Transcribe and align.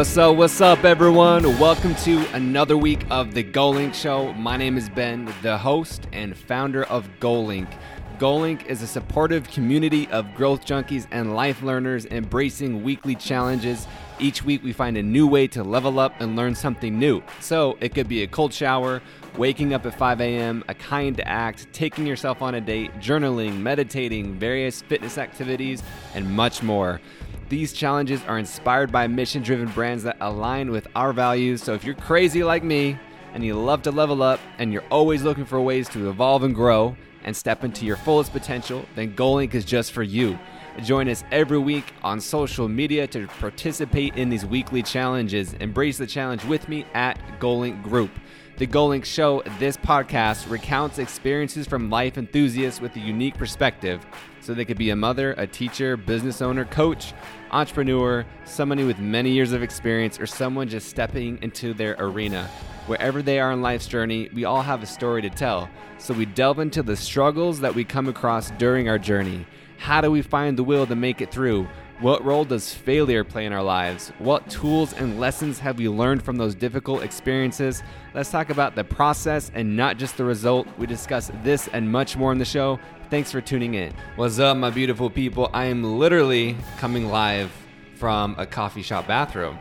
What's 0.00 0.16
up? 0.16 0.34
What's 0.34 0.62
up, 0.62 0.84
everyone? 0.84 1.42
Welcome 1.58 1.94
to 1.96 2.26
another 2.32 2.74
week 2.74 3.04
of 3.10 3.34
the 3.34 3.44
GoLink 3.44 3.92
Show. 3.92 4.32
My 4.32 4.56
name 4.56 4.78
is 4.78 4.88
Ben, 4.88 5.30
the 5.42 5.58
host 5.58 6.08
and 6.10 6.34
founder 6.34 6.84
of 6.84 7.06
GoLink. 7.20 7.70
GoLink 8.18 8.64
is 8.64 8.80
a 8.80 8.86
supportive 8.86 9.46
community 9.50 10.08
of 10.08 10.34
growth 10.34 10.64
junkies 10.64 11.06
and 11.10 11.36
life 11.36 11.62
learners 11.62 12.06
embracing 12.06 12.82
weekly 12.82 13.14
challenges. 13.14 13.86
Each 14.18 14.42
week, 14.42 14.62
we 14.62 14.72
find 14.72 14.96
a 14.96 15.02
new 15.02 15.26
way 15.26 15.46
to 15.48 15.62
level 15.62 15.98
up 15.98 16.18
and 16.18 16.34
learn 16.34 16.54
something 16.54 16.98
new. 16.98 17.22
So, 17.40 17.76
it 17.80 17.94
could 17.94 18.08
be 18.08 18.22
a 18.22 18.26
cold 18.26 18.54
shower, 18.54 19.02
waking 19.36 19.74
up 19.74 19.84
at 19.84 19.94
5 19.94 20.22
a.m., 20.22 20.64
a 20.68 20.74
kind 20.74 21.20
act, 21.26 21.70
taking 21.74 22.06
yourself 22.06 22.40
on 22.40 22.54
a 22.54 22.60
date, 22.62 22.90
journaling, 23.00 23.58
meditating, 23.58 24.38
various 24.38 24.80
fitness 24.80 25.18
activities, 25.18 25.82
and 26.14 26.30
much 26.30 26.62
more. 26.62 27.02
These 27.50 27.72
challenges 27.72 28.22
are 28.28 28.38
inspired 28.38 28.92
by 28.92 29.08
mission 29.08 29.42
driven 29.42 29.66
brands 29.70 30.04
that 30.04 30.16
align 30.20 30.70
with 30.70 30.86
our 30.94 31.12
values. 31.12 31.60
So 31.64 31.74
if 31.74 31.82
you're 31.82 31.96
crazy 31.96 32.44
like 32.44 32.62
me 32.62 32.96
and 33.34 33.44
you 33.44 33.54
love 33.54 33.82
to 33.82 33.90
level 33.90 34.22
up 34.22 34.38
and 34.58 34.72
you're 34.72 34.84
always 34.88 35.24
looking 35.24 35.44
for 35.44 35.60
ways 35.60 35.88
to 35.88 36.10
evolve 36.10 36.44
and 36.44 36.54
grow 36.54 36.96
and 37.24 37.36
step 37.36 37.64
into 37.64 37.84
your 37.84 37.96
fullest 37.96 38.30
potential, 38.30 38.84
then 38.94 39.16
GoLink 39.16 39.52
is 39.54 39.64
just 39.64 39.90
for 39.90 40.04
you. 40.04 40.38
Join 40.84 41.08
us 41.08 41.24
every 41.32 41.58
week 41.58 41.92
on 42.04 42.20
social 42.20 42.68
media 42.68 43.08
to 43.08 43.26
participate 43.26 44.14
in 44.14 44.28
these 44.30 44.46
weekly 44.46 44.84
challenges. 44.84 45.54
Embrace 45.54 45.98
the 45.98 46.06
challenge 46.06 46.44
with 46.44 46.68
me 46.68 46.86
at 46.94 47.18
GoLink 47.40 47.82
Group. 47.82 48.12
The 48.58 48.66
GoLink 48.68 49.04
Show, 49.04 49.42
this 49.58 49.76
podcast 49.76 50.48
recounts 50.48 51.00
experiences 51.00 51.66
from 51.66 51.90
life 51.90 52.16
enthusiasts 52.16 52.80
with 52.80 52.94
a 52.94 53.00
unique 53.00 53.36
perspective. 53.36 54.06
So 54.50 54.54
they 54.54 54.64
could 54.64 54.78
be 54.78 54.90
a 54.90 54.96
mother, 54.96 55.32
a 55.38 55.46
teacher, 55.46 55.96
business 55.96 56.42
owner, 56.42 56.64
coach, 56.64 57.14
entrepreneur, 57.52 58.26
somebody 58.44 58.82
with 58.82 58.98
many 58.98 59.30
years 59.30 59.52
of 59.52 59.62
experience, 59.62 60.18
or 60.18 60.26
someone 60.26 60.68
just 60.68 60.88
stepping 60.88 61.40
into 61.40 61.72
their 61.72 61.94
arena. 62.00 62.50
Wherever 62.86 63.22
they 63.22 63.38
are 63.38 63.52
in 63.52 63.62
life's 63.62 63.86
journey, 63.86 64.28
we 64.34 64.44
all 64.44 64.62
have 64.62 64.82
a 64.82 64.86
story 64.86 65.22
to 65.22 65.30
tell. 65.30 65.70
So 65.98 66.12
we 66.12 66.26
delve 66.26 66.58
into 66.58 66.82
the 66.82 66.96
struggles 66.96 67.60
that 67.60 67.76
we 67.76 67.84
come 67.84 68.08
across 68.08 68.50
during 68.58 68.88
our 68.88 68.98
journey. 68.98 69.46
How 69.78 70.00
do 70.00 70.10
we 70.10 70.20
find 70.20 70.58
the 70.58 70.64
will 70.64 70.84
to 70.88 70.96
make 70.96 71.20
it 71.20 71.30
through? 71.30 71.68
What 72.00 72.24
role 72.24 72.44
does 72.44 72.74
failure 72.74 73.22
play 73.22 73.46
in 73.46 73.52
our 73.52 73.62
lives? 73.62 74.10
What 74.18 74.50
tools 74.50 74.94
and 74.94 75.20
lessons 75.20 75.60
have 75.60 75.78
we 75.78 75.88
learned 75.88 76.24
from 76.24 76.38
those 76.38 76.56
difficult 76.56 77.04
experiences? 77.04 77.84
Let's 78.14 78.32
talk 78.32 78.50
about 78.50 78.74
the 78.74 78.82
process 78.82 79.52
and 79.54 79.76
not 79.76 79.96
just 79.96 80.16
the 80.16 80.24
result. 80.24 80.66
We 80.76 80.88
discuss 80.88 81.30
this 81.44 81.68
and 81.68 81.92
much 81.92 82.16
more 82.16 82.32
in 82.32 82.38
the 82.38 82.44
show. 82.44 82.80
Thanks 83.10 83.32
for 83.32 83.40
tuning 83.40 83.74
in. 83.74 83.92
What's 84.14 84.38
up, 84.38 84.56
my 84.56 84.70
beautiful 84.70 85.10
people? 85.10 85.50
I 85.52 85.64
am 85.64 85.98
literally 85.98 86.56
coming 86.78 87.08
live 87.08 87.50
from 87.96 88.36
a 88.38 88.46
coffee 88.46 88.82
shop 88.82 89.08
bathroom. 89.08 89.58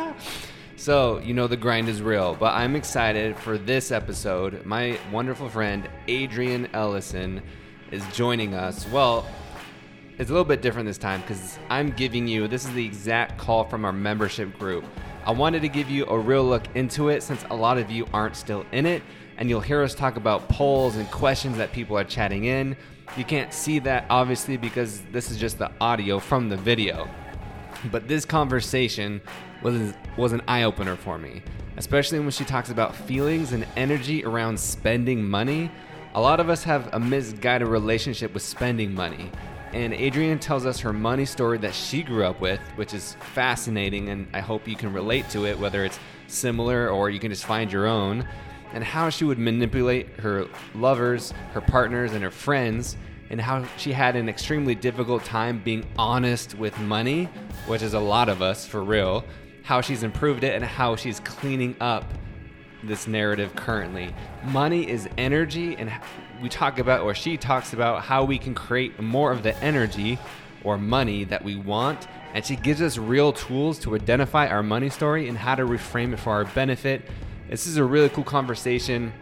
so, 0.76 1.20
you 1.20 1.32
know, 1.32 1.46
the 1.46 1.56
grind 1.56 1.88
is 1.88 2.02
real, 2.02 2.34
but 2.34 2.52
I'm 2.52 2.74
excited 2.74 3.38
for 3.38 3.58
this 3.58 3.92
episode. 3.92 4.66
My 4.66 4.98
wonderful 5.12 5.48
friend, 5.48 5.88
Adrian 6.08 6.68
Ellison, 6.72 7.42
is 7.92 8.02
joining 8.12 8.54
us. 8.54 8.88
Well, 8.88 9.24
it's 10.18 10.28
a 10.28 10.32
little 10.32 10.44
bit 10.44 10.60
different 10.60 10.88
this 10.88 10.98
time 10.98 11.20
because 11.20 11.60
I'm 11.68 11.92
giving 11.92 12.26
you 12.26 12.48
this 12.48 12.64
is 12.64 12.72
the 12.72 12.84
exact 12.84 13.38
call 13.38 13.62
from 13.62 13.84
our 13.84 13.92
membership 13.92 14.58
group. 14.58 14.84
I 15.24 15.30
wanted 15.30 15.62
to 15.62 15.68
give 15.68 15.88
you 15.88 16.06
a 16.06 16.18
real 16.18 16.44
look 16.44 16.64
into 16.74 17.08
it 17.08 17.22
since 17.22 17.44
a 17.50 17.54
lot 17.54 17.78
of 17.78 17.88
you 17.88 18.08
aren't 18.12 18.34
still 18.34 18.66
in 18.72 18.84
it, 18.84 19.04
and 19.40 19.48
you'll 19.48 19.60
hear 19.60 19.82
us 19.82 19.94
talk 19.94 20.16
about 20.16 20.48
polls 20.48 20.96
and 20.96 21.10
questions 21.10 21.56
that 21.56 21.72
people 21.72 21.98
are 21.98 22.04
chatting 22.04 22.44
in. 22.44 22.76
You 23.16 23.24
can't 23.24 23.52
see 23.52 23.78
that 23.80 24.04
obviously 24.10 24.56
because 24.56 25.00
this 25.10 25.30
is 25.30 25.38
just 25.38 25.58
the 25.58 25.72
audio 25.80 26.20
from 26.20 26.48
the 26.48 26.56
video. 26.56 27.08
But 27.90 28.06
this 28.06 28.24
conversation 28.24 29.20
was 29.62 29.94
was 30.16 30.32
an 30.32 30.42
eye 30.46 30.64
opener 30.64 30.94
for 30.94 31.18
me, 31.18 31.42
especially 31.78 32.20
when 32.20 32.30
she 32.30 32.44
talks 32.44 32.70
about 32.70 32.94
feelings 32.94 33.52
and 33.52 33.66
energy 33.76 34.24
around 34.24 34.60
spending 34.60 35.24
money. 35.24 35.70
A 36.14 36.20
lot 36.20 36.38
of 36.38 36.50
us 36.50 36.62
have 36.64 36.90
a 36.92 37.00
misguided 37.00 37.66
relationship 37.66 38.34
with 38.34 38.42
spending 38.42 38.94
money 38.94 39.30
and 39.72 39.94
Adrian 39.94 40.38
tells 40.38 40.66
us 40.66 40.80
her 40.80 40.92
money 40.92 41.24
story 41.24 41.56
that 41.58 41.74
she 41.74 42.02
grew 42.02 42.24
up 42.24 42.40
with, 42.40 42.60
which 42.74 42.92
is 42.92 43.14
fascinating, 43.34 44.08
and 44.08 44.26
I 44.34 44.40
hope 44.40 44.66
you 44.66 44.74
can 44.74 44.92
relate 44.92 45.28
to 45.30 45.46
it, 45.46 45.58
whether 45.58 45.84
it's 45.84 45.98
similar 46.26 46.88
or 46.90 47.08
you 47.08 47.20
can 47.20 47.30
just 47.30 47.44
find 47.44 47.70
your 47.70 47.86
own, 47.86 48.26
and 48.72 48.84
how 48.84 49.10
she 49.10 49.24
would 49.24 49.38
manipulate 49.38 50.08
her 50.20 50.46
lovers, 50.74 51.32
her 51.52 51.60
partners, 51.60 52.12
and 52.12 52.22
her 52.22 52.30
friends, 52.30 52.96
and 53.30 53.40
how 53.40 53.64
she 53.76 53.92
had 53.92 54.16
an 54.16 54.28
extremely 54.28 54.74
difficult 54.74 55.24
time 55.24 55.60
being 55.62 55.86
honest 55.96 56.56
with 56.56 56.78
money, 56.80 57.24
which 57.66 57.82
is 57.82 57.94
a 57.94 58.00
lot 58.00 58.28
of 58.28 58.42
us 58.42 58.66
for 58.66 58.82
real, 58.82 59.24
how 59.62 59.80
she's 59.80 60.02
improved 60.02 60.44
it, 60.44 60.54
and 60.54 60.64
how 60.64 60.96
she's 60.96 61.20
cleaning 61.20 61.76
up 61.80 62.04
this 62.82 63.06
narrative 63.06 63.54
currently. 63.54 64.14
Money 64.44 64.88
is 64.88 65.08
energy, 65.18 65.76
and 65.76 65.92
we 66.42 66.48
talk 66.48 66.78
about, 66.78 67.02
or 67.02 67.14
she 67.14 67.36
talks 67.36 67.72
about, 67.72 68.02
how 68.02 68.24
we 68.24 68.38
can 68.38 68.54
create 68.54 68.98
more 69.00 69.30
of 69.30 69.42
the 69.42 69.56
energy 69.62 70.18
or 70.64 70.78
money 70.78 71.24
that 71.24 71.44
we 71.44 71.56
want. 71.56 72.08
And 72.34 72.44
she 72.44 72.56
gives 72.56 72.80
us 72.80 72.96
real 72.96 73.32
tools 73.32 73.78
to 73.80 73.94
identify 73.94 74.46
our 74.46 74.62
money 74.62 74.88
story 74.88 75.28
and 75.28 75.36
how 75.36 75.56
to 75.56 75.64
reframe 75.64 76.12
it 76.12 76.18
for 76.18 76.30
our 76.30 76.44
benefit. 76.44 77.02
This 77.50 77.66
is 77.66 77.78
a 77.78 77.84
really 77.84 78.08
cool 78.08 78.22
conversation. 78.22 79.12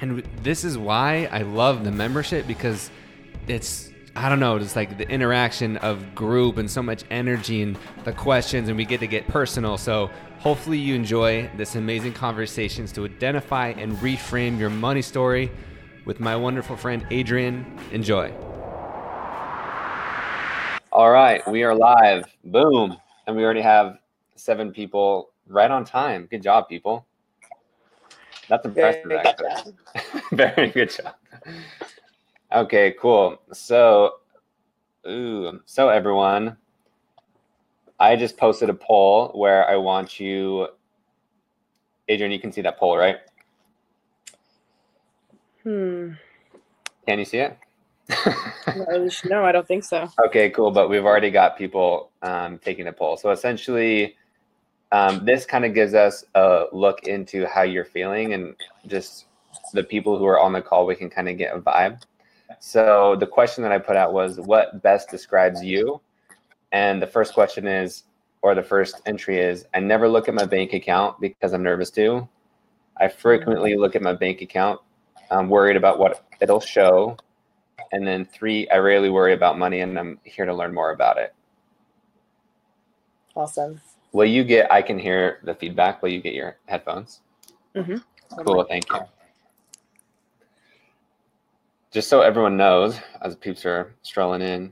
And 0.00 0.22
this 0.42 0.62
is 0.62 0.76
why 0.76 1.26
I 1.32 1.40
love 1.40 1.84
the 1.84 1.90
membership 1.90 2.46
because 2.46 2.90
it's 3.48 3.90
I 4.14 4.30
don't 4.30 4.40
know, 4.40 4.58
just 4.58 4.76
like 4.76 4.96
the 4.96 5.06
interaction 5.10 5.76
of 5.78 6.14
group 6.14 6.56
and 6.56 6.70
so 6.70 6.82
much 6.82 7.04
energy 7.10 7.60
and 7.60 7.78
the 8.04 8.12
questions, 8.12 8.68
and 8.68 8.76
we 8.76 8.86
get 8.86 9.00
to 9.00 9.06
get 9.06 9.28
personal. 9.28 9.76
So 9.76 10.10
hopefully 10.38 10.78
you 10.78 10.94
enjoy 10.94 11.50
this 11.58 11.74
amazing 11.76 12.14
conversations 12.14 12.92
to 12.92 13.04
identify 13.04 13.68
and 13.76 13.92
reframe 13.98 14.58
your 14.58 14.70
money 14.70 15.02
story 15.02 15.50
with 16.06 16.18
my 16.18 16.34
wonderful 16.34 16.78
friend 16.78 17.06
Adrian. 17.10 17.78
Enjoy. 17.92 18.32
All 20.92 21.10
right, 21.10 21.46
we 21.46 21.62
are 21.62 21.74
live. 21.74 22.24
Boom. 22.44 22.96
And 23.26 23.36
we 23.36 23.44
already 23.44 23.60
have 23.60 23.98
seven 24.34 24.72
people 24.72 25.30
right 25.46 25.70
on 25.70 25.84
time. 25.84 26.26
Good 26.30 26.42
job, 26.42 26.68
people. 26.70 27.06
That's 28.48 28.64
impressive, 28.64 29.04
Very 29.04 29.20
actually. 29.20 29.74
Very 30.32 30.68
good 30.70 30.90
job. 30.90 31.14
Okay, 32.52 32.94
cool. 33.00 33.40
So, 33.52 34.14
ooh, 35.08 35.60
so 35.64 35.88
everyone, 35.88 36.56
I 37.98 38.16
just 38.16 38.36
posted 38.36 38.70
a 38.70 38.74
poll 38.74 39.30
where 39.34 39.68
I 39.68 39.76
want 39.76 40.20
you, 40.20 40.68
Adrian, 42.08 42.30
you 42.30 42.38
can 42.38 42.52
see 42.52 42.62
that 42.62 42.78
poll, 42.78 42.96
right? 42.96 43.16
Hmm. 45.62 46.12
Can 47.06 47.18
you 47.18 47.24
see 47.24 47.38
it? 47.38 47.58
no, 49.24 49.44
I 49.44 49.52
don't 49.52 49.66
think 49.66 49.84
so. 49.84 50.08
Okay, 50.26 50.50
cool. 50.50 50.70
But 50.70 50.88
we've 50.88 51.04
already 51.04 51.30
got 51.30 51.58
people 51.58 52.10
um, 52.22 52.58
taking 52.58 52.84
the 52.84 52.92
poll. 52.92 53.16
So 53.16 53.30
essentially, 53.30 54.16
um, 54.92 55.24
this 55.24 55.44
kind 55.44 55.64
of 55.64 55.74
gives 55.74 55.94
us 55.94 56.24
a 56.34 56.64
look 56.72 57.04
into 57.04 57.46
how 57.46 57.62
you're 57.62 57.84
feeling 57.84 58.34
and 58.34 58.54
just 58.86 59.26
the 59.72 59.82
people 59.82 60.18
who 60.18 60.26
are 60.26 60.40
on 60.40 60.52
the 60.52 60.62
call, 60.62 60.86
we 60.86 60.94
can 60.94 61.10
kind 61.10 61.28
of 61.28 61.36
get 61.36 61.54
a 61.54 61.60
vibe. 61.60 62.02
So 62.60 63.16
the 63.18 63.26
question 63.26 63.62
that 63.62 63.72
I 63.72 63.78
put 63.78 63.96
out 63.96 64.12
was, 64.12 64.38
what 64.38 64.82
best 64.82 65.10
describes 65.10 65.62
you? 65.62 66.00
And 66.72 67.02
the 67.02 67.06
first 67.06 67.34
question 67.34 67.66
is, 67.66 68.04
or 68.42 68.54
the 68.54 68.62
first 68.62 69.00
entry 69.06 69.40
is, 69.40 69.66
I 69.74 69.80
never 69.80 70.08
look 70.08 70.28
at 70.28 70.34
my 70.34 70.44
bank 70.44 70.72
account 70.72 71.20
because 71.20 71.52
I'm 71.52 71.62
nervous 71.62 71.90
to. 71.92 72.28
I 72.96 73.08
frequently 73.08 73.76
look 73.76 73.96
at 73.96 74.02
my 74.02 74.12
bank 74.12 74.40
account. 74.40 74.80
I'm 75.30 75.48
worried 75.48 75.76
about 75.76 75.98
what 75.98 76.24
it'll 76.40 76.60
show. 76.60 77.16
And 77.92 78.06
then 78.06 78.24
three, 78.24 78.68
I 78.68 78.76
rarely 78.76 79.10
worry 79.10 79.32
about 79.32 79.58
money 79.58 79.80
and 79.80 79.98
I'm 79.98 80.20
here 80.22 80.44
to 80.44 80.54
learn 80.54 80.72
more 80.72 80.92
about 80.92 81.18
it. 81.18 81.34
Awesome. 83.34 83.80
Will 84.16 84.24
you 84.24 84.44
get, 84.44 84.72
I 84.72 84.80
can 84.80 84.98
hear 84.98 85.40
the 85.44 85.54
feedback. 85.54 86.02
Will 86.02 86.08
you 86.08 86.22
get 86.22 86.32
your 86.32 86.56
headphones? 86.66 87.20
Mm-hmm. 87.74 87.96
Cool. 88.44 88.64
Thank 88.64 88.90
you 88.90 89.00
just 91.96 92.10
so 92.10 92.20
everyone 92.20 92.58
knows, 92.58 93.00
as 93.22 93.36
peeps 93.36 93.64
are 93.64 93.94
strolling 94.02 94.42
in, 94.42 94.70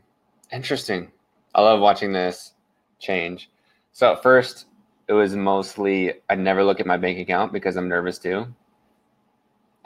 interesting. 0.53 1.11
I 1.55 1.63
love 1.63 1.81
watching 1.81 2.13
this 2.13 2.53
change. 2.99 3.49
So 3.93 4.13
at 4.13 4.23
first, 4.23 4.67
it 5.09 5.15
was 5.15 5.35
mostly 5.35 6.13
I 6.29 6.35
never 6.35 6.63
look 6.63 6.81
at 6.81 6.87
my 6.87 6.99
bank 6.99 7.19
account 7.19 7.51
because 7.51 7.77
I'm 7.77 7.89
nervous 7.89 8.19
too. 8.19 8.47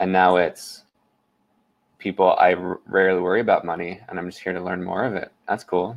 And 0.01 0.11
now 0.11 0.35
it's 0.35 0.83
people 1.97 2.35
I 2.37 2.55
r- 2.55 2.81
rarely 2.87 3.21
worry 3.21 3.39
about 3.39 3.63
money, 3.63 4.01
and 4.09 4.19
I'm 4.19 4.29
just 4.29 4.43
here 4.43 4.51
to 4.51 4.61
learn 4.61 4.83
more 4.83 5.05
of 5.05 5.15
it. 5.15 5.31
That's 5.47 5.63
cool. 5.63 5.95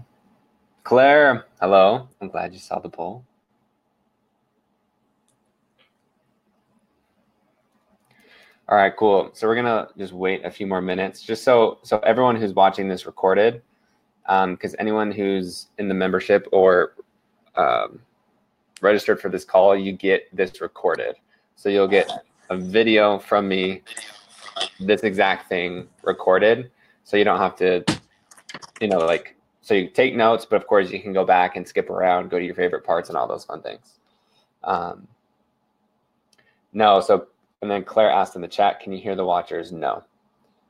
Claire, 0.84 1.46
hello. 1.60 2.08
I'm 2.20 2.28
glad 2.28 2.52
you 2.52 2.60
saw 2.60 2.78
the 2.78 2.88
poll. 2.88 3.24
All 8.72 8.78
right, 8.78 8.96
cool. 8.96 9.28
So 9.34 9.46
we're 9.46 9.54
gonna 9.56 9.88
just 9.98 10.14
wait 10.14 10.46
a 10.46 10.50
few 10.50 10.66
more 10.66 10.80
minutes, 10.80 11.20
just 11.20 11.44
so 11.44 11.78
so 11.82 11.98
everyone 11.98 12.36
who's 12.36 12.54
watching 12.54 12.88
this 12.88 13.04
recorded, 13.04 13.60
because 14.22 14.72
um, 14.72 14.76
anyone 14.78 15.10
who's 15.10 15.66
in 15.76 15.88
the 15.88 15.94
membership 15.94 16.48
or 16.52 16.94
um, 17.54 18.00
registered 18.80 19.20
for 19.20 19.28
this 19.28 19.44
call, 19.44 19.76
you 19.76 19.92
get 19.92 20.34
this 20.34 20.62
recorded. 20.62 21.16
So 21.54 21.68
you'll 21.68 21.86
get 21.86 22.10
a 22.48 22.56
video 22.56 23.18
from 23.18 23.46
me, 23.46 23.82
this 24.80 25.02
exact 25.02 25.50
thing 25.50 25.86
recorded. 26.02 26.70
So 27.04 27.18
you 27.18 27.24
don't 27.24 27.40
have 27.40 27.56
to, 27.56 27.84
you 28.80 28.88
know, 28.88 29.00
like, 29.00 29.36
so 29.60 29.74
you 29.74 29.88
take 29.90 30.16
notes, 30.16 30.46
but 30.46 30.56
of 30.56 30.66
course 30.66 30.90
you 30.90 31.02
can 31.02 31.12
go 31.12 31.26
back 31.26 31.56
and 31.56 31.68
skip 31.68 31.90
around, 31.90 32.30
go 32.30 32.38
to 32.38 32.44
your 32.46 32.54
favorite 32.54 32.84
parts 32.84 33.10
and 33.10 33.18
all 33.18 33.28
those 33.28 33.44
fun 33.44 33.60
things. 33.60 33.98
Um, 34.64 35.06
no, 36.72 37.02
so, 37.02 37.26
and 37.62 37.70
then 37.70 37.84
Claire 37.84 38.10
asked 38.10 38.34
in 38.34 38.42
the 38.42 38.48
chat, 38.48 38.80
can 38.80 38.92
you 38.92 38.98
hear 38.98 39.14
the 39.14 39.24
watchers? 39.24 39.70
No. 39.70 40.02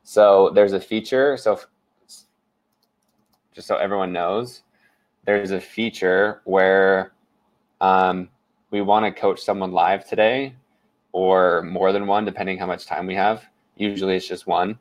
So 0.05 0.51
there's 0.55 0.75
a 0.75 0.81
feature. 0.81 1.37
So 1.39 1.59
just 3.53 3.67
so 3.67 3.77
everyone 3.77 4.13
knows, 4.13 4.63
there's 5.25 5.51
a 5.51 5.61
feature 5.61 6.43
where 6.45 7.13
um, 7.81 8.29
we 8.71 8.83
want 8.83 9.05
to 9.07 9.21
coach 9.21 9.41
someone 9.41 9.73
live 9.73 10.07
today 10.07 10.55
or 11.13 11.63
more 11.63 11.93
than 11.93 12.07
one, 12.07 12.25
depending 12.25 12.59
how 12.59 12.67
much 12.67 12.87
time 12.87 13.07
we 13.07 13.15
have. 13.15 13.43
Usually 13.77 14.17
it's 14.17 14.29
just 14.29 14.47
one 14.47 14.79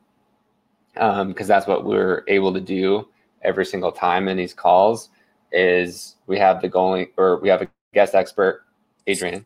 because 0.92 1.20
um, 1.20 1.34
that's 1.34 1.66
what 1.66 1.84
we're 1.84 2.24
able 2.28 2.52
to 2.52 2.60
do 2.60 3.08
every 3.40 3.64
single 3.64 3.90
time 3.90 4.28
in 4.28 4.36
these 4.36 4.52
calls 4.52 5.08
is 5.50 6.16
we 6.26 6.38
have 6.38 6.60
the 6.60 6.68
goalie 6.68 7.08
or 7.16 7.40
we 7.40 7.48
have 7.48 7.62
a 7.62 7.68
guest 7.94 8.14
expert, 8.14 8.64
Adrian, 9.06 9.44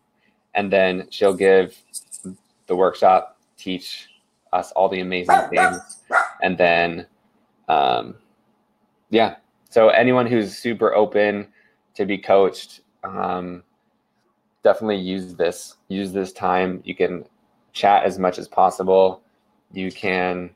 and 0.55 0.73
then 0.73 1.07
she'll 1.11 1.35
give 1.35 1.81
the 2.67 2.77
workshop, 2.77 3.39
teach 3.57 4.09
us 4.53 4.73
all 4.73 4.89
the 4.89 5.01
amazing 5.01 5.41
things. 5.51 6.03
And 6.43 6.57
then, 6.57 7.07
um, 7.69 8.17
yeah, 9.11 9.37
so 9.71 9.89
anyone 9.89 10.27
who's 10.27 10.57
super 10.57 10.95
open 10.95 11.49
to 11.95 12.05
be 12.07 12.19
coached, 12.19 12.81
um, 13.05 13.63
definitely 14.63 14.97
use 14.97 15.35
this. 15.35 15.77
Use 15.89 16.13
this 16.13 16.33
time. 16.33 16.83
You 16.85 16.95
can 16.95 17.25
chat 17.73 18.05
as 18.05 18.19
much 18.19 18.39
as 18.39 18.49
possible. 18.49 19.23
You 19.73 19.93
can 19.93 20.51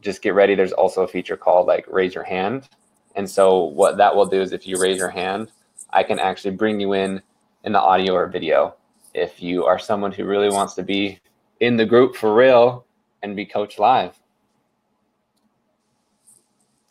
just 0.00 0.22
get 0.22 0.34
ready. 0.34 0.54
There's 0.54 0.72
also 0.72 1.02
a 1.02 1.08
feature 1.08 1.36
called 1.36 1.66
like 1.66 1.86
raise 1.88 2.14
your 2.14 2.24
hand. 2.24 2.68
And 3.14 3.28
so 3.28 3.64
what 3.64 3.96
that 3.96 4.14
will 4.14 4.26
do 4.26 4.40
is 4.40 4.52
if 4.52 4.66
you 4.66 4.80
raise 4.80 4.98
your 4.98 5.08
hand, 5.08 5.50
I 5.90 6.02
can 6.02 6.18
actually 6.18 6.54
bring 6.54 6.80
you 6.80 6.92
in 6.92 7.22
in 7.64 7.72
the 7.72 7.80
audio 7.80 8.12
or 8.12 8.26
video. 8.26 8.74
If 9.14 9.42
you 9.42 9.64
are 9.64 9.78
someone 9.78 10.12
who 10.12 10.24
really 10.24 10.50
wants 10.50 10.74
to 10.74 10.82
be 10.82 11.18
in 11.60 11.76
the 11.76 11.86
group 11.86 12.16
for 12.16 12.34
real 12.34 12.84
and 13.22 13.36
be 13.36 13.46
coached 13.46 13.78
live. 13.78 14.18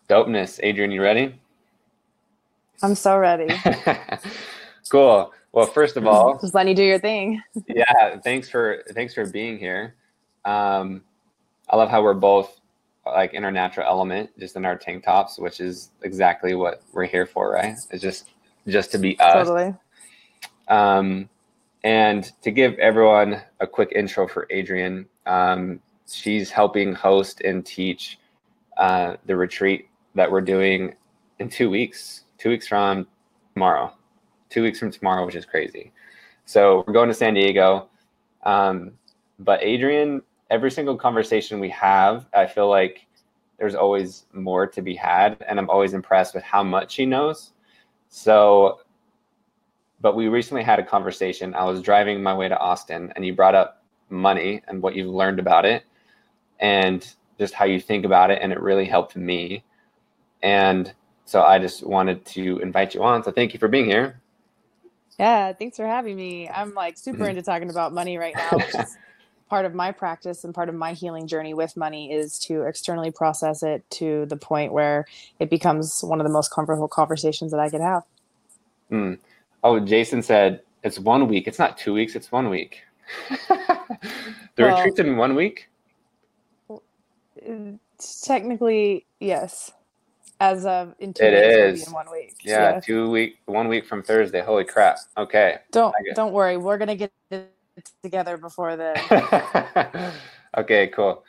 Dopeness. 0.10 0.60
Adrian, 0.62 0.92
you 0.92 1.02
ready? 1.02 1.40
I'm 2.84 2.96
so 2.96 3.18
ready. 3.18 3.48
cool. 4.90 5.34
Well, 5.52 5.66
first 5.66 5.96
of 5.98 6.06
all, 6.06 6.38
just 6.40 6.54
letting 6.54 6.72
you 6.72 6.76
do 6.76 6.84
your 6.84 7.00
thing. 7.00 7.42
yeah, 7.68 8.20
thanks 8.20 8.50
for 8.50 8.84
thanks 8.92 9.14
for 9.14 9.26
being 9.26 9.58
here. 9.58 9.96
Um, 10.44 11.02
I 11.70 11.78
love 11.78 11.90
how 11.90 12.04
we're 12.04 12.14
both 12.14 12.60
like 13.06 13.34
in 13.34 13.44
our 13.44 13.52
natural 13.52 13.88
element, 13.88 14.38
just 14.38 14.56
in 14.58 14.66
our 14.66 14.78
tank 14.78 15.06
tops, 15.06 15.40
which 15.40 15.62
is 15.62 15.92
exactly 16.02 16.56
what 16.56 16.84
we're 16.92 17.06
here 17.06 17.26
for, 17.26 17.52
right? 17.52 17.78
It's 17.90 18.02
just 18.02 18.30
just 18.68 18.92
to 18.92 18.98
be 18.98 19.18
us. 19.20 19.34
Totally. 19.34 19.74
Um, 20.68 21.30
and 21.86 22.30
to 22.42 22.52
give 22.52 22.78
everyone 22.80 23.42
a 23.62 23.68
quick 23.68 23.94
intro 23.96 24.28
for 24.28 24.46
Adrian, 24.50 25.06
um, 25.26 25.80
she's 26.06 26.52
helping 26.52 26.94
host 26.94 27.40
and 27.42 27.66
teach 27.66 28.20
uh, 28.78 29.16
the 29.26 29.36
retreat 29.38 29.88
that 30.16 30.30
we're 30.30 30.42
doing 30.42 30.96
in 31.40 31.48
two 31.48 31.70
weeks 31.70 32.26
two 32.38 32.50
weeks 32.50 32.68
from 32.68 33.08
tomorrow, 33.54 33.94
two 34.50 34.62
weeks 34.62 34.80
from 34.80 34.92
tomorrow, 34.92 35.26
which 35.26 35.36
is 35.36 35.46
crazy. 35.46 35.92
So 36.46 36.84
we're 36.86 36.94
going 36.94 37.08
to 37.08 37.14
San 37.14 37.34
Diego. 37.34 37.90
Um, 38.44 38.92
but 39.40 39.64
Adrian, 39.64 40.22
every 40.50 40.72
single 40.72 40.98
conversation 40.98 41.60
we 41.60 41.70
have, 41.70 42.28
I 42.34 42.46
feel 42.46 42.70
like 42.70 43.08
there's 43.58 43.76
always 43.76 44.26
more 44.34 44.68
to 44.68 44.82
be 44.82 44.96
had. 44.96 45.44
And 45.48 45.58
I'm 45.58 45.70
always 45.70 45.94
impressed 45.94 46.36
with 46.36 46.44
how 46.44 46.64
much 46.64 46.92
she 46.92 47.06
knows. 47.06 47.54
So, 48.10 48.80
but 50.06 50.16
we 50.16 50.28
recently 50.28 50.62
had 50.62 50.78
a 50.78 50.84
conversation. 50.84 51.56
I 51.56 51.64
was 51.64 51.82
driving 51.82 52.22
my 52.22 52.32
way 52.32 52.48
to 52.48 52.56
Austin 52.60 53.12
and 53.16 53.26
you 53.26 53.34
brought 53.34 53.56
up 53.56 53.82
money 54.12 54.62
and 54.68 54.84
what 54.84 54.96
you've 54.96 55.10
learned 55.10 55.40
about 55.40 55.66
it 55.66 55.84
and 56.60 57.12
just 57.40 57.56
how 57.56 57.66
you 57.66 57.80
think 57.80 58.06
about 58.06 58.30
it. 58.30 58.38
And 58.40 58.54
it 58.54 58.62
really 58.62 58.86
helped 58.86 59.16
me. 59.16 59.64
And 60.44 60.94
so 61.26 61.42
I 61.42 61.58
just 61.58 61.84
wanted 61.84 62.24
to 62.24 62.60
invite 62.60 62.94
you 62.94 63.04
on. 63.04 63.24
So 63.24 63.32
thank 63.32 63.54
you 63.54 63.58
for 63.58 63.68
being 63.68 63.86
here. 63.86 64.22
Yeah, 65.18 65.54
thanks 65.54 65.78
for 65.78 65.88
having 65.88 66.16
me. 66.16 66.50
I'm 66.50 66.76
like 66.76 67.00
super 67.00 67.18
mm-hmm. 67.18 67.30
into 67.30 67.42
talking 67.42 67.72
about 67.72 67.92
money 67.92 68.20
right 68.20 68.36
now, 68.36 68.60
which 68.60 68.76
is 68.76 68.96
part 69.50 69.66
of 69.66 69.74
my 69.74 69.92
practice 69.92 70.44
and 70.44 70.54
part 70.54 70.70
of 70.70 70.76
my 70.76 70.94
healing 70.94 71.26
journey 71.26 71.56
with 71.56 71.76
money 71.76 72.12
is 72.12 72.38
to 72.42 72.62
externally 72.62 73.10
process 73.10 73.64
it 73.64 73.84
to 73.90 74.28
the 74.28 74.38
point 74.38 74.72
where 74.72 75.08
it 75.40 75.50
becomes 75.50 76.04
one 76.04 76.22
of 76.22 76.28
the 76.28 76.32
most 76.32 76.52
comfortable 76.52 76.88
conversations 76.88 77.50
that 77.50 77.60
I 77.60 77.72
could 77.72 77.82
have. 77.82 78.04
Mm. 78.92 79.18
Oh, 79.64 79.80
Jason 79.80 80.22
said 80.22 80.62
it's 80.84 81.00
one 81.00 81.28
week. 81.28 81.48
It's 81.48 81.60
not 81.60 81.78
two 81.78 81.94
weeks. 81.94 82.16
It's 82.16 82.32
one 82.32 82.50
week. 82.50 82.82
the 83.50 83.88
well, 84.58 84.78
retreat's 84.78 85.00
in 85.00 85.18
one 85.18 85.36
week. 85.36 85.70
Technically, 88.24 89.06
yes 89.20 89.72
as 90.40 90.66
of 90.66 90.94
in 91.00 91.14
two 91.14 91.24
it 91.24 91.34
weeks, 91.34 91.82
is. 91.82 91.88
in 91.88 91.94
one 91.94 92.12
week. 92.12 92.36
Yeah, 92.44 92.74
yeah, 92.74 92.80
two 92.80 93.10
week, 93.10 93.40
one 93.46 93.68
week 93.68 93.86
from 93.86 94.04
Thursday. 94.04 94.42
Holy 94.42 94.66
crap! 94.66 94.98
Okay. 95.18 95.58
Don't 95.72 95.94
don't 96.14 96.34
worry. 96.34 96.58
We're 96.58 96.78
gonna 96.78 96.96
get 96.96 97.12
it 97.32 97.52
together 98.04 98.38
before 98.38 98.76
then. 98.76 98.96
okay, 100.58 100.88
cool. 100.88 101.24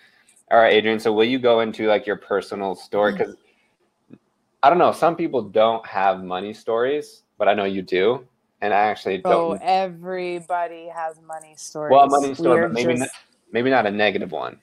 All 0.50 0.58
right, 0.58 0.73
Adrian. 0.73 0.99
So 0.99 1.12
will 1.12 1.25
you 1.25 1.38
go 1.38 1.61
into 1.61 1.87
like 1.87 2.06
your 2.06 2.17
personal 2.17 2.75
story? 2.75 3.12
Because 3.12 3.34
mm-hmm. 3.34 4.14
I 4.62 4.70
don't 4.70 4.78
know, 4.78 4.93
some 4.93 5.17
people 5.17 5.43
don't 5.43 5.87
have 5.87 6.25
money 6.25 6.52
stories, 6.52 7.23
but 7.38 7.49
I 7.49 7.55
know 7.55 7.65
you 7.65 7.83
do. 7.83 8.27
And 8.62 8.73
I 8.73 8.85
actually 8.85 9.19
don't. 9.19 9.33
Oh, 9.35 9.59
everybody 9.61 10.88
has 10.88 11.21
money 11.21 11.55
stories. 11.57 11.93
Well, 11.93 12.07
money 12.09 12.35
story, 12.35 12.62
but 12.62 12.73
maybe 12.73 12.95
just... 12.95 13.00
not, 13.00 13.09
maybe 13.52 13.69
not 13.69 13.87
a 13.87 13.90
negative 13.90 14.33
one 14.33 14.59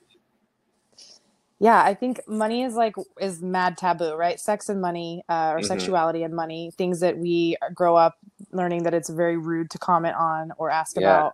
yeah 1.63 1.81
i 1.81 1.93
think 1.93 2.19
money 2.27 2.63
is 2.63 2.75
like 2.75 2.93
is 3.21 3.41
mad 3.41 3.77
taboo 3.77 4.15
right 4.15 4.39
sex 4.39 4.67
and 4.67 4.81
money 4.81 5.23
uh, 5.29 5.51
or 5.53 5.57
mm-hmm. 5.57 5.65
sexuality 5.65 6.23
and 6.23 6.35
money 6.35 6.71
things 6.77 6.99
that 6.99 7.17
we 7.17 7.55
grow 7.73 7.95
up 7.95 8.17
learning 8.51 8.83
that 8.83 8.93
it's 8.93 9.09
very 9.09 9.37
rude 9.37 9.69
to 9.69 9.77
comment 9.77 10.15
on 10.15 10.51
or 10.57 10.69
ask 10.69 10.97
yeah. 10.99 11.29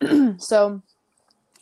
about 0.00 0.40
so 0.42 0.82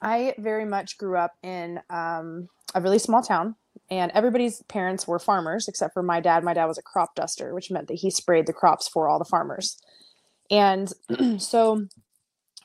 i 0.00 0.34
very 0.38 0.64
much 0.64 0.96
grew 0.96 1.16
up 1.18 1.36
in 1.42 1.80
um, 1.90 2.48
a 2.74 2.80
really 2.80 2.98
small 2.98 3.22
town 3.22 3.54
and 3.92 4.10
everybody's 4.12 4.62
parents 4.62 5.06
were 5.06 5.18
farmers 5.18 5.68
except 5.68 5.92
for 5.92 6.02
my 6.02 6.18
dad. 6.18 6.42
My 6.42 6.54
dad 6.54 6.64
was 6.64 6.78
a 6.78 6.82
crop 6.82 7.14
duster 7.14 7.54
which 7.54 7.70
meant 7.70 7.88
that 7.88 7.98
he 7.98 8.10
sprayed 8.10 8.46
the 8.46 8.52
crops 8.52 8.88
for 8.88 9.06
all 9.06 9.18
the 9.18 9.24
farmers. 9.26 9.76
And 10.50 10.90
so 11.38 11.86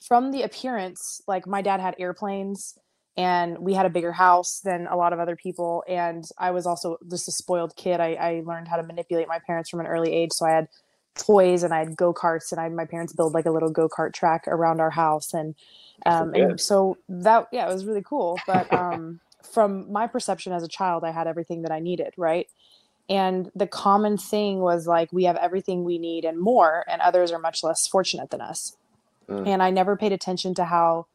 from 0.01 0.31
the 0.31 0.43
appearance 0.43 1.21
like 1.27 1.45
my 1.45 1.61
dad 1.61 1.81
had 1.81 1.95
airplanes 1.99 2.77
and 3.17 3.57
we 3.57 3.73
had 3.73 3.85
a 3.85 3.89
bigger 3.89 4.13
house 4.13 4.61
than 4.61 4.87
a 4.87 4.95
lot 4.95 5.11
of 5.11 5.19
other 5.19 5.35
people. 5.35 5.83
And 5.85 6.23
i 6.37 6.51
was 6.51 6.65
also 6.65 6.97
just 7.11 7.27
a 7.27 7.31
spoiled 7.33 7.75
kid. 7.75 7.99
I, 7.99 8.13
I 8.13 8.43
learned 8.45 8.69
how 8.69 8.77
to 8.77 8.83
manipulate 8.83 9.27
my 9.27 9.39
parents 9.45 9.69
from 9.69 9.81
an 9.81 9.87
early 9.87 10.13
age. 10.13 10.31
So 10.31 10.45
i 10.45 10.51
had 10.51 10.69
toys 11.15 11.63
and 11.63 11.73
i 11.73 11.79
had 11.79 11.97
go-karts 11.97 12.51
and 12.51 12.61
i 12.61 12.69
my 12.69 12.85
parents 12.85 13.11
built 13.11 13.33
like 13.33 13.47
a 13.47 13.51
little 13.51 13.71
go-kart 13.71 14.13
track 14.13 14.47
around 14.47 14.79
our 14.79 14.91
house. 14.91 15.33
And 15.33 15.55
um 16.05 16.33
and 16.33 16.61
so 16.61 16.97
that 17.09 17.49
yeah 17.51 17.69
it 17.69 17.73
was 17.73 17.85
really 17.85 18.03
cool. 18.03 18.39
But 18.47 18.71
um 18.71 19.19
from 19.57 19.91
my 19.91 20.05
perception 20.05 20.53
as 20.53 20.61
a 20.61 20.67
child 20.67 21.03
i 21.03 21.09
had 21.09 21.25
everything 21.25 21.63
that 21.63 21.71
i 21.71 21.79
needed 21.79 22.13
right 22.15 22.47
and 23.09 23.49
the 23.55 23.65
common 23.65 24.15
thing 24.17 24.59
was 24.59 24.85
like 24.85 25.11
we 25.11 25.23
have 25.23 25.37
everything 25.37 25.83
we 25.83 25.97
need 25.97 26.25
and 26.25 26.39
more 26.39 26.83
and 26.87 27.01
others 27.01 27.31
are 27.31 27.39
much 27.39 27.63
less 27.63 27.87
fortunate 27.87 28.29
than 28.29 28.39
us 28.39 28.77
mm. 29.27 29.47
and 29.47 29.63
i 29.63 29.71
never 29.71 29.97
paid 29.97 30.11
attention 30.11 30.53
to 30.53 30.63
how 30.63 31.07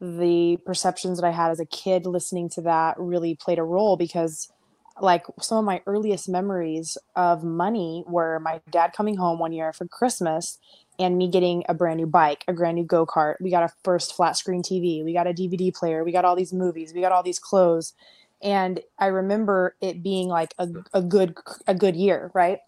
the 0.00 0.58
perceptions 0.64 1.20
that 1.20 1.26
I 1.26 1.32
had 1.32 1.50
as 1.50 1.60
a 1.60 1.66
kid 1.66 2.06
listening 2.06 2.48
to 2.50 2.60
that 2.62 2.94
really 2.98 3.34
played 3.34 3.58
a 3.58 3.64
role 3.64 3.96
because 3.96 4.52
like 5.00 5.24
some 5.40 5.58
of 5.58 5.64
my 5.64 5.82
earliest 5.86 6.28
memories 6.28 6.98
of 7.16 7.44
money 7.44 8.04
were 8.06 8.40
my 8.40 8.60
dad 8.70 8.92
coming 8.92 9.16
home 9.16 9.38
one 9.38 9.52
year 9.52 9.72
for 9.72 9.86
Christmas 9.86 10.58
and 10.98 11.16
me 11.16 11.28
getting 11.28 11.64
a 11.68 11.74
brand 11.74 11.98
new 11.98 12.06
bike, 12.06 12.44
a 12.48 12.52
brand 12.52 12.76
new 12.76 12.84
go 12.84 13.06
kart. 13.06 13.36
We 13.40 13.50
got 13.50 13.62
a 13.62 13.72
first 13.84 14.14
flat 14.14 14.36
screen 14.36 14.62
TV. 14.62 15.04
We 15.04 15.12
got 15.12 15.26
a 15.26 15.32
DVD 15.32 15.72
player. 15.72 16.04
We 16.04 16.12
got 16.12 16.24
all 16.24 16.34
these 16.36 16.52
movies. 16.52 16.92
We 16.92 17.00
got 17.00 17.12
all 17.12 17.22
these 17.22 17.38
clothes. 17.38 17.94
And 18.42 18.80
I 18.98 19.06
remember 19.06 19.76
it 19.80 20.02
being 20.02 20.28
like 20.28 20.54
a, 20.58 20.68
a 20.92 21.02
good 21.02 21.36
a 21.66 21.74
good 21.74 21.96
year, 21.96 22.30
right? 22.34 22.58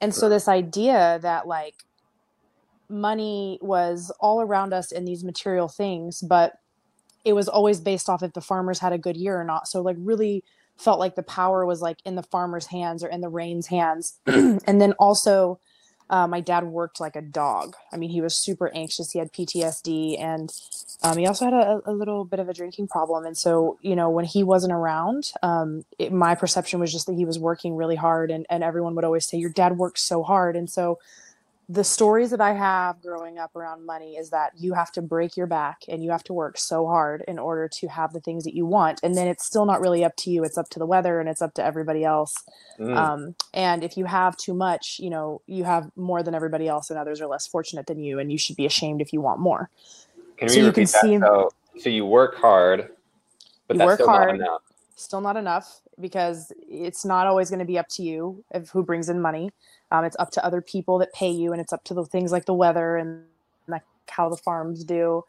And 0.00 0.14
so 0.14 0.28
this 0.28 0.48
idea 0.48 1.18
that 1.22 1.46
like 1.46 1.74
money 2.88 3.58
was 3.62 4.12
all 4.20 4.40
around 4.40 4.72
us 4.72 4.92
in 4.92 5.04
these 5.04 5.24
material 5.24 5.68
things, 5.68 6.20
but 6.20 6.54
it 7.24 7.32
was 7.32 7.48
always 7.48 7.80
based 7.80 8.08
off 8.08 8.22
if 8.22 8.32
the 8.34 8.40
farmers 8.40 8.78
had 8.78 8.92
a 8.92 8.98
good 8.98 9.16
year 9.16 9.38
or 9.40 9.44
not. 9.44 9.68
So 9.68 9.82
like 9.82 9.96
really 9.98 10.44
felt 10.76 10.98
like 10.98 11.14
the 11.14 11.22
power 11.22 11.64
was 11.64 11.80
like 11.80 11.98
in 12.04 12.16
the 12.16 12.22
farmer's 12.22 12.66
hands 12.66 13.02
or 13.02 13.08
in 13.08 13.20
the 13.20 13.28
rain's 13.28 13.66
hands. 13.68 14.18
and 14.26 14.80
then 14.80 14.92
also 14.98 15.58
uh, 16.08 16.26
my 16.26 16.40
dad 16.40 16.64
worked 16.64 17.00
like 17.00 17.16
a 17.16 17.22
dog. 17.22 17.74
I 17.92 17.96
mean, 17.96 18.10
he 18.10 18.20
was 18.20 18.38
super 18.38 18.72
anxious. 18.74 19.10
He 19.10 19.18
had 19.18 19.32
PTSD, 19.32 20.20
and 20.20 20.52
um, 21.02 21.18
he 21.18 21.26
also 21.26 21.46
had 21.46 21.54
a, 21.54 21.80
a, 21.84 21.92
little 21.92 22.24
bit 22.24 22.38
of 22.38 22.48
a 22.48 22.54
drinking 22.54 22.88
problem. 22.88 23.24
And 23.24 23.36
so, 23.36 23.78
you 23.82 23.96
know, 23.96 24.08
when 24.08 24.24
he 24.24 24.44
wasn't 24.44 24.72
around, 24.72 25.32
um, 25.42 25.84
it, 25.98 26.12
my 26.12 26.34
perception 26.36 26.78
was 26.78 26.92
just 26.92 27.06
that 27.06 27.16
he 27.16 27.24
was 27.24 27.38
working 27.38 27.74
really 27.74 27.96
hard, 27.96 28.30
and 28.30 28.46
and 28.48 28.62
everyone 28.62 28.94
would 28.94 29.04
always 29.04 29.26
say, 29.26 29.38
"Your 29.38 29.50
dad 29.50 29.78
works 29.78 30.02
so 30.02 30.22
hard." 30.22 30.54
And 30.54 30.70
so, 30.70 30.98
the 31.68 31.82
stories 31.82 32.30
that 32.30 32.40
I 32.40 32.52
have 32.52 33.02
growing 33.02 33.38
up 33.38 33.56
around 33.56 33.84
money 33.84 34.16
is 34.16 34.30
that 34.30 34.52
you 34.56 34.74
have 34.74 34.92
to 34.92 35.02
break 35.02 35.36
your 35.36 35.48
back 35.48 35.82
and 35.88 36.02
you 36.02 36.12
have 36.12 36.22
to 36.24 36.32
work 36.32 36.58
so 36.58 36.86
hard 36.86 37.24
in 37.26 37.40
order 37.40 37.68
to 37.80 37.88
have 37.88 38.12
the 38.12 38.20
things 38.20 38.44
that 38.44 38.54
you 38.54 38.64
want. 38.64 39.00
And 39.02 39.16
then 39.16 39.26
it's 39.26 39.44
still 39.44 39.66
not 39.66 39.80
really 39.80 40.04
up 40.04 40.14
to 40.18 40.30
you. 40.30 40.44
It's 40.44 40.56
up 40.56 40.68
to 40.70 40.78
the 40.78 40.86
weather 40.86 41.18
and 41.18 41.28
it's 41.28 41.42
up 41.42 41.54
to 41.54 41.64
everybody 41.64 42.04
else. 42.04 42.36
Mm. 42.78 42.96
Um, 42.96 43.34
and 43.52 43.82
if 43.82 43.96
you 43.96 44.04
have 44.04 44.36
too 44.36 44.54
much, 44.54 45.00
you 45.00 45.10
know, 45.10 45.42
you 45.46 45.64
have 45.64 45.90
more 45.96 46.22
than 46.22 46.36
everybody 46.36 46.68
else 46.68 46.88
and 46.88 47.00
others 47.00 47.20
are 47.20 47.26
less 47.26 47.48
fortunate 47.48 47.88
than 47.88 47.98
you. 47.98 48.20
And 48.20 48.30
you 48.30 48.38
should 48.38 48.56
be 48.56 48.66
ashamed 48.66 49.00
if 49.00 49.12
you 49.12 49.20
want 49.20 49.40
more. 49.40 49.68
Can 50.36 50.48
so 50.48 50.60
you 50.60 50.66
repeat 50.66 50.88
that? 50.90 51.00
See, 51.00 51.18
so, 51.18 51.50
so 51.78 51.88
you 51.90 52.06
work 52.06 52.36
hard, 52.36 52.90
but 53.66 53.76
that's 53.76 53.94
still 53.94 54.06
hard, 54.06 54.38
not 54.38 54.46
enough. 54.46 54.62
Still 54.96 55.20
not 55.20 55.36
enough 55.36 55.80
because 56.00 56.52
it's 56.68 57.04
not 57.04 57.26
always 57.26 57.48
going 57.50 57.60
to 57.60 57.64
be 57.64 57.78
up 57.78 57.88
to 57.90 58.02
you 58.02 58.44
of 58.50 58.70
who 58.70 58.82
brings 58.82 59.08
in 59.08 59.20
money 59.20 59.52
um, 59.90 60.04
it's 60.04 60.16
up 60.18 60.30
to 60.32 60.44
other 60.44 60.60
people 60.60 60.98
that 60.98 61.12
pay 61.12 61.30
you, 61.30 61.52
and 61.52 61.60
it's 61.60 61.72
up 61.72 61.84
to 61.84 61.94
the 61.94 62.04
things 62.04 62.32
like 62.32 62.46
the 62.46 62.54
weather 62.54 62.96
and 62.96 63.24
like 63.68 63.82
how 64.08 64.28
the 64.28 64.36
farms 64.36 64.84
do. 64.84 65.24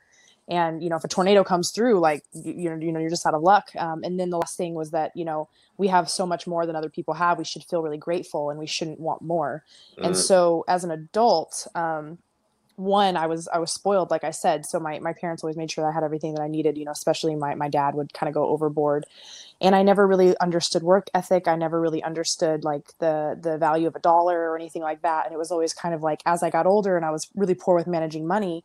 And 0.49 0.81
you 0.81 0.89
know, 0.89 0.95
if 0.95 1.03
a 1.03 1.07
tornado 1.07 1.43
comes 1.43 1.71
through, 1.71 1.99
like 1.99 2.23
you, 2.33 2.53
you 2.53 2.69
know, 2.69 2.77
you 2.77 2.91
know, 2.91 2.99
you're 2.99 3.09
just 3.09 3.25
out 3.25 3.33
of 3.33 3.43
luck. 3.43 3.69
Um, 3.77 4.03
and 4.03 4.19
then 4.19 4.29
the 4.29 4.37
last 4.37 4.57
thing 4.57 4.73
was 4.73 4.91
that 4.91 5.11
you 5.15 5.25
know 5.25 5.49
we 5.77 5.87
have 5.89 6.09
so 6.09 6.25
much 6.25 6.47
more 6.47 6.65
than 6.65 6.75
other 6.75 6.89
people 6.89 7.13
have. 7.13 7.37
We 7.37 7.43
should 7.43 7.63
feel 7.63 7.83
really 7.83 7.97
grateful, 7.97 8.49
and 8.49 8.57
we 8.57 8.65
shouldn't 8.65 8.99
want 8.99 9.21
more. 9.21 9.63
Mm. 9.99 10.07
And 10.07 10.17
so, 10.17 10.63
as 10.67 10.83
an 10.83 10.91
adult, 10.91 11.67
um, 11.75 12.17
one 12.77 13.17
i 13.17 13.25
was 13.25 13.47
i 13.49 13.57
was 13.57 13.71
spoiled 13.71 14.11
like 14.11 14.23
i 14.23 14.29
said 14.29 14.65
so 14.65 14.79
my, 14.79 14.99
my 14.99 15.11
parents 15.11 15.43
always 15.43 15.57
made 15.57 15.69
sure 15.69 15.83
that 15.83 15.89
i 15.89 15.93
had 15.93 16.03
everything 16.03 16.35
that 16.35 16.41
i 16.41 16.47
needed 16.47 16.77
you 16.77 16.85
know 16.85 16.91
especially 16.91 17.35
my, 17.35 17.55
my 17.55 17.67
dad 17.67 17.95
would 17.95 18.13
kind 18.13 18.27
of 18.29 18.33
go 18.33 18.47
overboard. 18.47 19.05
And 19.59 19.75
i 19.75 19.81
never 19.81 20.05
really 20.05 20.37
understood 20.37 20.83
work 20.83 21.09
ethic. 21.15 21.47
I 21.47 21.55
never 21.55 21.81
really 21.81 22.03
understood 22.03 22.63
like 22.63 22.97
the 22.99 23.37
the 23.41 23.57
value 23.57 23.87
of 23.87 23.95
a 23.95 23.99
dollar 23.99 24.51
or 24.51 24.55
anything 24.55 24.83
like 24.83 25.01
that. 25.01 25.25
And 25.25 25.33
it 25.33 25.37
was 25.37 25.51
always 25.51 25.73
kind 25.73 25.95
of 25.95 26.03
like 26.03 26.21
as 26.27 26.43
i 26.43 26.51
got 26.51 26.67
older 26.67 26.95
and 26.95 27.05
i 27.05 27.09
was 27.09 27.27
really 27.35 27.55
poor 27.55 27.75
with 27.75 27.87
managing 27.87 28.27
money 28.27 28.63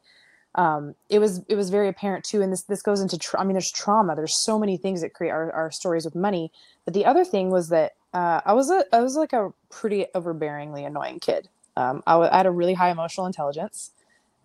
um, 0.54 0.94
it 1.08 1.18
was 1.18 1.40
it 1.48 1.54
was 1.54 1.70
very 1.70 1.88
apparent 1.88 2.24
too. 2.24 2.42
And 2.42 2.52
this 2.52 2.62
this 2.64 2.82
goes 2.82 3.00
into 3.00 3.18
tra- 3.18 3.40
i 3.40 3.44
mean 3.44 3.54
there's 3.54 3.72
trauma. 3.72 4.14
There's 4.14 4.36
so 4.36 4.58
many 4.58 4.76
things 4.76 5.00
that 5.00 5.14
create 5.14 5.30
our, 5.30 5.50
our 5.52 5.70
stories 5.70 6.04
with 6.04 6.14
money. 6.14 6.52
But 6.84 6.94
the 6.94 7.06
other 7.06 7.24
thing 7.24 7.50
was 7.50 7.68
that 7.70 7.92
uh, 8.12 8.42
i 8.44 8.52
was 8.52 8.70
a 8.70 8.84
i 8.92 9.00
was 9.00 9.16
like 9.16 9.32
a 9.32 9.52
pretty 9.70 10.06
overbearingly 10.14 10.86
annoying 10.86 11.20
kid. 11.20 11.48
Um, 11.76 12.02
I, 12.06 12.12
w- 12.12 12.30
I 12.30 12.36
had 12.36 12.46
a 12.46 12.50
really 12.50 12.74
high 12.74 12.90
emotional 12.90 13.26
intelligence 13.26 13.92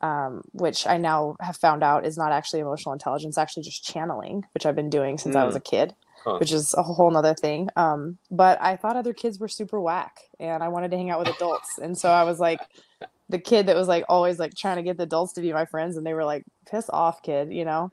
um, 0.01 0.43
which 0.51 0.85
I 0.85 0.97
now 0.97 1.35
have 1.39 1.57
found 1.57 1.83
out 1.83 2.05
is 2.05 2.17
not 2.17 2.31
actually 2.31 2.59
emotional 2.59 2.93
intelligence, 2.93 3.37
actually 3.37 3.63
just 3.63 3.83
channeling, 3.83 4.43
which 4.53 4.65
I've 4.65 4.75
been 4.75 4.89
doing 4.89 5.17
since 5.17 5.35
mm. 5.35 5.39
I 5.39 5.45
was 5.45 5.55
a 5.55 5.59
mm. 5.59 5.65
kid, 5.65 5.95
huh. 6.23 6.37
which 6.37 6.51
is 6.51 6.73
a 6.75 6.83
whole 6.83 7.09
nother 7.09 7.33
thing. 7.33 7.69
Um, 7.75 8.17
but 8.29 8.61
I 8.61 8.75
thought 8.75 8.95
other 8.95 9.13
kids 9.13 9.39
were 9.39 9.47
super 9.47 9.81
whack 9.81 10.19
and 10.39 10.63
I 10.63 10.67
wanted 10.67 10.91
to 10.91 10.97
hang 10.97 11.09
out 11.09 11.19
with 11.19 11.29
adults. 11.29 11.79
And 11.79 11.97
so 11.97 12.09
I 12.09 12.23
was 12.23 12.39
like 12.39 12.59
the 13.29 13.39
kid 13.39 13.67
that 13.67 13.75
was 13.75 13.87
like 13.87 14.05
always 14.07 14.39
like 14.39 14.53
trying 14.55 14.77
to 14.77 14.83
get 14.83 14.97
the 14.97 15.03
adults 15.03 15.33
to 15.33 15.41
be 15.41 15.51
my 15.51 15.65
friends 15.65 15.97
and 15.97 16.05
they 16.05 16.13
were 16.13 16.25
like, 16.25 16.43
piss 16.69 16.89
off, 16.91 17.21
kid, 17.23 17.51
you 17.51 17.65
know? 17.65 17.89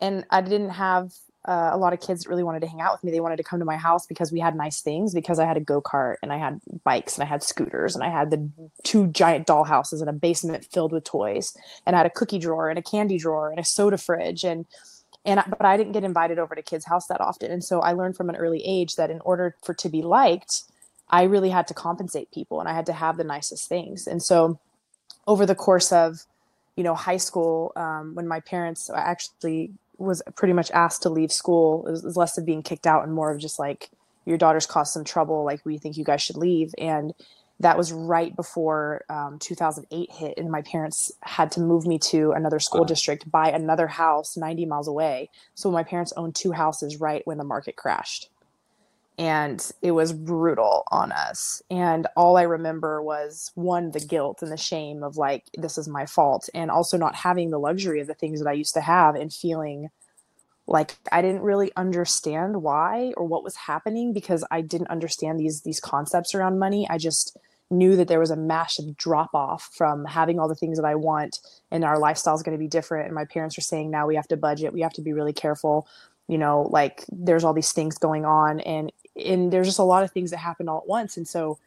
And 0.00 0.24
I 0.30 0.40
didn't 0.42 0.70
have 0.70 1.12
uh, 1.44 1.70
a 1.72 1.76
lot 1.76 1.92
of 1.92 2.00
kids 2.00 2.26
really 2.26 2.44
wanted 2.44 2.60
to 2.60 2.68
hang 2.68 2.80
out 2.80 2.92
with 2.94 3.02
me. 3.02 3.10
They 3.10 3.20
wanted 3.20 3.36
to 3.36 3.42
come 3.42 3.58
to 3.58 3.64
my 3.64 3.76
house 3.76 4.06
because 4.06 4.30
we 4.30 4.38
had 4.38 4.54
nice 4.54 4.80
things, 4.80 5.12
because 5.12 5.40
I 5.40 5.44
had 5.44 5.56
a 5.56 5.60
go 5.60 5.82
kart 5.82 6.16
and 6.22 6.32
I 6.32 6.38
had 6.38 6.60
bikes 6.84 7.16
and 7.16 7.24
I 7.24 7.26
had 7.26 7.42
scooters 7.42 7.96
and 7.96 8.04
I 8.04 8.10
had 8.10 8.30
the 8.30 8.48
two 8.84 9.08
giant 9.08 9.46
dollhouses 9.46 10.00
and 10.00 10.08
a 10.08 10.12
basement 10.12 10.64
filled 10.64 10.92
with 10.92 11.04
toys 11.04 11.56
and 11.84 11.96
I 11.96 11.98
had 11.98 12.06
a 12.06 12.10
cookie 12.10 12.38
drawer 12.38 12.68
and 12.68 12.78
a 12.78 12.82
candy 12.82 13.18
drawer 13.18 13.50
and 13.50 13.58
a 13.58 13.64
soda 13.64 13.98
fridge 13.98 14.44
and 14.44 14.66
and 15.24 15.42
but 15.48 15.64
I 15.64 15.76
didn't 15.76 15.92
get 15.92 16.02
invited 16.02 16.38
over 16.38 16.54
to 16.54 16.62
kids' 16.62 16.84
house 16.84 17.06
that 17.06 17.20
often. 17.20 17.52
And 17.52 17.62
so 17.62 17.80
I 17.80 17.92
learned 17.92 18.16
from 18.16 18.28
an 18.28 18.36
early 18.36 18.60
age 18.64 18.96
that 18.96 19.10
in 19.10 19.20
order 19.20 19.56
for 19.62 19.72
to 19.74 19.88
be 19.88 20.02
liked, 20.02 20.64
I 21.10 21.24
really 21.24 21.50
had 21.50 21.68
to 21.68 21.74
compensate 21.74 22.32
people 22.32 22.60
and 22.60 22.68
I 22.68 22.74
had 22.74 22.86
to 22.86 22.92
have 22.92 23.16
the 23.16 23.24
nicest 23.24 23.68
things. 23.68 24.06
And 24.06 24.22
so 24.22 24.58
over 25.26 25.46
the 25.46 25.54
course 25.54 25.92
of 25.92 26.24
you 26.76 26.84
know 26.84 26.94
high 26.94 27.18
school 27.18 27.72
um, 27.76 28.14
when 28.14 28.26
my 28.26 28.40
parents 28.40 28.90
actually 28.94 29.72
was 29.98 30.22
pretty 30.36 30.54
much 30.54 30.70
asked 30.70 31.02
to 31.02 31.10
leave 31.10 31.32
school. 31.32 31.86
It 31.86 31.90
was, 31.90 32.02
it 32.02 32.06
was 32.06 32.16
less 32.16 32.38
of 32.38 32.46
being 32.46 32.62
kicked 32.62 32.86
out 32.86 33.04
and 33.04 33.12
more 33.12 33.30
of 33.30 33.40
just 33.40 33.58
like 33.58 33.90
your 34.24 34.38
daughter's 34.38 34.66
caused 34.66 34.92
some 34.92 35.04
trouble. 35.04 35.44
Like 35.44 35.64
we 35.64 35.78
think 35.78 35.96
you 35.96 36.04
guys 36.04 36.22
should 36.22 36.36
leave. 36.36 36.74
And 36.78 37.12
that 37.60 37.78
was 37.78 37.92
right 37.92 38.34
before 38.34 39.04
um, 39.08 39.38
2008 39.38 40.10
hit, 40.10 40.34
and 40.36 40.50
my 40.50 40.62
parents 40.62 41.12
had 41.22 41.52
to 41.52 41.60
move 41.60 41.86
me 41.86 41.96
to 41.98 42.32
another 42.32 42.58
school 42.58 42.84
district, 42.84 43.30
buy 43.30 43.50
another 43.50 43.86
house 43.86 44.36
90 44.36 44.66
miles 44.66 44.88
away. 44.88 45.30
So 45.54 45.70
my 45.70 45.84
parents 45.84 46.12
owned 46.16 46.34
two 46.34 46.50
houses 46.50 46.96
right 47.00 47.22
when 47.24 47.38
the 47.38 47.44
market 47.44 47.76
crashed 47.76 48.30
and 49.18 49.70
it 49.82 49.92
was 49.92 50.12
brutal 50.12 50.84
on 50.90 51.12
us. 51.12 51.62
And 51.70 52.06
all 52.16 52.36
i 52.36 52.42
remember 52.42 53.02
was 53.02 53.50
one 53.54 53.90
the 53.90 54.00
guilt 54.00 54.42
and 54.42 54.50
the 54.50 54.56
shame 54.56 55.02
of 55.02 55.16
like 55.16 55.44
this 55.56 55.78
is 55.78 55.88
my 55.88 56.06
fault 56.06 56.48
and 56.54 56.70
also 56.70 56.96
not 56.96 57.14
having 57.14 57.50
the 57.50 57.58
luxury 57.58 58.00
of 58.00 58.06
the 58.06 58.14
things 58.14 58.40
that 58.40 58.48
i 58.48 58.52
used 58.52 58.74
to 58.74 58.80
have 58.80 59.14
and 59.14 59.32
feeling 59.32 59.88
like 60.66 60.96
i 61.10 61.20
didn't 61.20 61.42
really 61.42 61.70
understand 61.76 62.62
why 62.62 63.12
or 63.16 63.26
what 63.26 63.44
was 63.44 63.56
happening 63.56 64.12
because 64.12 64.44
i 64.50 64.60
didn't 64.60 64.88
understand 64.88 65.38
these 65.38 65.62
these 65.62 65.80
concepts 65.80 66.34
around 66.34 66.58
money. 66.58 66.86
I 66.88 66.98
just 66.98 67.36
knew 67.70 67.96
that 67.96 68.06
there 68.06 68.20
was 68.20 68.30
a 68.30 68.36
massive 68.36 68.96
drop 68.96 69.30
off 69.34 69.70
from 69.72 70.04
having 70.04 70.38
all 70.38 70.48
the 70.48 70.54
things 70.54 70.78
that 70.78 70.86
i 70.86 70.94
want 70.94 71.38
and 71.70 71.84
our 71.84 71.98
lifestyle 71.98 72.34
is 72.34 72.42
going 72.42 72.56
to 72.56 72.62
be 72.62 72.68
different 72.68 73.06
and 73.06 73.14
my 73.14 73.24
parents 73.24 73.56
are 73.56 73.62
saying 73.62 73.90
now 73.90 74.06
we 74.06 74.14
have 74.14 74.28
to 74.28 74.36
budget 74.36 74.74
we 74.74 74.82
have 74.82 74.92
to 74.92 75.00
be 75.00 75.14
really 75.14 75.32
careful 75.32 75.88
you 76.28 76.36
know 76.36 76.68
like 76.70 77.04
there's 77.10 77.44
all 77.44 77.54
these 77.54 77.72
things 77.72 77.96
going 77.96 78.24
on 78.24 78.60
and 78.60 78.92
and 79.16 79.52
there's 79.52 79.66
just 79.66 79.78
a 79.78 79.84
lot 79.84 80.02
of 80.02 80.10
things 80.10 80.30
that 80.30 80.38
happened 80.38 80.68
all 80.68 80.78
at 80.78 80.88
once. 80.88 81.16
And 81.16 81.26
so 81.26 81.58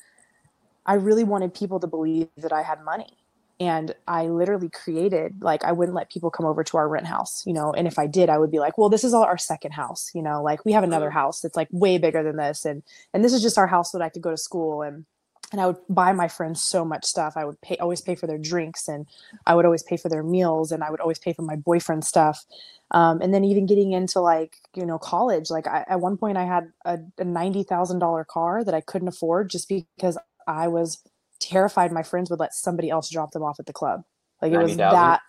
i 0.85 0.93
really 0.93 1.23
wanted 1.23 1.53
people 1.53 1.79
to 1.79 1.87
believe 1.87 2.27
that 2.37 2.53
i 2.53 2.61
had 2.61 2.83
money. 2.83 3.17
And 3.59 3.95
i 4.07 4.25
literally 4.25 4.69
created 4.69 5.41
like 5.41 5.63
i 5.63 5.71
wouldn't 5.71 5.95
let 5.95 6.11
people 6.11 6.29
come 6.29 6.45
over 6.45 6.63
to 6.63 6.77
our 6.77 6.89
rent 6.89 7.07
house 7.07 7.43
you 7.45 7.53
know 7.53 7.71
and 7.71 7.87
if 7.87 7.97
i 7.97 8.05
did 8.05 8.29
i 8.29 8.37
would 8.37 8.51
be 8.51 8.59
like 8.59 8.77
well 8.77 8.89
this 8.89 9.05
is 9.05 9.13
all 9.13 9.23
our 9.23 9.37
second 9.37 9.71
house 9.71 10.11
you 10.13 10.21
know 10.21 10.43
like 10.43 10.65
we 10.65 10.73
have 10.73 10.83
another 10.83 11.09
house 11.09 11.39
that's 11.39 11.55
like 11.55 11.69
way 11.71 11.97
bigger 11.97 12.21
than 12.21 12.35
this. 12.35 12.65
And 12.65 12.83
and 13.13 13.23
this 13.23 13.31
is 13.31 13.41
just 13.41 13.57
our 13.57 13.67
house 13.67 13.91
that 13.91 14.01
i 14.01 14.09
could 14.09 14.21
go 14.21 14.31
to 14.31 14.37
school 14.37 14.81
and 14.81 15.05
and 15.51 15.61
I 15.61 15.67
would 15.67 15.77
buy 15.89 16.11
my 16.11 16.27
friends 16.27 16.61
so 16.61 16.83
much 16.83 17.05
stuff. 17.05 17.33
I 17.35 17.45
would 17.45 17.59
pay 17.61 17.77
always 17.77 18.01
pay 18.01 18.15
for 18.15 18.27
their 18.27 18.37
drinks 18.37 18.87
and 18.87 19.07
I 19.45 19.55
would 19.55 19.65
always 19.65 19.83
pay 19.83 19.97
for 19.97 20.09
their 20.09 20.23
meals 20.23 20.71
and 20.71 20.83
I 20.83 20.89
would 20.89 20.99
always 20.99 21.19
pay 21.19 21.33
for 21.33 21.43
my 21.43 21.55
boyfriend 21.55 22.03
stuff. 22.03 22.43
Um, 22.91 23.21
and 23.21 23.33
then 23.33 23.43
even 23.43 23.65
getting 23.65 23.93
into 23.93 24.19
like 24.19 24.57
you 24.75 24.85
know 24.85 24.99
college 24.99 25.49
like 25.49 25.65
I, 25.65 25.85
at 25.87 26.01
one 26.01 26.17
point 26.17 26.37
i 26.37 26.43
had 26.43 26.71
a, 26.85 26.99
a 27.17 27.25
$90000 27.25 28.27
car 28.27 28.63
that 28.63 28.75
i 28.75 28.81
couldn't 28.81 29.07
afford 29.07 29.49
just 29.49 29.67
because 29.67 30.19
i 30.47 30.67
was 30.67 31.01
terrified 31.39 31.91
my 31.91 32.03
friends 32.03 32.29
would 32.29 32.39
let 32.39 32.53
somebody 32.53 32.91
else 32.91 33.09
drop 33.09 33.31
them 33.31 33.41
off 33.41 33.59
at 33.59 33.65
the 33.65 33.73
club 33.73 34.03
like 34.39 34.51
it 34.51 34.55
90, 34.55 34.63
was 34.65 34.75
000? 34.75 34.91
that 34.91 35.21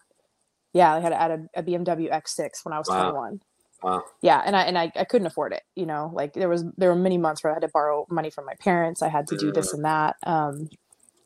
yeah 0.74 0.94
i 0.94 1.00
had, 1.00 1.14
had 1.14 1.30
a, 1.30 1.48
a, 1.56 1.62
bmw 1.62 2.12
x6 2.12 2.64
when 2.64 2.74
i 2.74 2.78
was 2.78 2.88
wow. 2.88 3.10
21 3.10 3.40
Wow. 3.86 4.02
Yeah, 4.20 4.42
and 4.44 4.56
I 4.56 4.62
and 4.62 4.76
I, 4.76 4.90
I 4.96 5.04
couldn't 5.04 5.28
afford 5.28 5.52
it. 5.52 5.62
You 5.76 5.86
know, 5.86 6.10
like 6.12 6.32
there 6.32 6.48
was 6.48 6.64
there 6.76 6.88
were 6.88 6.96
many 6.96 7.18
months 7.18 7.44
where 7.44 7.52
I 7.52 7.54
had 7.54 7.60
to 7.60 7.68
borrow 7.68 8.04
money 8.10 8.30
from 8.30 8.44
my 8.44 8.54
parents. 8.58 9.00
I 9.00 9.08
had 9.08 9.28
to 9.28 9.36
do 9.36 9.52
this 9.52 9.70
mm. 9.70 9.74
and 9.74 9.84
that. 9.84 10.16
Um, 10.24 10.68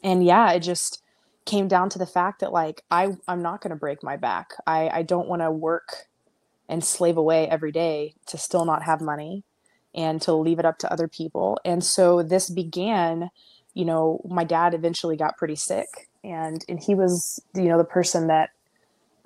and 0.04 0.22
yeah, 0.22 0.52
it 0.52 0.60
just 0.60 1.02
came 1.46 1.68
down 1.68 1.88
to 1.88 1.98
the 1.98 2.04
fact 2.04 2.40
that 2.40 2.52
like 2.52 2.82
I 2.90 3.16
I'm 3.26 3.40
not 3.40 3.62
going 3.62 3.70
to 3.70 3.76
break 3.76 4.02
my 4.02 4.18
back. 4.18 4.50
I 4.66 4.90
I 4.90 5.02
don't 5.02 5.26
want 5.26 5.40
to 5.40 5.50
work 5.50 6.08
and 6.68 6.84
slave 6.84 7.16
away 7.16 7.48
every 7.48 7.72
day 7.72 8.14
to 8.26 8.36
still 8.36 8.66
not 8.66 8.82
have 8.82 9.00
money 9.00 9.42
and 9.94 10.20
to 10.20 10.34
leave 10.34 10.58
it 10.58 10.66
up 10.66 10.76
to 10.80 10.92
other 10.92 11.08
people. 11.08 11.58
And 11.64 11.82
so 11.82 12.22
this 12.22 12.50
began, 12.50 13.30
you 13.72 13.86
know, 13.86 14.20
my 14.28 14.44
dad 14.44 14.74
eventually 14.74 15.16
got 15.16 15.38
pretty 15.38 15.56
sick 15.56 16.10
and 16.22 16.62
and 16.68 16.78
he 16.78 16.94
was, 16.94 17.42
you 17.54 17.70
know, 17.70 17.78
the 17.78 17.84
person 17.84 18.26
that 18.26 18.50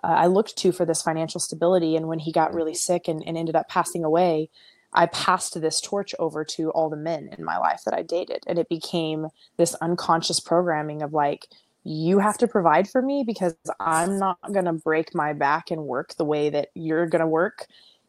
uh, 0.04 0.16
I 0.16 0.26
looked 0.26 0.56
to 0.58 0.70
for 0.70 0.84
this 0.84 1.00
financial 1.00 1.40
stability 1.40 1.96
and 1.96 2.08
when 2.08 2.18
he 2.18 2.30
got 2.30 2.52
really 2.52 2.75
sick 2.75 3.08
and, 3.08 3.26
and 3.26 3.38
ended 3.38 3.56
up 3.56 3.68
passing 3.68 4.04
away, 4.04 4.50
I 4.92 5.06
passed 5.06 5.58
this 5.61 5.80
torch 5.80 6.14
over 6.18 6.44
to 6.44 6.70
all 6.70 6.90
the 6.90 6.96
men 6.96 7.30
in 7.37 7.44
my 7.44 7.56
life 7.56 7.80
that 7.84 7.94
I 7.94 8.02
dated 8.02 8.44
and 8.46 8.58
it 8.58 8.68
became 8.68 9.28
this 9.56 9.75
unconscious 9.76 10.40
programming 10.40 11.00
of 11.00 11.14
like 11.14 11.49
you 11.84 12.18
have 12.18 12.38
to 12.38 12.49
provide 12.49 12.88
for 12.88 13.00
me 13.02 13.25
because 13.26 13.54
I'm 13.80 14.18
not 14.18 14.38
going 14.52 14.66
to 14.66 14.73
break 14.73 15.14
my 15.14 15.32
back 15.32 15.70
and 15.70 15.84
work 15.84 16.14
the 16.16 16.25
way 16.25 16.50
that 16.50 16.68
you're 16.75 17.06
going 17.06 17.20
to 17.20 17.26
work. 17.26 17.66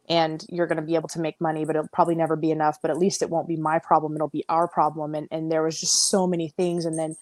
And 0.08 0.44
you're 0.48 0.68
going 0.68 0.76
to 0.76 0.86
be 0.86 0.94
able 0.94 1.08
to 1.08 1.20
make 1.20 1.40
money, 1.40 1.64
but 1.64 1.74
it'll 1.74 1.88
probably 1.88 2.14
never 2.14 2.36
be 2.36 2.52
enough. 2.52 2.78
But 2.80 2.92
at 2.92 2.96
least 2.96 3.22
it 3.22 3.28
won't 3.28 3.48
be 3.48 3.56
my 3.56 3.80
problem. 3.80 4.14
It'll 4.14 4.28
be 4.28 4.44
our 4.48 4.68
problem. 4.68 5.16
And, 5.16 5.26
and 5.32 5.50
there 5.50 5.64
was 5.64 5.80
just 5.80 6.08
so 6.08 6.28
many 6.28 6.48
things. 6.48 6.84
And 6.84 6.96
then, 6.96 7.16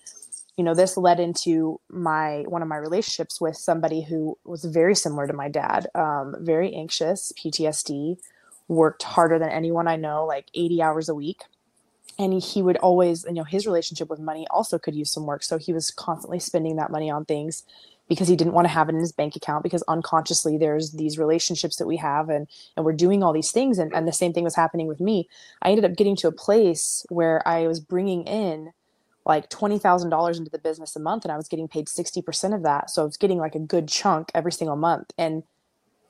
you 0.57 0.63
know, 0.63 0.75
this 0.75 0.97
led 0.97 1.19
into 1.19 1.81
my 1.89 2.45
one 2.47 2.63
of 2.63 2.69
my 2.69 2.77
relationships 2.77 3.41
with 3.41 3.57
somebody 3.57 4.03
who 4.03 4.39
was 4.45 4.65
very 4.65 4.95
similar 4.95 5.27
to 5.27 5.33
my 5.33 5.49
dad, 5.49 5.89
um, 5.95 6.37
very 6.41 6.73
anxious, 6.75 7.33
PTSD, 7.37 8.19
worked 8.69 9.03
harder 9.03 9.39
than 9.39 9.49
anyone 9.49 9.89
I 9.89 9.97
know, 9.97 10.25
like 10.25 10.47
80 10.55 10.83
hours 10.83 11.09
a 11.09 11.15
week. 11.15 11.43
And 12.17 12.41
he, 12.41 12.63
would 12.63 12.77
always 12.77 13.25
you 13.25 13.33
know 13.33 13.43
his 13.43 13.67
relationship 13.67 14.09
with 14.09 14.21
money 14.21 14.47
also 14.49 14.79
could 14.79 14.95
use 14.95 15.11
some 15.11 15.27
work. 15.27 15.43
So 15.43 15.59
he 15.59 15.73
was 15.73 15.91
constantly 15.91 16.39
spending 16.39 16.77
that 16.77 16.93
money 16.93 17.11
on 17.11 17.25
things 17.25 17.65
because 18.09 18.29
he 18.29 18.37
didn't 18.37 18.53
want 18.53 18.67
to 18.67 18.73
have 18.73 18.89
it 18.89 18.95
in 18.95 19.01
his 19.01 19.13
bank 19.13 19.35
account 19.35 19.65
because 19.65 19.83
unconsciously 19.89 20.59
there's 20.59 20.93
these 20.93 21.19
relationships 21.19 21.77
that 21.77 21.87
we 21.87 21.97
have 21.97 22.29
and 22.29 22.47
and 22.77 22.85
we're 22.85 22.93
doing 22.93 23.25
all 23.25 23.33
these 23.33 23.51
things. 23.51 23.79
And, 23.81 23.93
and 23.93 24.07
the 24.07 24.13
same 24.13 24.33
thing 24.33 24.45
was 24.45 24.55
happening 24.55 24.87
with 24.87 25.01
me. 25.01 25.29
I 25.63 25.71
ended 25.71 25.85
up 25.85 25.97
getting 25.97 26.15
to 26.17 26.29
a 26.29 26.33
place 26.33 27.05
where 27.09 27.47
i 27.49 27.67
was 27.67 27.81
bringing 27.81 28.23
in 28.25 28.73
like 29.27 29.49
$20000 29.51 30.37
into 30.37 30.51
the 30.51 30.59
business 30.59 30.97
a 30.97 31.01
month 31.01 31.25
and 31.25 31.33
i 31.33 31.37
was 31.37 31.49
getting 31.49 31.69
paid 31.69 31.87
60% 31.87 32.55
of 32.55 32.63
that 32.63 32.91
so 32.91 33.03
i 33.03 33.05
was 33.05 33.17
getting 33.17 33.39
like 33.39 33.55
a 33.55 33.61
good 33.61 33.89
chunk 33.89 34.31
every 34.35 34.53
single 34.53 34.77
month 34.77 35.11
and 35.19 35.43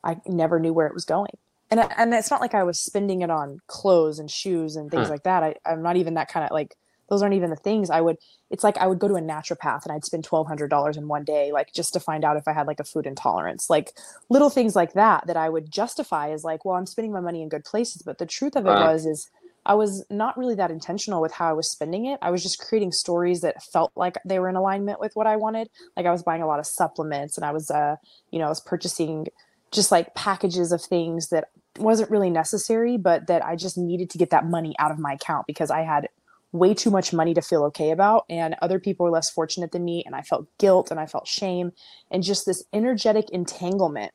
i 0.03 0.17
never 0.27 0.59
knew 0.59 0.73
where 0.73 0.87
it 0.87 0.95
was 0.95 1.05
going 1.05 1.37
and 1.71 1.81
and 1.97 2.15
it's 2.15 2.31
not 2.31 2.41
like 2.41 2.55
i 2.55 2.63
was 2.63 2.79
spending 2.79 3.23
it 3.23 3.31
on 3.31 3.61
clothes 3.67 4.19
and 4.19 4.31
shoes 4.31 4.77
and 4.77 4.91
things 4.91 5.11
like 5.11 5.23
that 5.25 5.43
I, 5.43 5.55
i'm 5.65 5.83
not 5.83 5.97
even 5.97 6.15
that 6.15 6.29
kind 6.29 6.45
of 6.45 6.51
like 6.51 6.77
those 7.09 7.23
aren't 7.23 7.35
even 7.35 7.51
the 7.51 7.57
things 7.57 7.91
I 7.91 8.01
would 8.01 8.17
it's 8.51 8.65
like 8.65 8.79
I 8.79 8.87
would 8.87 8.99
go 8.99 9.09
to 9.09 9.15
a 9.15 9.21
naturopath 9.21 9.85
and 9.85 9.93
I'd 9.93 10.05
spend 10.05 10.25
twelve 10.25 10.47
hundred 10.47 10.71
dollars 10.71 10.97
in 10.97 11.09
one 11.09 11.25
day, 11.25 11.53
like 11.53 11.73
just 11.73 11.93
to 11.95 12.01
find 12.01 12.25
out 12.25 12.37
if 12.37 12.49
I 12.49 12.53
had 12.53 12.67
like 12.67 12.81
a 12.81 12.85
food 12.85 13.07
intolerance. 13.07 13.69
Like 13.69 13.93
little 14.29 14.51
things 14.51 14.75
like 14.77 14.95
that 14.95 15.27
that 15.27 15.37
I 15.37 15.49
would 15.49 15.71
justify 15.71 16.31
as 16.31 16.45
like, 16.45 16.65
well, 16.65 16.77
I'm 16.77 16.87
spending 16.87 17.13
my 17.13 17.21
money 17.21 17.43
in 17.43 17.49
good 17.49 17.65
places. 17.65 18.03
But 18.03 18.19
the 18.19 18.27
truth 18.27 18.57
of 18.57 18.67
it 18.67 18.71
uh. 18.71 18.87
was 18.87 19.07
is 19.07 19.31
I 19.67 19.75
was 19.75 20.05
not 20.11 20.37
really 20.37 20.55
that 20.57 20.71
intentional 20.71 21.23
with 21.23 21.33
how 21.33 21.49
I 21.49 21.53
was 21.53 21.71
spending 21.71 22.07
it. 22.07 22.19
I 22.21 22.31
was 22.31 22.43
just 22.43 22.59
creating 22.59 22.93
stories 22.93 23.41
that 23.41 23.63
felt 23.63 23.93
like 23.97 24.17
they 24.25 24.39
were 24.39 24.49
in 24.49 24.57
alignment 24.57 25.01
with 25.01 25.15
what 25.15 25.27
I 25.27 25.37
wanted. 25.37 25.71
Like 25.97 26.07
I 26.07 26.11
was 26.11 26.23
buying 26.23 26.43
a 26.43 26.47
lot 26.47 26.59
of 26.59 26.67
supplements 26.67 27.37
and 27.37 27.45
I 27.45 27.53
was 27.53 27.71
uh, 27.71 27.97
you 28.31 28.39
know, 28.39 28.47
I 28.47 28.51
was 28.51 28.61
purchasing 28.61 29.27
just 29.73 29.91
like 29.91 30.15
packages 30.15 30.71
of 30.71 30.83
things 30.83 31.29
that 31.31 31.49
wasn't 31.79 32.11
really 32.11 32.31
necessary, 32.31 32.97
but 32.97 33.27
that 33.27 33.45
I 33.45 33.57
just 33.57 33.77
needed 33.77 34.11
to 34.11 34.19
get 34.19 34.31
that 34.31 34.47
money 34.47 34.75
out 34.79 34.91
of 34.91 34.99
my 34.99 35.15
account 35.15 35.47
because 35.47 35.71
I 35.71 35.83
had 35.83 36.09
way 36.55 36.73
too 36.73 36.91
much 36.91 37.13
money 37.13 37.35
to 37.35 37.43
feel 37.43 37.65
okay 37.65 37.91
about 37.91 38.25
and 38.31 38.55
other 38.63 38.79
people 38.79 39.03
were 39.03 39.11
less 39.11 39.29
fortunate 39.29 39.73
than 39.73 39.85
me 39.85 40.05
and 40.07 40.15
i 40.15 40.23
felt 40.23 40.47
guilt 40.59 40.89
and 40.93 41.01
i 41.01 41.05
felt 41.05 41.27
shame 41.27 41.73
and 42.13 42.23
just 42.23 42.47
this 42.47 42.63
energetic 42.73 43.29
entanglement 43.31 44.13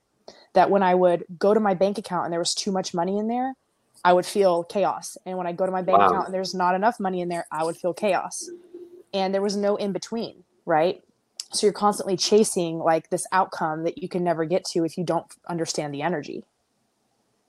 that 0.54 0.70
when 0.70 0.82
i 0.82 0.96
would 0.96 1.26
go 1.38 1.54
to 1.54 1.60
my 1.60 1.74
bank 1.74 1.98
account 1.98 2.24
and 2.24 2.32
there 2.32 2.40
was 2.40 2.56
too 2.56 2.72
much 2.72 2.94
money 2.94 3.18
in 3.18 3.28
there 3.28 3.56
i 4.04 4.14
would 4.14 4.26
feel 4.26 4.64
chaos. 4.64 5.18
And 5.26 5.38
when 5.38 5.48
i 5.48 5.52
go 5.52 5.66
to 5.66 5.72
my 5.72 5.82
bank 5.82 6.00
wow. 6.00 6.08
account 6.08 6.26
and 6.26 6.34
there's 6.34 6.54
not 6.54 6.76
enough 6.76 7.00
money 7.00 7.22
in 7.22 7.30
there 7.30 7.46
i 7.52 7.64
would 7.64 7.78
feel 7.78 7.94
chaos. 7.94 8.50
And 9.14 9.34
there 9.34 9.42
was 9.42 9.56
no 9.56 9.76
in 9.76 9.92
between 9.92 10.44
right? 10.70 11.04
So 11.52 11.66
you're 11.66 11.74
constantly 11.74 12.16
chasing 12.16 12.78
like 12.78 13.10
this 13.10 13.26
outcome 13.32 13.84
that 13.84 13.98
you 13.98 14.08
can 14.08 14.24
never 14.24 14.46
get 14.46 14.64
to 14.66 14.86
if 14.86 14.98
you 14.98 15.04
don't 15.04 15.26
understand 15.48 15.94
the 15.94 16.04
energy. 16.04 16.46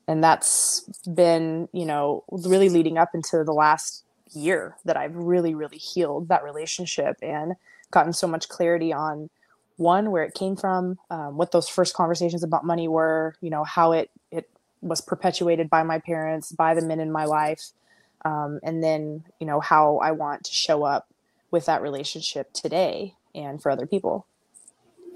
And 0.09 0.25
that's 0.25 0.81
been 1.07 1.69
you 1.73 1.85
know 1.85 2.25
really 2.31 2.71
leading 2.71 2.99
up 2.99 3.11
into 3.15 3.45
the 3.45 3.53
last 3.53 4.05
year 4.33 4.77
that 4.85 4.97
I've 4.97 5.15
really, 5.15 5.55
really 5.55 5.77
healed 5.77 6.29
that 6.29 6.43
relationship 6.43 7.17
and 7.21 7.55
gotten 7.91 8.13
so 8.13 8.27
much 8.27 8.49
clarity 8.49 8.93
on 8.93 9.29
one 9.77 10.11
where 10.11 10.23
it 10.23 10.35
came 10.35 10.57
from, 10.57 10.99
um, 11.11 11.37
what 11.37 11.53
those 11.53 11.69
first 11.69 11.95
conversations 11.95 12.43
about 12.43 12.65
money 12.65 12.89
were, 12.89 13.35
you 13.41 13.51
know, 13.51 13.65
how 13.65 13.93
it 13.93 14.11
it 14.33 14.49
was 14.83 15.01
perpetuated 15.01 15.69
by 15.69 15.83
my 15.83 15.99
parents, 15.99 16.53
by 16.53 16.75
the 16.75 16.83
men 16.83 17.01
in 17.01 17.13
my 17.13 17.25
life, 17.25 17.71
um, 18.25 18.61
and 18.63 18.83
then 18.83 19.25
you 19.39 19.47
know 19.47 19.61
how 19.61 19.99
I 19.99 20.13
want 20.13 20.45
to 20.45 20.53
show 20.53 20.85
up 20.85 21.09
with 21.51 21.67
that 21.67 21.83
relationship 21.83 22.53
today 22.53 23.15
and 23.35 23.63
for 23.63 23.71
other 23.71 23.87
people. 23.87 24.27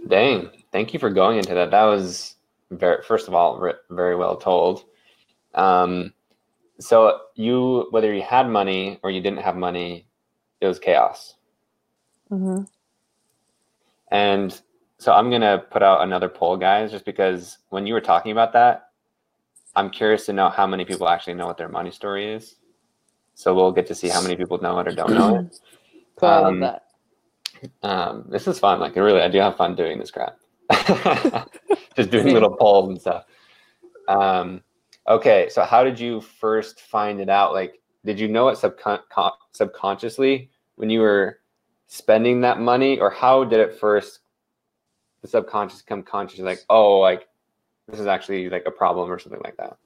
Dang! 0.07 0.51
Thank 0.73 0.93
you 0.93 0.99
for 0.99 1.11
going 1.11 1.39
into 1.39 1.55
that. 1.55 1.71
That 1.71 1.85
was 1.85 2.35
very, 2.71 3.03
first 3.03 3.29
of 3.29 3.35
all, 3.35 3.73
very 3.91 4.17
well 4.17 4.37
told. 4.37 4.85
Um, 5.55 6.13
so 6.79 7.21
you 7.35 7.87
whether 7.91 8.13
you 8.13 8.23
had 8.23 8.49
money 8.49 8.99
or 9.03 9.11
you 9.11 9.21
didn't 9.21 9.41
have 9.41 9.57
money 9.57 10.07
it 10.61 10.67
was 10.67 10.79
chaos 10.79 11.35
mm-hmm. 12.31 12.63
and 14.11 14.61
so 14.99 15.13
i'm 15.13 15.31
gonna 15.31 15.65
put 15.71 15.83
out 15.83 16.03
another 16.03 16.29
poll 16.29 16.57
guys 16.57 16.91
just 16.91 17.05
because 17.05 17.59
when 17.71 17.87
you 17.87 17.95
were 17.95 18.01
talking 18.01 18.33
about 18.33 18.53
that 18.53 18.84
i'm 19.77 19.91
curious 19.91 20.27
to 20.27 20.33
know 20.33 20.49
how 20.49 20.67
many 20.67 20.85
people 20.85 21.09
actually 21.09 21.35
know 21.35 21.47
what 21.47 21.57
their 21.57 21.69
money 21.69 21.91
story 21.91 22.33
is 22.33 22.57
so 23.35 23.55
we'll 23.55 23.73
get 23.73 23.87
to 23.87 23.95
see 23.95 24.09
how 24.09 24.23
many 24.23 24.37
people 24.37 24.59
know 24.61 24.79
it 24.79 24.89
or 24.89 24.95
don't 24.95 25.13
know 25.13 25.37
it 25.37 25.59
cool, 26.17 26.29
um, 26.29 26.45
I 26.45 26.49
love 26.49 26.61
that. 26.61 26.81
Um, 27.83 28.25
this 28.29 28.47
is 28.47 28.59
fun 28.59 28.81
like 28.81 28.97
really 28.97 29.21
i 29.21 29.29
do 29.29 29.39
have 29.39 29.57
fun 29.57 29.75
doing 29.75 29.99
this 29.99 30.11
crap 30.11 30.37
just 31.97 32.11
doing 32.11 32.33
little 32.33 32.57
polls 32.57 32.89
and 32.89 33.01
stuff 33.01 33.25
um, 34.07 34.63
Okay, 35.07 35.49
so 35.51 35.65
how 35.65 35.85
did 35.85 36.01
you 36.01 36.21
first 36.21 36.81
find 36.81 37.21
it 37.21 37.29
out? 37.29 37.53
Like, 37.53 37.81
did 38.07 38.19
you 38.19 38.27
know 38.27 38.49
it 38.49 38.57
subcon- 38.57 39.33
subconsciously 39.53 40.51
when 40.77 40.89
you 40.89 41.01
were 41.01 41.41
spending 41.89 42.41
that 42.41 42.59
money, 42.59 42.99
or 42.99 43.11
how 43.11 43.45
did 43.45 43.61
it 43.61 43.79
first 43.79 44.21
the 45.21 45.29
subconscious 45.29 45.83
come 45.83 46.03
conscious? 46.03 46.41
Like, 46.41 46.61
oh, 46.71 47.01
like 47.01 47.29
this 47.89 48.01
is 48.01 48.07
actually 48.07 48.49
like 48.49 48.65
a 48.67 48.71
problem 48.71 49.11
or 49.11 49.19
something 49.19 49.41
like 49.45 49.57
that. 49.57 49.77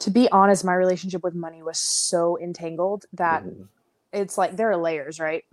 To 0.00 0.10
be 0.10 0.28
honest, 0.30 0.64
my 0.64 0.74
relationship 0.74 1.22
with 1.24 1.34
money 1.34 1.62
was 1.62 1.78
so 1.78 2.38
entangled 2.38 3.06
that 3.12 3.44
mm-hmm. 3.44 3.64
it's 4.12 4.38
like 4.38 4.56
there 4.56 4.70
are 4.70 4.76
layers, 4.76 5.18
right? 5.18 5.44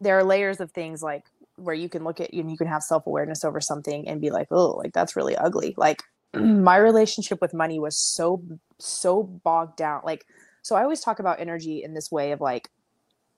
There 0.00 0.18
are 0.18 0.24
layers 0.24 0.60
of 0.60 0.70
things 0.70 1.02
like 1.02 1.24
where 1.56 1.74
you 1.74 1.88
can 1.88 2.04
look 2.04 2.20
at 2.20 2.32
and 2.32 2.50
you 2.50 2.56
can 2.56 2.66
have 2.66 2.82
self 2.82 3.06
awareness 3.06 3.44
over 3.44 3.60
something 3.60 4.08
and 4.08 4.20
be 4.20 4.30
like, 4.30 4.48
oh, 4.50 4.72
like 4.72 4.92
that's 4.92 5.16
really 5.16 5.36
ugly. 5.36 5.74
Like 5.76 6.02
my 6.34 6.76
relationship 6.76 7.40
with 7.40 7.54
money 7.54 7.78
was 7.78 7.96
so 7.96 8.42
so 8.78 9.22
bogged 9.22 9.76
down 9.76 10.00
like 10.04 10.26
so 10.62 10.74
i 10.74 10.82
always 10.82 11.00
talk 11.00 11.18
about 11.20 11.40
energy 11.40 11.82
in 11.82 11.94
this 11.94 12.10
way 12.10 12.32
of 12.32 12.40
like 12.40 12.68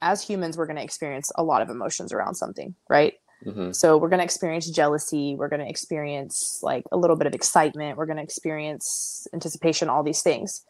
as 0.01 0.23
humans 0.23 0.57
we're 0.57 0.67
going 0.67 0.77
to 0.77 0.83
experience 0.83 1.31
a 1.37 1.43
lot 1.43 1.63
of 1.63 1.69
emotions 1.69 2.13
around 2.13 2.35
something 2.35 2.75
right 2.89 3.15
mm-hmm. 3.45 3.73
so 3.73 3.97
we're 3.97 4.09
going 4.09 4.19
to 4.19 4.25
experience 4.25 4.69
jealousy 4.71 5.35
we're 5.37 5.49
going 5.49 5.61
to 5.61 5.69
experience 5.69 6.61
like 6.63 6.85
a 6.93 6.97
little 6.97 7.17
bit 7.17 7.27
of 7.27 7.35
excitement 7.35 7.97
we're 7.97 8.07
going 8.07 8.17
to 8.17 8.23
experience 8.23 9.27
anticipation 9.33 9.89
all 9.89 10.03
these 10.03 10.23
things 10.23 10.63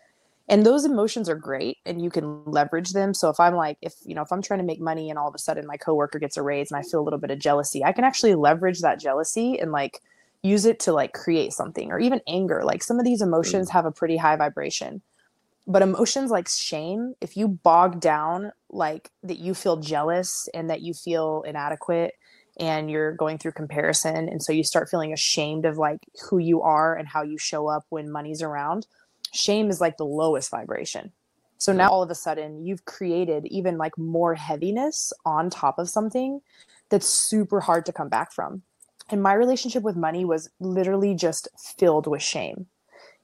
and 0.49 0.65
those 0.65 0.85
emotions 0.85 1.29
are 1.29 1.35
great 1.35 1.79
and 1.85 2.01
you 2.03 2.11
can 2.11 2.45
leverage 2.45 2.93
them 2.93 3.13
so 3.15 3.29
if 3.29 3.39
i'm 3.41 3.55
like 3.55 3.77
if 3.83 3.95
you 4.05 4.15
know 4.15 4.23
if 4.23 4.33
i'm 4.33 4.43
trying 4.43 4.61
to 4.61 4.65
make 4.65 4.81
money 4.81 5.11
and 5.11 5.19
all 5.19 5.29
of 5.29 5.35
a 5.35 5.39
sudden 5.39 5.67
my 5.67 5.77
coworker 5.77 6.19
gets 6.19 6.37
a 6.37 6.43
raise 6.43 6.71
and 6.71 6.79
i 6.79 6.83
feel 6.83 7.01
a 7.01 7.05
little 7.05 7.19
bit 7.19 7.31
of 7.31 7.39
jealousy 7.39 7.85
i 7.85 7.93
can 7.93 8.05
actually 8.05 8.35
leverage 8.35 8.81
that 8.81 9.01
jealousy 9.01 9.59
and 9.59 9.73
like 9.73 10.01
use 10.43 10.65
it 10.65 10.79
to 10.79 10.93
like 10.93 11.13
create 11.13 11.53
something 11.53 11.91
or 11.91 11.99
even 11.99 12.21
anger 12.29 12.63
like 12.65 12.83
some 12.83 12.99
of 12.99 13.05
these 13.05 13.23
emotions 13.23 13.69
mm. 13.69 13.73
have 13.73 13.87
a 13.87 13.93
pretty 13.93 14.17
high 14.17 14.37
vibration 14.37 15.03
but 15.67 15.83
emotions 15.83 16.31
like 16.31 16.49
shame 16.49 17.15
if 17.21 17.37
you 17.37 17.49
bog 17.49 18.01
down 18.01 18.53
like 18.71 19.11
that 19.23 19.39
you 19.39 19.55
feel 19.55 19.77
jealous 19.79 20.49
and 20.55 20.71
that 20.71 20.81
you 20.81 20.95
feel 20.95 21.43
inadequate 21.47 22.15
and 22.59 22.91
you're 22.91 23.13
going 23.13 23.39
through 23.39 23.53
comparison 23.53 24.29
and 24.29 24.43
so 24.43 24.53
you 24.53 24.65
start 24.65 24.89
feeling 24.89 25.13
ashamed 25.13 25.65
of 25.65 25.77
like 25.77 26.01
who 26.29 26.39
you 26.39 26.63
are 26.63 26.97
and 26.97 27.09
how 27.09 27.23
you 27.23 27.39
show 27.39 27.69
up 27.69 27.85
when 27.91 28.11
money's 28.11 28.43
around 28.43 28.87
shame 29.33 29.69
is 29.69 29.81
like 29.81 29.97
the 29.97 30.05
lowest 30.05 30.51
vibration 30.51 31.13
so 31.59 31.73
now 31.73 31.89
all 31.89 32.03
of 32.03 32.11
a 32.11 32.15
sudden 32.15 32.65
you've 32.65 32.85
created 32.85 33.47
even 33.47 33.79
like 33.79 33.97
more 33.97 34.35
heaviness 34.35 35.13
on 35.25 35.51
top 35.51 35.79
of 35.79 35.89
something 35.89 36.41
that's 36.89 37.07
super 37.07 37.61
hard 37.61 37.85
to 37.85 37.93
come 37.93 38.09
back 38.09 38.33
from 38.33 38.63
and 39.09 39.23
my 39.23 39.35
relationship 39.35 39.83
with 39.83 39.97
money 39.97 40.25
was 40.25 40.51
literally 40.59 41.15
just 41.15 41.49
filled 41.79 42.07
with 42.07 42.23
shame. 42.23 42.67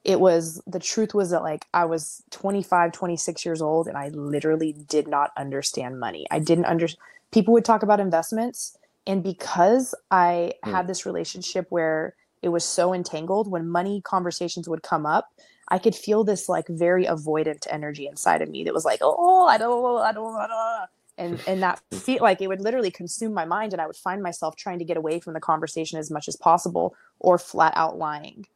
It 0.05 0.21
was 0.21 0.63
the 0.67 0.79
truth 0.79 1.15
was 1.15 1.31
that 1.31 1.43
like 1.43 1.67
I 1.75 1.85
was 1.85 2.23
25, 2.31 2.93
26 2.93 3.45
years 3.45 3.63
old 3.63 3.89
and 3.89 3.97
I 3.97 4.09
literally 4.09 4.73
did 4.73 5.07
not 5.07 5.31
understand 5.37 6.01
money. 6.01 6.27
I 6.31 6.39
didn't 6.39 6.67
under 6.67 6.89
people 7.31 7.55
would 7.55 7.65
talk 7.65 7.83
about 7.83 8.01
investments 8.01 8.77
and 9.07 9.23
because 9.23 9.95
I 10.11 10.55
mm. 10.65 10.71
had 10.71 10.87
this 10.87 11.07
relationship 11.07 11.67
where 11.71 12.15
it 12.43 12.49
was 12.49 12.65
so 12.65 12.93
entangled 12.93 13.51
when 13.51 13.69
money 13.69 14.01
conversations 14.01 14.69
would 14.69 14.83
come 14.83 15.07
up, 15.07 15.29
I 15.69 15.79
could 15.79 15.95
feel 15.95 16.25
this 16.25 16.49
like 16.49 16.67
very 16.69 17.07
avoidant 17.07 17.67
energy 17.71 18.07
inside 18.07 18.43
of 18.43 18.49
me 18.51 18.65
that 18.65 18.75
was 18.75 18.85
like, 18.85 19.01
"Oh, 19.03 19.47
I 19.47 19.59
don't 19.59 20.01
I 20.01 20.13
don't 20.13 20.37
I 20.37 20.47
don't 20.47 20.89
and 21.19 21.41
and 21.47 21.63
that 21.63 21.81
feel 21.93 22.23
like 22.23 22.41
it 22.41 22.49
would 22.49 22.61
literally 22.61 22.91
consume 22.91 23.33
my 23.33 23.45
mind 23.45 23.73
and 23.73 23.81
i 23.81 23.87
would 23.87 23.97
find 23.97 24.23
myself 24.23 24.57
trying 24.57 24.79
to 24.79 24.85
get 24.85 24.97
away 24.97 25.21
from 25.21 25.35
the 25.35 25.41
conversation 25.41 25.99
as 25.99 26.11
much 26.11 26.29
as 26.29 26.37
possible 26.37 26.95
or 27.19 27.39
flat 27.39 27.73
out 27.77 27.99
lying 27.99 28.47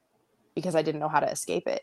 because 0.54 0.74
i 0.74 0.82
didn't 0.82 1.00
know 1.00 1.08
how 1.08 1.20
to 1.20 1.30
escape 1.30 1.66
it 1.66 1.82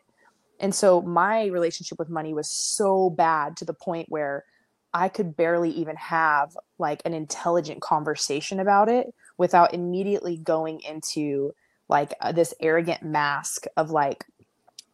and 0.60 0.74
so 0.74 1.02
my 1.02 1.46
relationship 1.46 2.00
with 2.00 2.10
money 2.10 2.34
was 2.34 2.50
so 2.50 3.10
bad 3.10 3.58
to 3.58 3.66
the 3.66 3.74
point 3.74 4.08
where 4.10 4.46
i 4.94 5.10
could 5.10 5.36
barely 5.36 5.72
even 5.72 5.96
have 5.96 6.56
like 6.80 7.02
an 7.06 7.14
intelligent 7.14 7.82
conversation 7.82 8.60
about 8.60 8.90
it 8.90 9.14
without 9.38 9.74
immediately 9.74 10.38
going 10.38 10.80
into 10.82 11.54
like 11.90 12.14
uh, 12.22 12.32
this 12.32 12.54
arrogant 12.60 13.04
mask 13.04 13.66
of 13.78 13.92
like 13.92 14.26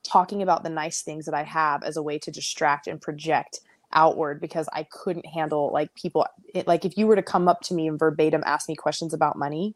talking 0.03 0.41
about 0.41 0.63
the 0.63 0.69
nice 0.69 1.01
things 1.01 1.25
that 1.25 1.35
i 1.35 1.43
have 1.43 1.83
as 1.83 1.97
a 1.97 2.03
way 2.03 2.17
to 2.17 2.31
distract 2.31 2.87
and 2.87 3.01
project 3.01 3.59
outward 3.91 4.39
because 4.39 4.69
I 4.71 4.83
couldn't 4.83 5.25
handle 5.25 5.71
like 5.73 5.93
people 5.95 6.27
it, 6.53 6.67
like 6.67 6.85
if 6.85 6.95
you 6.95 7.07
were 7.07 7.15
to 7.15 7.23
come 7.23 7.47
up 7.47 7.61
to 7.61 7.73
me 7.73 7.87
and 7.87 7.97
verbatim 7.97 8.43
ask 8.45 8.69
me 8.69 8.75
questions 8.75 9.15
about 9.15 9.35
money, 9.35 9.73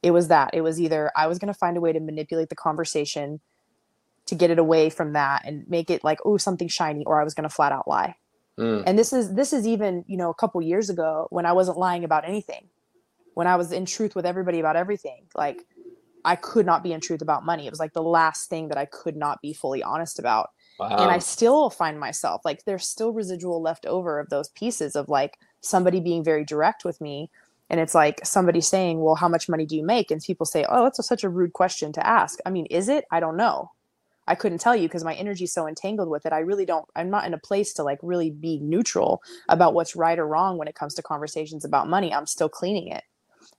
it 0.00 0.12
was 0.12 0.28
that. 0.28 0.50
It 0.52 0.60
was 0.60 0.80
either 0.80 1.10
I 1.16 1.26
was 1.26 1.40
going 1.40 1.52
to 1.52 1.58
find 1.58 1.76
a 1.76 1.80
way 1.80 1.92
to 1.92 1.98
manipulate 1.98 2.50
the 2.50 2.54
conversation 2.54 3.40
to 4.28 4.34
get 4.34 4.50
it 4.50 4.58
away 4.58 4.90
from 4.90 5.14
that 5.14 5.42
and 5.44 5.66
make 5.68 5.90
it 5.90 6.04
like 6.04 6.18
oh 6.24 6.36
something 6.36 6.68
shiny 6.68 7.02
or 7.04 7.20
i 7.20 7.24
was 7.24 7.34
going 7.34 7.48
to 7.48 7.54
flat 7.54 7.72
out 7.72 7.88
lie 7.88 8.14
mm. 8.58 8.82
and 8.86 8.98
this 8.98 9.12
is 9.12 9.34
this 9.34 9.52
is 9.52 9.66
even 9.66 10.04
you 10.06 10.16
know 10.16 10.30
a 10.30 10.34
couple 10.34 10.60
years 10.60 10.90
ago 10.90 11.26
when 11.30 11.46
i 11.46 11.52
wasn't 11.52 11.78
lying 11.78 12.04
about 12.04 12.26
anything. 12.26 12.68
When 13.34 13.46
i 13.46 13.56
was 13.56 13.72
in 13.72 13.86
truth 13.86 14.14
with 14.16 14.26
everybody 14.26 14.58
about 14.58 14.76
everything 14.76 15.26
like 15.36 15.64
i 16.24 16.34
could 16.36 16.66
not 16.66 16.82
be 16.82 16.92
in 16.92 17.00
truth 17.00 17.22
about 17.22 17.44
money. 17.44 17.66
It 17.66 17.70
was 17.70 17.78
like 17.78 17.92
the 17.92 18.02
last 18.02 18.50
thing 18.50 18.68
that 18.68 18.78
i 18.78 18.84
could 18.84 19.16
not 19.16 19.40
be 19.40 19.52
fully 19.52 19.82
honest 19.82 20.18
about. 20.18 20.50
Wow. 20.78 20.90
and 20.90 21.10
i 21.10 21.18
still 21.18 21.70
find 21.70 21.98
myself 21.98 22.42
like 22.44 22.64
there's 22.64 22.86
still 22.86 23.12
residual 23.12 23.60
left 23.60 23.84
over 23.86 24.20
of 24.20 24.28
those 24.30 24.48
pieces 24.50 24.94
of 24.94 25.08
like 25.08 25.38
somebody 25.60 25.98
being 25.98 26.22
very 26.22 26.44
direct 26.44 26.84
with 26.84 27.00
me. 27.00 27.30
And 27.70 27.80
it's 27.80 27.94
like 27.94 28.24
somebody 28.24 28.60
saying 28.60 29.00
well 29.00 29.16
how 29.16 29.28
much 29.28 29.48
money 29.48 29.66
do 29.66 29.76
you 29.76 29.84
make? 29.84 30.10
And 30.10 30.22
people 30.22 30.46
say 30.46 30.64
oh 30.68 30.84
that's 30.84 30.98
a, 30.98 31.02
such 31.02 31.24
a 31.24 31.28
rude 31.28 31.52
question 31.52 31.92
to 31.92 32.06
ask. 32.06 32.38
I 32.46 32.50
mean 32.50 32.66
is 32.66 32.88
it? 32.88 33.04
I 33.10 33.20
don't 33.20 33.36
know 33.36 33.70
i 34.28 34.34
couldn't 34.34 34.58
tell 34.58 34.76
you 34.76 34.88
because 34.88 35.04
my 35.04 35.14
energy's 35.14 35.52
so 35.52 35.66
entangled 35.66 36.08
with 36.08 36.24
it 36.26 36.32
i 36.32 36.38
really 36.38 36.64
don't 36.64 36.86
i'm 36.96 37.10
not 37.10 37.26
in 37.26 37.34
a 37.34 37.38
place 37.38 37.72
to 37.72 37.82
like 37.82 37.98
really 38.02 38.30
be 38.30 38.58
neutral 38.60 39.22
about 39.48 39.74
what's 39.74 39.96
right 39.96 40.18
or 40.18 40.26
wrong 40.26 40.58
when 40.58 40.68
it 40.68 40.74
comes 40.74 40.94
to 40.94 41.02
conversations 41.02 41.64
about 41.64 41.88
money 41.88 42.12
i'm 42.12 42.26
still 42.26 42.48
cleaning 42.48 42.88
it. 42.88 43.04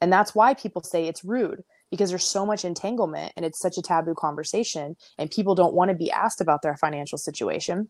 And 0.01 0.11
that's 0.13 0.33
why 0.33 0.53
people 0.53 0.81
say 0.81 1.05
it's 1.05 1.23
rude 1.25 1.63
because 1.91 2.09
there's 2.09 2.23
so 2.23 2.45
much 2.45 2.63
entanglement 2.63 3.33
and 3.35 3.45
it's 3.45 3.59
such 3.59 3.77
a 3.77 3.81
taboo 3.81 4.13
conversation 4.13 4.95
and 5.17 5.31
people 5.31 5.55
don't 5.55 5.73
want 5.73 5.89
to 5.89 5.95
be 5.95 6.11
asked 6.11 6.39
about 6.39 6.61
their 6.61 6.77
financial 6.77 7.17
situation. 7.17 7.89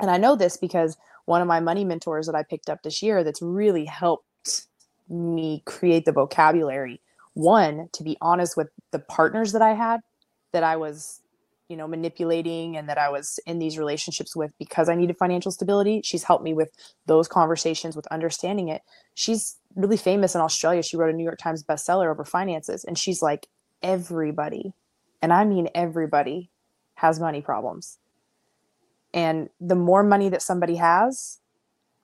And 0.00 0.10
i 0.10 0.16
know 0.16 0.36
this 0.36 0.56
because 0.56 0.96
one 1.24 1.40
of 1.40 1.48
my 1.48 1.60
money 1.60 1.84
mentors 1.84 2.26
that 2.26 2.34
i 2.34 2.42
picked 2.42 2.68
up 2.68 2.82
this 2.82 3.02
year 3.02 3.24
that's 3.24 3.42
really 3.42 3.84
helped 3.84 4.66
me 5.08 5.62
create 5.64 6.04
the 6.04 6.12
vocabulary 6.12 7.00
one 7.34 7.88
to 7.92 8.02
be 8.02 8.16
honest 8.20 8.56
with 8.56 8.68
the 8.92 8.98
partners 8.98 9.52
that 9.52 9.62
i 9.62 9.72
had 9.72 10.00
that 10.52 10.64
i 10.64 10.76
was 10.76 11.20
you 11.68 11.76
know 11.76 11.86
manipulating 11.86 12.76
and 12.76 12.88
that 12.88 12.98
i 12.98 13.08
was 13.08 13.40
in 13.46 13.58
these 13.58 13.78
relationships 13.78 14.36
with 14.36 14.52
because 14.58 14.88
i 14.88 14.94
needed 14.94 15.16
financial 15.16 15.50
stability 15.50 16.00
she's 16.04 16.24
helped 16.24 16.44
me 16.44 16.54
with 16.54 16.70
those 17.06 17.28
conversations 17.28 17.96
with 17.96 18.06
understanding 18.08 18.68
it 18.68 18.82
she's 19.14 19.56
really 19.74 19.96
famous 19.96 20.34
in 20.34 20.40
australia 20.40 20.82
she 20.82 20.96
wrote 20.96 21.12
a 21.12 21.16
new 21.16 21.24
york 21.24 21.38
times 21.38 21.64
bestseller 21.64 22.10
over 22.10 22.24
finances 22.24 22.84
and 22.84 22.98
she's 22.98 23.22
like 23.22 23.48
everybody 23.82 24.72
and 25.20 25.32
i 25.32 25.44
mean 25.44 25.68
everybody 25.74 26.50
has 26.94 27.20
money 27.20 27.40
problems 27.40 27.98
and 29.12 29.48
the 29.60 29.74
more 29.74 30.02
money 30.02 30.28
that 30.28 30.42
somebody 30.42 30.76
has 30.76 31.38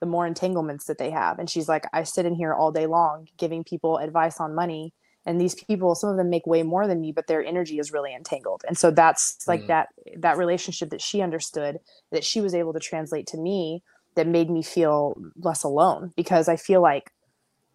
the 0.03 0.09
more 0.09 0.27
entanglements 0.27 0.83
that 0.83 0.97
they 0.97 1.11
have. 1.11 1.39
And 1.39 1.49
she's 1.49 1.69
like, 1.69 1.85
I 1.93 2.03
sit 2.03 2.25
in 2.25 2.35
here 2.35 2.53
all 2.53 2.73
day 2.73 2.87
long 2.87 3.29
giving 3.37 3.63
people 3.63 3.99
advice 3.99 4.37
on 4.37 4.53
money. 4.53 4.93
And 5.25 5.39
these 5.39 5.55
people, 5.55 5.95
some 5.95 6.09
of 6.09 6.17
them 6.17 6.29
make 6.29 6.45
way 6.45 6.63
more 6.63 6.87
than 6.87 6.99
me, 6.99 7.11
but 7.11 7.27
their 7.27 7.43
energy 7.43 7.79
is 7.79 7.93
really 7.93 8.13
entangled. 8.13 8.63
And 8.67 8.77
so 8.77 8.91
that's 8.91 9.47
like 9.47 9.63
mm. 9.63 9.67
that 9.67 9.89
that 10.17 10.37
relationship 10.37 10.89
that 10.89 11.01
she 11.01 11.21
understood, 11.21 11.79
that 12.11 12.23
she 12.23 12.41
was 12.41 12.53
able 12.53 12.73
to 12.73 12.79
translate 12.79 13.27
to 13.27 13.37
me 13.37 13.83
that 14.15 14.27
made 14.27 14.49
me 14.49 14.61
feel 14.61 15.15
less 15.37 15.63
alone 15.63 16.13
because 16.15 16.47
I 16.47 16.55
feel 16.55 16.81
like 16.81 17.11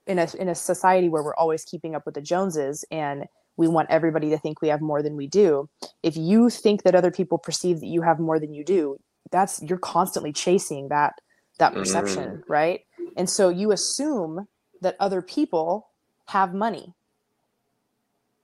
in 0.07 0.19
a 0.19 0.29
in 0.39 0.49
a 0.49 0.55
society 0.55 1.09
where 1.09 1.23
we're 1.23 1.35
always 1.35 1.65
keeping 1.65 1.95
up 1.95 2.05
with 2.07 2.15
the 2.15 2.21
Joneses 2.21 2.85
and 2.91 3.25
we 3.57 3.67
want 3.67 3.91
everybody 3.91 4.31
to 4.31 4.39
think 4.39 4.63
we 4.63 4.69
have 4.69 4.81
more 4.81 5.03
than 5.03 5.17
we 5.17 5.27
do. 5.27 5.69
If 6.03 6.17
you 6.17 6.49
think 6.49 6.85
that 6.85 6.95
other 6.95 7.11
people 7.11 7.39
perceive 7.39 7.81
that 7.81 7.89
you 7.89 8.03
have 8.03 8.21
more 8.21 8.39
than 8.39 8.55
you 8.55 8.65
do, 8.65 8.99
that's 9.31 9.63
you're 9.63 9.79
constantly 9.79 10.33
chasing 10.33 10.89
that 10.89 11.15
that 11.59 11.75
perception, 11.75 12.29
mm. 12.29 12.43
right? 12.49 12.83
And 13.17 13.29
so 13.29 13.49
you 13.49 13.73
assume 13.73 14.47
that 14.81 14.97
other 15.01 15.21
people 15.23 15.89
have 16.27 16.55
money. 16.55 16.95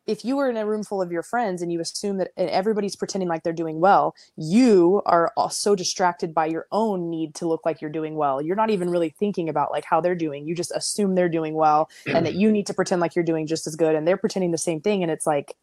If 0.06 0.24
you 0.24 0.36
were 0.36 0.50
in 0.50 0.56
a 0.58 0.66
room 0.66 0.82
full 0.82 1.00
of 1.00 1.10
your 1.10 1.22
friends 1.22 1.62
and 1.62 1.72
you 1.72 1.80
assume 1.80 2.18
that 2.18 2.30
everybody's 2.36 2.94
pretending 2.94 3.28
like 3.28 3.42
they're 3.42 3.54
doing 3.54 3.80
well, 3.80 4.14
you 4.36 5.00
are 5.06 5.32
so 5.50 5.74
distracted 5.74 6.34
by 6.34 6.46
your 6.46 6.66
own 6.72 7.08
need 7.08 7.34
to 7.36 7.48
look 7.48 7.64
like 7.64 7.80
you're 7.80 7.90
doing 7.90 8.14
well. 8.14 8.42
You're 8.42 8.56
not 8.56 8.70
even 8.70 8.90
really 8.90 9.08
thinking 9.08 9.48
about 9.48 9.70
like 9.70 9.84
how 9.84 10.02
they're 10.02 10.14
doing. 10.14 10.46
You 10.46 10.54
just 10.54 10.72
assume 10.74 11.14
they're 11.14 11.28
doing 11.30 11.54
well 11.54 11.88
and 12.06 12.26
that 12.26 12.34
you 12.34 12.52
need 12.52 12.66
to 12.66 12.74
pretend 12.74 13.00
like 13.00 13.14
you're 13.14 13.24
doing 13.24 13.46
just 13.46 13.66
as 13.66 13.76
good 13.76 13.94
and 13.94 14.06
they're 14.06 14.18
pretending 14.18 14.50
the 14.50 14.58
same 14.58 14.80
thing 14.80 15.02
and 15.02 15.10
it's 15.10 15.26
like 15.26 15.56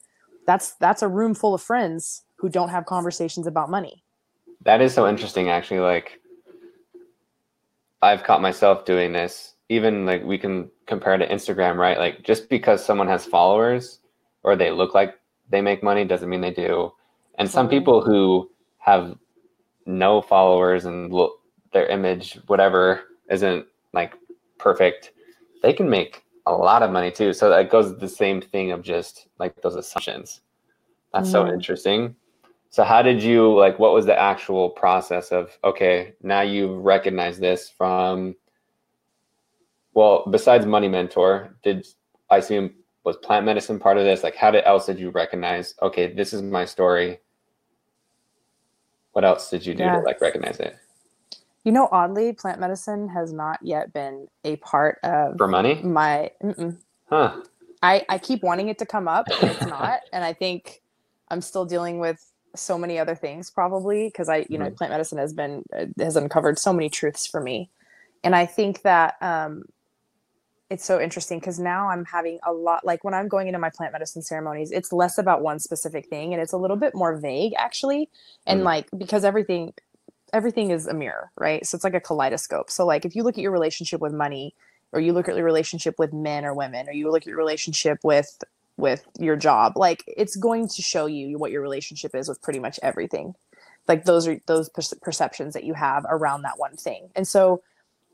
that's 0.47 0.71
that's 0.73 1.03
a 1.03 1.07
room 1.07 1.35
full 1.35 1.53
of 1.53 1.61
friends 1.61 2.23
who 2.35 2.49
don't 2.49 2.69
have 2.69 2.85
conversations 2.87 3.45
about 3.45 3.69
money. 3.69 4.03
That 4.63 4.81
is 4.81 4.93
so 4.93 5.07
interesting 5.07 5.49
actually 5.49 5.79
like 5.81 6.19
I've 8.01 8.23
caught 8.23 8.41
myself 8.41 8.85
doing 8.85 9.13
this. 9.13 9.53
Even 9.69 10.05
like 10.05 10.23
we 10.23 10.37
can 10.37 10.69
compare 10.87 11.15
to 11.17 11.27
Instagram, 11.27 11.77
right? 11.77 11.97
Like 11.97 12.23
just 12.23 12.49
because 12.49 12.83
someone 12.83 13.07
has 13.07 13.25
followers 13.25 13.99
or 14.43 14.55
they 14.55 14.71
look 14.71 14.93
like 14.93 15.15
they 15.49 15.61
make 15.61 15.83
money 15.83 16.05
doesn't 16.05 16.29
mean 16.29 16.41
they 16.41 16.51
do. 16.53 16.91
And 17.37 17.49
some 17.49 17.69
people 17.69 18.01
who 18.01 18.49
have 18.79 19.15
no 19.85 20.21
followers 20.21 20.85
and 20.85 21.11
look, 21.11 21.33
their 21.73 21.87
image, 21.87 22.39
whatever, 22.47 23.01
isn't 23.29 23.65
like 23.93 24.13
perfect, 24.57 25.11
they 25.61 25.73
can 25.73 25.89
make 25.89 26.23
a 26.45 26.51
lot 26.51 26.83
of 26.83 26.91
money 26.91 27.11
too. 27.11 27.33
So 27.33 27.49
that 27.49 27.69
goes 27.69 27.97
the 27.97 28.07
same 28.07 28.41
thing 28.41 28.71
of 28.71 28.81
just 28.81 29.27
like 29.39 29.61
those 29.61 29.75
assumptions. 29.75 30.41
That's 31.13 31.29
mm-hmm. 31.29 31.47
so 31.47 31.53
interesting. 31.53 32.15
So 32.69 32.83
how 32.83 33.01
did 33.01 33.21
you 33.21 33.57
like 33.57 33.79
what 33.79 33.93
was 33.93 34.05
the 34.05 34.17
actual 34.17 34.69
process 34.69 35.31
of 35.31 35.57
okay, 35.63 36.13
now 36.23 36.41
you 36.41 36.75
recognize 36.79 37.37
this 37.39 37.69
from 37.69 38.35
well, 39.93 40.25
besides 40.31 40.65
Money 40.65 40.87
Mentor, 40.87 41.53
did 41.63 41.85
I 42.29 42.37
assume 42.37 42.73
was 43.03 43.17
plant 43.17 43.45
medicine 43.45 43.79
part 43.79 43.97
of 43.97 44.03
this? 44.03 44.23
Like 44.23 44.35
how 44.35 44.51
did 44.51 44.63
else 44.65 44.85
did 44.85 44.99
you 44.99 45.09
recognize, 45.09 45.75
okay, 45.81 46.13
this 46.13 46.33
is 46.33 46.41
my 46.41 46.65
story? 46.65 47.19
What 49.13 49.25
else 49.25 49.49
did 49.49 49.65
you 49.65 49.73
do 49.73 49.83
yeah. 49.83 49.97
to 49.97 50.01
like 50.01 50.21
recognize 50.21 50.59
it? 50.59 50.77
You 51.63 51.71
know, 51.71 51.89
oddly, 51.91 52.33
plant 52.33 52.59
medicine 52.59 53.07
has 53.09 53.31
not 53.31 53.59
yet 53.61 53.93
been 53.93 54.27
a 54.43 54.55
part 54.57 54.99
of 55.03 55.37
for 55.37 55.47
money. 55.47 55.81
My, 55.83 56.31
mm-mm. 56.41 56.77
huh? 57.07 57.41
I 57.83 58.05
I 58.09 58.17
keep 58.17 58.41
wanting 58.41 58.69
it 58.69 58.79
to 58.79 58.85
come 58.85 59.07
up, 59.07 59.27
and 59.29 59.51
it's 59.51 59.65
not. 59.65 60.01
and 60.13 60.23
I 60.23 60.33
think 60.33 60.81
I'm 61.29 61.41
still 61.41 61.65
dealing 61.65 61.99
with 61.99 62.25
so 62.55 62.77
many 62.77 62.99
other 62.99 63.15
things 63.15 63.49
probably 63.49 64.07
because 64.07 64.27
I, 64.27 64.45
you 64.49 64.57
know, 64.57 64.65
mm-hmm. 64.65 64.75
plant 64.75 64.91
medicine 64.91 65.17
has 65.19 65.33
been 65.33 65.63
uh, 65.75 65.85
has 65.99 66.15
uncovered 66.15 66.57
so 66.57 66.73
many 66.73 66.89
truths 66.89 67.27
for 67.27 67.41
me. 67.41 67.69
And 68.23 68.35
I 68.35 68.45
think 68.45 68.81
that 68.81 69.21
um 69.21 69.65
it's 70.71 70.85
so 70.85 71.01
interesting 71.01 71.39
because 71.39 71.59
now 71.59 71.89
I'm 71.89 72.05
having 72.05 72.39
a 72.47 72.53
lot 72.53 72.85
like 72.85 73.03
when 73.03 73.13
I'm 73.13 73.27
going 73.27 73.47
into 73.47 73.59
my 73.59 73.69
plant 73.69 73.91
medicine 73.91 74.21
ceremonies, 74.21 74.71
it's 74.71 74.93
less 74.93 75.17
about 75.17 75.41
one 75.41 75.59
specific 75.59 76.07
thing 76.07 76.33
and 76.33 76.41
it's 76.41 76.53
a 76.53 76.57
little 76.57 76.77
bit 76.77 76.95
more 76.95 77.17
vague 77.17 77.53
actually. 77.57 78.09
And 78.47 78.59
mm-hmm. 78.59 78.67
like 78.67 78.87
because 78.97 79.25
everything 79.25 79.73
everything 80.31 80.71
is 80.71 80.87
a 80.87 80.93
mirror, 80.93 81.29
right? 81.37 81.65
So 81.65 81.75
it's 81.75 81.83
like 81.83 81.93
a 81.93 81.99
kaleidoscope. 81.99 82.71
So 82.71 82.85
like 82.85 83.03
if 83.03 83.17
you 83.17 83.23
look 83.23 83.37
at 83.37 83.41
your 83.41 83.51
relationship 83.51 83.99
with 83.99 84.13
money 84.13 84.55
or 84.93 85.01
you 85.01 85.11
look 85.11 85.27
at 85.27 85.35
your 85.35 85.43
relationship 85.43 85.99
with 85.99 86.13
men 86.13 86.45
or 86.45 86.53
women 86.53 86.87
or 86.87 86.93
you 86.93 87.11
look 87.11 87.23
at 87.23 87.27
your 87.27 87.37
relationship 87.37 87.99
with 88.03 88.41
with 88.77 89.05
your 89.19 89.35
job 89.35 89.73
like 89.75 90.03
it's 90.07 90.37
going 90.37 90.67
to 90.67 90.81
show 90.81 91.05
you 91.05 91.37
what 91.37 91.51
your 91.51 91.61
relationship 91.61 92.15
is 92.15 92.29
with 92.29 92.41
pretty 92.41 92.57
much 92.57 92.79
everything 92.81 93.35
like 93.87 94.05
those 94.05 94.27
are 94.27 94.39
those 94.47 94.69
perceptions 95.01 95.53
that 95.53 95.65
you 95.65 95.73
have 95.73 96.05
around 96.09 96.43
that 96.43 96.57
one 96.57 96.75
thing 96.77 97.09
and 97.13 97.27
so 97.27 97.61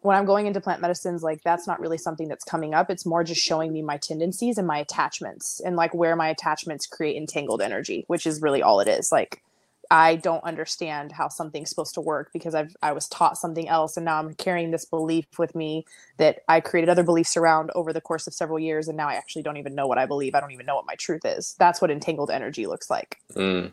when 0.07 0.15
i'm 0.15 0.25
going 0.25 0.47
into 0.47 0.61
plant 0.61 0.81
medicines 0.81 1.21
like 1.21 1.41
that's 1.43 1.67
not 1.67 1.79
really 1.79 1.97
something 1.97 2.27
that's 2.27 2.43
coming 2.43 2.73
up 2.73 2.89
it's 2.89 3.05
more 3.05 3.23
just 3.23 3.41
showing 3.41 3.73
me 3.73 3.81
my 3.81 3.97
tendencies 3.97 4.57
and 4.57 4.65
my 4.65 4.77
attachments 4.79 5.59
and 5.65 5.75
like 5.75 5.93
where 5.93 6.15
my 6.15 6.29
attachments 6.29 6.87
create 6.87 7.17
entangled 7.17 7.61
energy 7.61 8.05
which 8.07 8.25
is 8.25 8.41
really 8.41 8.63
all 8.63 8.79
it 8.79 8.87
is 8.87 9.11
like 9.11 9.41
I 9.89 10.15
don't 10.17 10.43
understand 10.43 11.13
how 11.13 11.29
something's 11.29 11.69
supposed 11.69 11.93
to 11.93 12.01
work 12.01 12.31
because 12.33 12.53
I've 12.53 12.75
I 12.81 12.91
was 12.91 13.07
taught 13.07 13.37
something 13.37 13.69
else 13.69 13.95
and 13.95 14.05
now 14.05 14.19
I'm 14.19 14.33
carrying 14.33 14.71
this 14.71 14.83
belief 14.83 15.25
with 15.37 15.55
me 15.55 15.85
that 16.17 16.39
I 16.47 16.59
created 16.59 16.89
other 16.89 17.03
beliefs 17.03 17.37
around 17.37 17.71
over 17.73 17.93
the 17.93 18.01
course 18.01 18.27
of 18.27 18.33
several 18.33 18.59
years 18.59 18.89
and 18.89 18.97
now 18.97 19.07
I 19.07 19.13
actually 19.13 19.43
don't 19.43 19.55
even 19.55 19.75
know 19.75 19.87
what 19.87 19.97
I 19.97 20.05
believe. 20.05 20.35
I 20.35 20.41
don't 20.41 20.51
even 20.51 20.65
know 20.65 20.75
what 20.75 20.85
my 20.85 20.95
truth 20.95 21.21
is. 21.23 21.55
That's 21.57 21.79
what 21.79 21.89
entangled 21.89 22.29
energy 22.29 22.67
looks 22.67 22.89
like. 22.89 23.21
Mm. 23.33 23.71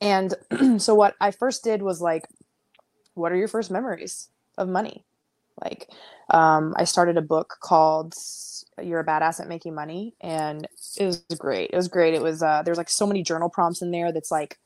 And 0.00 0.34
so 0.80 0.94
what 0.94 1.14
I 1.20 1.30
first 1.30 1.62
did 1.62 1.82
was 1.82 2.00
like 2.00 2.26
what 3.14 3.30
are 3.30 3.36
your 3.36 3.48
first 3.48 3.70
memories 3.70 4.28
of 4.56 4.68
money? 4.68 5.04
Like 5.62 5.90
um, 6.30 6.74
I 6.76 6.84
started 6.84 7.16
a 7.16 7.22
book 7.22 7.56
called 7.60 8.14
you're 8.82 9.00
a 9.00 9.06
badass 9.06 9.40
at 9.40 9.48
making 9.48 9.74
money 9.74 10.14
and 10.20 10.66
it 10.96 11.06
was 11.06 11.22
great. 11.38 11.70
It 11.72 11.76
was 11.76 11.88
great. 11.88 12.14
It 12.14 12.22
was 12.22 12.42
uh 12.42 12.62
there's 12.64 12.78
like 12.78 12.90
so 12.90 13.06
many 13.06 13.22
journal 13.22 13.48
prompts 13.48 13.82
in 13.82 13.90
there 13.90 14.12
that's 14.12 14.30
like 14.30 14.58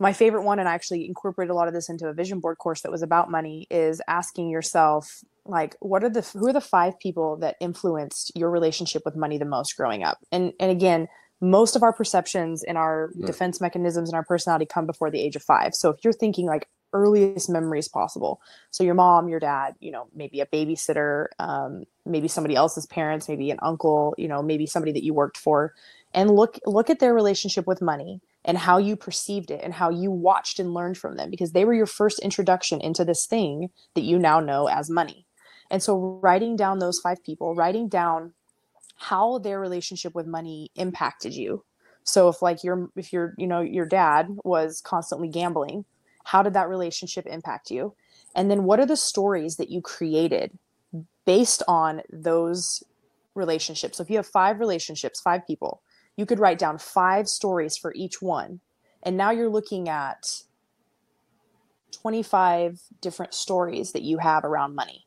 my 0.00 0.12
favorite 0.12 0.42
one 0.42 0.58
and 0.58 0.68
i 0.68 0.74
actually 0.74 1.06
incorporated 1.06 1.52
a 1.52 1.54
lot 1.54 1.68
of 1.68 1.72
this 1.72 1.88
into 1.88 2.08
a 2.08 2.12
vision 2.12 2.40
board 2.40 2.58
course 2.58 2.80
that 2.80 2.90
was 2.90 3.00
about 3.00 3.30
money 3.30 3.64
is 3.70 4.02
asking 4.08 4.50
yourself 4.50 5.22
like 5.46 5.76
what 5.80 6.02
are 6.02 6.08
the 6.08 6.22
who 6.32 6.48
are 6.48 6.52
the 6.52 6.60
five 6.60 6.98
people 6.98 7.36
that 7.36 7.56
influenced 7.60 8.32
your 8.36 8.50
relationship 8.50 9.02
with 9.04 9.16
money 9.16 9.38
the 9.38 9.44
most 9.44 9.76
growing 9.76 10.02
up? 10.02 10.18
And 10.32 10.52
and 10.58 10.70
again 10.70 11.08
most 11.40 11.76
of 11.76 11.82
our 11.82 11.92
perceptions 11.92 12.62
and 12.62 12.78
our 12.78 13.10
mm. 13.16 13.26
defense 13.26 13.60
mechanisms 13.60 14.08
and 14.08 14.16
our 14.16 14.24
personality 14.24 14.64
come 14.64 14.86
before 14.86 15.10
the 15.10 15.20
age 15.20 15.36
of 15.36 15.42
five. 15.42 15.74
So 15.74 15.90
if 15.90 16.02
you're 16.02 16.12
thinking 16.12 16.46
like 16.46 16.68
earliest 16.94 17.50
memories 17.50 17.88
possible 17.88 18.40
so 18.70 18.82
your 18.82 18.94
mom 18.94 19.28
your 19.28 19.40
dad 19.40 19.74
you 19.80 19.90
know 19.90 20.06
maybe 20.14 20.40
a 20.40 20.46
babysitter 20.46 21.26
um, 21.38 21.84
maybe 22.06 22.28
somebody 22.28 22.54
else's 22.54 22.86
parents 22.86 23.28
maybe 23.28 23.50
an 23.50 23.58
uncle 23.60 24.14
you 24.16 24.28
know 24.28 24.42
maybe 24.42 24.64
somebody 24.64 24.92
that 24.92 25.04
you 25.04 25.12
worked 25.12 25.36
for 25.36 25.74
and 26.14 26.30
look 26.30 26.58
look 26.64 26.88
at 26.88 27.00
their 27.00 27.12
relationship 27.12 27.66
with 27.66 27.82
money 27.82 28.20
and 28.44 28.58
how 28.58 28.78
you 28.78 28.96
perceived 28.96 29.50
it 29.50 29.60
and 29.62 29.74
how 29.74 29.90
you 29.90 30.10
watched 30.10 30.58
and 30.58 30.74
learned 30.74 30.98
from 30.98 31.16
them 31.16 31.30
because 31.30 31.52
they 31.52 31.64
were 31.64 31.74
your 31.74 31.86
first 31.86 32.18
introduction 32.20 32.80
into 32.80 33.04
this 33.04 33.26
thing 33.26 33.70
that 33.94 34.02
you 34.04 34.18
now 34.18 34.38
know 34.38 34.68
as 34.68 34.90
money. 34.90 35.26
And 35.70 35.82
so 35.82 36.20
writing 36.22 36.56
down 36.56 36.78
those 36.78 37.00
five 37.00 37.22
people, 37.24 37.54
writing 37.54 37.88
down 37.88 38.34
how 38.96 39.38
their 39.38 39.58
relationship 39.58 40.14
with 40.14 40.26
money 40.26 40.70
impacted 40.76 41.34
you. 41.34 41.64
So 42.04 42.28
if 42.28 42.42
like 42.42 42.62
your 42.62 42.90
if 42.96 43.12
your 43.12 43.34
you 43.38 43.46
know 43.46 43.60
your 43.60 43.86
dad 43.86 44.28
was 44.44 44.82
constantly 44.82 45.28
gambling, 45.28 45.86
how 46.24 46.42
did 46.42 46.54
that 46.54 46.68
relationship 46.68 47.26
impact 47.26 47.70
you? 47.70 47.94
And 48.34 48.50
then 48.50 48.64
what 48.64 48.80
are 48.80 48.86
the 48.86 48.96
stories 48.96 49.56
that 49.56 49.70
you 49.70 49.80
created 49.80 50.58
based 51.24 51.62
on 51.68 52.02
those 52.10 52.82
relationships? 53.34 53.98
So 53.98 54.02
if 54.02 54.10
you 54.10 54.16
have 54.16 54.26
five 54.26 54.58
relationships, 54.58 55.20
five 55.20 55.46
people, 55.46 55.82
you 56.16 56.26
could 56.26 56.38
write 56.38 56.58
down 56.58 56.78
five 56.78 57.28
stories 57.28 57.76
for 57.76 57.92
each 57.94 58.20
one. 58.20 58.60
And 59.02 59.16
now 59.16 59.30
you're 59.30 59.50
looking 59.50 59.88
at 59.88 60.42
25 61.92 62.80
different 63.00 63.34
stories 63.34 63.92
that 63.92 64.02
you 64.02 64.18
have 64.18 64.44
around 64.44 64.74
money 64.74 65.04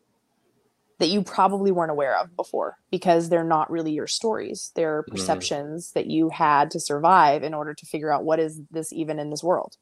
that 0.99 1.07
you 1.07 1.21
probably 1.21 1.71
weren't 1.71 1.91
aware 1.91 2.17
of 2.17 2.35
before 2.35 2.77
because 2.89 3.29
they're 3.29 3.43
not 3.43 3.69
really 3.69 3.91
your 3.91 4.07
stories. 4.07 4.71
They're 4.75 5.03
mm-hmm. 5.03 5.11
perceptions 5.11 5.89
mm. 5.89 5.93
that 5.93 6.07
you 6.07 6.29
had 6.29 6.71
to 6.71 6.79
survive 6.79 7.43
in 7.43 7.53
order 7.53 7.73
to 7.73 7.85
figure 7.85 8.11
out 8.11 8.23
what 8.23 8.39
is 8.39 8.61
this 8.71 8.91
even 8.91 9.19
in 9.19 9.29
this 9.29 9.43
world. 9.43 9.77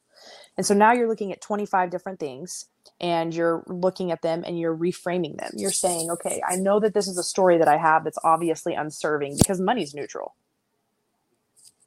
And 0.57 0.65
so 0.65 0.73
now 0.73 0.93
you're 0.93 1.07
looking 1.07 1.31
at 1.31 1.41
25 1.41 1.89
different 1.89 2.19
things 2.19 2.65
and 2.99 3.33
you're 3.33 3.63
looking 3.67 4.11
at 4.11 4.21
them 4.21 4.43
and 4.45 4.59
you're 4.59 4.75
reframing 4.75 5.37
them. 5.37 5.51
You're 5.55 5.71
saying, 5.71 6.09
okay, 6.11 6.41
I 6.47 6.55
know 6.55 6.79
that 6.79 6.93
this 6.93 7.07
is 7.07 7.17
a 7.17 7.23
story 7.23 7.57
that 7.57 7.67
I 7.67 7.77
have 7.77 8.03
that's 8.03 8.17
obviously 8.23 8.73
unserving 8.73 9.37
because 9.37 9.59
money's 9.59 9.93
neutral. 9.93 10.35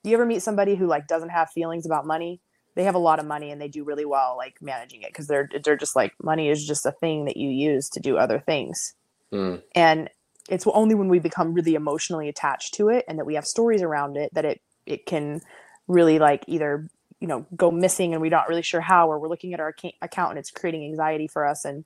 Do 0.03 0.11
you 0.11 0.16
ever 0.16 0.27
meet 0.27 0.42
somebody 0.42 0.74
who 0.74 0.87
like 0.87 1.07
doesn't 1.07 1.31
have 1.31 1.51
feelings 1.51 1.87
about 1.87 2.07
money? 2.07 2.40
They 2.74 2.85
have 2.85 2.94
a 2.94 3.01
lot 3.01 3.18
of 3.18 3.27
money 3.27 3.51
and 3.51 3.61
they 3.61 3.68
do 3.68 3.83
really 3.83 4.05
well 4.05 4.37
like 4.37 4.57
managing 4.61 5.03
it 5.03 5.09
because 5.09 5.27
they're 5.27 5.48
they're 5.64 5.77
just 5.77 5.96
like 5.96 6.12
money 6.22 6.48
is 6.48 6.64
just 6.64 6.87
a 6.87 6.92
thing 6.92 7.24
that 7.24 7.37
you 7.37 7.48
use 7.48 7.88
to 7.90 8.01
do 8.01 8.16
other 8.16 8.38
things. 8.38 8.94
Mm. 9.33 9.62
And 9.74 10.11
it's 10.48 10.66
only 10.66 10.94
when 10.94 11.09
we 11.09 11.18
become 11.18 11.55
really 11.55 11.74
emotionally 11.74 12.29
attached 12.29 12.74
to 12.74 12.88
it 12.88 13.05
and 13.09 13.18
that 13.18 13.27
we 13.27 13.35
have 13.35 13.46
stories 13.46 13.83
around 13.83 14.16
it 14.16 14.33
that 14.35 14.44
it 14.44 14.61
it 14.87 15.07
can 15.07 15.40
really 15.88 16.18
like 16.18 16.44
either 16.46 16.88
you 17.20 17.26
know 17.26 17.46
go 17.57 17.70
missing 17.70 18.12
and 18.12 18.20
we're 18.20 18.31
not 18.31 18.48
really 18.48 18.62
sure 18.62 18.81
how 18.81 19.11
or 19.11 19.18
we're 19.18 19.28
looking 19.28 19.54
at 19.54 19.61
our 19.61 19.74
account 20.02 20.31
and 20.31 20.38
it's 20.38 20.50
creating 20.50 20.85
anxiety 20.85 21.26
for 21.26 21.46
us. 21.46 21.64
And 21.64 21.85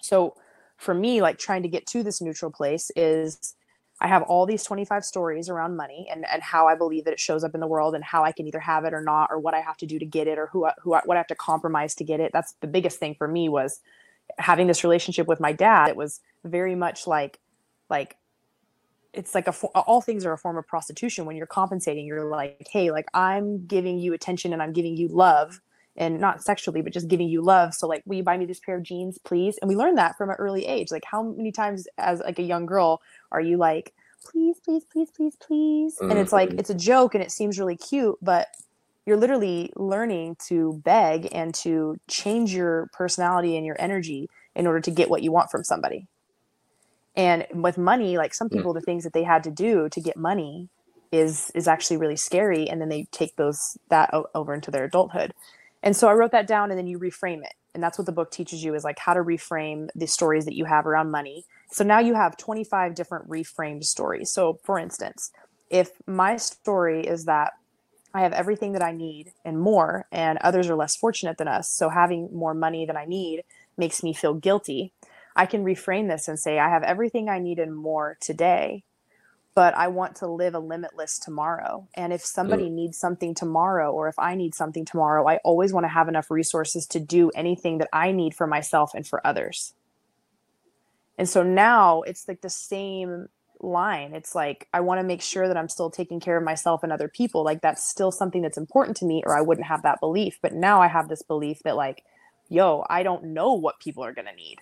so 0.00 0.34
for 0.76 0.94
me 0.94 1.22
like 1.22 1.38
trying 1.38 1.62
to 1.62 1.68
get 1.68 1.86
to 1.86 2.02
this 2.02 2.20
neutral 2.20 2.50
place 2.50 2.90
is 2.96 3.54
i 4.00 4.08
have 4.08 4.22
all 4.22 4.46
these 4.46 4.64
25 4.64 5.04
stories 5.04 5.48
around 5.48 5.76
money 5.76 6.08
and, 6.10 6.24
and 6.28 6.42
how 6.42 6.66
i 6.66 6.74
believe 6.74 7.04
that 7.04 7.12
it 7.12 7.20
shows 7.20 7.44
up 7.44 7.54
in 7.54 7.60
the 7.60 7.68
world 7.68 7.94
and 7.94 8.02
how 8.02 8.24
i 8.24 8.32
can 8.32 8.48
either 8.48 8.58
have 8.58 8.84
it 8.84 8.92
or 8.92 9.00
not 9.00 9.28
or 9.30 9.38
what 9.38 9.54
i 9.54 9.60
have 9.60 9.76
to 9.76 9.86
do 9.86 9.98
to 10.00 10.04
get 10.04 10.26
it 10.26 10.38
or 10.38 10.46
who, 10.48 10.64
I, 10.66 10.72
who 10.82 10.94
I, 10.94 11.02
what 11.04 11.16
i 11.16 11.20
have 11.20 11.28
to 11.28 11.36
compromise 11.36 11.94
to 11.96 12.04
get 12.04 12.18
it. 12.18 12.32
That's 12.32 12.54
the 12.60 12.66
biggest 12.66 12.98
thing 12.98 13.14
for 13.14 13.28
me 13.28 13.48
was 13.48 13.80
having 14.38 14.66
this 14.66 14.84
relationship 14.84 15.26
with 15.26 15.40
my 15.40 15.52
dad. 15.52 15.88
It 15.88 15.96
was 15.96 16.20
very 16.44 16.74
much 16.74 17.06
like 17.06 17.38
like 17.88 18.16
it's 19.12 19.34
like 19.34 19.46
a 19.46 19.52
all 19.52 20.00
things 20.00 20.24
are 20.24 20.32
a 20.32 20.38
form 20.38 20.56
of 20.56 20.66
prostitution 20.66 21.26
when 21.26 21.36
you're 21.36 21.46
compensating. 21.46 22.06
You're 22.06 22.24
like 22.24 22.66
hey 22.70 22.90
like 22.90 23.06
i'm 23.14 23.66
giving 23.66 23.98
you 23.98 24.12
attention 24.12 24.52
and 24.52 24.62
i'm 24.62 24.72
giving 24.72 24.96
you 24.96 25.08
love 25.08 25.60
and 25.96 26.18
not 26.18 26.42
sexually 26.42 26.80
but 26.80 26.92
just 26.92 27.08
giving 27.08 27.28
you 27.28 27.42
love. 27.42 27.74
So 27.74 27.86
like 27.86 28.02
will 28.06 28.16
you 28.16 28.22
buy 28.22 28.36
me 28.36 28.46
this 28.46 28.60
pair 28.60 28.76
of 28.76 28.82
jeans 28.82 29.18
please? 29.18 29.58
And 29.60 29.68
we 29.68 29.76
learned 29.76 29.98
that 29.98 30.16
from 30.16 30.30
an 30.30 30.36
early 30.38 30.66
age. 30.66 30.90
Like 30.90 31.04
how 31.04 31.22
many 31.22 31.52
times 31.52 31.86
as 31.98 32.20
like 32.20 32.38
a 32.38 32.42
young 32.42 32.66
girl 32.66 33.00
are 33.30 33.40
you 33.40 33.56
like 33.56 33.92
please 34.24 34.58
please 34.64 34.84
please 34.84 35.10
please 35.10 35.36
please? 35.36 35.96
Mm-hmm. 35.96 36.10
and 36.10 36.18
it's 36.18 36.32
like 36.32 36.50
mm-hmm. 36.50 36.58
it's 36.58 36.70
a 36.70 36.74
joke 36.74 37.14
and 37.14 37.22
it 37.22 37.30
seems 37.30 37.58
really 37.58 37.76
cute 37.76 38.16
but 38.22 38.48
you're 39.04 39.16
literally 39.16 39.72
learning 39.74 40.36
to 40.46 40.80
beg 40.84 41.28
and 41.32 41.52
to 41.56 41.96
change 42.06 42.54
your 42.54 42.88
personality 42.92 43.56
and 43.56 43.66
your 43.66 43.76
energy 43.80 44.30
in 44.54 44.66
order 44.66 44.80
to 44.80 44.90
get 44.92 45.10
what 45.10 45.22
you 45.22 45.32
want 45.32 45.50
from 45.50 45.64
somebody 45.64 46.06
and 47.16 47.46
with 47.54 47.78
money 47.78 48.16
like 48.16 48.34
some 48.34 48.48
mm. 48.48 48.52
people 48.52 48.72
mm. 48.72 48.76
the 48.76 48.80
things 48.82 49.04
that 49.04 49.12
they 49.12 49.22
had 49.22 49.42
to 49.42 49.50
do 49.50 49.88
to 49.90 50.00
get 50.00 50.16
money 50.16 50.68
is 51.10 51.50
is 51.54 51.68
actually 51.68 51.96
really 51.96 52.16
scary 52.16 52.68
and 52.68 52.80
then 52.80 52.88
they 52.88 53.06
take 53.12 53.36
those 53.36 53.76
that 53.88 54.12
o- 54.14 54.26
over 54.34 54.54
into 54.54 54.70
their 54.70 54.84
adulthood 54.84 55.32
and 55.82 55.96
so 55.96 56.08
i 56.08 56.12
wrote 56.12 56.32
that 56.32 56.46
down 56.46 56.70
and 56.70 56.78
then 56.78 56.86
you 56.86 56.98
reframe 56.98 57.42
it 57.42 57.54
and 57.74 57.82
that's 57.82 57.98
what 57.98 58.06
the 58.06 58.12
book 58.12 58.30
teaches 58.30 58.62
you 58.64 58.74
is 58.74 58.84
like 58.84 58.98
how 58.98 59.14
to 59.14 59.20
reframe 59.20 59.88
the 59.94 60.06
stories 60.06 60.44
that 60.44 60.54
you 60.54 60.64
have 60.64 60.86
around 60.86 61.10
money 61.10 61.44
so 61.70 61.84
now 61.84 61.98
you 61.98 62.14
have 62.14 62.36
25 62.36 62.94
different 62.94 63.28
reframed 63.28 63.84
stories 63.84 64.32
so 64.32 64.58
for 64.62 64.78
instance 64.78 65.30
if 65.70 65.92
my 66.06 66.36
story 66.36 67.06
is 67.06 67.24
that 67.24 67.52
I 68.14 68.22
have 68.22 68.32
everything 68.32 68.72
that 68.72 68.82
I 68.82 68.92
need 68.92 69.32
and 69.44 69.58
more, 69.58 70.06
and 70.12 70.38
others 70.38 70.68
are 70.68 70.76
less 70.76 70.96
fortunate 70.96 71.38
than 71.38 71.48
us. 71.48 71.70
So 71.70 71.88
having 71.88 72.28
more 72.32 72.54
money 72.54 72.84
than 72.84 72.96
I 72.96 73.06
need 73.06 73.42
makes 73.78 74.02
me 74.02 74.12
feel 74.12 74.34
guilty. 74.34 74.92
I 75.34 75.46
can 75.46 75.64
reframe 75.64 76.08
this 76.08 76.28
and 76.28 76.38
say, 76.38 76.58
I 76.58 76.68
have 76.68 76.82
everything 76.82 77.28
I 77.28 77.38
need 77.38 77.58
and 77.58 77.74
more 77.74 78.16
today, 78.20 78.84
but 79.54 79.74
I 79.74 79.88
want 79.88 80.16
to 80.16 80.26
live 80.26 80.54
a 80.54 80.58
limitless 80.58 81.18
tomorrow. 81.18 81.88
And 81.94 82.12
if 82.12 82.24
somebody 82.24 82.64
mm. 82.64 82.72
needs 82.72 82.98
something 82.98 83.34
tomorrow, 83.34 83.90
or 83.90 84.08
if 84.08 84.18
I 84.18 84.34
need 84.34 84.54
something 84.54 84.84
tomorrow, 84.84 85.26
I 85.28 85.36
always 85.38 85.72
want 85.72 85.84
to 85.84 85.88
have 85.88 86.08
enough 86.08 86.30
resources 86.30 86.86
to 86.88 87.00
do 87.00 87.30
anything 87.34 87.78
that 87.78 87.88
I 87.92 88.12
need 88.12 88.34
for 88.34 88.46
myself 88.46 88.92
and 88.94 89.06
for 89.06 89.26
others. 89.26 89.74
And 91.18 91.28
so 91.28 91.42
now 91.42 92.02
it's 92.02 92.26
like 92.26 92.40
the 92.40 92.50
same 92.50 93.28
line. 93.60 94.14
It's 94.14 94.34
like, 94.34 94.68
I 94.72 94.80
want 94.80 95.00
to 95.00 95.06
make 95.06 95.22
sure 95.22 95.46
that 95.46 95.56
I'm 95.56 95.68
still 95.68 95.90
taking 95.90 96.18
care 96.18 96.36
of 96.36 96.42
myself 96.42 96.82
and 96.82 96.90
other 96.90 97.08
people. 97.08 97.44
Like, 97.44 97.60
that's 97.60 97.86
still 97.86 98.10
something 98.10 98.42
that's 98.42 98.58
important 98.58 98.96
to 98.98 99.04
me, 99.04 99.22
or 99.24 99.36
I 99.36 99.42
wouldn't 99.42 99.66
have 99.66 99.82
that 99.82 100.00
belief. 100.00 100.38
But 100.42 100.54
now 100.54 100.80
I 100.80 100.88
have 100.88 101.08
this 101.08 101.22
belief 101.22 101.60
that, 101.64 101.76
like, 101.76 102.02
yo, 102.48 102.84
I 102.88 103.02
don't 103.02 103.26
know 103.26 103.52
what 103.52 103.78
people 103.78 104.04
are 104.04 104.12
going 104.12 104.26
to 104.26 104.34
need. 104.34 104.58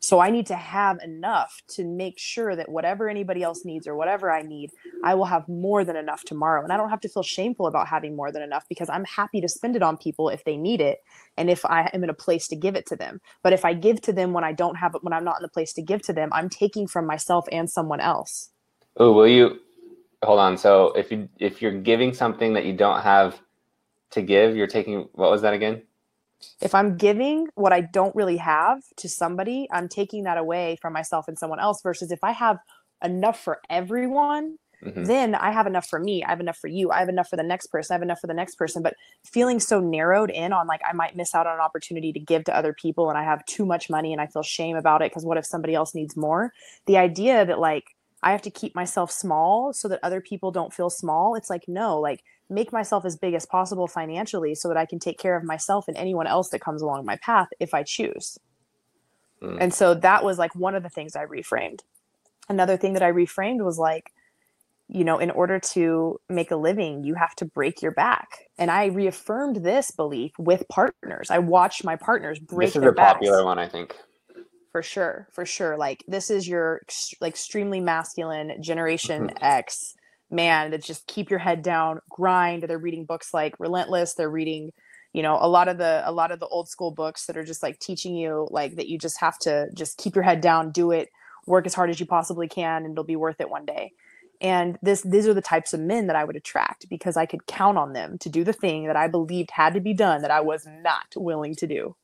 So 0.00 0.18
I 0.18 0.30
need 0.30 0.46
to 0.46 0.56
have 0.56 0.98
enough 1.04 1.60
to 1.68 1.84
make 1.84 2.18
sure 2.18 2.56
that 2.56 2.70
whatever 2.70 3.08
anybody 3.08 3.42
else 3.42 3.66
needs 3.66 3.86
or 3.86 3.94
whatever 3.94 4.30
I 4.30 4.40
need, 4.40 4.70
I 5.04 5.14
will 5.14 5.26
have 5.26 5.46
more 5.46 5.84
than 5.84 5.94
enough 5.94 6.24
tomorrow. 6.24 6.62
And 6.62 6.72
I 6.72 6.78
don't 6.78 6.88
have 6.88 7.02
to 7.02 7.08
feel 7.08 7.22
shameful 7.22 7.66
about 7.66 7.86
having 7.86 8.16
more 8.16 8.32
than 8.32 8.40
enough 8.40 8.64
because 8.68 8.88
I'm 8.88 9.04
happy 9.04 9.42
to 9.42 9.48
spend 9.48 9.76
it 9.76 9.82
on 9.82 9.98
people 9.98 10.30
if 10.30 10.44
they 10.44 10.56
need 10.56 10.80
it 10.80 11.00
and 11.36 11.50
if 11.50 11.66
I 11.66 11.90
am 11.92 12.02
in 12.02 12.08
a 12.08 12.14
place 12.14 12.48
to 12.48 12.56
give 12.56 12.76
it 12.76 12.86
to 12.86 12.96
them. 12.96 13.20
But 13.42 13.52
if 13.52 13.64
I 13.64 13.74
give 13.74 14.00
to 14.02 14.12
them 14.12 14.32
when 14.32 14.42
I 14.42 14.52
don't 14.52 14.76
have 14.76 14.94
it, 14.94 15.04
when 15.04 15.12
I'm 15.12 15.24
not 15.24 15.36
in 15.36 15.42
the 15.42 15.48
place 15.48 15.74
to 15.74 15.82
give 15.82 16.00
to 16.02 16.14
them, 16.14 16.30
I'm 16.32 16.48
taking 16.48 16.86
from 16.86 17.06
myself 17.06 17.46
and 17.52 17.70
someone 17.70 18.00
else. 18.00 18.50
Oh, 18.96 19.12
will 19.12 19.28
you 19.28 19.60
hold 20.22 20.40
on? 20.40 20.56
So 20.56 20.92
if 20.92 21.12
you 21.12 21.28
if 21.38 21.60
you're 21.60 21.78
giving 21.78 22.14
something 22.14 22.54
that 22.54 22.64
you 22.64 22.72
don't 22.72 23.02
have 23.02 23.38
to 24.12 24.22
give, 24.22 24.56
you're 24.56 24.66
taking 24.66 25.08
what 25.12 25.30
was 25.30 25.42
that 25.42 25.52
again? 25.52 25.82
If 26.60 26.74
I'm 26.74 26.96
giving 26.96 27.48
what 27.54 27.72
I 27.72 27.80
don't 27.80 28.14
really 28.14 28.38
have 28.38 28.82
to 28.96 29.08
somebody, 29.08 29.68
I'm 29.72 29.88
taking 29.88 30.24
that 30.24 30.38
away 30.38 30.78
from 30.80 30.92
myself 30.92 31.28
and 31.28 31.38
someone 31.38 31.60
else. 31.60 31.82
Versus 31.82 32.10
if 32.10 32.22
I 32.22 32.32
have 32.32 32.58
enough 33.02 33.40
for 33.40 33.60
everyone, 33.68 34.58
mm-hmm. 34.84 35.04
then 35.04 35.34
I 35.34 35.52
have 35.52 35.66
enough 35.66 35.86
for 35.86 35.98
me. 35.98 36.22
I 36.24 36.30
have 36.30 36.40
enough 36.40 36.58
for 36.58 36.68
you. 36.68 36.90
I 36.90 36.98
have 36.98 37.08
enough 37.08 37.28
for 37.28 37.36
the 37.36 37.42
next 37.42 37.68
person. 37.68 37.94
I 37.94 37.96
have 37.96 38.02
enough 38.02 38.20
for 38.20 38.26
the 38.26 38.34
next 38.34 38.56
person. 38.56 38.82
But 38.82 38.94
feeling 39.24 39.60
so 39.60 39.80
narrowed 39.80 40.30
in 40.30 40.52
on 40.52 40.66
like 40.66 40.80
I 40.88 40.92
might 40.92 41.16
miss 41.16 41.34
out 41.34 41.46
on 41.46 41.54
an 41.54 41.60
opportunity 41.60 42.12
to 42.12 42.20
give 42.20 42.44
to 42.44 42.56
other 42.56 42.72
people 42.72 43.08
and 43.08 43.18
I 43.18 43.24
have 43.24 43.44
too 43.46 43.66
much 43.66 43.90
money 43.90 44.12
and 44.12 44.20
I 44.20 44.26
feel 44.26 44.42
shame 44.42 44.76
about 44.76 45.02
it 45.02 45.10
because 45.10 45.24
what 45.24 45.38
if 45.38 45.46
somebody 45.46 45.74
else 45.74 45.94
needs 45.94 46.16
more? 46.16 46.52
The 46.86 46.98
idea 46.98 47.44
that 47.44 47.58
like 47.58 47.84
I 48.22 48.32
have 48.32 48.42
to 48.42 48.50
keep 48.50 48.74
myself 48.74 49.10
small 49.10 49.72
so 49.72 49.88
that 49.88 50.00
other 50.02 50.20
people 50.20 50.50
don't 50.50 50.74
feel 50.74 50.90
small. 50.90 51.34
It's 51.34 51.50
like, 51.50 51.64
no, 51.66 51.98
like 51.98 52.22
make 52.50 52.72
myself 52.72 53.04
as 53.04 53.16
big 53.16 53.34
as 53.34 53.46
possible 53.46 53.86
financially 53.86 54.54
so 54.54 54.68
that 54.68 54.76
I 54.76 54.86
can 54.86 54.98
take 54.98 55.18
care 55.18 55.36
of 55.36 55.44
myself 55.44 55.86
and 55.88 55.96
anyone 55.96 56.26
else 56.26 56.50
that 56.50 56.60
comes 56.60 56.82
along 56.82 57.04
my 57.04 57.16
path 57.16 57.48
if 57.60 57.72
I 57.74 57.82
choose. 57.82 58.38
Mm. 59.42 59.58
And 59.60 59.74
so 59.74 59.94
that 59.94 60.24
was 60.24 60.38
like 60.38 60.54
one 60.54 60.74
of 60.74 60.82
the 60.82 60.88
things 60.88 61.16
I 61.16 61.24
reframed. 61.24 61.80
Another 62.48 62.76
thing 62.76 62.94
that 62.94 63.02
I 63.02 63.12
reframed 63.12 63.64
was 63.64 63.78
like, 63.78 64.12
you 64.88 65.04
know, 65.04 65.18
in 65.18 65.30
order 65.30 65.60
to 65.60 66.18
make 66.28 66.50
a 66.50 66.56
living, 66.56 67.04
you 67.04 67.14
have 67.14 67.36
to 67.36 67.44
break 67.44 67.80
your 67.80 67.92
back. 67.92 68.48
And 68.58 68.72
I 68.72 68.86
reaffirmed 68.86 69.56
this 69.56 69.92
belief 69.92 70.32
with 70.36 70.64
partners. 70.68 71.30
I 71.30 71.38
watched 71.38 71.84
my 71.84 71.94
partners 71.94 72.40
break. 72.40 72.72
Their 72.72 72.90
back. 72.90 73.20
This 73.20 73.28
is 73.28 73.28
a 73.28 73.32
popular 73.32 73.44
one, 73.44 73.58
I 73.60 73.68
think 73.68 73.94
for 74.72 74.82
sure 74.82 75.26
for 75.32 75.44
sure 75.44 75.76
like 75.76 76.04
this 76.06 76.30
is 76.30 76.46
your 76.46 76.80
like 77.20 77.32
extremely 77.32 77.80
masculine 77.80 78.62
generation 78.62 79.28
mm-hmm. 79.28 79.36
x 79.40 79.94
man 80.30 80.70
that 80.70 80.82
just 80.82 81.06
keep 81.06 81.30
your 81.30 81.38
head 81.38 81.62
down 81.62 82.00
grind 82.08 82.62
they're 82.62 82.78
reading 82.78 83.04
books 83.04 83.34
like 83.34 83.54
relentless 83.58 84.14
they're 84.14 84.30
reading 84.30 84.70
you 85.12 85.22
know 85.22 85.38
a 85.40 85.48
lot 85.48 85.68
of 85.68 85.78
the 85.78 86.02
a 86.04 86.12
lot 86.12 86.30
of 86.30 86.40
the 86.40 86.46
old 86.46 86.68
school 86.68 86.90
books 86.90 87.26
that 87.26 87.36
are 87.36 87.44
just 87.44 87.62
like 87.62 87.78
teaching 87.78 88.14
you 88.14 88.46
like 88.50 88.76
that 88.76 88.88
you 88.88 88.98
just 88.98 89.20
have 89.20 89.38
to 89.38 89.68
just 89.74 89.98
keep 89.98 90.14
your 90.14 90.24
head 90.24 90.40
down 90.40 90.70
do 90.70 90.90
it 90.90 91.08
work 91.46 91.66
as 91.66 91.74
hard 91.74 91.90
as 91.90 92.00
you 92.00 92.06
possibly 92.06 92.48
can 92.48 92.84
and 92.84 92.92
it'll 92.92 93.04
be 93.04 93.16
worth 93.16 93.40
it 93.40 93.50
one 93.50 93.66
day. 93.66 93.92
And 94.42 94.78
this 94.80 95.02
these 95.02 95.26
are 95.26 95.34
the 95.34 95.42
types 95.42 95.74
of 95.74 95.80
men 95.80 96.06
that 96.06 96.16
i 96.16 96.24
would 96.24 96.34
attract 96.34 96.88
because 96.88 97.18
i 97.18 97.26
could 97.26 97.46
count 97.46 97.76
on 97.76 97.92
them 97.92 98.16
to 98.20 98.30
do 98.30 98.42
the 98.42 98.54
thing 98.54 98.86
that 98.86 98.96
i 98.96 99.06
believed 99.06 99.50
had 99.50 99.74
to 99.74 99.80
be 99.80 99.92
done 99.92 100.22
that 100.22 100.30
i 100.30 100.40
was 100.40 100.66
not 100.66 101.08
willing 101.14 101.54
to 101.56 101.66
do 101.66 101.94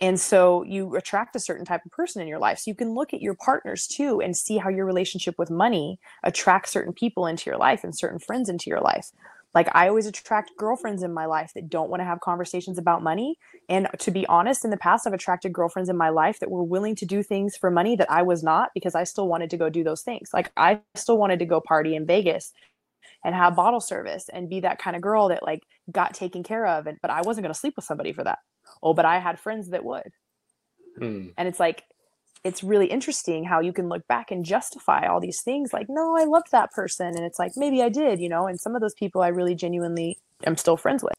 and 0.00 0.20
so 0.20 0.62
you 0.62 0.94
attract 0.96 1.34
a 1.34 1.40
certain 1.40 1.64
type 1.64 1.84
of 1.84 1.90
person 1.90 2.22
in 2.22 2.28
your 2.28 2.38
life. 2.38 2.60
So 2.60 2.70
you 2.70 2.74
can 2.74 2.94
look 2.94 3.12
at 3.12 3.20
your 3.20 3.34
partners 3.34 3.86
too 3.86 4.20
and 4.20 4.36
see 4.36 4.58
how 4.58 4.68
your 4.68 4.86
relationship 4.86 5.34
with 5.38 5.50
money 5.50 5.98
attracts 6.22 6.70
certain 6.70 6.92
people 6.92 7.26
into 7.26 7.50
your 7.50 7.58
life 7.58 7.82
and 7.82 7.96
certain 7.96 8.20
friends 8.20 8.48
into 8.48 8.70
your 8.70 8.80
life. 8.80 9.10
Like 9.54 9.68
I 9.74 9.88
always 9.88 10.06
attract 10.06 10.52
girlfriends 10.56 11.02
in 11.02 11.12
my 11.12 11.26
life 11.26 11.52
that 11.54 11.68
don't 11.68 11.90
want 11.90 12.00
to 12.00 12.04
have 12.04 12.20
conversations 12.20 12.78
about 12.78 13.02
money. 13.02 13.38
And 13.68 13.88
to 13.98 14.10
be 14.10 14.26
honest, 14.26 14.64
in 14.64 14.70
the 14.70 14.76
past, 14.76 15.06
I've 15.06 15.14
attracted 15.14 15.52
girlfriends 15.52 15.88
in 15.88 15.96
my 15.96 16.10
life 16.10 16.38
that 16.40 16.50
were 16.50 16.62
willing 16.62 16.94
to 16.96 17.06
do 17.06 17.22
things 17.22 17.56
for 17.56 17.70
money 17.70 17.96
that 17.96 18.10
I 18.10 18.22
was 18.22 18.42
not 18.42 18.70
because 18.74 18.94
I 18.94 19.04
still 19.04 19.26
wanted 19.26 19.50
to 19.50 19.56
go 19.56 19.68
do 19.68 19.82
those 19.82 20.02
things. 20.02 20.30
Like 20.32 20.52
I 20.56 20.80
still 20.94 21.18
wanted 21.18 21.40
to 21.40 21.46
go 21.46 21.60
party 21.60 21.96
in 21.96 22.06
Vegas 22.06 22.52
and 23.24 23.34
have 23.34 23.56
bottle 23.56 23.80
service 23.80 24.28
and 24.32 24.48
be 24.48 24.60
that 24.60 24.78
kind 24.78 24.94
of 24.94 25.02
girl 25.02 25.28
that 25.28 25.42
like 25.42 25.62
got 25.90 26.14
taken 26.14 26.42
care 26.44 26.66
of. 26.66 26.86
And 26.86 26.98
but 27.02 27.10
I 27.10 27.22
wasn't 27.22 27.44
going 27.44 27.54
to 27.54 27.58
sleep 27.58 27.74
with 27.74 27.86
somebody 27.86 28.12
for 28.12 28.22
that. 28.24 28.38
Oh, 28.82 28.94
but 28.94 29.04
I 29.04 29.18
had 29.18 29.38
friends 29.38 29.70
that 29.70 29.84
would. 29.84 30.12
Hmm. 30.98 31.28
And 31.36 31.48
it's 31.48 31.60
like, 31.60 31.84
it's 32.44 32.62
really 32.62 32.86
interesting 32.86 33.44
how 33.44 33.60
you 33.60 33.72
can 33.72 33.88
look 33.88 34.06
back 34.06 34.30
and 34.30 34.44
justify 34.44 35.06
all 35.06 35.20
these 35.20 35.42
things 35.42 35.72
like, 35.72 35.86
no, 35.88 36.16
I 36.16 36.24
loved 36.24 36.52
that 36.52 36.72
person. 36.72 37.08
And 37.08 37.24
it's 37.24 37.38
like, 37.38 37.52
maybe 37.56 37.82
I 37.82 37.88
did, 37.88 38.20
you 38.20 38.28
know, 38.28 38.46
and 38.46 38.60
some 38.60 38.74
of 38.74 38.80
those 38.80 38.94
people 38.94 39.22
I 39.22 39.28
really 39.28 39.54
genuinely 39.54 40.18
am 40.46 40.56
still 40.56 40.76
friends 40.76 41.02
with. 41.02 41.14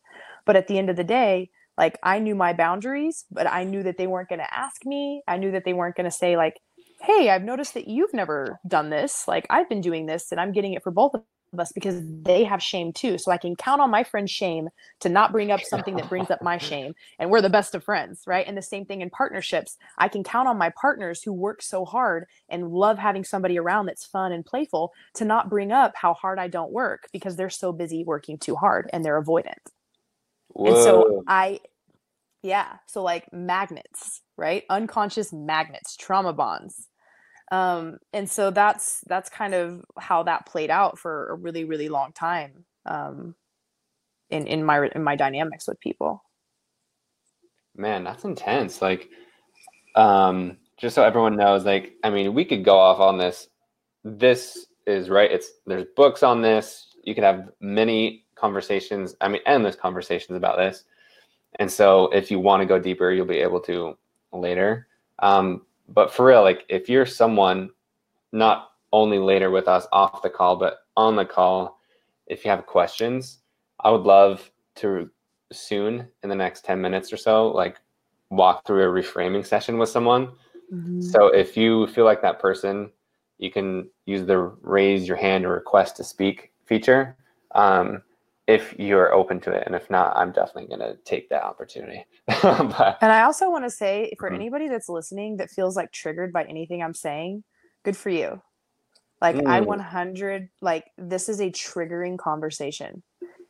But 0.46 0.56
at 0.56 0.68
the 0.68 0.78
end 0.78 0.90
of 0.90 0.96
the 0.96 1.04
day, 1.04 1.50
like 1.78 1.98
I 2.04 2.20
knew 2.20 2.36
my 2.36 2.54
boundaries, 2.54 3.26
but 3.32 3.48
I 3.48 3.64
knew 3.64 3.84
that 3.84 3.98
they 3.98 4.08
weren't 4.08 4.30
going 4.30 4.40
to 4.40 4.54
ask 4.54 4.86
me. 4.86 5.22
I 5.28 5.38
knew 5.38 5.52
that 5.52 5.66
they 5.66 5.74
weren't 5.74 5.96
going 5.96 6.10
to 6.10 6.12
say, 6.12 6.38
like, 6.38 6.60
hey, 7.02 7.30
I've 7.30 7.44
noticed 7.44 7.74
that 7.74 7.88
you've 7.88 8.14
never 8.14 8.60
done 8.68 8.90
this. 8.90 9.28
Like, 9.28 9.46
I've 9.50 9.70
been 9.70 9.82
doing 9.82 10.06
this 10.06 10.32
and 10.32 10.40
I'm 10.40 10.52
getting 10.52 10.74
it 10.74 10.84
for 10.84 10.92
both 10.92 11.14
of 11.14 11.24
us 11.58 11.72
because 11.72 12.02
they 12.04 12.44
have 12.44 12.62
shame 12.62 12.94
too. 12.94 13.18
So 13.18 13.32
I 13.32 13.38
can 13.38 13.56
count 13.56 13.82
on 13.82 13.90
my 13.90 14.04
friend's 14.04 14.32
shame 14.32 14.70
to 15.00 15.10
not 15.10 15.32
bring 15.32 15.52
up 15.52 15.62
something 15.62 15.96
that 15.96 16.10
brings 16.10 16.30
up 16.30 16.42
my 16.42 16.58
shame. 16.70 16.94
And 17.18 17.32
we're 17.32 17.42
the 17.42 17.50
best 17.50 17.74
of 17.76 17.84
friends, 17.84 18.24
right? 18.28 18.46
And 18.46 18.58
the 18.58 18.62
same 18.62 18.86
thing 18.86 19.02
in 19.02 19.10
partnerships. 19.10 19.78
I 19.98 20.08
can 20.08 20.24
count 20.24 20.48
on 20.48 20.58
my 20.58 20.72
partners 20.80 21.24
who 21.24 21.34
work 21.34 21.62
so 21.62 21.86
hard 21.86 22.26
and 22.50 22.72
love 22.72 22.98
having 22.98 23.24
somebody 23.24 23.58
around 23.58 23.86
that's 23.86 24.06
fun 24.06 24.32
and 24.32 24.46
playful 24.46 24.92
to 25.16 25.26
not 25.26 25.50
bring 25.50 25.72
up 25.72 25.94
how 25.96 26.14
hard 26.14 26.40
I 26.40 26.48
don't 26.48 26.72
work 26.72 27.08
because 27.12 27.36
they're 27.36 27.50
so 27.50 27.72
busy 27.72 28.04
working 28.04 28.38
too 28.38 28.56
hard 28.56 28.90
and 28.92 29.04
they're 29.04 29.22
avoidant. 29.22 29.54
Whoa. 30.50 30.68
And 30.68 30.78
so 30.78 31.24
I, 31.28 31.60
yeah. 32.44 32.78
So 32.88 33.02
like 33.02 33.32
magnets, 33.32 34.22
right? 34.38 34.64
Unconscious 34.70 35.32
magnets, 35.32 35.96
trauma 35.96 36.34
bonds 36.34 36.88
um, 37.52 37.98
and 38.14 38.30
so 38.30 38.52
that's 38.52 39.02
that's 39.08 39.30
kind 39.30 39.54
of 39.54 39.84
how 39.98 40.24
that 40.24 40.46
played 40.46 40.70
out 40.70 41.00
for 41.00 41.30
a 41.30 41.36
really 41.36 41.64
really 41.64 41.90
long 41.90 42.12
time 42.14 42.66
um, 42.86 43.36
in 44.30 44.46
in 44.48 44.64
my 44.64 44.88
in 44.94 45.04
my 45.04 45.16
dynamics 45.16 45.68
with 45.68 45.80
people. 45.80 46.24
Man 47.76 48.04
that's 48.04 48.26
intense 48.26 48.82
like 48.82 49.10
um 49.96 50.58
just 50.78 50.96
so 50.96 51.04
everyone 51.04 51.36
knows 51.36 51.66
like 51.66 51.94
i 52.04 52.10
mean 52.10 52.34
we 52.34 52.46
could 52.46 52.64
go 52.64 52.78
off 52.78 53.00
on 53.00 53.18
this. 53.18 53.48
This 54.04 54.68
is 54.86 55.10
right 55.10 55.32
it's 55.32 55.52
there's 55.66 55.86
books 55.96 56.22
on 56.24 56.42
this. 56.42 56.88
You 57.04 57.16
could 57.16 57.24
have 57.24 57.50
many 57.60 58.26
conversations 58.36 59.16
i 59.22 59.28
mean 59.28 59.42
endless 59.46 59.76
conversations 59.76 60.38
about 60.38 60.58
this. 60.58 60.84
And 61.56 61.72
so 61.72 62.10
if 62.10 62.30
you 62.30 62.40
want 62.40 62.62
to 62.62 62.68
go 62.68 62.80
deeper 62.80 63.12
you'll 63.12 63.26
be 63.26 63.40
able 63.40 63.62
to 63.62 63.98
later. 64.32 64.88
Um, 65.22 65.64
but 65.94 66.14
for 66.14 66.26
real, 66.26 66.42
like 66.42 66.66
if 66.70 66.90
you're 66.90 67.06
someone 67.06 67.70
not 68.32 68.72
only 68.92 69.20
later 69.20 69.52
with 69.52 69.68
us 69.68 69.88
off 69.92 70.22
the 70.22 70.30
call, 70.30 70.56
but 70.56 70.80
on 70.96 71.16
the 71.16 71.26
call, 71.26 71.80
if 72.28 72.44
you 72.44 72.52
have 72.52 72.66
questions, 72.66 73.40
I 73.80 73.92
would 73.92 74.04
love 74.04 74.50
to 74.76 75.10
soon 75.52 76.08
in 76.24 76.30
the 76.30 76.36
next 76.36 76.64
10 76.66 76.80
minutes 76.80 77.12
or 77.12 77.18
so, 77.18 77.48
like 77.50 77.78
walk 78.30 78.66
through 78.66 78.84
a 78.84 79.02
reframing 79.02 79.46
session 79.46 79.78
with 79.78 79.90
someone. 79.90 80.28
Mm-hmm. 80.72 81.02
So 81.02 81.28
if 81.28 81.58
you 81.58 81.88
feel 81.88 82.06
like 82.06 82.22
that 82.22 82.40
person, 82.40 82.92
you 83.40 83.52
can 83.52 83.90
use 84.06 84.26
the 84.26 84.38
raise 84.38 85.08
your 85.08 85.18
hand 85.18 85.46
or 85.46 85.54
request 85.54 85.98
to 85.98 86.04
speak 86.04 86.52
feature. 86.66 87.16
Um, 87.56 88.04
if 88.50 88.74
you're 88.80 89.14
open 89.14 89.40
to 89.40 89.52
it 89.52 89.64
and 89.68 89.76
if 89.76 89.90
not 89.92 90.12
i'm 90.18 90.32
definitely 90.32 90.66
going 90.66 90.80
to 90.80 90.98
take 91.06 91.30
that 91.30 91.44
opportunity 91.44 92.04
but, 92.28 92.98
and 93.00 93.12
i 93.12 93.22
also 93.22 93.50
want 93.50 93.64
to 93.64 93.70
say 93.70 94.12
for 94.18 94.28
mm-hmm. 94.28 94.36
anybody 94.36 94.68
that's 94.68 94.90
listening 94.90 95.38
that 95.38 95.52
feels 95.52 95.76
like 95.76 95.92
triggered 95.92 96.34
by 96.34 96.44
anything 96.46 96.82
i'm 96.82 96.94
saying 96.94 97.44
good 97.84 97.96
for 97.96 98.10
you 98.10 98.42
like 99.22 99.36
mm. 99.36 99.48
i 99.48 99.62
100 99.62 100.50
like 100.62 100.86
this 100.98 101.30
is 101.30 101.40
a 101.40 101.52
triggering 101.52 102.18
conversation 102.18 103.04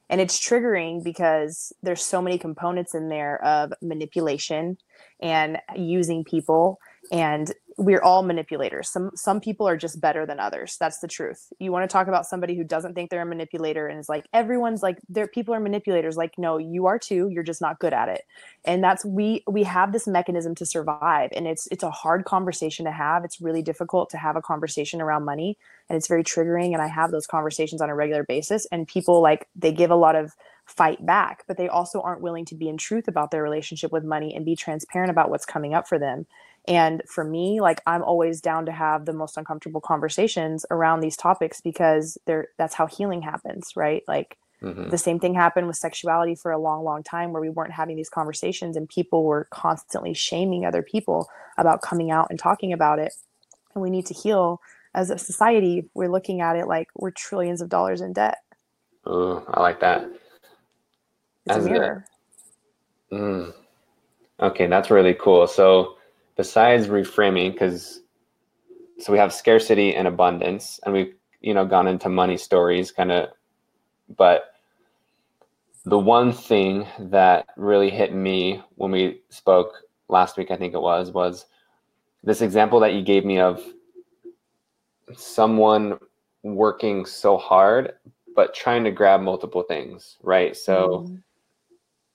and 0.09 0.19
it's 0.19 0.37
triggering 0.37 1.01
because 1.01 1.71
there's 1.81 2.03
so 2.03 2.21
many 2.21 2.37
components 2.37 2.93
in 2.93 3.07
there 3.07 3.41
of 3.45 3.71
manipulation 3.81 4.77
and 5.21 5.59
using 5.75 6.25
people 6.25 6.79
and 7.11 7.53
we're 7.79 8.01
all 8.01 8.23
manipulators. 8.23 8.89
Some 8.89 9.11
some 9.15 9.39
people 9.39 9.67
are 9.67 9.77
just 9.77 10.01
better 10.01 10.25
than 10.25 10.39
others. 10.39 10.75
That's 10.79 10.99
the 10.99 11.07
truth. 11.07 11.53
You 11.59 11.71
want 11.71 11.89
to 11.89 11.91
talk 11.91 12.07
about 12.07 12.25
somebody 12.25 12.55
who 12.55 12.63
doesn't 12.65 12.93
think 12.93 13.09
they're 13.09 13.21
a 13.21 13.25
manipulator 13.25 13.87
and 13.87 13.97
is 13.97 14.09
like 14.09 14.27
everyone's 14.33 14.83
like 14.83 14.99
their 15.07 15.27
people 15.27 15.53
are 15.53 15.59
manipulators. 15.61 16.17
Like 16.17 16.37
no, 16.37 16.57
you 16.57 16.87
are 16.87 16.99
too. 16.99 17.29
You're 17.29 17.43
just 17.43 17.61
not 17.61 17.79
good 17.79 17.93
at 17.93 18.09
it. 18.09 18.25
And 18.65 18.83
that's 18.83 19.05
we 19.05 19.43
we 19.47 19.63
have 19.63 19.93
this 19.93 20.07
mechanism 20.07 20.55
to 20.55 20.65
survive 20.65 21.29
and 21.33 21.47
it's 21.47 21.67
it's 21.67 21.83
a 21.83 21.89
hard 21.89 22.25
conversation 22.25 22.83
to 22.85 22.91
have. 22.91 23.23
It's 23.23 23.39
really 23.39 23.61
difficult 23.61 24.09
to 24.09 24.17
have 24.17 24.35
a 24.35 24.41
conversation 24.41 25.01
around 25.01 25.23
money 25.23 25.57
and 25.89 25.95
it's 25.95 26.07
very 26.07 26.23
triggering 26.23 26.73
and 26.73 26.81
I 26.81 26.87
have 26.87 27.11
those 27.11 27.27
conversations 27.27 27.81
on 27.81 27.89
a 27.89 27.95
regular 27.95 28.23
basis 28.23 28.67
and 28.73 28.87
people 28.87 29.21
like 29.21 29.47
they 29.55 29.71
give 29.71 29.89
a 29.89 29.95
lot 29.95 30.15
of 30.15 30.33
fight 30.69 31.03
back, 31.03 31.43
but 31.47 31.57
they 31.57 31.67
also 31.67 31.99
aren't 32.01 32.21
willing 32.21 32.45
to 32.45 32.55
be 32.55 32.69
in 32.69 32.77
truth 32.77 33.07
about 33.07 33.31
their 33.31 33.41
relationship 33.41 33.91
with 33.91 34.03
money 34.03 34.35
and 34.35 34.45
be 34.45 34.55
transparent 34.55 35.09
about 35.09 35.29
what's 35.29 35.45
coming 35.45 35.73
up 35.73 35.87
for 35.87 35.97
them. 35.97 36.27
And 36.69 37.01
for 37.07 37.23
me, 37.23 37.61
like 37.61 37.81
I'm 37.87 38.03
always 38.03 38.41
down 38.41 38.67
to 38.67 38.71
have 38.71 39.05
the 39.05 39.13
most 39.13 39.37
uncomfortable 39.37 39.81
conversations 39.81 40.67
around 40.69 40.99
these 40.99 41.17
topics 41.17 41.61
because 41.61 42.17
they're 42.27 42.49
that's 42.59 42.75
how 42.75 42.85
healing 42.85 43.23
happens, 43.23 43.75
right? 43.75 44.03
Like 44.07 44.37
mm-hmm. 44.61 44.89
the 44.89 44.97
same 44.97 45.19
thing 45.19 45.33
happened 45.33 45.65
with 45.65 45.77
sexuality 45.77 46.35
for 46.35 46.51
a 46.51 46.59
long, 46.59 46.83
long 46.83 47.01
time 47.01 47.33
where 47.33 47.41
we 47.41 47.49
weren't 47.49 47.73
having 47.73 47.95
these 47.95 48.09
conversations 48.09 48.77
and 48.77 48.87
people 48.87 49.23
were 49.23 49.47
constantly 49.49 50.13
shaming 50.13 50.63
other 50.63 50.83
people 50.83 51.27
about 51.57 51.81
coming 51.81 52.11
out 52.11 52.27
and 52.29 52.37
talking 52.37 52.71
about 52.71 52.99
it. 52.99 53.13
And 53.73 53.81
we 53.81 53.89
need 53.89 54.05
to 54.05 54.13
heal 54.13 54.61
as 54.93 55.09
a 55.09 55.17
society. 55.17 55.89
We're 55.95 56.11
looking 56.11 56.39
at 56.39 56.55
it 56.55 56.67
like 56.67 56.89
we're 56.95 57.11
trillions 57.11 57.61
of 57.61 57.69
dollars 57.69 57.99
in 57.99 58.13
debt. 58.13 58.37
Oh, 59.07 59.43
I 59.47 59.59
like 59.59 59.79
that. 59.79 60.03
It's 61.47 61.57
as 61.57 61.65
a 61.65 61.69
mirror. 61.69 62.05
A, 63.11 63.15
mm, 63.15 63.53
okay, 64.39 64.67
that's 64.67 64.91
really 64.91 65.15
cool. 65.15 65.47
So 65.47 65.95
besides 66.39 66.87
reframing, 66.87 67.51
because 67.51 67.99
so 68.97 69.11
we 69.11 69.19
have 69.19 69.33
scarcity 69.33 69.93
and 69.93 70.07
abundance, 70.07 70.79
and 70.85 70.93
we've 70.93 71.13
you 71.41 71.53
know 71.53 71.65
gone 71.65 71.85
into 71.85 72.07
money 72.07 72.37
stories, 72.37 72.93
kind 72.93 73.11
of, 73.11 73.27
but 74.15 74.53
the 75.83 75.99
one 75.99 76.31
thing 76.31 76.87
that 76.97 77.47
really 77.57 77.89
hit 77.89 78.13
me 78.13 78.63
when 78.75 78.89
we 78.89 79.19
spoke 79.27 79.83
last 80.07 80.37
week, 80.37 80.49
I 80.49 80.55
think 80.55 80.73
it 80.73 80.81
was, 80.81 81.11
was 81.11 81.45
this 82.23 82.41
example 82.41 82.79
that 82.79 82.93
you 82.93 83.01
gave 83.01 83.25
me 83.25 83.39
of 83.39 83.61
someone 85.15 85.99
working 86.43 87.05
so 87.05 87.37
hard 87.37 87.93
but 88.33 88.53
trying 88.53 88.85
to 88.85 88.91
grab 88.91 89.19
multiple 89.19 89.63
things, 89.63 90.15
right? 90.21 90.55
So 90.55 90.75
mm-hmm. 91.03 91.15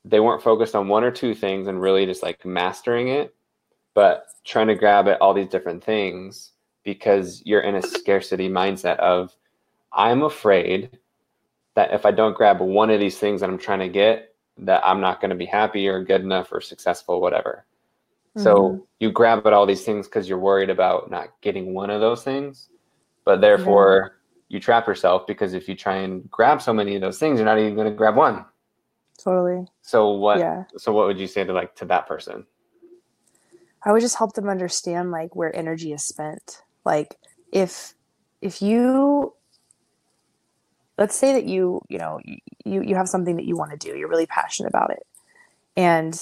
they 0.07 0.21
weren't 0.21 0.43
focused 0.43 0.75
on 0.75 0.89
one 0.89 1.05
or 1.05 1.11
two 1.11 1.35
things 1.35 1.69
and 1.69 1.79
really 1.79 2.07
just 2.07 2.23
like 2.23 2.47
mastering 2.47 3.09
it 3.09 3.35
but 3.95 4.27
trying 4.45 4.67
to 4.67 4.75
grab 4.75 5.09
at 5.09 5.21
all 5.21 5.33
these 5.33 5.49
different 5.49 5.83
things 5.83 6.53
because 6.83 7.43
you're 7.45 7.63
in 7.63 7.77
a 7.77 7.83
scarcity 7.83 8.49
mindset 8.49 8.99
of 8.99 9.35
i'm 9.93 10.23
afraid 10.23 10.99
that 11.75 11.93
if 11.93 12.05
i 12.05 12.11
don't 12.11 12.37
grab 12.37 12.61
one 12.61 12.91
of 12.91 13.01
these 13.01 13.19
things 13.19 13.41
that 13.41 13.49
i'm 13.49 13.59
trying 13.59 13.79
to 13.79 13.89
get 13.89 14.35
that 14.59 14.83
i'm 14.85 15.01
not 15.01 15.21
going 15.21 15.31
to 15.31 15.37
be 15.37 15.47
happy 15.47 15.89
or 15.89 16.05
good 16.05 16.21
enough 16.21 16.53
or 16.53 16.61
successful 16.61 17.21
whatever 17.21 17.65
mm-hmm. 18.37 18.43
so 18.43 18.87
you 19.01 19.11
grab 19.11 19.47
at 19.47 19.53
all 19.53 19.67
these 19.67 19.85
things 19.85 20.07
because 20.07 20.29
you're 20.29 20.39
worried 20.39 20.71
about 20.71 21.11
not 21.11 21.29
getting 21.41 21.73
one 21.73 21.91
of 21.91 22.01
those 22.01 22.23
things 22.23 22.69
but 23.25 23.41
therefore 23.41 24.13
yeah. 24.51 24.57
you 24.57 24.61
trap 24.61 24.87
yourself 24.87 25.27
because 25.27 25.55
if 25.55 25.69
you 25.69 25.75
try 25.75 25.97
and 25.97 26.31
grab 26.31 26.61
so 26.61 26.73
many 26.73 26.95
of 26.95 27.01
those 27.01 27.19
things 27.19 27.39
you're 27.39 27.47
not 27.47 27.59
even 27.59 27.75
going 27.75 27.89
to 27.89 27.95
grab 27.95 28.17
one 28.17 28.45
totally 29.19 29.67
so 29.81 30.11
what 30.11 30.39
yeah. 30.39 30.65
so 30.77 30.93
what 30.93 31.07
would 31.07 31.19
you 31.19 31.27
say 31.27 31.45
to 31.45 31.53
like 31.53 31.75
to 31.75 31.85
that 31.85 32.07
person 32.07 32.45
I 33.85 33.93
would 33.93 34.01
just 34.01 34.17
help 34.17 34.35
them 34.35 34.49
understand 34.49 35.11
like 35.11 35.37
where 35.37 35.55
energy 35.55 35.93
is 35.93 36.05
spent. 36.05 36.63
Like 36.85 37.17
if 37.53 37.95
if 38.41 38.63
you 38.63 39.35
let's 40.99 41.17
say 41.17 41.33
that 41.33 41.45
you, 41.45 41.83
you 41.89 41.99
know, 41.99 42.21
you 42.65 42.83
you 42.83 42.95
have 42.95 43.09
something 43.09 43.37
that 43.37 43.45
you 43.45 43.57
want 43.57 43.73
to 43.73 43.77
do, 43.77 43.97
you're 43.97 44.09
really 44.09 44.27
passionate 44.27 44.69
about 44.69 44.91
it. 44.91 45.07
And 45.77 46.19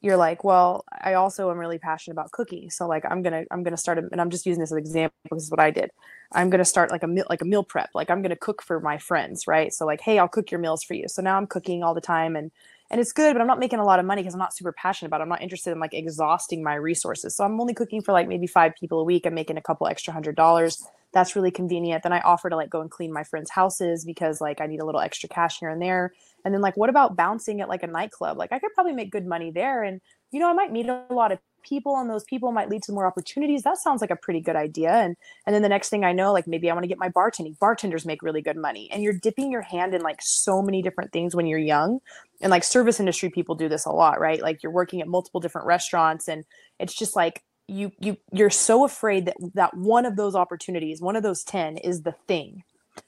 you're 0.00 0.16
like, 0.16 0.44
well, 0.44 0.84
I 1.02 1.14
also 1.14 1.50
am 1.50 1.58
really 1.58 1.78
passionate 1.78 2.14
about 2.14 2.30
cooking. 2.30 2.70
So 2.70 2.86
like 2.86 3.04
I'm 3.08 3.22
gonna 3.22 3.44
I'm 3.50 3.62
gonna 3.62 3.76
start 3.76 3.98
a, 3.98 4.08
and 4.12 4.20
I'm 4.20 4.30
just 4.30 4.46
using 4.46 4.60
this 4.60 4.68
as 4.68 4.72
an 4.72 4.78
example 4.78 5.16
because 5.24 5.50
what 5.50 5.60
I 5.60 5.70
did. 5.70 5.90
I'm 6.32 6.50
gonna 6.50 6.64
start 6.64 6.90
like 6.90 7.02
a 7.02 7.08
meal 7.08 7.24
like 7.28 7.42
a 7.42 7.44
meal 7.44 7.64
prep. 7.64 7.90
Like 7.94 8.10
I'm 8.10 8.22
gonna 8.22 8.36
cook 8.36 8.62
for 8.62 8.80
my 8.80 8.98
friends, 8.98 9.46
right? 9.46 9.72
So 9.72 9.86
like, 9.86 10.00
hey, 10.00 10.18
I'll 10.18 10.28
cook 10.28 10.50
your 10.50 10.60
meals 10.60 10.84
for 10.84 10.94
you. 10.94 11.08
So 11.08 11.22
now 11.22 11.36
I'm 11.36 11.46
cooking 11.46 11.82
all 11.82 11.94
the 11.94 12.00
time 12.00 12.36
and 12.36 12.50
and 12.90 13.00
it's 13.00 13.12
good 13.12 13.32
but 13.34 13.40
i'm 13.40 13.46
not 13.46 13.58
making 13.58 13.78
a 13.78 13.84
lot 13.84 13.98
of 13.98 14.06
money 14.06 14.22
because 14.22 14.34
i'm 14.34 14.38
not 14.38 14.54
super 14.54 14.72
passionate 14.72 15.08
about 15.08 15.20
it. 15.20 15.24
I'm 15.24 15.28
not 15.28 15.42
interested 15.42 15.72
in 15.72 15.80
like 15.80 15.94
exhausting 15.94 16.62
my 16.62 16.74
resources. 16.74 17.34
So 17.36 17.44
i'm 17.44 17.60
only 17.60 17.74
cooking 17.74 18.02
for 18.02 18.12
like 18.12 18.28
maybe 18.28 18.46
five 18.46 18.74
people 18.78 19.00
a 19.00 19.04
week. 19.04 19.26
I'm 19.26 19.34
making 19.34 19.56
a 19.56 19.62
couple 19.62 19.86
extra 19.86 20.12
hundred 20.12 20.36
dollars. 20.36 20.84
That's 21.12 21.34
really 21.34 21.50
convenient. 21.50 22.02
Then 22.02 22.12
i 22.12 22.20
offer 22.20 22.50
to 22.50 22.56
like 22.56 22.70
go 22.70 22.80
and 22.80 22.90
clean 22.90 23.12
my 23.12 23.24
friends 23.24 23.50
houses 23.50 24.04
because 24.04 24.40
like 24.40 24.60
i 24.60 24.66
need 24.66 24.80
a 24.80 24.84
little 24.86 25.00
extra 25.00 25.28
cash 25.28 25.58
here 25.58 25.70
and 25.70 25.80
there. 25.80 26.12
And 26.44 26.54
then 26.54 26.60
like 26.60 26.76
what 26.76 26.90
about 26.90 27.16
bouncing 27.16 27.60
at 27.60 27.68
like 27.68 27.82
a 27.82 27.86
nightclub? 27.86 28.38
Like 28.38 28.52
i 28.52 28.58
could 28.58 28.74
probably 28.74 28.92
make 28.92 29.12
good 29.12 29.26
money 29.26 29.50
there. 29.50 29.82
And 29.82 30.00
you 30.30 30.40
know 30.40 30.48
i 30.48 30.52
might 30.52 30.72
meet 30.72 30.88
a 30.88 31.04
lot 31.10 31.32
of 31.32 31.38
people 31.62 31.96
and 31.96 32.08
those 32.08 32.24
people 32.24 32.52
might 32.52 32.68
lead 32.68 32.82
to 32.84 32.92
more 32.92 33.06
opportunities. 33.06 33.62
That 33.62 33.78
sounds 33.78 34.00
like 34.00 34.10
a 34.10 34.16
pretty 34.16 34.40
good 34.40 34.56
idea. 34.56 34.92
And 34.92 35.16
and 35.46 35.54
then 35.54 35.62
the 35.62 35.68
next 35.68 35.88
thing 35.88 36.04
i 36.04 36.12
know 36.12 36.32
like 36.32 36.46
maybe 36.46 36.70
i 36.70 36.74
want 36.74 36.84
to 36.84 36.88
get 36.88 36.98
my 36.98 37.08
bartending 37.08 37.58
bartenders 37.58 38.06
make 38.06 38.22
really 38.22 38.42
good 38.42 38.56
money. 38.56 38.88
And 38.90 39.02
you're 39.02 39.12
dipping 39.12 39.50
your 39.50 39.62
hand 39.62 39.94
in 39.94 40.02
like 40.02 40.20
so 40.22 40.62
many 40.62 40.82
different 40.82 41.12
things 41.12 41.34
when 41.34 41.46
you're 41.46 41.58
young. 41.58 42.00
And 42.40 42.50
like 42.50 42.64
service 42.64 43.00
industry 43.00 43.30
people 43.30 43.54
do 43.54 43.68
this 43.68 43.84
a 43.84 43.90
lot 43.90 44.20
right? 44.20 44.40
Like 44.42 44.62
you're 44.62 44.72
working 44.72 45.00
at 45.00 45.08
multiple 45.08 45.40
different 45.40 45.66
restaurants 45.66 46.28
and 46.28 46.44
it's 46.78 46.94
just 46.94 47.16
like 47.16 47.42
you 47.66 47.92
you 48.00 48.16
you're 48.32 48.50
so 48.50 48.84
afraid 48.84 49.26
that 49.26 49.36
that 49.54 49.76
one 49.76 50.06
of 50.06 50.16
those 50.16 50.34
opportunities 50.34 51.02
one 51.02 51.16
of 51.16 51.22
those 51.22 51.44
10 51.44 51.78
is 51.78 52.02
the 52.02 52.14
thing. 52.26 52.64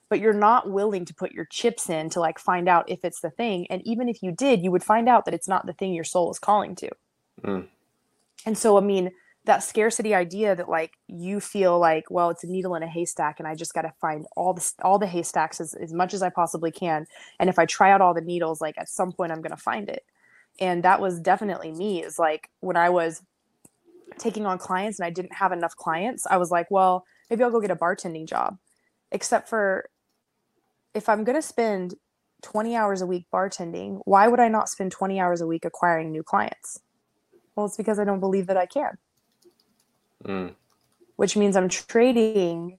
But 0.08 0.20
you're 0.20 0.32
not 0.32 0.70
willing 0.70 1.04
to 1.06 1.14
put 1.14 1.32
your 1.32 1.46
chips 1.46 1.88
in 1.88 2.10
to 2.10 2.20
like 2.20 2.38
find 2.38 2.68
out 2.68 2.88
if 2.88 3.04
it's 3.04 3.20
the 3.20 3.30
thing. 3.30 3.66
And 3.70 3.80
even 3.84 4.08
if 4.08 4.22
you 4.22 4.32
did 4.32 4.62
you 4.62 4.70
would 4.70 4.84
find 4.84 5.08
out 5.08 5.24
that 5.24 5.34
it's 5.34 5.48
not 5.48 5.66
the 5.66 5.72
thing 5.72 5.94
your 5.94 6.04
soul 6.04 6.30
is 6.30 6.38
calling 6.38 6.74
to. 6.76 6.90
Mm. 7.42 7.68
And 8.46 8.56
so 8.56 8.76
i 8.76 8.80
mean 8.80 9.10
that 9.46 9.62
scarcity 9.62 10.14
idea 10.14 10.54
that 10.54 10.68
like 10.68 10.92
you 11.06 11.40
feel 11.40 11.78
like 11.78 12.04
well 12.10 12.30
it's 12.30 12.44
a 12.44 12.46
needle 12.46 12.74
in 12.74 12.82
a 12.82 12.88
haystack 12.88 13.38
and 13.38 13.48
i 13.48 13.54
just 13.54 13.74
got 13.74 13.82
to 13.82 13.92
find 14.00 14.26
all 14.36 14.52
the 14.54 14.72
all 14.82 14.98
the 14.98 15.06
haystacks 15.06 15.60
as, 15.60 15.74
as 15.74 15.92
much 15.92 16.14
as 16.14 16.22
i 16.22 16.28
possibly 16.28 16.70
can 16.70 17.06
and 17.38 17.48
if 17.48 17.58
i 17.58 17.66
try 17.66 17.90
out 17.90 18.00
all 18.00 18.14
the 18.14 18.20
needles 18.20 18.60
like 18.60 18.74
at 18.78 18.88
some 18.88 19.12
point 19.12 19.32
i'm 19.32 19.40
going 19.40 19.56
to 19.56 19.62
find 19.62 19.88
it 19.88 20.04
and 20.58 20.82
that 20.82 21.00
was 21.00 21.20
definitely 21.20 21.72
me 21.72 22.02
is 22.02 22.18
like 22.18 22.50
when 22.60 22.76
i 22.76 22.88
was 22.88 23.22
taking 24.18 24.46
on 24.46 24.58
clients 24.58 24.98
and 24.98 25.06
I 25.06 25.10
didn't 25.10 25.34
have 25.34 25.52
enough 25.52 25.76
clients, 25.76 26.26
I 26.26 26.36
was 26.36 26.50
like, 26.50 26.66
well, 26.70 27.04
maybe 27.28 27.42
I'll 27.42 27.50
go 27.50 27.60
get 27.60 27.70
a 27.70 27.76
bartending 27.76 28.28
job. 28.28 28.58
Except 29.12 29.48
for 29.48 29.88
if 30.94 31.08
I'm 31.08 31.24
going 31.24 31.36
to 31.36 31.42
spend 31.42 31.94
20 32.42 32.76
hours 32.76 33.02
a 33.02 33.06
week 33.06 33.26
bartending, 33.32 34.00
why 34.04 34.28
would 34.28 34.40
I 34.40 34.48
not 34.48 34.68
spend 34.68 34.92
20 34.92 35.20
hours 35.20 35.40
a 35.40 35.46
week 35.46 35.64
acquiring 35.64 36.10
new 36.10 36.22
clients? 36.22 36.80
Well, 37.54 37.66
it's 37.66 37.76
because 37.76 37.98
I 37.98 38.04
don't 38.04 38.20
believe 38.20 38.46
that 38.46 38.56
I 38.56 38.66
can. 38.66 38.98
Mm. 40.24 40.54
Which 41.16 41.36
means 41.36 41.56
I'm 41.56 41.68
trading 41.68 42.78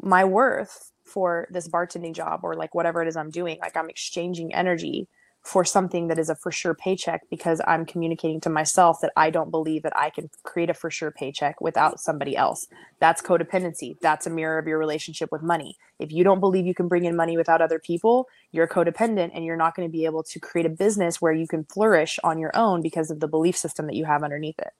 my 0.00 0.24
worth 0.24 0.92
for 1.04 1.48
this 1.50 1.68
bartending 1.68 2.14
job 2.14 2.40
or 2.42 2.54
like 2.54 2.74
whatever 2.74 3.02
it 3.02 3.08
is 3.08 3.16
I'm 3.16 3.30
doing. 3.30 3.58
Like 3.60 3.76
I'm 3.76 3.90
exchanging 3.90 4.54
energy 4.54 5.08
for 5.42 5.64
something 5.64 6.08
that 6.08 6.18
is 6.18 6.28
a 6.28 6.34
for 6.34 6.52
sure 6.52 6.74
paycheck 6.74 7.22
because 7.30 7.60
I'm 7.66 7.86
communicating 7.86 8.40
to 8.42 8.50
myself 8.50 9.00
that 9.00 9.12
I 9.16 9.30
don't 9.30 9.50
believe 9.50 9.82
that 9.82 9.96
I 9.96 10.10
can 10.10 10.28
create 10.42 10.68
a 10.68 10.74
for 10.74 10.90
sure 10.90 11.10
paycheck 11.10 11.60
without 11.60 12.00
somebody 12.00 12.36
else. 12.36 12.66
That's 12.98 13.22
codependency. 13.22 13.96
That's 14.00 14.26
a 14.26 14.30
mirror 14.30 14.58
of 14.58 14.66
your 14.66 14.78
relationship 14.78 15.32
with 15.32 15.42
money. 15.42 15.76
If 15.98 16.12
you 16.12 16.22
don't 16.22 16.40
believe 16.40 16.66
you 16.66 16.74
can 16.74 16.88
bring 16.88 17.04
in 17.04 17.16
money 17.16 17.36
without 17.36 17.62
other 17.62 17.78
people, 17.78 18.28
you're 18.52 18.68
codependent 18.68 19.30
and 19.34 19.44
you're 19.44 19.56
not 19.56 19.74
going 19.74 19.88
to 19.88 19.92
be 19.92 20.04
able 20.04 20.22
to 20.24 20.38
create 20.38 20.66
a 20.66 20.70
business 20.70 21.20
where 21.20 21.32
you 21.32 21.48
can 21.48 21.64
flourish 21.64 22.18
on 22.22 22.38
your 22.38 22.54
own 22.54 22.82
because 22.82 23.10
of 23.10 23.20
the 23.20 23.28
belief 23.28 23.56
system 23.56 23.86
that 23.86 23.96
you 23.96 24.04
have 24.04 24.22
underneath 24.22 24.58
it. 24.58 24.72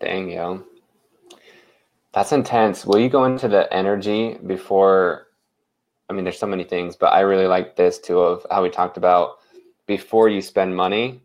Dang, 0.00 0.30
yo. 0.30 0.64
That's 2.12 2.32
intense. 2.32 2.86
Will 2.86 2.98
you 2.98 3.10
go 3.10 3.24
into 3.24 3.48
the 3.48 3.72
energy 3.72 4.38
before 4.46 5.25
I 6.08 6.12
mean, 6.12 6.24
there's 6.24 6.38
so 6.38 6.46
many 6.46 6.64
things, 6.64 6.96
but 6.96 7.12
I 7.12 7.20
really 7.20 7.46
like 7.46 7.76
this 7.76 7.98
too 7.98 8.20
of 8.20 8.46
how 8.50 8.62
we 8.62 8.70
talked 8.70 8.96
about 8.96 9.38
before 9.86 10.28
you 10.28 10.40
spend 10.40 10.76
money 10.76 11.22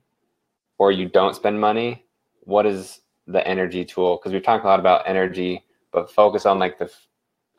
or 0.77 0.91
you 0.91 1.07
don't 1.07 1.36
spend 1.36 1.59
money, 1.59 2.05
what 2.41 2.65
is 2.65 3.01
the 3.27 3.45
energy 3.47 3.86
tool? 3.86 4.17
Because 4.17 4.34
we 4.34 4.39
talked 4.39 4.65
a 4.65 4.67
lot 4.67 4.79
about 4.79 5.07
energy, 5.07 5.63
but 5.91 6.11
focus 6.11 6.45
on 6.45 6.59
like 6.59 6.79
the 6.79 6.91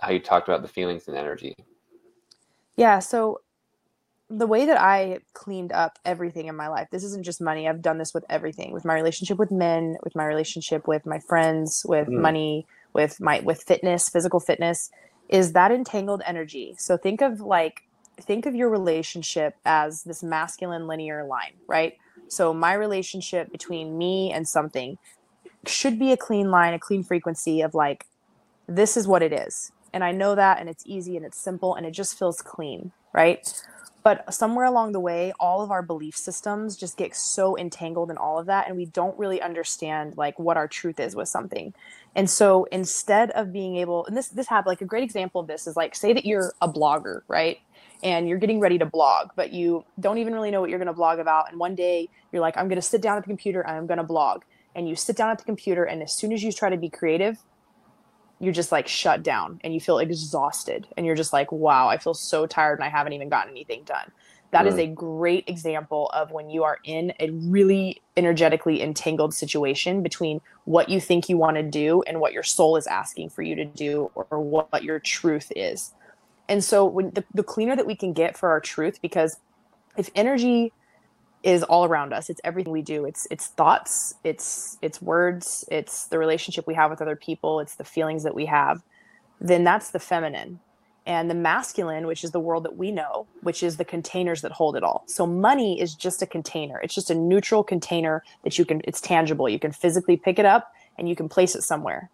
how 0.00 0.10
you 0.10 0.18
talked 0.18 0.48
about 0.48 0.62
the 0.62 0.68
feelings 0.68 1.06
and 1.06 1.16
energy. 1.16 1.54
Yeah. 2.76 2.98
So 2.98 3.40
the 4.28 4.46
way 4.46 4.64
that 4.64 4.80
I 4.80 5.20
cleaned 5.34 5.72
up 5.72 5.98
everything 6.04 6.48
in 6.48 6.56
my 6.56 6.66
life, 6.66 6.88
this 6.90 7.04
isn't 7.04 7.24
just 7.24 7.40
money. 7.40 7.68
I've 7.68 7.82
done 7.82 7.98
this 7.98 8.12
with 8.12 8.24
everything, 8.28 8.72
with 8.72 8.84
my 8.84 8.94
relationship 8.94 9.38
with 9.38 9.52
men, 9.52 9.98
with 10.02 10.16
my 10.16 10.24
relationship 10.24 10.88
with 10.88 11.06
my 11.06 11.20
friends, 11.20 11.84
with 11.86 12.08
mm. 12.08 12.20
money, 12.20 12.66
with 12.92 13.20
my 13.20 13.40
with 13.40 13.62
fitness, 13.62 14.08
physical 14.08 14.40
fitness 14.40 14.90
is 15.32 15.54
that 15.54 15.72
entangled 15.72 16.22
energy. 16.26 16.74
So 16.78 16.96
think 16.96 17.22
of 17.22 17.40
like 17.40 17.82
think 18.20 18.44
of 18.44 18.54
your 18.54 18.68
relationship 18.68 19.56
as 19.64 20.04
this 20.04 20.22
masculine 20.22 20.86
linear 20.86 21.24
line, 21.24 21.54
right? 21.66 21.94
So 22.28 22.52
my 22.52 22.74
relationship 22.74 23.50
between 23.50 23.96
me 23.96 24.30
and 24.30 24.46
something 24.46 24.98
should 25.66 25.98
be 25.98 26.12
a 26.12 26.16
clean 26.16 26.50
line, 26.50 26.74
a 26.74 26.78
clean 26.78 27.02
frequency 27.02 27.62
of 27.62 27.74
like 27.74 28.06
this 28.68 28.96
is 28.96 29.08
what 29.08 29.22
it 29.22 29.32
is. 29.32 29.72
And 29.94 30.04
I 30.04 30.12
know 30.12 30.34
that 30.34 30.60
and 30.60 30.68
it's 30.68 30.84
easy 30.86 31.16
and 31.16 31.24
it's 31.24 31.38
simple 31.38 31.74
and 31.74 31.86
it 31.86 31.92
just 31.92 32.18
feels 32.18 32.42
clean, 32.42 32.92
right? 33.14 33.40
But 34.02 34.32
somewhere 34.34 34.64
along 34.64 34.92
the 34.92 35.00
way, 35.00 35.32
all 35.38 35.62
of 35.62 35.70
our 35.70 35.82
belief 35.82 36.16
systems 36.16 36.76
just 36.76 36.96
get 36.96 37.14
so 37.14 37.56
entangled 37.56 38.10
in 38.10 38.16
all 38.16 38.38
of 38.38 38.46
that 38.46 38.66
and 38.66 38.76
we 38.76 38.86
don't 38.86 39.16
really 39.18 39.40
understand 39.40 40.16
like 40.16 40.38
what 40.38 40.56
our 40.56 40.66
truth 40.66 40.98
is 40.98 41.14
with 41.14 41.28
something. 41.28 41.72
And 42.16 42.28
so 42.28 42.64
instead 42.72 43.30
of 43.30 43.52
being 43.52 43.76
able, 43.76 44.04
and 44.06 44.16
this 44.16 44.28
this 44.28 44.48
happened 44.48 44.72
like 44.72 44.80
a 44.80 44.86
great 44.86 45.04
example 45.04 45.40
of 45.40 45.46
this 45.46 45.66
is 45.66 45.76
like 45.76 45.94
say 45.94 46.12
that 46.12 46.24
you're 46.24 46.52
a 46.60 46.68
blogger, 46.68 47.22
right? 47.28 47.58
And 48.02 48.28
you're 48.28 48.38
getting 48.38 48.58
ready 48.58 48.78
to 48.78 48.86
blog, 48.86 49.30
but 49.36 49.52
you 49.52 49.84
don't 50.00 50.18
even 50.18 50.34
really 50.34 50.50
know 50.50 50.60
what 50.60 50.70
you're 50.70 50.80
going 50.80 50.88
to 50.88 50.92
blog 50.92 51.20
about. 51.20 51.50
And 51.50 51.60
one 51.60 51.76
day 51.76 52.08
you're 52.32 52.42
like, 52.42 52.56
I'm 52.56 52.66
going 52.66 52.76
to 52.76 52.82
sit 52.82 53.00
down 53.00 53.16
at 53.16 53.22
the 53.22 53.28
computer 53.28 53.60
and 53.60 53.76
I'm 53.76 53.86
going 53.86 53.98
to 53.98 54.04
blog. 54.04 54.42
And 54.74 54.88
you 54.88 54.96
sit 54.96 55.16
down 55.16 55.30
at 55.30 55.38
the 55.38 55.44
computer, 55.44 55.84
and 55.84 56.02
as 56.02 56.12
soon 56.12 56.32
as 56.32 56.42
you 56.42 56.50
try 56.50 56.70
to 56.70 56.78
be 56.78 56.88
creative, 56.88 57.38
you're 58.42 58.52
just 58.52 58.72
like 58.72 58.88
shut 58.88 59.22
down 59.22 59.60
and 59.62 59.72
you 59.72 59.80
feel 59.80 60.00
exhausted. 60.00 60.88
And 60.96 61.06
you're 61.06 61.14
just 61.14 61.32
like, 61.32 61.52
wow, 61.52 61.88
I 61.88 61.96
feel 61.96 62.12
so 62.12 62.44
tired 62.44 62.78
and 62.80 62.84
I 62.84 62.88
haven't 62.88 63.12
even 63.12 63.28
gotten 63.28 63.52
anything 63.52 63.84
done. 63.84 64.10
That 64.50 64.66
is 64.66 64.76
a 64.76 64.86
great 64.86 65.48
example 65.48 66.10
of 66.12 66.30
when 66.30 66.50
you 66.50 66.62
are 66.64 66.78
in 66.84 67.14
a 67.20 67.30
really 67.30 68.02
energetically 68.18 68.82
entangled 68.82 69.32
situation 69.32 70.02
between 70.02 70.42
what 70.64 70.90
you 70.90 71.00
think 71.00 71.30
you 71.30 71.38
want 71.38 71.56
to 71.56 71.62
do 71.62 72.02
and 72.02 72.20
what 72.20 72.34
your 72.34 72.42
soul 72.42 72.76
is 72.76 72.86
asking 72.86 73.30
for 73.30 73.40
you 73.40 73.54
to 73.54 73.64
do 73.64 74.10
or 74.14 74.40
what, 74.40 74.70
what 74.70 74.82
your 74.82 74.98
truth 74.98 75.50
is. 75.56 75.94
And 76.50 76.62
so 76.62 76.84
when 76.84 77.12
the, 77.12 77.24
the 77.32 77.42
cleaner 77.42 77.74
that 77.76 77.86
we 77.86 77.96
can 77.96 78.12
get 78.12 78.36
for 78.36 78.50
our 78.50 78.60
truth, 78.60 79.00
because 79.00 79.38
if 79.96 80.10
energy 80.14 80.70
is 81.42 81.62
all 81.64 81.84
around 81.84 82.12
us, 82.12 82.30
it's 82.30 82.40
everything 82.44 82.72
we 82.72 82.82
do. 82.82 83.04
It's 83.04 83.26
it's 83.30 83.48
thoughts, 83.48 84.14
it's 84.24 84.78
it's 84.82 85.02
words, 85.02 85.64
it's 85.70 86.06
the 86.06 86.18
relationship 86.18 86.66
we 86.66 86.74
have 86.74 86.90
with 86.90 87.02
other 87.02 87.16
people, 87.16 87.60
it's 87.60 87.74
the 87.74 87.84
feelings 87.84 88.22
that 88.22 88.34
we 88.34 88.46
have, 88.46 88.82
then 89.40 89.64
that's 89.64 89.90
the 89.90 89.98
feminine 89.98 90.60
and 91.06 91.28
the 91.28 91.34
masculine, 91.34 92.06
which 92.06 92.22
is 92.22 92.30
the 92.30 92.40
world 92.40 92.64
that 92.64 92.76
we 92.76 92.92
know, 92.92 93.26
which 93.42 93.62
is 93.62 93.76
the 93.76 93.84
containers 93.84 94.42
that 94.42 94.52
hold 94.52 94.76
it 94.76 94.84
all. 94.84 95.04
So 95.06 95.26
money 95.26 95.80
is 95.80 95.94
just 95.94 96.22
a 96.22 96.26
container. 96.26 96.78
It's 96.80 96.94
just 96.94 97.10
a 97.10 97.14
neutral 97.14 97.64
container 97.64 98.22
that 98.44 98.58
you 98.58 98.64
can, 98.64 98.80
it's 98.84 99.00
tangible. 99.00 99.48
You 99.48 99.58
can 99.58 99.72
physically 99.72 100.16
pick 100.16 100.38
it 100.38 100.46
up 100.46 100.72
and 100.96 101.08
you 101.08 101.16
can 101.16 101.28
place 101.28 101.56
it 101.56 101.62
somewhere. 101.62 102.08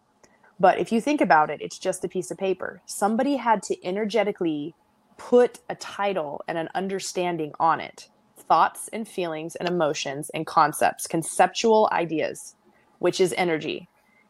But 0.59 0.79
if 0.79 0.91
you 0.91 1.01
think 1.01 1.21
about 1.21 1.51
it, 1.51 1.61
it's 1.61 1.79
just 1.79 2.05
a 2.05 2.09
piece 2.09 2.31
of 2.31 2.39
paper. 2.39 2.81
Somebody 2.87 3.37
had 3.37 3.63
to 3.65 3.87
energetically 3.87 4.75
put 5.19 5.59
a 5.69 5.75
title 5.75 6.43
and 6.49 6.57
an 6.57 6.69
understanding 6.75 7.53
on 7.61 7.81
it 7.81 8.09
thoughts 8.49 8.89
and 8.93 9.07
feelings 9.07 9.55
and 9.57 9.69
emotions 9.69 10.31
and 10.31 10.47
concepts, 10.47 11.07
conceptual 11.07 11.89
ideas, 11.93 12.55
which 12.99 13.21
is 13.21 13.35
energy, 13.37 13.89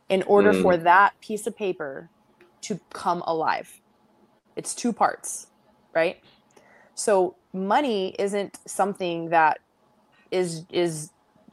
in 0.09 0.23
order 0.25 0.53
mm. 0.53 0.63
for 0.63 0.77
that 0.77 1.19
piece 1.21 1.47
of 1.47 1.57
paper 1.57 2.11
to 2.63 2.81
come 2.91 3.23
alive 3.27 3.81
it's 4.59 4.75
two 4.75 4.93
parts, 4.93 5.47
right? 5.95 6.21
So 6.97 7.37
money 7.55 8.15
isn't 8.19 8.59
something 8.67 9.31
that 9.31 9.61
is 10.33 10.67
is 10.71 11.11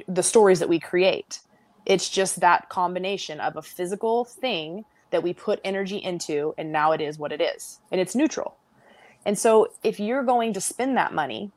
the 0.08 0.24
stories 0.24 0.60
that 0.60 0.68
we 0.68 0.80
create. 0.80 1.40
It's 1.86 2.10
just 2.10 2.40
that 2.42 2.68
combination 2.68 3.40
of 3.40 3.56
a 3.56 3.62
physical 3.62 4.26
thing 4.26 4.86
that 5.12 5.22
we 5.22 5.34
put 5.34 5.62
energy 5.64 5.98
into 5.98 6.56
and 6.58 6.72
now 6.72 6.92
it 6.92 7.00
is 7.00 7.20
what 7.20 7.32
it 7.32 7.40
is. 7.40 7.80
And 7.92 8.02
it's 8.02 8.16
neutral. 8.16 8.58
And 9.24 9.38
so 9.38 9.68
if 9.84 10.00
you're 10.00 10.24
going 10.24 10.54
to 10.54 10.62
spend 10.62 10.98
that 10.98 11.14
money, 11.14 11.52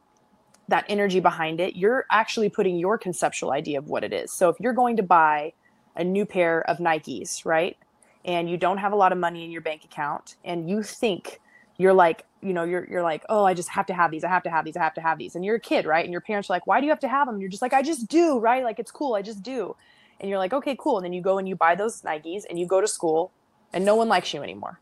that 0.68 0.84
energy 0.88 1.20
behind 1.20 1.60
it, 1.60 1.76
you're 1.76 2.04
actually 2.10 2.48
putting 2.48 2.76
your 2.76 2.98
conceptual 2.98 3.52
idea 3.52 3.78
of 3.78 3.88
what 3.88 4.04
it 4.04 4.12
is. 4.12 4.30
So 4.32 4.48
if 4.48 4.56
you're 4.60 4.74
going 4.74 4.96
to 4.98 5.02
buy 5.02 5.52
a 5.96 6.04
new 6.04 6.24
pair 6.24 6.62
of 6.68 6.78
Nikes, 6.78 7.44
right? 7.44 7.76
and 8.24 8.50
you 8.50 8.56
don't 8.56 8.78
have 8.78 8.92
a 8.92 8.96
lot 8.96 9.10
of 9.10 9.18
money 9.18 9.44
in 9.44 9.50
your 9.50 9.62
bank 9.62 9.84
account 9.84 10.36
and 10.44 10.68
you 10.68 10.82
think 10.82 11.40
you're 11.78 11.94
like 11.94 12.24
you 12.42 12.52
know 12.52 12.62
you're 12.62 12.86
you're 12.88 13.02
like 13.02 13.24
oh 13.28 13.44
i 13.44 13.54
just 13.54 13.68
have 13.70 13.86
to 13.86 13.94
have 13.94 14.10
these 14.10 14.22
i 14.22 14.28
have 14.28 14.42
to 14.42 14.50
have 14.50 14.64
these 14.64 14.76
i 14.76 14.82
have 14.82 14.94
to 14.94 15.00
have 15.00 15.18
these. 15.18 15.34
And 15.34 15.44
you're 15.44 15.56
a 15.56 15.60
kid 15.60 15.86
right 15.86 16.04
and 16.04 16.12
your 16.12 16.20
parents 16.20 16.50
are 16.50 16.52
like 16.52 16.66
why 16.66 16.80
do 16.80 16.86
you 16.86 16.92
have 16.92 17.00
to 17.00 17.08
have 17.08 17.26
them 17.26 17.36
and 17.36 17.40
you're 17.42 17.50
just 17.50 17.62
like 17.62 17.72
i 17.72 17.82
just 17.82 18.08
do 18.08 18.38
right 18.38 18.62
like 18.62 18.78
it's 18.78 18.90
cool 18.90 19.14
i 19.14 19.22
just 19.22 19.42
do. 19.42 19.74
And 20.20 20.28
you're 20.28 20.38
like 20.38 20.52
okay 20.52 20.76
cool. 20.78 20.98
And 20.98 21.04
then 21.04 21.12
you 21.12 21.22
go 21.22 21.38
and 21.38 21.48
you 21.48 21.54
buy 21.56 21.74
those 21.74 22.02
nikes 22.02 22.42
and 22.48 22.58
you 22.58 22.66
go 22.66 22.80
to 22.80 22.88
school 22.88 23.32
and 23.72 23.84
no 23.84 23.94
one 23.94 24.08
likes 24.08 24.34
you 24.34 24.42
anymore. 24.42 24.80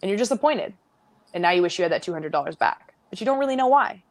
And 0.00 0.08
you're 0.08 0.18
disappointed. 0.18 0.74
And 1.32 1.42
now 1.42 1.50
you 1.50 1.62
wish 1.62 1.78
you 1.78 1.82
had 1.82 1.90
that 1.90 2.04
$200 2.04 2.58
back. 2.58 2.94
But 3.10 3.20
you 3.20 3.26
don't 3.26 3.40
really 3.40 3.56
know 3.56 3.66
why 3.66 4.04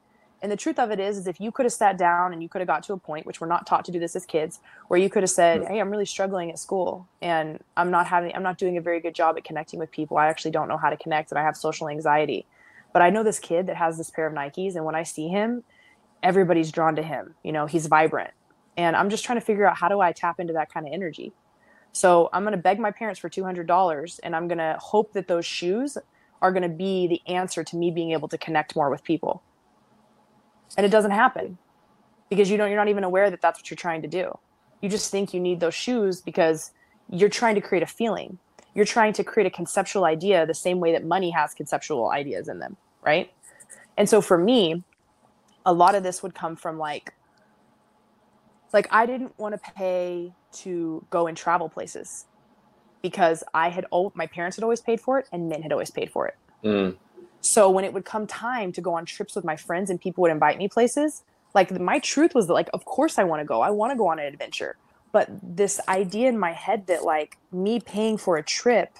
And 0.43 0.51
the 0.51 0.57
truth 0.57 0.77
of 0.77 0.91
it 0.91 0.99
is, 0.99 1.17
is 1.17 1.25
if 1.25 1.39
you 1.39 1.53
could 1.53 1.65
have 1.65 1.71
sat 1.71 1.97
down 1.97 2.33
and 2.33 2.43
you 2.43 2.49
could 2.49 2.59
have 2.59 2.67
got 2.67 2.83
to 2.83 2.93
a 2.93 2.97
point, 2.97 3.25
which 3.25 3.39
we're 3.39 3.47
not 3.47 3.65
taught 3.65 3.85
to 3.85 3.93
do 3.93 3.99
this 3.99 4.13
as 4.13 4.25
kids, 4.25 4.59
where 4.89 4.99
you 4.99 5.09
could 5.09 5.23
have 5.23 5.29
said, 5.29 5.65
"Hey, 5.65 5.79
I'm 5.79 5.89
really 5.89 6.05
struggling 6.05 6.51
at 6.51 6.59
school, 6.59 7.07
and 7.21 7.63
I'm 7.77 7.89
not 7.89 8.07
having, 8.07 8.35
I'm 8.35 8.43
not 8.43 8.57
doing 8.57 8.75
a 8.75 8.81
very 8.81 8.99
good 8.99 9.15
job 9.15 9.37
at 9.37 9.45
connecting 9.45 9.79
with 9.79 9.89
people. 9.89 10.17
I 10.17 10.27
actually 10.27 10.51
don't 10.51 10.67
know 10.67 10.75
how 10.75 10.89
to 10.89 10.97
connect, 10.97 11.31
and 11.31 11.39
I 11.39 11.43
have 11.43 11.55
social 11.55 11.87
anxiety." 11.87 12.45
But 12.91 13.01
I 13.01 13.09
know 13.09 13.23
this 13.23 13.39
kid 13.39 13.67
that 13.67 13.77
has 13.77 13.97
this 13.97 14.09
pair 14.09 14.27
of 14.27 14.33
Nikes, 14.33 14.75
and 14.75 14.83
when 14.83 14.95
I 14.95 15.03
see 15.03 15.29
him, 15.29 15.63
everybody's 16.21 16.73
drawn 16.73 16.97
to 16.97 17.03
him. 17.03 17.35
You 17.41 17.53
know, 17.53 17.65
he's 17.65 17.87
vibrant, 17.87 18.31
and 18.75 18.97
I'm 18.97 19.09
just 19.09 19.23
trying 19.23 19.39
to 19.39 19.45
figure 19.45 19.65
out 19.65 19.77
how 19.77 19.87
do 19.87 20.01
I 20.01 20.11
tap 20.11 20.41
into 20.41 20.53
that 20.53 20.71
kind 20.73 20.85
of 20.85 20.91
energy. 20.91 21.31
So 21.93 22.29
I'm 22.33 22.43
going 22.43 22.51
to 22.51 22.57
beg 22.57 22.79
my 22.79 22.91
parents 22.91 23.19
for 23.19 23.29
$200 23.29 24.19
and 24.23 24.35
I'm 24.35 24.47
going 24.47 24.57
to 24.57 24.75
hope 24.79 25.13
that 25.13 25.27
those 25.27 25.45
shoes 25.45 25.95
are 26.41 26.51
going 26.51 26.63
to 26.63 26.69
be 26.69 27.05
the 27.07 27.21
answer 27.31 27.63
to 27.63 27.77
me 27.77 27.91
being 27.91 28.11
able 28.11 28.27
to 28.29 28.37
connect 28.37 28.75
more 28.75 28.89
with 28.89 29.03
people. 29.03 29.43
And 30.77 30.85
it 30.85 30.89
doesn't 30.89 31.11
happen 31.11 31.57
because 32.29 32.49
you 32.49 32.57
don't 32.57 32.69
you're 32.69 32.77
not 32.77 32.89
even 32.89 33.03
aware 33.03 33.29
that 33.29 33.41
that's 33.41 33.59
what 33.59 33.69
you're 33.69 33.75
trying 33.75 34.01
to 34.01 34.07
do. 34.07 34.37
You 34.81 34.89
just 34.89 35.11
think 35.11 35.33
you 35.33 35.39
need 35.39 35.59
those 35.59 35.73
shoes 35.73 36.21
because 36.21 36.71
you're 37.09 37.29
trying 37.29 37.55
to 37.55 37.61
create 37.61 37.83
a 37.83 37.87
feeling. 37.87 38.39
You're 38.73 38.85
trying 38.85 39.13
to 39.13 39.23
create 39.23 39.45
a 39.45 39.51
conceptual 39.51 40.05
idea 40.05 40.45
the 40.45 40.53
same 40.53 40.79
way 40.79 40.91
that 40.93 41.05
money 41.05 41.29
has 41.29 41.53
conceptual 41.53 42.09
ideas 42.09 42.47
in 42.47 42.59
them, 42.59 42.75
right? 43.05 43.31
And 43.97 44.09
so 44.09 44.19
for 44.19 44.37
me, 44.37 44.83
a 45.65 45.73
lot 45.73 45.95
of 45.95 46.03
this 46.03 46.23
would 46.23 46.33
come 46.33 46.55
from 46.55 46.77
like 46.77 47.13
like 48.73 48.87
I 48.91 49.05
didn't 49.05 49.37
want 49.37 49.53
to 49.53 49.71
pay 49.73 50.33
to 50.53 51.05
go 51.09 51.27
and 51.27 51.37
travel 51.37 51.69
places 51.69 52.25
because 53.01 53.43
I 53.53 53.69
had 53.69 53.85
oh 53.91 54.11
my 54.15 54.27
parents 54.27 54.57
had 54.57 54.63
always 54.63 54.81
paid 54.81 54.99
for 54.99 55.19
it 55.19 55.27
and 55.31 55.47
men 55.47 55.61
had 55.61 55.71
always 55.71 55.91
paid 55.91 56.11
for 56.11 56.27
it. 56.27 56.35
Mm. 56.63 56.95
So 57.43 57.69
when 57.69 57.83
it 57.83 57.93
would 57.93 58.05
come 58.05 58.25
time 58.25 58.71
to 58.71 58.81
go 58.81 58.93
on 58.93 59.05
trips 59.05 59.35
with 59.35 59.43
my 59.43 59.57
friends 59.57 59.89
and 59.89 59.99
people 59.99 60.21
would 60.21 60.31
invite 60.31 60.57
me 60.57 60.69
places, 60.69 61.23
like 61.53 61.77
my 61.77 61.99
truth 61.99 62.33
was 62.33 62.47
that 62.47 62.53
like 62.53 62.69
of 62.73 62.85
course 62.85 63.19
I 63.19 63.25
want 63.25 63.41
to 63.41 63.45
go. 63.45 63.61
I 63.61 63.69
want 63.69 63.91
to 63.91 63.97
go 63.97 64.07
on 64.07 64.17
an 64.17 64.25
adventure. 64.25 64.77
But 65.11 65.29
this 65.43 65.79
idea 65.89 66.29
in 66.29 66.39
my 66.39 66.53
head 66.53 66.87
that 66.87 67.03
like 67.03 67.37
me 67.51 67.81
paying 67.81 68.17
for 68.17 68.37
a 68.37 68.43
trip 68.43 68.97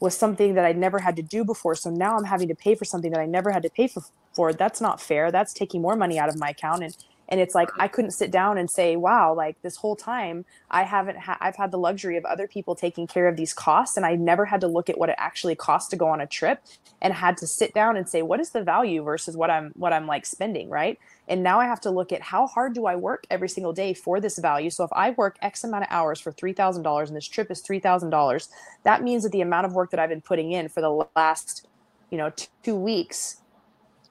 was 0.00 0.16
something 0.16 0.54
that 0.54 0.64
I'd 0.64 0.78
never 0.78 1.00
had 1.00 1.16
to 1.16 1.22
do 1.22 1.44
before. 1.44 1.74
So 1.74 1.90
now 1.90 2.16
I'm 2.16 2.24
having 2.24 2.48
to 2.48 2.54
pay 2.54 2.74
for 2.74 2.86
something 2.86 3.12
that 3.12 3.20
I 3.20 3.26
never 3.26 3.50
had 3.50 3.62
to 3.62 3.70
pay 3.70 3.86
for. 3.88 4.02
for. 4.32 4.52
That's 4.54 4.80
not 4.80 5.00
fair. 5.00 5.30
That's 5.30 5.52
taking 5.52 5.82
more 5.82 5.96
money 5.96 6.18
out 6.18 6.30
of 6.30 6.38
my 6.38 6.48
account 6.48 6.82
and 6.82 6.96
and 7.28 7.40
it's 7.40 7.54
like 7.54 7.70
i 7.78 7.88
couldn't 7.88 8.10
sit 8.10 8.30
down 8.30 8.58
and 8.58 8.70
say 8.70 8.96
wow 8.96 9.34
like 9.34 9.60
this 9.62 9.76
whole 9.76 9.96
time 9.96 10.44
i 10.70 10.82
haven't 10.82 11.18
ha- 11.18 11.38
i've 11.40 11.56
had 11.56 11.70
the 11.70 11.78
luxury 11.78 12.16
of 12.16 12.24
other 12.24 12.46
people 12.46 12.74
taking 12.74 13.06
care 13.06 13.28
of 13.28 13.36
these 13.36 13.52
costs 13.52 13.96
and 13.96 14.06
i 14.06 14.14
never 14.14 14.44
had 14.44 14.60
to 14.60 14.66
look 14.66 14.88
at 14.88 14.98
what 14.98 15.08
it 15.08 15.16
actually 15.18 15.54
costs 15.54 15.88
to 15.90 15.96
go 15.96 16.08
on 16.08 16.20
a 16.20 16.26
trip 16.26 16.62
and 17.00 17.12
had 17.12 17.36
to 17.36 17.46
sit 17.46 17.74
down 17.74 17.96
and 17.96 18.08
say 18.08 18.22
what 18.22 18.40
is 18.40 18.50
the 18.50 18.62
value 18.62 19.02
versus 19.02 19.36
what 19.36 19.50
i'm 19.50 19.72
what 19.76 19.92
i'm 19.92 20.06
like 20.06 20.26
spending 20.26 20.68
right? 20.68 20.98
And 21.28 21.42
now 21.42 21.58
i 21.58 21.64
have 21.66 21.80
to 21.82 21.90
look 21.90 22.12
at 22.12 22.22
how 22.22 22.46
hard 22.46 22.74
do 22.74 22.86
i 22.86 22.96
work 22.96 23.26
every 23.30 23.48
single 23.48 23.72
day 23.72 23.94
for 23.94 24.20
this 24.20 24.38
value? 24.38 24.70
So 24.70 24.84
if 24.84 24.90
i 24.92 25.10
work 25.10 25.36
x 25.42 25.64
amount 25.64 25.84
of 25.84 25.88
hours 25.90 26.20
for 26.20 26.32
$3000 26.32 27.08
and 27.08 27.16
this 27.16 27.28
trip 27.28 27.50
is 27.50 27.62
$3000 27.62 28.48
that 28.84 29.02
means 29.02 29.22
that 29.22 29.32
the 29.32 29.40
amount 29.40 29.66
of 29.66 29.72
work 29.74 29.90
that 29.90 30.00
i've 30.00 30.08
been 30.08 30.20
putting 30.20 30.52
in 30.52 30.68
for 30.68 30.80
the 30.80 31.06
last 31.16 31.66
you 32.10 32.18
know 32.18 32.32
two 32.62 32.76
weeks 32.76 33.38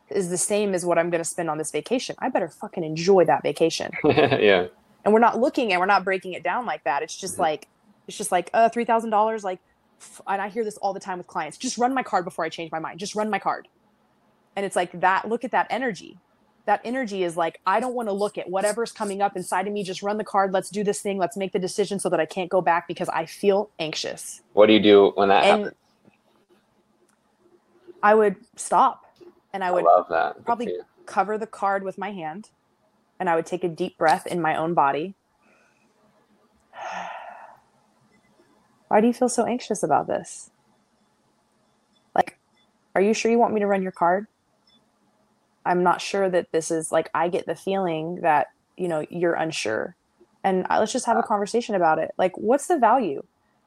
is 0.09 0.29
the 0.29 0.37
same 0.37 0.73
as 0.73 0.85
what 0.85 0.97
I'm 0.97 1.09
going 1.09 1.23
to 1.23 1.29
spend 1.29 1.49
on 1.49 1.57
this 1.57 1.71
vacation. 1.71 2.15
I 2.19 2.29
better 2.29 2.49
fucking 2.49 2.83
enjoy 2.83 3.25
that 3.25 3.43
vacation. 3.43 3.91
yeah. 4.03 4.67
And 5.03 5.13
we're 5.13 5.19
not 5.19 5.39
looking 5.39 5.71
and 5.71 5.79
we're 5.79 5.87
not 5.87 6.03
breaking 6.03 6.33
it 6.33 6.43
down 6.43 6.65
like 6.65 6.83
that. 6.83 7.03
It's 7.03 7.15
just 7.15 7.33
mm-hmm. 7.33 7.43
like, 7.43 7.67
it's 8.07 8.17
just 8.17 8.31
like, 8.31 8.49
uh, 8.53 8.69
$3,000. 8.69 9.43
Like, 9.43 9.59
and 10.27 10.41
I 10.41 10.49
hear 10.49 10.63
this 10.63 10.77
all 10.77 10.93
the 10.93 10.99
time 10.99 11.17
with 11.17 11.27
clients. 11.27 11.57
Just 11.57 11.77
run 11.77 11.93
my 11.93 12.03
card 12.03 12.25
before 12.25 12.45
I 12.45 12.49
change 12.49 12.71
my 12.71 12.79
mind. 12.79 12.99
Just 12.99 13.15
run 13.15 13.29
my 13.29 13.39
card. 13.39 13.67
And 14.55 14.65
it's 14.65 14.75
like 14.75 14.99
that. 15.01 15.27
Look 15.27 15.43
at 15.43 15.51
that 15.51 15.67
energy. 15.69 16.17
That 16.65 16.81
energy 16.83 17.23
is 17.23 17.37
like, 17.37 17.59
I 17.65 17.79
don't 17.79 17.93
want 17.93 18.09
to 18.09 18.13
look 18.13 18.37
at 18.37 18.49
whatever's 18.49 18.91
coming 18.91 19.21
up 19.21 19.35
inside 19.35 19.67
of 19.67 19.73
me. 19.73 19.83
Just 19.83 20.01
run 20.01 20.17
the 20.17 20.23
card. 20.23 20.51
Let's 20.51 20.69
do 20.69 20.83
this 20.83 21.01
thing. 21.01 21.17
Let's 21.17 21.37
make 21.37 21.51
the 21.51 21.59
decision 21.59 21.99
so 21.99 22.09
that 22.09 22.19
I 22.19 22.25
can't 22.25 22.49
go 22.49 22.61
back 22.61 22.87
because 22.87 23.09
I 23.09 23.25
feel 23.25 23.69
anxious. 23.79 24.41
What 24.53 24.67
do 24.67 24.73
you 24.73 24.79
do 24.79 25.11
when 25.15 25.29
that 25.29 25.43
and 25.43 25.63
happens? 25.63 25.77
I 28.01 28.15
would 28.15 28.35
stop 28.55 29.04
and 29.55 29.63
I 29.63 29.71
would 29.71 29.85
I 29.87 30.33
probably 30.43 30.75
cover 31.05 31.37
the 31.37 31.47
card 31.47 31.83
with 31.83 31.97
my 31.97 32.11
hand 32.11 32.49
and 33.19 33.29
I 33.29 33.35
would 33.35 33.45
take 33.45 33.63
a 33.63 33.69
deep 33.69 33.97
breath 33.97 34.27
in 34.27 34.41
my 34.41 34.53
own 34.57 34.73
body. 34.73 35.15
Why 38.89 38.99
do 38.99 39.07
you 39.07 39.13
feel 39.13 39.29
so 39.29 39.45
anxious 39.45 39.81
about 39.81 40.07
this? 40.07 40.51
Like, 42.13 42.37
are 42.93 43.01
you 43.01 43.13
sure 43.13 43.31
you 43.31 43.39
want 43.39 43.53
me 43.53 43.61
to 43.61 43.67
run 43.67 43.81
your 43.81 43.93
card? 43.93 44.27
I'm 45.65 45.81
not 45.83 46.01
sure 46.01 46.29
that 46.29 46.51
this 46.51 46.69
is 46.69 46.91
like, 46.91 47.09
I 47.13 47.29
get 47.29 47.45
the 47.45 47.55
feeling 47.55 48.17
that, 48.21 48.47
you 48.75 48.89
know, 48.89 49.05
you're 49.09 49.35
unsure. 49.35 49.95
And 50.43 50.67
uh, 50.69 50.79
let's 50.79 50.91
just 50.91 51.05
have 51.05 51.17
a 51.17 51.23
conversation 51.23 51.75
about 51.75 51.97
it. 51.97 52.11
Like, 52.17 52.37
what's 52.37 52.67
the 52.67 52.77
value? 52.77 53.23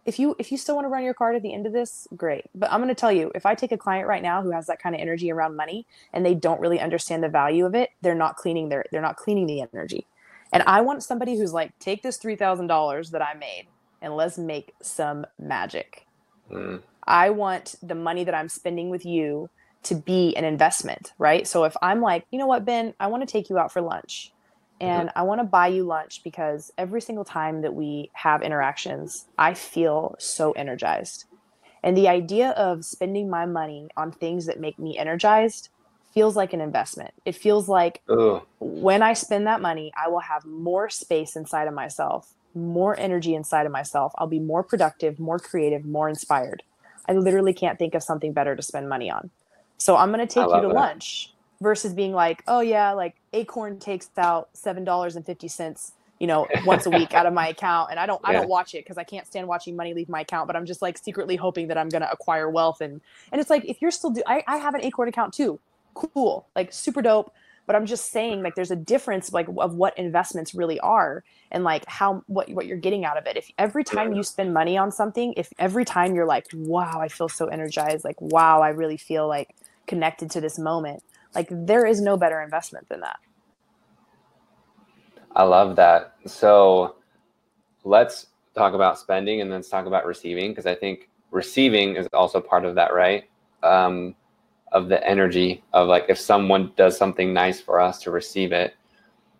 If 0.08 0.18
you 0.18 0.34
if 0.38 0.50
you 0.50 0.56
still 0.56 0.74
want 0.74 0.86
to 0.86 0.88
run 0.88 1.04
your 1.04 1.12
card 1.12 1.36
at 1.36 1.42
the 1.42 1.52
end 1.52 1.66
of 1.66 1.74
this 1.74 2.08
great. 2.16 2.46
But 2.54 2.72
i'm 2.72 2.80
going 2.80 2.88
to 2.88 2.94
tell 2.94 3.12
you 3.12 3.30
if 3.34 3.44
i 3.44 3.54
take 3.54 3.72
a 3.72 3.76
client 3.76 4.08
right 4.08 4.22
now 4.22 4.42
who 4.42 4.50
has 4.52 4.66
that 4.66 4.80
kind 4.80 4.94
of 4.94 5.02
energy 5.02 5.30
around 5.30 5.54
money 5.54 5.86
and 6.14 6.24
they 6.24 6.34
don't 6.34 6.60
really 6.60 6.80
understand 6.80 7.22
the 7.22 7.28
value 7.28 7.66
of 7.66 7.74
it 7.74 7.90
they're 8.00 8.14
not 8.14 8.36
cleaning 8.36 8.70
their 8.70 8.86
they're 8.90 9.02
not 9.02 9.16
cleaning 9.16 9.46
the 9.46 9.60
energy. 9.60 10.06
And 10.50 10.62
i 10.66 10.80
want 10.80 11.02
somebody 11.02 11.36
who's 11.36 11.52
like 11.52 11.78
take 11.78 12.02
this 12.02 12.18
$3000 12.18 13.10
that 13.10 13.22
i 13.22 13.34
made 13.34 13.66
and 14.00 14.16
let's 14.16 14.38
make 14.38 14.72
some 14.80 15.26
magic. 15.38 16.06
Mm. 16.50 16.80
i 17.06 17.28
want 17.28 17.74
the 17.82 17.94
money 17.94 18.24
that 18.24 18.34
i'm 18.34 18.48
spending 18.48 18.88
with 18.88 19.04
you 19.04 19.50
to 19.82 19.94
be 19.94 20.34
an 20.36 20.44
investment 20.44 21.12
right? 21.18 21.46
So 21.46 21.64
if 21.64 21.76
i'm 21.82 22.00
like 22.00 22.24
you 22.30 22.38
know 22.38 22.46
what 22.46 22.64
ben? 22.64 22.94
I 22.98 23.08
want 23.08 23.28
to 23.28 23.30
take 23.30 23.50
you 23.50 23.58
out 23.58 23.72
for 23.72 23.82
lunch. 23.82 24.32
And. 24.80 25.10
I 25.16 25.22
want 25.22 25.40
to 25.40 25.44
buy 25.44 25.68
you 25.68 25.84
lunch 25.84 26.22
because 26.22 26.72
every 26.78 27.00
single 27.00 27.24
time 27.24 27.62
that 27.62 27.74
we 27.74 28.10
have 28.14 28.42
interactions, 28.42 29.26
I 29.36 29.54
feel 29.54 30.14
so 30.18 30.52
energized. 30.52 31.24
And 31.82 31.96
the 31.96 32.08
idea 32.08 32.50
of 32.50 32.84
spending 32.84 33.30
my 33.30 33.46
money 33.46 33.88
on 33.96 34.12
things 34.12 34.46
that 34.46 34.60
make 34.60 34.78
me 34.78 34.98
energized 34.98 35.68
feels 36.12 36.36
like 36.36 36.52
an 36.52 36.60
investment. 36.60 37.12
It 37.24 37.36
feels 37.36 37.68
like 37.68 38.02
Ugh. 38.08 38.42
when 38.60 39.02
I 39.02 39.12
spend 39.12 39.46
that 39.46 39.60
money, 39.60 39.92
I 39.96 40.08
will 40.08 40.20
have 40.20 40.44
more 40.44 40.88
space 40.88 41.36
inside 41.36 41.68
of 41.68 41.74
myself, 41.74 42.34
more 42.54 42.98
energy 42.98 43.34
inside 43.34 43.66
of 43.66 43.72
myself. 43.72 44.12
I'll 44.18 44.26
be 44.26 44.40
more 44.40 44.62
productive, 44.62 45.18
more 45.18 45.38
creative, 45.38 45.84
more 45.84 46.08
inspired. 46.08 46.62
I 47.08 47.12
literally 47.12 47.54
can't 47.54 47.78
think 47.78 47.94
of 47.94 48.02
something 48.02 48.32
better 48.32 48.56
to 48.56 48.62
spend 48.62 48.88
money 48.88 49.10
on. 49.10 49.30
So 49.78 49.96
I'm 49.96 50.12
going 50.12 50.26
to 50.26 50.32
take 50.32 50.46
you 50.46 50.60
to 50.60 50.68
that. 50.68 50.74
lunch 50.74 51.32
versus 51.60 51.94
being 51.94 52.12
like, 52.12 52.42
oh 52.46 52.60
yeah, 52.60 52.92
like 52.92 53.14
Acorn 53.32 53.78
takes 53.78 54.10
out 54.16 54.50
seven 54.52 54.84
dollars 54.84 55.16
and 55.16 55.24
fifty 55.24 55.48
cents, 55.48 55.92
you 56.18 56.26
know, 56.26 56.46
once 56.64 56.86
a 56.86 56.90
week 56.90 57.14
out 57.14 57.26
of 57.26 57.32
my 57.32 57.48
account, 57.48 57.90
and 57.90 58.00
I 58.00 58.06
don't, 58.06 58.20
yeah. 58.24 58.30
I 58.30 58.32
don't 58.32 58.48
watch 58.48 58.74
it 58.74 58.84
because 58.84 58.98
I 58.98 59.04
can't 59.04 59.26
stand 59.26 59.48
watching 59.48 59.76
money 59.76 59.94
leave 59.94 60.08
my 60.08 60.20
account. 60.20 60.46
But 60.46 60.56
I'm 60.56 60.66
just 60.66 60.82
like 60.82 60.98
secretly 60.98 61.36
hoping 61.36 61.68
that 61.68 61.78
I'm 61.78 61.88
gonna 61.88 62.08
acquire 62.10 62.50
wealth, 62.50 62.80
and 62.80 63.00
and 63.32 63.40
it's 63.40 63.50
like 63.50 63.64
if 63.64 63.80
you're 63.82 63.90
still 63.90 64.10
do, 64.10 64.22
I, 64.26 64.42
I 64.46 64.58
have 64.58 64.74
an 64.74 64.82
Acorn 64.82 65.08
account 65.08 65.34
too, 65.34 65.60
cool, 65.94 66.46
like 66.56 66.72
super 66.72 67.02
dope. 67.02 67.32
But 67.66 67.76
I'm 67.76 67.84
just 67.84 68.10
saying, 68.10 68.42
like, 68.42 68.54
there's 68.54 68.70
a 68.70 68.76
difference, 68.76 69.30
like, 69.30 69.46
of 69.58 69.74
what 69.74 69.98
investments 69.98 70.54
really 70.54 70.80
are, 70.80 71.22
and 71.50 71.64
like 71.64 71.84
how 71.86 72.22
what 72.26 72.48
what 72.48 72.64
you're 72.64 72.78
getting 72.78 73.04
out 73.04 73.18
of 73.18 73.26
it. 73.26 73.36
If 73.36 73.50
every 73.58 73.84
time 73.84 74.14
you 74.14 74.22
spend 74.22 74.54
money 74.54 74.78
on 74.78 74.90
something, 74.90 75.34
if 75.36 75.52
every 75.58 75.84
time 75.84 76.14
you're 76.14 76.24
like, 76.24 76.46
wow, 76.54 76.98
I 76.98 77.08
feel 77.08 77.28
so 77.28 77.46
energized, 77.48 78.04
like, 78.04 78.18
wow, 78.22 78.62
I 78.62 78.70
really 78.70 78.96
feel 78.96 79.28
like 79.28 79.54
connected 79.86 80.30
to 80.30 80.40
this 80.40 80.58
moment 80.58 81.02
like 81.34 81.48
there 81.50 81.86
is 81.86 82.00
no 82.00 82.16
better 82.16 82.40
investment 82.40 82.88
than 82.88 83.00
that. 83.00 83.18
I 85.36 85.44
love 85.44 85.76
that. 85.76 86.14
So 86.26 86.96
let's 87.84 88.26
talk 88.54 88.74
about 88.74 88.98
spending 88.98 89.40
and 89.40 89.50
then 89.50 89.58
let's 89.58 89.68
talk 89.68 89.86
about 89.86 90.06
receiving 90.06 90.50
because 90.50 90.66
I 90.66 90.74
think 90.74 91.08
receiving 91.30 91.96
is 91.96 92.08
also 92.12 92.40
part 92.40 92.64
of 92.64 92.74
that, 92.74 92.92
right? 92.92 93.24
Um, 93.62 94.14
of 94.72 94.88
the 94.88 95.06
energy 95.06 95.62
of 95.72 95.88
like 95.88 96.06
if 96.08 96.18
someone 96.18 96.72
does 96.76 96.96
something 96.96 97.32
nice 97.32 97.60
for 97.60 97.80
us 97.80 98.00
to 98.02 98.10
receive 98.10 98.52
it. 98.52 98.74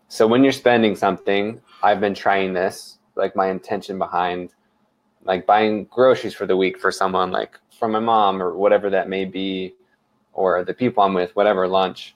So 0.07 0.25
when 0.25 0.43
you're 0.43 0.51
spending 0.53 0.95
something, 0.95 1.61
I've 1.83 1.99
been 1.99 2.15
trying 2.15 2.53
this, 2.53 2.97
like 3.15 3.35
my 3.35 3.49
intention 3.49 3.99
behind 3.99 4.53
like 5.23 5.45
buying 5.45 5.83
groceries 5.85 6.33
for 6.33 6.45
the 6.45 6.57
week 6.57 6.79
for 6.79 6.91
someone, 6.91 7.31
like 7.31 7.59
from 7.77 7.91
my 7.91 7.99
mom 7.99 8.41
or 8.41 8.55
whatever 8.55 8.89
that 8.89 9.09
may 9.09 9.25
be, 9.25 9.75
or 10.39 10.63
the 10.63 10.73
people 10.73 11.03
I'm 11.03 11.13
with, 11.13 11.35
whatever, 11.35 11.67
lunch. 11.67 12.15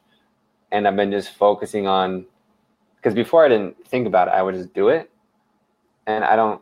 And 0.71 0.87
I've 0.87 0.95
been 0.95 1.11
just 1.11 1.31
focusing 1.31 1.87
on, 1.87 2.25
because 2.95 3.13
before 3.13 3.43
I 3.43 3.49
didn't 3.49 3.85
think 3.85 4.07
about 4.07 4.29
it, 4.29 4.31
I 4.31 4.41
would 4.41 4.55
just 4.55 4.73
do 4.73 4.87
it. 4.87 5.11
And 6.07 6.23
I 6.23 6.37
don't, 6.37 6.61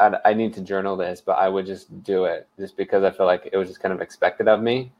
I, 0.00 0.16
I 0.24 0.32
need 0.32 0.54
to 0.54 0.62
journal 0.62 0.96
this, 0.96 1.20
but 1.20 1.32
I 1.32 1.50
would 1.50 1.66
just 1.66 2.02
do 2.02 2.24
it 2.24 2.48
just 2.58 2.78
because 2.78 3.04
I 3.04 3.10
feel 3.10 3.26
like 3.26 3.50
it 3.52 3.58
was 3.58 3.68
just 3.68 3.80
kind 3.80 3.92
of 3.92 4.00
expected 4.00 4.48
of 4.48 4.62
me. 4.62 4.90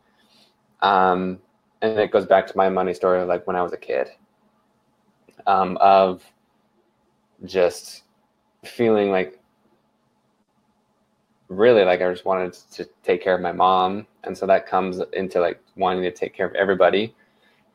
Um, 0.83 1.39
and 1.81 1.99
it 1.99 2.11
goes 2.11 2.27
back 2.27 2.47
to 2.49 2.57
my 2.57 2.69
money 2.69 2.93
story, 2.93 3.25
like 3.25 3.47
when 3.47 3.57
I 3.57 3.63
was 3.63 3.73
a 3.73 3.79
kid, 3.79 4.09
um, 5.47 5.79
of 5.81 6.23
just 7.45 8.03
feeling 8.65 9.11
like 9.11 9.41
really 11.49 11.85
like 11.85 12.03
I 12.03 12.11
just 12.11 12.25
wanted 12.25 12.53
to 12.73 12.89
take 13.03 13.23
care 13.23 13.35
of 13.35 13.41
my 13.41 13.53
mom. 13.53 14.07
And 14.25 14.37
so 14.37 14.47
that 14.47 14.67
comes 14.67 15.01
into 15.13 15.41
like 15.41 15.61
wanting 15.77 16.03
to 16.03 16.11
take 16.11 16.35
care 16.35 16.47
of 16.47 16.55
everybody. 16.55 17.15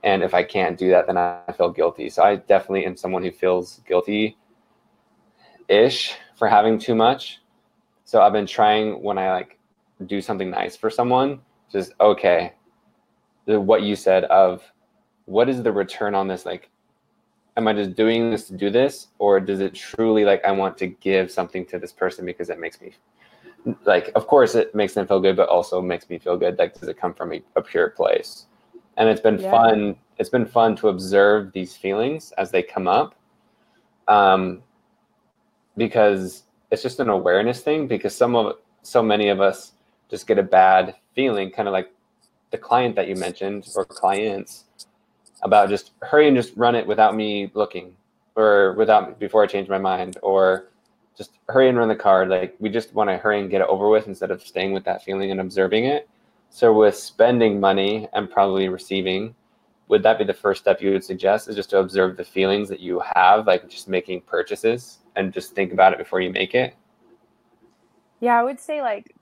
And 0.03 0.21
if 0.21 0.33
I 0.33 0.43
can't 0.43 0.77
do 0.77 0.89
that, 0.89 1.07
then 1.07 1.17
I 1.17 1.51
feel 1.55 1.69
guilty. 1.69 2.09
So 2.09 2.23
I 2.23 2.35
definitely 2.35 2.85
am 2.85 2.97
someone 2.97 3.23
who 3.23 3.31
feels 3.31 3.81
guilty 3.87 4.37
ish 5.69 6.15
for 6.35 6.47
having 6.47 6.77
too 6.77 6.93
much. 6.93 7.41
So 8.05 8.21
I've 8.21 8.33
been 8.33 8.45
trying 8.45 9.01
when 9.01 9.17
I 9.17 9.31
like 9.31 9.57
do 10.05 10.21
something 10.21 10.49
nice 10.49 10.75
for 10.75 10.89
someone, 10.89 11.39
just 11.71 11.93
okay, 12.01 12.53
what 13.45 13.83
you 13.83 13.95
said 13.95 14.25
of 14.25 14.61
what 15.25 15.47
is 15.49 15.63
the 15.63 15.71
return 15.71 16.13
on 16.13 16.27
this? 16.27 16.45
Like, 16.45 16.69
am 17.55 17.67
I 17.67 17.73
just 17.73 17.95
doing 17.95 18.29
this 18.29 18.47
to 18.47 18.57
do 18.57 18.69
this, 18.69 19.07
or 19.19 19.39
does 19.39 19.61
it 19.61 19.73
truly 19.73 20.25
like 20.25 20.43
I 20.43 20.51
want 20.51 20.77
to 20.79 20.87
give 20.87 21.31
something 21.31 21.65
to 21.67 21.79
this 21.79 21.93
person 21.93 22.25
because 22.25 22.49
it 22.49 22.59
makes 22.59 22.81
me 22.81 22.93
like, 23.85 24.11
of 24.15 24.27
course, 24.27 24.55
it 24.55 24.73
makes 24.75 24.93
them 24.93 25.07
feel 25.07 25.19
good, 25.19 25.35
but 25.35 25.49
also 25.49 25.81
makes 25.81 26.09
me 26.09 26.19
feel 26.19 26.37
good. 26.37 26.57
Like, 26.57 26.79
does 26.79 26.89
it 26.89 26.97
come 26.97 27.13
from 27.13 27.33
a, 27.33 27.41
a 27.55 27.61
pure 27.61 27.89
place? 27.89 28.45
And 28.97 29.09
it's 29.09 29.21
been 29.21 29.39
yeah. 29.39 29.51
fun. 29.51 29.95
It's 30.19 30.29
been 30.29 30.45
fun 30.45 30.75
to 30.77 30.89
observe 30.89 31.51
these 31.53 31.75
feelings 31.75 32.31
as 32.37 32.51
they 32.51 32.61
come 32.61 32.87
up, 32.87 33.15
um, 34.07 34.61
because 35.77 36.43
it's 36.71 36.83
just 36.83 36.99
an 36.99 37.09
awareness 37.09 37.61
thing. 37.61 37.87
Because 37.87 38.15
some 38.15 38.35
of 38.35 38.57
so 38.83 39.01
many 39.01 39.29
of 39.29 39.41
us 39.41 39.73
just 40.09 40.27
get 40.27 40.37
a 40.37 40.43
bad 40.43 40.95
feeling, 41.15 41.49
kind 41.49 41.67
of 41.67 41.71
like 41.71 41.91
the 42.51 42.57
client 42.57 42.95
that 42.95 43.07
you 43.07 43.15
mentioned 43.15 43.67
or 43.75 43.83
clients 43.83 44.65
about 45.41 45.69
just 45.69 45.91
hurry 46.01 46.27
and 46.27 46.37
just 46.37 46.53
run 46.55 46.75
it 46.75 46.85
without 46.85 47.15
me 47.15 47.51
looking 47.53 47.95
or 48.35 48.73
without 48.73 49.19
before 49.19 49.43
I 49.43 49.47
change 49.47 49.67
my 49.69 49.77
mind 49.77 50.17
or 50.21 50.69
just 51.17 51.31
hurry 51.49 51.69
and 51.69 51.77
run 51.77 51.87
the 51.87 51.95
card. 51.95 52.29
Like 52.29 52.55
we 52.59 52.69
just 52.69 52.93
want 52.93 53.09
to 53.09 53.17
hurry 53.17 53.39
and 53.39 53.49
get 53.49 53.61
it 53.61 53.67
over 53.67 53.89
with 53.89 54.07
instead 54.07 54.31
of 54.31 54.41
staying 54.41 54.73
with 54.73 54.83
that 54.85 55.03
feeling 55.03 55.31
and 55.31 55.39
observing 55.39 55.85
it. 55.85 56.07
So 56.49 56.73
with 56.73 56.95
spending 56.95 57.59
money 57.59 58.07
and 58.13 58.29
probably 58.29 58.69
receiving, 58.69 59.35
would 59.87 60.03
that 60.03 60.17
be 60.17 60.23
the 60.23 60.33
first 60.33 60.61
step 60.61 60.81
you 60.81 60.91
would 60.91 61.03
suggest 61.03 61.47
is 61.47 61.55
just 61.55 61.69
to 61.71 61.79
observe 61.79 62.17
the 62.17 62.23
feelings 62.23 62.69
that 62.69 62.79
you 62.79 63.01
have, 63.15 63.47
like 63.47 63.69
just 63.69 63.87
making 63.87 64.21
purchases 64.21 64.99
and 65.15 65.33
just 65.33 65.53
think 65.53 65.73
about 65.73 65.93
it 65.93 65.99
before 65.99 66.21
you 66.21 66.31
make 66.31 66.55
it? 66.55 66.75
Yeah, 68.19 68.39
I 68.39 68.43
would 68.43 68.59
say 68.59 68.81
like 68.81 69.15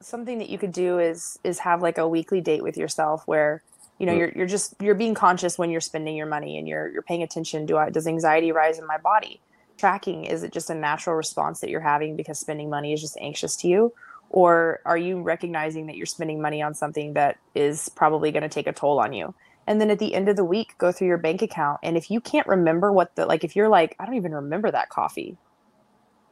something 0.00 0.38
that 0.38 0.48
you 0.48 0.58
could 0.58 0.72
do 0.72 0.98
is 0.98 1.38
is 1.44 1.58
have 1.60 1.82
like 1.82 1.98
a 1.98 2.08
weekly 2.08 2.40
date 2.40 2.62
with 2.62 2.76
yourself 2.76 3.26
where 3.26 3.62
you 3.98 4.06
know 4.06 4.12
mm. 4.12 4.18
you're 4.18 4.32
you're 4.36 4.46
just 4.46 4.74
you're 4.80 4.94
being 4.94 5.14
conscious 5.14 5.58
when 5.58 5.70
you're 5.70 5.80
spending 5.80 6.16
your 6.16 6.26
money 6.26 6.56
and 6.56 6.68
you're 6.68 6.88
you're 6.88 7.02
paying 7.02 7.22
attention 7.22 7.66
do 7.66 7.76
I 7.76 7.90
does 7.90 8.06
anxiety 8.06 8.52
rise 8.52 8.78
in 8.78 8.86
my 8.86 8.98
body 8.98 9.40
tracking? 9.78 10.24
Is 10.24 10.42
it 10.42 10.52
just 10.52 10.70
a 10.70 10.74
natural 10.74 11.16
response 11.16 11.60
that 11.60 11.70
you're 11.70 11.80
having 11.80 12.16
because 12.16 12.38
spending 12.38 12.68
money 12.68 12.92
is 12.92 13.00
just 13.00 13.16
anxious 13.20 13.56
to 13.56 13.68
you? 13.68 13.92
Or 14.30 14.80
are 14.84 14.98
you 14.98 15.22
recognizing 15.22 15.86
that 15.86 15.96
you're 15.96 16.06
spending 16.06 16.42
money 16.42 16.60
on 16.60 16.74
something 16.74 17.14
that 17.14 17.38
is 17.54 17.88
probably 17.88 18.30
going 18.30 18.42
to 18.42 18.48
take 18.48 18.66
a 18.66 18.72
toll 18.72 19.00
on 19.00 19.12
you? 19.12 19.34
And 19.66 19.80
then 19.80 19.90
at 19.90 19.98
the 19.98 20.14
end 20.14 20.28
of 20.30 20.36
the 20.36 20.44
week 20.44 20.74
go 20.78 20.92
through 20.92 21.08
your 21.08 21.18
bank 21.18 21.42
account 21.42 21.80
and 21.82 21.96
if 21.96 22.10
you 22.10 22.22
can't 22.22 22.46
remember 22.46 22.90
what 22.90 23.14
the 23.16 23.26
like 23.26 23.44
if 23.44 23.54
you're 23.54 23.68
like 23.68 23.94
i 24.00 24.06
don't 24.06 24.14
even 24.14 24.32
remember 24.32 24.70
that 24.70 24.88
coffee 24.88 25.36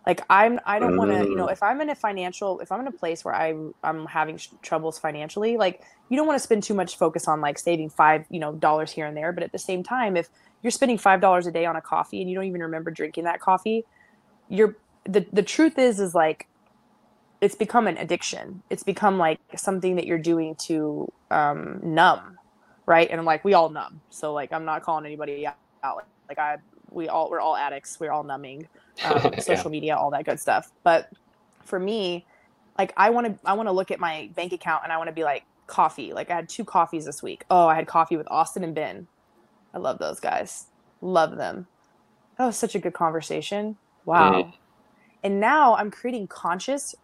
like 0.06 0.22
i'm 0.30 0.60
i 0.64 0.78
don't 0.78 0.96
want 0.96 1.10
to 1.10 1.24
you 1.28 1.36
know 1.36 1.46
mm. 1.46 1.52
if 1.52 1.62
i'm 1.62 1.80
in 1.80 1.90
a 1.90 1.94
financial 1.94 2.60
if 2.60 2.72
i'm 2.72 2.80
in 2.80 2.86
a 2.86 2.92
place 2.92 3.24
where 3.24 3.34
i 3.34 3.54
i'm 3.84 4.06
having 4.06 4.36
sh- 4.36 4.48
troubles 4.62 4.98
financially 4.98 5.56
like 5.56 5.82
you 6.08 6.16
don't 6.16 6.26
want 6.26 6.38
to 6.38 6.42
spend 6.42 6.62
too 6.62 6.74
much 6.74 6.96
focus 6.96 7.28
on 7.28 7.40
like 7.40 7.58
saving 7.58 7.90
five 7.90 8.24
you 8.30 8.38
know 8.38 8.52
dollars 8.52 8.92
here 8.92 9.06
and 9.06 9.16
there 9.16 9.32
but 9.32 9.42
at 9.42 9.52
the 9.52 9.58
same 9.58 9.82
time 9.82 10.16
if 10.16 10.28
you're 10.62 10.70
spending 10.70 10.98
five 10.98 11.20
dollars 11.20 11.46
a 11.46 11.52
day 11.52 11.66
on 11.66 11.76
a 11.76 11.80
coffee 11.80 12.20
and 12.20 12.30
you 12.30 12.36
don't 12.36 12.46
even 12.46 12.62
remember 12.62 12.90
drinking 12.90 13.24
that 13.24 13.40
coffee 13.40 13.84
you're 14.48 14.76
the 15.04 15.26
the 15.32 15.42
truth 15.42 15.78
is 15.78 16.00
is 16.00 16.14
like 16.14 16.48
it's 17.40 17.54
become 17.54 17.86
an 17.86 17.98
addiction. 17.98 18.62
It's 18.70 18.82
become 18.82 19.18
like 19.18 19.38
something 19.56 19.96
that 19.96 20.06
you're 20.06 20.18
doing 20.18 20.54
to 20.66 21.12
um 21.30 21.80
numb 21.82 22.38
right? 22.86 23.10
And 23.10 23.18
I'm 23.18 23.26
like 23.26 23.44
we 23.44 23.54
all 23.54 23.68
numb. 23.68 24.00
So 24.10 24.32
like 24.32 24.52
i'm 24.52 24.64
not 24.64 24.82
calling 24.82 25.06
anybody 25.06 25.46
out. 25.46 26.06
Like 26.28 26.38
i 26.38 26.56
we 26.90 27.08
all 27.08 27.30
we're 27.30 27.40
all 27.40 27.56
addicts. 27.56 27.98
We're 28.00 28.12
all 28.12 28.24
numbing 28.24 28.68
um, 29.04 29.32
social 29.38 29.64
yeah. 29.64 29.68
media 29.68 29.96
all 29.96 30.10
that 30.10 30.24
good 30.24 30.40
stuff. 30.40 30.72
But 30.82 31.10
for 31.66 31.78
me 31.78 32.24
like 32.78 32.92
i 32.96 33.10
want 33.10 33.26
to 33.26 33.46
i 33.46 33.52
want 33.52 33.68
to 33.68 33.72
look 33.72 33.90
at 33.90 33.98
my 33.98 34.30
bank 34.34 34.52
account 34.52 34.82
and 34.84 34.92
i 34.92 34.96
want 34.96 35.08
to 35.08 35.12
be 35.14 35.24
like 35.24 35.44
coffee. 35.66 36.12
Like 36.12 36.30
i 36.30 36.36
had 36.36 36.48
two 36.48 36.64
coffees 36.64 37.04
this 37.04 37.22
week. 37.22 37.44
Oh 37.50 37.66
i 37.66 37.74
had 37.74 37.86
coffee 37.86 38.16
with 38.16 38.28
austin 38.30 38.64
and 38.64 38.74
ben. 38.74 39.06
I 39.74 39.78
love 39.78 39.98
those 39.98 40.20
guys. 40.20 40.66
Love 41.00 41.36
them. 41.36 41.66
That 42.38 42.46
was 42.46 42.56
such 42.56 42.74
a 42.74 42.78
good 42.78 42.94
conversation. 42.94 43.76
Wow. 44.04 44.32
Mm-hmm. 44.32 44.50
and 45.24 45.40
now 45.40 45.74
i'm 45.74 45.90
creating 45.90 46.28
conscious 46.28 46.94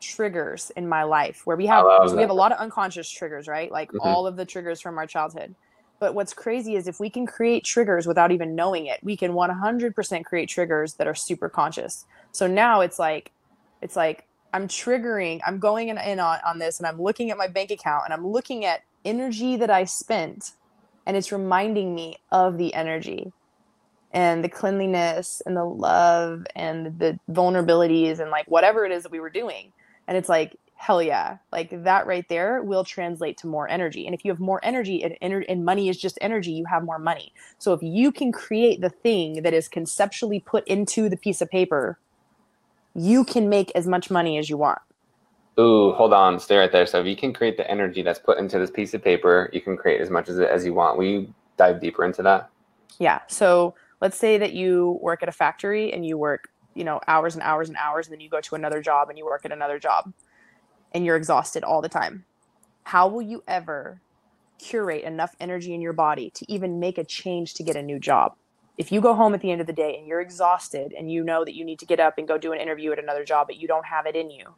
triggers 0.00 0.70
in 0.76 0.86
my 0.86 1.02
life 1.02 1.46
where 1.46 1.56
we 1.56 1.64
have 1.64 1.86
we 2.12 2.20
have 2.20 2.28
a 2.28 2.34
lot 2.34 2.52
of 2.52 2.58
unconscious 2.58 3.08
triggers 3.08 3.48
right? 3.48 3.72
Like 3.72 3.88
mm-hmm. 3.88 4.06
all 4.06 4.26
of 4.26 4.36
the 4.36 4.44
triggers 4.44 4.82
from 4.82 4.98
our 4.98 5.06
childhood 5.06 5.54
but 5.98 6.14
what's 6.14 6.34
crazy 6.34 6.76
is 6.76 6.86
if 6.86 7.00
we 7.00 7.08
can 7.08 7.26
create 7.26 7.64
triggers 7.64 8.06
without 8.06 8.30
even 8.32 8.54
knowing 8.54 8.86
it, 8.86 9.00
we 9.02 9.16
can 9.16 9.32
100% 9.32 10.24
create 10.24 10.48
triggers 10.48 10.94
that 10.94 11.06
are 11.06 11.14
super 11.14 11.48
conscious. 11.48 12.04
So 12.32 12.46
now 12.46 12.80
it's 12.80 12.98
like, 12.98 13.32
it's 13.80 13.96
like 13.96 14.26
I'm 14.52 14.68
triggering, 14.68 15.40
I'm 15.46 15.58
going 15.58 15.88
in, 15.88 15.98
on, 15.98 16.38
on 16.44 16.58
this 16.58 16.78
and 16.78 16.86
I'm 16.86 17.00
looking 17.00 17.30
at 17.30 17.38
my 17.38 17.46
bank 17.46 17.70
account 17.70 18.04
and 18.04 18.12
I'm 18.12 18.26
looking 18.26 18.64
at 18.64 18.82
energy 19.04 19.56
that 19.56 19.70
I 19.70 19.84
spent 19.84 20.52
and 21.06 21.16
it's 21.16 21.32
reminding 21.32 21.94
me 21.94 22.16
of 22.30 22.58
the 22.58 22.74
energy 22.74 23.32
and 24.12 24.42
the 24.42 24.48
cleanliness 24.48 25.40
and 25.46 25.56
the 25.56 25.64
love 25.64 26.46
and 26.54 26.98
the 26.98 27.18
vulnerabilities 27.30 28.18
and 28.18 28.30
like 28.30 28.46
whatever 28.46 28.84
it 28.84 28.92
is 28.92 29.02
that 29.04 29.12
we 29.12 29.20
were 29.20 29.30
doing. 29.30 29.72
And 30.08 30.16
it's 30.16 30.28
like, 30.28 30.56
hell 30.76 31.02
yeah 31.02 31.38
like 31.52 31.70
that 31.84 32.06
right 32.06 32.28
there 32.28 32.62
will 32.62 32.84
translate 32.84 33.36
to 33.38 33.46
more 33.46 33.68
energy 33.68 34.06
and 34.06 34.14
if 34.14 34.24
you 34.24 34.30
have 34.30 34.38
more 34.38 34.60
energy 34.62 35.02
and, 35.02 35.44
and 35.48 35.64
money 35.64 35.88
is 35.88 35.96
just 35.96 36.18
energy 36.20 36.52
you 36.52 36.66
have 36.66 36.84
more 36.84 36.98
money 36.98 37.32
so 37.58 37.72
if 37.72 37.82
you 37.82 38.12
can 38.12 38.30
create 38.30 38.80
the 38.80 38.90
thing 38.90 39.42
that 39.42 39.54
is 39.54 39.68
conceptually 39.68 40.38
put 40.38 40.66
into 40.68 41.08
the 41.08 41.16
piece 41.16 41.40
of 41.40 41.50
paper 41.50 41.98
you 42.94 43.24
can 43.24 43.48
make 43.48 43.72
as 43.74 43.86
much 43.86 44.10
money 44.10 44.38
as 44.38 44.48
you 44.50 44.56
want 44.56 44.78
Ooh, 45.58 45.92
hold 45.92 46.12
on, 46.12 46.38
stay 46.38 46.58
right 46.58 46.70
there. 46.70 46.84
So 46.84 47.00
if 47.00 47.06
you 47.06 47.16
can 47.16 47.32
create 47.32 47.56
the 47.56 47.66
energy 47.70 48.02
that's 48.02 48.18
put 48.18 48.36
into 48.36 48.58
this 48.58 48.70
piece 48.70 48.92
of 48.92 49.02
paper, 49.02 49.48
you 49.54 49.62
can 49.62 49.74
create 49.74 50.02
as 50.02 50.10
much 50.10 50.28
as 50.28 50.38
as 50.38 50.66
you 50.66 50.74
want. 50.74 50.98
Will 50.98 51.06
you 51.06 51.34
dive 51.56 51.80
deeper 51.80 52.04
into 52.04 52.22
that? 52.24 52.50
Yeah. 52.98 53.20
So 53.28 53.74
let's 54.02 54.18
say 54.18 54.36
that 54.36 54.52
you 54.52 54.98
work 55.00 55.22
at 55.22 55.30
a 55.30 55.32
factory 55.32 55.94
and 55.94 56.04
you 56.04 56.18
work, 56.18 56.50
you 56.74 56.84
know, 56.84 57.00
hours 57.08 57.34
and 57.34 57.42
hours 57.42 57.68
and 57.68 57.78
hours, 57.78 58.06
and 58.06 58.12
then 58.12 58.20
you 58.20 58.28
go 58.28 58.42
to 58.42 58.54
another 58.54 58.82
job 58.82 59.08
and 59.08 59.16
you 59.16 59.24
work 59.24 59.46
at 59.46 59.52
another 59.52 59.78
job 59.78 60.12
and 60.96 61.04
you're 61.04 61.16
exhausted 61.16 61.62
all 61.62 61.82
the 61.82 61.90
time. 61.90 62.24
How 62.84 63.06
will 63.06 63.20
you 63.20 63.44
ever 63.46 64.00
curate 64.58 65.04
enough 65.04 65.36
energy 65.38 65.74
in 65.74 65.82
your 65.82 65.92
body 65.92 66.30
to 66.30 66.50
even 66.50 66.80
make 66.80 66.96
a 66.96 67.04
change 67.04 67.52
to 67.54 67.62
get 67.62 67.76
a 67.76 67.82
new 67.82 67.98
job? 67.98 68.34
If 68.78 68.90
you 68.90 69.02
go 69.02 69.14
home 69.14 69.34
at 69.34 69.42
the 69.42 69.50
end 69.50 69.60
of 69.60 69.66
the 69.66 69.74
day 69.74 69.98
and 69.98 70.06
you're 70.06 70.22
exhausted 70.22 70.94
and 70.96 71.12
you 71.12 71.22
know 71.22 71.44
that 71.44 71.54
you 71.54 71.66
need 71.66 71.78
to 71.80 71.86
get 71.86 72.00
up 72.00 72.16
and 72.16 72.26
go 72.26 72.38
do 72.38 72.52
an 72.52 72.60
interview 72.60 72.92
at 72.92 72.98
another 72.98 73.26
job, 73.26 73.46
but 73.46 73.58
you 73.58 73.68
don't 73.68 73.84
have 73.84 74.06
it 74.06 74.16
in 74.16 74.30
you, 74.30 74.54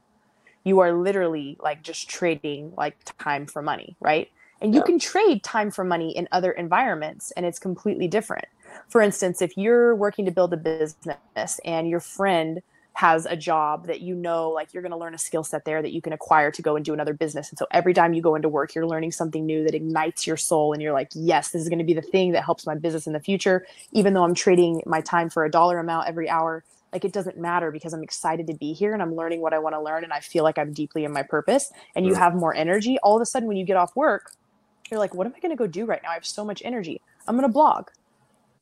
you 0.63 0.79
are 0.79 0.93
literally 0.93 1.57
like 1.61 1.83
just 1.83 2.09
trading 2.09 2.73
like 2.77 2.97
time 3.19 3.45
for 3.45 3.61
money, 3.61 3.97
right? 3.99 4.29
And 4.61 4.73
you 4.73 4.83
can 4.83 5.01
trade 5.01 5.43
time 5.43 5.73
for 5.73 5.83
money 5.83 6.17
in 6.17 6.29
other 6.31 6.53
environments 6.53 7.33
and 7.33 7.45
it's 7.45 7.59
completely 7.59 8.07
different. 8.07 8.47
For 8.89 9.01
instance, 9.01 9.43
if 9.43 9.57
you're 9.57 9.97
working 9.97 10.25
to 10.27 10.31
build 10.31 10.53
a 10.53 10.57
business 10.57 11.61
and 11.65 11.89
your 11.89 12.01
friend 12.01 12.63
has 12.99 13.27
a 13.27 13.37
job 13.37 13.87
that 13.87 14.01
you 14.01 14.13
know 14.13 14.51
like 14.51 14.75
you're 14.75 14.83
going 14.83 14.91
to 14.91 14.99
learn 14.99 15.15
a 15.15 15.19
skill 15.19 15.45
set 15.45 15.65
there 15.65 15.81
that 15.81 15.93
you 15.93 16.03
can 16.03 16.13
acquire 16.13 16.51
to 16.51 16.61
go 16.61 16.75
and 16.75 16.85
do 16.85 16.93
another 16.93 17.15
business. 17.15 17.49
And 17.49 17.57
so 17.57 17.65
every 17.71 17.95
time 17.95 18.13
you 18.13 18.21
go 18.21 18.35
into 18.35 18.49
work 18.49 18.75
you're 18.75 18.89
learning 18.89 19.13
something 19.13 19.47
new 19.47 19.63
that 19.63 19.73
ignites 19.73 20.27
your 20.27 20.37
soul 20.37 20.73
and 20.73 20.83
you're 20.83 20.93
like 20.93 21.11
yes 21.15 21.51
this 21.51 21.63
is 21.63 21.69
going 21.69 21.79
to 21.79 21.85
be 21.85 21.95
the 21.95 22.03
thing 22.03 22.33
that 22.33 22.43
helps 22.43 22.67
my 22.67 22.75
business 22.75 23.07
in 23.07 23.13
the 23.13 23.21
future. 23.21 23.65
Even 23.93 24.15
though 24.15 24.25
i'm 24.25 24.35
trading 24.35 24.83
my 24.85 25.01
time 25.01 25.31
for 25.31 25.45
a 25.45 25.51
dollar 25.51 25.79
amount 25.79 26.09
every 26.09 26.29
hour 26.29 26.65
like 26.93 27.05
it 27.05 27.13
doesn't 27.13 27.39
matter 27.39 27.71
because 27.71 27.93
i'm 27.93 28.03
excited 28.03 28.49
to 28.49 28.55
be 28.55 28.73
here 28.73 28.93
and 28.95 29.01
i'm 29.01 29.15
learning 29.15 29.41
what 29.41 29.55
i 29.55 29.61
want 29.61 29.77
to 29.77 29.81
learn 29.81 30.03
and 30.03 30.13
i 30.13 30.19
feel 30.19 30.43
like 30.43 30.59
i'm 30.59 30.73
deeply 30.73 31.05
in 31.05 31.13
my 31.13 31.23
purpose 31.23 31.71
and 31.95 32.05
you 32.05 32.15
have 32.15 32.35
more 32.35 32.53
energy 32.57 32.99
all 33.05 33.15
of 33.15 33.23
a 33.23 33.27
sudden 33.27 33.47
when 33.47 33.57
you 33.57 33.65
get 33.65 33.77
off 33.77 33.95
work 33.95 34.33
you're 34.91 34.99
like 34.99 35.15
what 35.15 35.25
am 35.25 35.33
i 35.37 35.39
going 35.39 35.53
to 35.53 35.57
go 35.57 35.69
do 35.69 35.85
right 35.85 36.03
now? 36.03 36.11
I 36.11 36.15
have 36.15 36.27
so 36.27 36.45
much 36.45 36.63
energy. 36.65 37.01
I'm 37.29 37.37
going 37.37 37.49
to 37.49 37.53
blog 37.53 37.91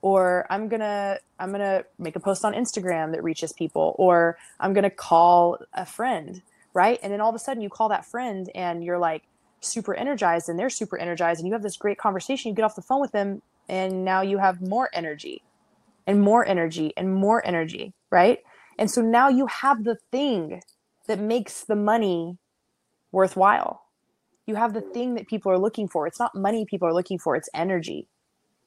or 0.07 0.47
i'm 0.51 0.69
gonna 0.69 1.19
i'm 1.41 1.51
gonna 1.51 1.83
make 1.99 2.17
a 2.17 2.21
post 2.21 2.45
on 2.45 2.53
instagram 2.53 3.07
that 3.13 3.23
reaches 3.25 3.53
people 3.53 3.95
or 3.99 4.37
i'm 4.61 4.73
gonna 4.73 4.97
call 5.11 5.59
a 5.75 5.87
friend 5.87 6.43
right? 6.77 7.01
And 7.03 7.11
then 7.11 7.23
all 7.23 7.31
of 7.31 7.35
a 7.35 7.39
sudden 7.39 7.63
you 7.63 7.71
call 7.71 7.89
that 7.89 8.05
friend 8.05 8.51
and 8.55 8.85
you're 8.85 8.99
like 8.99 9.23
super 9.61 9.95
energized 9.95 10.51
and 10.51 10.59
they're 10.59 10.69
super 10.69 10.99
energized 10.99 11.41
and 11.41 11.47
you 11.49 11.55
have 11.55 11.63
this 11.63 11.79
great 11.79 11.97
conversation 11.97 12.51
you 12.51 12.55
get 12.55 12.67
off 12.67 12.77
the 12.77 12.83
phone 12.83 13.01
with 13.01 13.13
them 13.13 13.41
and 13.67 14.05
now 14.05 14.21
you 14.21 14.37
have 14.37 14.61
more 14.61 14.91
energy 14.93 15.43
and 16.07 16.21
more 16.21 16.47
energy 16.47 16.93
and 16.95 17.15
more 17.15 17.45
energy 17.47 17.95
right? 18.11 18.41
And 18.79 18.91
so 18.91 19.01
now 19.01 19.31
you 19.31 19.47
have 19.47 19.85
the 19.85 19.97
thing 20.13 20.61
that 21.07 21.19
makes 21.19 21.65
the 21.65 21.77
money 21.77 22.37
worthwhile. 23.11 23.87
You 24.45 24.57
have 24.57 24.75
the 24.75 24.83
thing 24.83 25.15
that 25.15 25.27
people 25.27 25.51
are 25.51 25.59
looking 25.59 25.89
for. 25.89 26.07
It's 26.07 26.21
not 26.21 26.35
money 26.35 26.67
people 26.67 26.87
are 26.87 26.95
looking 26.95 27.19
for 27.19 27.37
it's 27.37 27.49
energy 27.55 28.07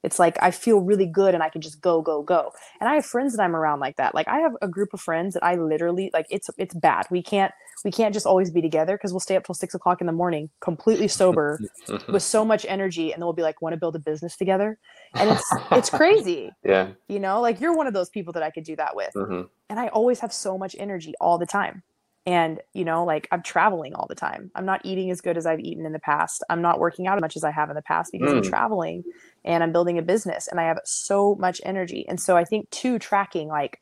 It's 0.03 0.19
like 0.19 0.37
I 0.41 0.51
feel 0.51 0.79
really 0.79 1.05
good 1.05 1.33
and 1.33 1.43
I 1.43 1.49
can 1.49 1.61
just 1.61 1.81
go, 1.81 2.01
go, 2.01 2.21
go. 2.21 2.51
And 2.79 2.89
I 2.89 2.95
have 2.95 3.05
friends 3.05 3.35
that 3.35 3.43
I'm 3.43 3.55
around 3.55 3.79
like 3.79 3.97
that. 3.97 4.15
Like 4.15 4.27
I 4.27 4.39
have 4.39 4.53
a 4.61 4.67
group 4.67 4.93
of 4.93 5.01
friends 5.01 5.33
that 5.33 5.43
I 5.43 5.55
literally 5.55 6.09
like 6.13 6.25
it's 6.29 6.49
it's 6.57 6.73
bad. 6.73 7.05
We 7.11 7.21
can't 7.21 7.53
we 7.83 7.91
can't 7.91 8.13
just 8.13 8.25
always 8.25 8.49
be 8.51 8.61
together 8.61 8.97
because 8.97 9.11
we'll 9.11 9.19
stay 9.19 9.35
up 9.35 9.45
till 9.45 9.55
six 9.55 9.73
o'clock 9.73 10.01
in 10.01 10.07
the 10.07 10.13
morning, 10.13 10.49
completely 10.59 11.07
sober, 11.07 11.59
with 12.07 12.23
so 12.23 12.43
much 12.43 12.65
energy, 12.67 13.11
and 13.11 13.21
then 13.21 13.25
we'll 13.25 13.33
be 13.33 13.41
like, 13.41 13.61
want 13.61 13.73
to 13.73 13.79
build 13.79 13.95
a 13.95 13.99
business 13.99 14.35
together, 14.35 14.77
and 15.15 15.29
it's 15.29 15.55
it's 15.71 15.89
crazy. 15.89 16.51
Yeah, 16.63 16.89
you 17.07 17.19
know, 17.19 17.41
like 17.41 17.59
you're 17.59 17.75
one 17.75 17.87
of 17.87 17.93
those 17.93 18.09
people 18.09 18.33
that 18.33 18.43
I 18.43 18.51
could 18.51 18.63
do 18.63 18.75
that 18.77 18.95
with, 18.95 19.11
mm-hmm. 19.15 19.43
and 19.69 19.79
I 19.79 19.87
always 19.89 20.19
have 20.19 20.33
so 20.33 20.57
much 20.57 20.75
energy 20.79 21.13
all 21.19 21.37
the 21.37 21.45
time 21.45 21.83
and 22.25 22.59
you 22.73 22.83
know 22.83 23.03
like 23.03 23.27
i'm 23.31 23.41
traveling 23.41 23.93
all 23.95 24.07
the 24.07 24.15
time. 24.15 24.51
I'm 24.55 24.65
not 24.65 24.81
eating 24.83 25.11
as 25.11 25.21
good 25.21 25.37
as 25.37 25.45
i've 25.45 25.59
eaten 25.59 25.85
in 25.85 25.93
the 25.93 25.99
past. 25.99 26.43
I'm 26.49 26.61
not 26.61 26.79
working 26.79 27.07
out 27.07 27.17
as 27.17 27.21
much 27.21 27.35
as 27.35 27.43
i 27.43 27.51
have 27.51 27.69
in 27.69 27.75
the 27.75 27.81
past 27.81 28.11
because 28.11 28.31
mm. 28.31 28.37
i'm 28.37 28.43
traveling 28.43 29.03
and 29.45 29.63
i'm 29.63 29.71
building 29.71 29.97
a 29.97 30.03
business 30.03 30.47
and 30.47 30.59
i 30.59 30.63
have 30.63 30.79
so 30.85 31.35
much 31.35 31.61
energy. 31.63 32.05
And 32.07 32.19
so 32.19 32.37
i 32.37 32.43
think 32.43 32.69
too 32.69 32.99
tracking 32.99 33.47
like 33.47 33.81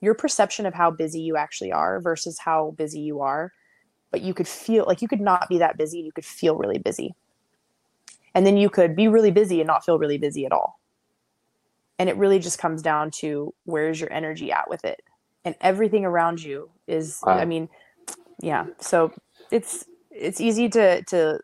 your 0.00 0.14
perception 0.14 0.66
of 0.66 0.74
how 0.74 0.90
busy 0.90 1.20
you 1.20 1.36
actually 1.36 1.72
are 1.72 2.00
versus 2.00 2.38
how 2.38 2.74
busy 2.76 3.00
you 3.00 3.20
are. 3.20 3.52
But 4.10 4.22
you 4.22 4.34
could 4.34 4.48
feel 4.48 4.84
like 4.86 5.02
you 5.02 5.08
could 5.08 5.20
not 5.20 5.48
be 5.48 5.58
that 5.58 5.76
busy 5.76 6.00
you 6.00 6.12
could 6.12 6.24
feel 6.24 6.56
really 6.56 6.78
busy. 6.78 7.14
And 8.34 8.46
then 8.46 8.56
you 8.56 8.68
could 8.68 8.94
be 8.94 9.08
really 9.08 9.30
busy 9.30 9.60
and 9.60 9.66
not 9.66 9.84
feel 9.84 9.98
really 9.98 10.18
busy 10.18 10.44
at 10.44 10.52
all. 10.52 10.78
And 11.98 12.10
it 12.10 12.16
really 12.16 12.38
just 12.38 12.58
comes 12.58 12.82
down 12.82 13.10
to 13.22 13.54
where's 13.64 13.98
your 13.98 14.12
energy 14.12 14.52
at 14.52 14.68
with 14.68 14.84
it 14.84 15.00
and 15.46 15.54
everything 15.60 16.04
around 16.04 16.42
you 16.42 16.68
is 16.86 17.20
wow. 17.24 17.34
i 17.34 17.46
mean 17.46 17.70
yeah 18.42 18.66
so 18.78 19.10
it's 19.50 19.86
it's 20.10 20.40
easy 20.40 20.68
to 20.68 21.02
to 21.04 21.40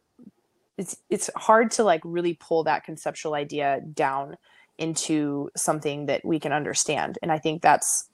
it's 0.77 0.97
it's 1.09 1.31
hard 1.37 1.71
to 1.71 1.85
like 1.85 2.03
really 2.05 2.35
pull 2.35 2.65
that 2.65 2.85
conceptual 2.85 3.35
idea 3.35 3.81
down 3.95 4.37
into 4.77 5.49
something 5.57 6.07
that 6.07 6.23
we 6.25 6.39
can 6.39 6.53
understand 6.53 7.19
and 7.23 7.33
i 7.33 7.39
think 7.39 7.63
that's 7.63 8.09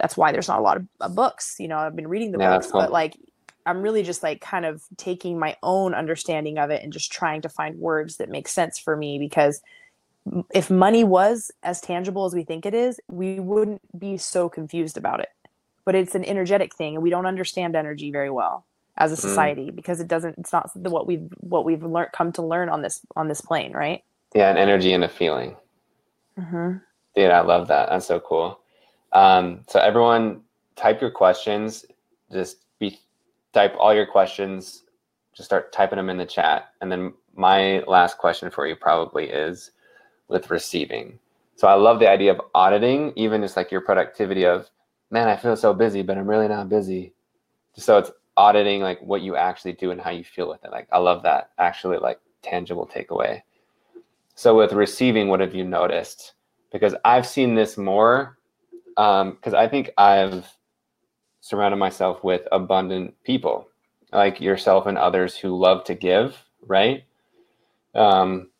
that's 0.00 0.16
why 0.16 0.32
there's 0.32 0.48
not 0.48 0.58
a 0.58 0.62
lot 0.62 0.78
of 0.78 0.86
uh, 1.00 1.08
books 1.08 1.56
you 1.60 1.68
know 1.68 1.78
i've 1.78 1.94
been 1.94 2.08
reading 2.08 2.32
the 2.32 2.38
yeah, 2.38 2.56
books 2.56 2.70
cool. 2.70 2.80
but 2.80 2.90
like 2.90 3.16
i'm 3.66 3.82
really 3.82 4.02
just 4.02 4.22
like 4.22 4.40
kind 4.40 4.64
of 4.64 4.82
taking 4.96 5.38
my 5.38 5.54
own 5.62 5.94
understanding 5.94 6.58
of 6.58 6.70
it 6.70 6.82
and 6.82 6.92
just 6.92 7.12
trying 7.12 7.42
to 7.42 7.48
find 7.48 7.78
words 7.78 8.16
that 8.16 8.30
make 8.30 8.48
sense 8.48 8.78
for 8.78 8.96
me 8.96 9.18
because 9.18 9.60
if 10.50 10.70
money 10.70 11.04
was 11.04 11.50
as 11.62 11.80
tangible 11.80 12.24
as 12.24 12.34
we 12.34 12.44
think 12.44 12.66
it 12.66 12.74
is, 12.74 13.00
we 13.08 13.38
wouldn't 13.40 13.80
be 13.98 14.16
so 14.16 14.48
confused 14.48 14.96
about 14.96 15.20
it. 15.20 15.28
But 15.84 15.94
it's 15.94 16.14
an 16.14 16.24
energetic 16.24 16.74
thing, 16.74 16.94
and 16.94 17.02
we 17.02 17.10
don't 17.10 17.26
understand 17.26 17.76
energy 17.76 18.10
very 18.10 18.30
well 18.30 18.64
as 18.96 19.12
a 19.12 19.16
mm. 19.16 19.20
society 19.20 19.70
mm. 19.70 19.76
because 19.76 20.00
it 20.00 20.08
doesn't. 20.08 20.36
It's 20.38 20.52
not 20.52 20.70
what 20.76 21.06
we've 21.06 21.28
what 21.38 21.64
we've 21.64 21.82
learned 21.82 22.12
come 22.12 22.32
to 22.32 22.42
learn 22.42 22.68
on 22.68 22.82
this 22.82 23.00
on 23.14 23.28
this 23.28 23.40
plane, 23.40 23.72
right? 23.72 24.02
Yeah, 24.34 24.50
an 24.50 24.56
energy 24.56 24.92
and 24.92 25.04
a 25.04 25.08
feeling. 25.08 25.56
Mm-hmm. 26.38 26.78
Dude, 27.14 27.30
I 27.30 27.40
love 27.40 27.68
that. 27.68 27.88
That's 27.88 28.06
so 28.06 28.20
cool. 28.20 28.60
Um, 29.12 29.60
so 29.68 29.78
everyone, 29.80 30.42
type 30.74 31.00
your 31.00 31.10
questions. 31.10 31.86
Just 32.32 32.58
be 32.78 32.98
type 33.52 33.74
all 33.78 33.94
your 33.94 34.06
questions. 34.06 34.82
Just 35.34 35.48
start 35.48 35.72
typing 35.72 35.96
them 35.96 36.10
in 36.10 36.16
the 36.16 36.26
chat, 36.26 36.72
and 36.80 36.90
then 36.90 37.14
my 37.36 37.80
last 37.86 38.18
question 38.18 38.50
for 38.50 38.66
you 38.66 38.74
probably 38.74 39.26
is 39.26 39.70
with 40.28 40.50
receiving. 40.50 41.18
So 41.56 41.68
I 41.68 41.74
love 41.74 42.00
the 42.00 42.10
idea 42.10 42.32
of 42.32 42.40
auditing, 42.54 43.12
even 43.16 43.40
just 43.42 43.56
like 43.56 43.70
your 43.70 43.80
productivity 43.80 44.44
of, 44.44 44.68
man, 45.10 45.28
I 45.28 45.36
feel 45.36 45.56
so 45.56 45.72
busy, 45.72 46.02
but 46.02 46.18
I'm 46.18 46.28
really 46.28 46.48
not 46.48 46.68
busy. 46.68 47.14
So 47.76 47.98
it's 47.98 48.10
auditing 48.36 48.82
like 48.82 49.00
what 49.00 49.22
you 49.22 49.36
actually 49.36 49.72
do 49.72 49.90
and 49.90 50.00
how 50.00 50.10
you 50.10 50.24
feel 50.24 50.48
with 50.48 50.64
it. 50.64 50.70
Like 50.70 50.88
I 50.92 50.98
love 50.98 51.22
that 51.22 51.50
actually 51.58 51.98
like 51.98 52.20
tangible 52.42 52.86
takeaway. 52.86 53.42
So 54.34 54.56
with 54.56 54.72
receiving, 54.72 55.28
what 55.28 55.40
have 55.40 55.54
you 55.54 55.64
noticed? 55.64 56.34
Because 56.72 56.94
I've 57.04 57.26
seen 57.26 57.54
this 57.54 57.78
more 57.78 58.38
because 58.96 59.54
um, 59.54 59.54
I 59.54 59.68
think 59.68 59.90
I've 59.96 60.46
surrounded 61.40 61.76
myself 61.76 62.24
with 62.24 62.42
abundant 62.52 63.14
people 63.24 63.68
like 64.12 64.40
yourself 64.40 64.86
and 64.86 64.98
others 64.98 65.36
who 65.36 65.56
love 65.56 65.84
to 65.84 65.94
give, 65.94 66.36
right? 66.66 67.04
Um, 67.94 68.50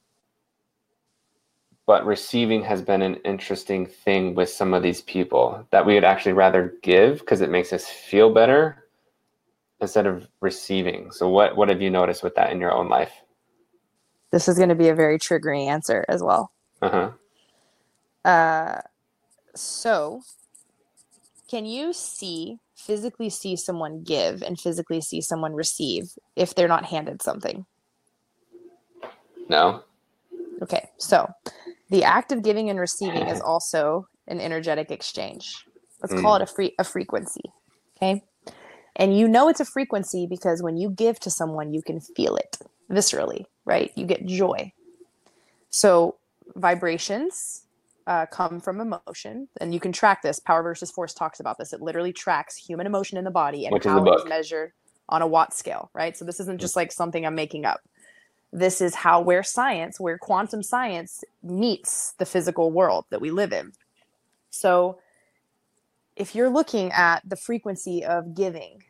but 1.86 2.04
receiving 2.04 2.62
has 2.64 2.82
been 2.82 3.00
an 3.00 3.14
interesting 3.24 3.86
thing 3.86 4.34
with 4.34 4.50
some 4.50 4.74
of 4.74 4.82
these 4.82 5.02
people 5.02 5.66
that 5.70 5.86
we 5.86 5.94
would 5.94 6.04
actually 6.04 6.32
rather 6.32 6.74
give 6.82 7.20
because 7.20 7.40
it 7.40 7.50
makes 7.50 7.72
us 7.72 7.86
feel 7.86 8.34
better 8.34 8.84
instead 9.80 10.06
of 10.06 10.26
receiving. 10.40 11.10
So 11.12 11.28
what 11.28 11.56
what 11.56 11.68
have 11.68 11.80
you 11.80 11.90
noticed 11.90 12.22
with 12.22 12.34
that 12.34 12.50
in 12.50 12.60
your 12.60 12.72
own 12.72 12.88
life? 12.88 13.12
This 14.32 14.48
is 14.48 14.56
going 14.56 14.70
to 14.70 14.74
be 14.74 14.88
a 14.88 14.94
very 14.94 15.18
triggering 15.18 15.68
answer 15.68 16.04
as 16.08 16.22
well. 16.22 16.50
Uh-huh. 16.82 17.12
Uh 18.28 18.80
so 19.54 20.22
can 21.48 21.64
you 21.64 21.92
see 21.92 22.58
physically 22.74 23.30
see 23.30 23.54
someone 23.54 24.02
give 24.02 24.42
and 24.42 24.58
physically 24.58 25.00
see 25.00 25.20
someone 25.20 25.54
receive 25.54 26.10
if 26.34 26.54
they're 26.54 26.68
not 26.68 26.84
handed 26.84 27.22
something? 27.22 27.64
No. 29.48 29.84
Okay. 30.62 30.88
So 30.98 31.30
the 31.90 32.04
act 32.04 32.32
of 32.32 32.42
giving 32.42 32.70
and 32.70 32.78
receiving 32.78 33.26
is 33.28 33.40
also 33.40 34.08
an 34.26 34.40
energetic 34.40 34.90
exchange. 34.90 35.64
Let's 36.02 36.14
mm. 36.14 36.22
call 36.22 36.36
it 36.36 36.42
a 36.42 36.46
free 36.46 36.74
a 36.78 36.84
frequency. 36.84 37.52
Okay. 37.96 38.22
And 38.96 39.16
you 39.16 39.28
know 39.28 39.48
it's 39.48 39.60
a 39.60 39.64
frequency 39.64 40.26
because 40.26 40.62
when 40.62 40.76
you 40.76 40.90
give 40.90 41.20
to 41.20 41.30
someone, 41.30 41.72
you 41.74 41.82
can 41.82 42.00
feel 42.00 42.36
it 42.36 42.58
viscerally, 42.90 43.44
right? 43.64 43.92
You 43.94 44.06
get 44.06 44.24
joy. 44.26 44.72
So 45.70 46.16
vibrations 46.54 47.66
uh, 48.06 48.26
come 48.26 48.60
from 48.60 48.80
emotion, 48.80 49.48
and 49.60 49.74
you 49.74 49.80
can 49.80 49.92
track 49.92 50.22
this. 50.22 50.38
Power 50.40 50.62
versus 50.62 50.90
Force 50.90 51.12
talks 51.12 51.40
about 51.40 51.58
this. 51.58 51.72
It 51.72 51.82
literally 51.82 52.12
tracks 52.12 52.56
human 52.56 52.86
emotion 52.86 53.18
in 53.18 53.24
the 53.24 53.30
body 53.30 53.66
and 53.66 53.72
Which 53.72 53.84
how 53.84 54.02
it 54.02 54.14
is 54.14 54.24
measured 54.26 54.72
on 55.08 55.22
a 55.22 55.26
watt 55.26 55.54
scale, 55.54 55.90
right? 55.92 56.16
So 56.16 56.24
this 56.24 56.40
isn't 56.40 56.60
just 56.60 56.76
like 56.76 56.92
something 56.92 57.26
I'm 57.26 57.34
making 57.34 57.64
up 57.64 57.80
this 58.56 58.80
is 58.80 58.94
how 58.94 59.20
where 59.20 59.42
science 59.42 60.00
where 60.00 60.16
quantum 60.16 60.62
science 60.62 61.22
meets 61.42 62.14
the 62.18 62.24
physical 62.24 62.72
world 62.72 63.04
that 63.10 63.20
we 63.20 63.30
live 63.30 63.52
in. 63.52 63.72
So 64.50 64.98
if 66.16 66.34
you're 66.34 66.48
looking 66.48 66.90
at 66.92 67.20
the 67.28 67.36
frequency 67.36 68.04
of 68.04 68.34
giving 68.34 68.82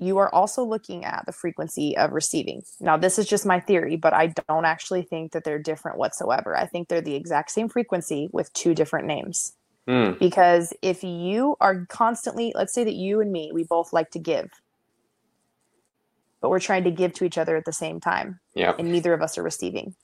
you 0.00 0.18
are 0.18 0.32
also 0.32 0.62
looking 0.62 1.04
at 1.04 1.24
the 1.26 1.32
frequency 1.32 1.96
of 1.96 2.12
receiving. 2.12 2.62
Now 2.80 2.96
this 2.96 3.18
is 3.18 3.26
just 3.26 3.44
my 3.44 3.58
theory 3.58 3.96
but 3.96 4.14
i 4.14 4.32
don't 4.48 4.64
actually 4.64 5.02
think 5.02 5.32
that 5.32 5.44
they're 5.44 5.58
different 5.58 5.98
whatsoever. 5.98 6.56
I 6.56 6.66
think 6.66 6.88
they're 6.88 7.00
the 7.00 7.16
exact 7.16 7.50
same 7.50 7.68
frequency 7.68 8.28
with 8.32 8.52
two 8.52 8.74
different 8.74 9.06
names. 9.06 9.54
Mm. 9.88 10.18
because 10.18 10.74
if 10.82 11.02
you 11.02 11.56
are 11.62 11.86
constantly 11.86 12.52
let's 12.54 12.74
say 12.74 12.84
that 12.84 12.94
you 12.94 13.22
and 13.22 13.32
me 13.32 13.50
we 13.54 13.64
both 13.64 13.90
like 13.90 14.10
to 14.10 14.18
give 14.18 14.50
but 16.40 16.50
we're 16.50 16.60
trying 16.60 16.84
to 16.84 16.90
give 16.90 17.12
to 17.14 17.24
each 17.24 17.38
other 17.38 17.56
at 17.56 17.64
the 17.64 17.72
same 17.72 18.00
time. 18.00 18.40
Yeah. 18.54 18.74
And 18.78 18.90
neither 18.92 19.12
of 19.12 19.22
us 19.22 19.38
are 19.38 19.42
receiving. 19.42 19.94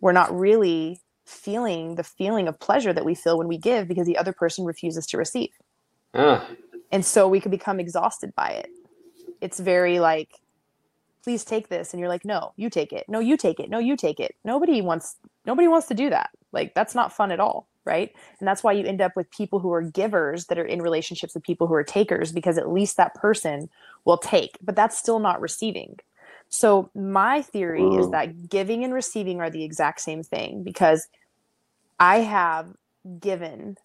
We're 0.00 0.12
not 0.12 0.36
really 0.36 1.00
feeling 1.26 1.94
the 1.94 2.04
feeling 2.04 2.48
of 2.48 2.58
pleasure 2.58 2.92
that 2.92 3.04
we 3.04 3.14
feel 3.14 3.38
when 3.38 3.48
we 3.48 3.58
give 3.58 3.88
because 3.88 4.06
the 4.06 4.16
other 4.18 4.32
person 4.32 4.64
refuses 4.64 5.06
to 5.06 5.16
receive. 5.16 5.50
And 6.92 7.04
so 7.04 7.28
we 7.28 7.40
can 7.40 7.50
become 7.50 7.78
exhausted 7.78 8.34
by 8.34 8.48
it. 8.48 8.68
It's 9.40 9.60
very 9.60 10.00
like, 10.00 10.28
please 11.22 11.44
take 11.44 11.68
this. 11.68 11.92
And 11.92 12.00
you're 12.00 12.08
like, 12.08 12.24
no, 12.24 12.52
you 12.56 12.68
take 12.68 12.92
it. 12.92 13.04
No, 13.08 13.20
you 13.20 13.36
take 13.36 13.60
it. 13.60 13.70
No, 13.70 13.78
you 13.78 13.96
take 13.96 14.18
it. 14.20 14.34
Nobody 14.44 14.80
wants 14.80 15.16
nobody 15.46 15.68
wants 15.68 15.86
to 15.88 15.94
do 15.94 16.10
that. 16.10 16.30
Like 16.52 16.74
that's 16.74 16.94
not 16.94 17.12
fun 17.12 17.30
at 17.30 17.40
all 17.40 17.69
right? 17.90 18.14
And 18.38 18.46
that's 18.46 18.62
why 18.62 18.72
you 18.72 18.86
end 18.86 19.00
up 19.00 19.16
with 19.16 19.28
people 19.32 19.58
who 19.58 19.72
are 19.72 19.82
givers 19.82 20.46
that 20.46 20.58
are 20.58 20.64
in 20.64 20.80
relationships 20.80 21.34
with 21.34 21.42
people 21.42 21.66
who 21.66 21.74
are 21.74 21.82
takers 21.82 22.30
because 22.30 22.56
at 22.56 22.72
least 22.72 22.96
that 22.96 23.14
person 23.14 23.68
will 24.04 24.16
take, 24.16 24.56
but 24.62 24.76
that's 24.76 24.96
still 24.96 25.18
not 25.18 25.40
receiving. 25.40 25.98
So 26.48 26.90
my 26.94 27.42
theory 27.42 27.82
Whoa. 27.82 27.98
is 27.98 28.10
that 28.10 28.48
giving 28.48 28.84
and 28.84 28.94
receiving 28.94 29.40
are 29.40 29.50
the 29.50 29.64
exact 29.64 30.00
same 30.00 30.22
thing 30.22 30.62
because 30.62 31.08
I 31.98 32.18
have 32.18 32.68
given 33.18 33.76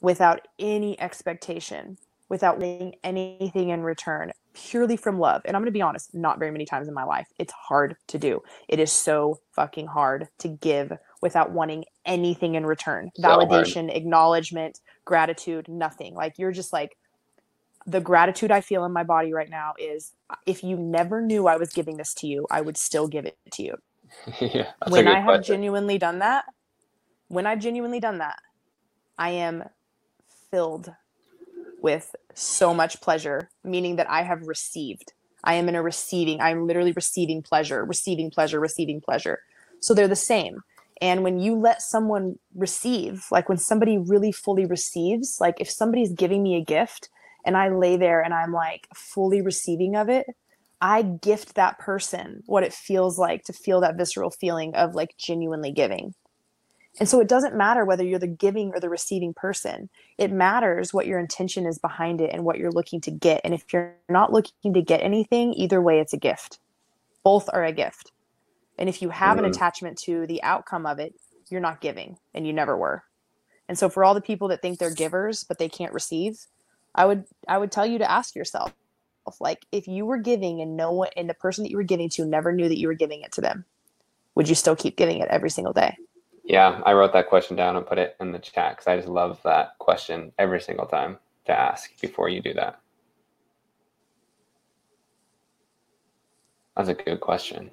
without 0.00 0.46
any 0.58 0.98
expectation, 1.00 1.98
without 2.28 2.60
getting 2.60 2.94
anything 3.02 3.70
in 3.70 3.82
return, 3.82 4.32
purely 4.54 4.96
from 4.96 5.18
love. 5.18 5.42
And 5.44 5.56
I'm 5.56 5.62
going 5.62 5.66
to 5.66 5.72
be 5.72 5.82
honest, 5.82 6.14
not 6.14 6.38
very 6.38 6.52
many 6.52 6.66
times 6.66 6.86
in 6.86 6.94
my 6.94 7.04
life. 7.04 7.26
It's 7.38 7.52
hard 7.52 7.96
to 8.08 8.18
do. 8.18 8.42
It 8.68 8.78
is 8.78 8.92
so 8.92 9.40
fucking 9.52 9.88
hard 9.88 10.28
to 10.38 10.48
give 10.48 10.92
without 11.22 11.52
wanting 11.52 11.84
anything 12.06 12.54
in 12.54 12.66
return. 12.66 13.10
So 13.16 13.22
validation 13.28 13.88
hard. 13.88 13.90
acknowledgement 13.96 14.78
gratitude 15.04 15.68
nothing. 15.68 16.14
Like 16.14 16.34
you're 16.38 16.52
just 16.52 16.72
like 16.72 16.96
the 17.86 18.00
gratitude 18.00 18.50
i 18.50 18.60
feel 18.60 18.84
in 18.84 18.92
my 18.92 19.02
body 19.02 19.32
right 19.32 19.48
now 19.50 19.72
is 19.78 20.12
if 20.46 20.62
you 20.62 20.76
never 20.76 21.20
knew 21.22 21.46
i 21.46 21.56
was 21.56 21.72
giving 21.72 21.96
this 21.96 22.14
to 22.14 22.26
you 22.26 22.46
i 22.50 22.60
would 22.60 22.76
still 22.76 23.08
give 23.08 23.24
it 23.26 23.36
to 23.52 23.62
you. 23.62 23.74
Yeah, 24.40 24.72
when 24.88 25.06
i 25.08 25.16
have 25.16 25.24
question. 25.24 25.54
genuinely 25.54 25.96
done 25.98 26.18
that 26.18 26.44
when 27.28 27.46
i've 27.46 27.60
genuinely 27.60 28.00
done 28.00 28.18
that 28.18 28.36
i 29.18 29.30
am 29.30 29.64
filled 30.50 30.92
with 31.80 32.14
so 32.34 32.74
much 32.74 33.00
pleasure 33.00 33.48
meaning 33.64 33.96
that 33.96 34.10
i 34.10 34.22
have 34.22 34.46
received. 34.46 35.12
I 35.42 35.54
am 35.54 35.68
in 35.68 35.74
a 35.74 35.82
receiving 35.82 36.40
i'm 36.40 36.66
literally 36.66 36.92
receiving 36.92 37.42
pleasure 37.42 37.84
receiving 37.84 38.30
pleasure 38.30 38.60
receiving 38.60 39.00
pleasure. 39.00 39.38
So 39.80 39.94
they're 39.94 40.08
the 40.08 40.16
same 40.16 40.60
And 41.00 41.22
when 41.22 41.38
you 41.38 41.54
let 41.54 41.80
someone 41.80 42.38
receive, 42.54 43.26
like 43.30 43.48
when 43.48 43.58
somebody 43.58 43.96
really 43.96 44.32
fully 44.32 44.66
receives, 44.66 45.38
like 45.40 45.56
if 45.58 45.70
somebody's 45.70 46.12
giving 46.12 46.42
me 46.42 46.56
a 46.56 46.64
gift 46.64 47.08
and 47.44 47.56
I 47.56 47.70
lay 47.70 47.96
there 47.96 48.20
and 48.20 48.34
I'm 48.34 48.52
like 48.52 48.86
fully 48.94 49.40
receiving 49.40 49.96
of 49.96 50.08
it, 50.08 50.26
I 50.82 51.02
gift 51.02 51.54
that 51.54 51.78
person 51.78 52.42
what 52.46 52.64
it 52.64 52.72
feels 52.72 53.18
like 53.18 53.44
to 53.44 53.52
feel 53.52 53.80
that 53.80 53.96
visceral 53.96 54.30
feeling 54.30 54.74
of 54.74 54.94
like 54.94 55.16
genuinely 55.18 55.72
giving. 55.72 56.14
And 56.98 57.08
so 57.08 57.20
it 57.20 57.28
doesn't 57.28 57.56
matter 57.56 57.84
whether 57.84 58.04
you're 58.04 58.18
the 58.18 58.26
giving 58.26 58.72
or 58.74 58.80
the 58.80 58.88
receiving 58.88 59.32
person. 59.32 59.88
It 60.18 60.32
matters 60.32 60.92
what 60.92 61.06
your 61.06 61.18
intention 61.18 61.64
is 61.66 61.78
behind 61.78 62.20
it 62.20 62.30
and 62.32 62.44
what 62.44 62.58
you're 62.58 62.72
looking 62.72 63.00
to 63.02 63.10
get. 63.10 63.40
And 63.44 63.54
if 63.54 63.72
you're 63.72 63.94
not 64.08 64.32
looking 64.32 64.74
to 64.74 64.82
get 64.82 65.02
anything, 65.02 65.54
either 65.54 65.80
way, 65.80 66.00
it's 66.00 66.12
a 66.12 66.18
gift. 66.18 66.58
Both 67.22 67.48
are 67.52 67.64
a 67.64 67.72
gift. 67.72 68.12
And 68.80 68.88
if 68.88 69.02
you 69.02 69.10
have 69.10 69.36
mm-hmm. 69.36 69.44
an 69.44 69.50
attachment 69.50 69.98
to 69.98 70.26
the 70.26 70.42
outcome 70.42 70.86
of 70.86 70.98
it, 70.98 71.14
you're 71.50 71.60
not 71.60 71.80
giving 71.80 72.16
and 72.34 72.46
you 72.46 72.52
never 72.52 72.76
were. 72.76 73.04
And 73.68 73.78
so 73.78 73.88
for 73.88 74.02
all 74.02 74.14
the 74.14 74.20
people 74.20 74.48
that 74.48 74.62
think 74.62 74.78
they're 74.78 74.92
givers 74.92 75.44
but 75.44 75.58
they 75.58 75.68
can't 75.68 75.92
receive, 75.92 76.46
I 76.94 77.04
would 77.04 77.24
I 77.46 77.58
would 77.58 77.70
tell 77.70 77.86
you 77.86 77.98
to 77.98 78.10
ask 78.10 78.34
yourself 78.34 78.72
like 79.38 79.64
if 79.70 79.86
you 79.86 80.06
were 80.06 80.18
giving 80.18 80.60
and 80.60 80.76
no 80.76 80.90
one 80.90 81.10
and 81.16 81.28
the 81.30 81.34
person 81.34 81.62
that 81.62 81.70
you 81.70 81.76
were 81.76 81.84
giving 81.84 82.08
to 82.10 82.24
never 82.24 82.52
knew 82.52 82.68
that 82.68 82.78
you 82.78 82.88
were 82.88 82.94
giving 82.94 83.20
it 83.20 83.30
to 83.32 83.40
them, 83.40 83.64
would 84.34 84.48
you 84.48 84.54
still 84.54 84.74
keep 84.74 84.96
giving 84.96 85.18
it 85.18 85.28
every 85.28 85.50
single 85.50 85.72
day? 85.72 85.96
Yeah, 86.42 86.80
I 86.84 86.94
wrote 86.94 87.12
that 87.12 87.28
question 87.28 87.54
down 87.54 87.76
and 87.76 87.86
put 87.86 87.98
it 87.98 88.16
in 88.18 88.32
the 88.32 88.38
chat 88.40 88.72
because 88.72 88.88
I 88.88 88.96
just 88.96 89.08
love 89.08 89.40
that 89.44 89.78
question 89.78 90.32
every 90.38 90.60
single 90.60 90.86
time 90.86 91.18
to 91.46 91.52
ask 91.52 91.92
before 92.00 92.28
you 92.28 92.40
do 92.40 92.54
that. 92.54 92.80
That's 96.76 96.88
a 96.88 96.94
good 96.94 97.20
question. 97.20 97.70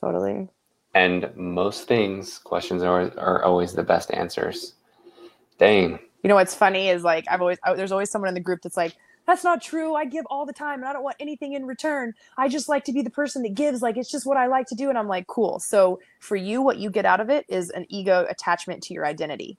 Totally. 0.00 0.48
And 0.94 1.30
most 1.36 1.88
things, 1.88 2.38
questions 2.38 2.82
are, 2.82 3.12
are 3.18 3.42
always 3.44 3.72
the 3.72 3.82
best 3.82 4.10
answers. 4.12 4.74
Dang. 5.58 5.98
You 6.22 6.28
know 6.28 6.34
what's 6.34 6.54
funny 6.54 6.88
is 6.88 7.04
like 7.04 7.24
I've 7.30 7.40
always 7.40 7.58
I, 7.62 7.74
there's 7.74 7.92
always 7.92 8.10
someone 8.10 8.28
in 8.28 8.34
the 8.34 8.40
group 8.40 8.62
that's 8.62 8.76
like, 8.76 8.96
that's 9.26 9.44
not 9.44 9.60
true. 9.60 9.94
I 9.94 10.04
give 10.04 10.24
all 10.30 10.46
the 10.46 10.52
time 10.52 10.80
and 10.80 10.84
I 10.84 10.92
don't 10.92 11.02
want 11.02 11.16
anything 11.20 11.52
in 11.52 11.66
return. 11.66 12.14
I 12.38 12.48
just 12.48 12.68
like 12.68 12.84
to 12.84 12.92
be 12.92 13.02
the 13.02 13.10
person 13.10 13.42
that 13.42 13.54
gives. 13.54 13.82
Like 13.82 13.96
it's 13.96 14.10
just 14.10 14.24
what 14.24 14.36
I 14.36 14.46
like 14.46 14.66
to 14.68 14.74
do. 14.74 14.88
And 14.88 14.96
I'm 14.96 15.08
like, 15.08 15.26
cool. 15.26 15.58
So 15.58 16.00
for 16.20 16.36
you, 16.36 16.62
what 16.62 16.78
you 16.78 16.90
get 16.90 17.04
out 17.04 17.20
of 17.20 17.28
it 17.28 17.44
is 17.48 17.70
an 17.70 17.86
ego 17.88 18.24
attachment 18.30 18.82
to 18.84 18.94
your 18.94 19.04
identity, 19.04 19.58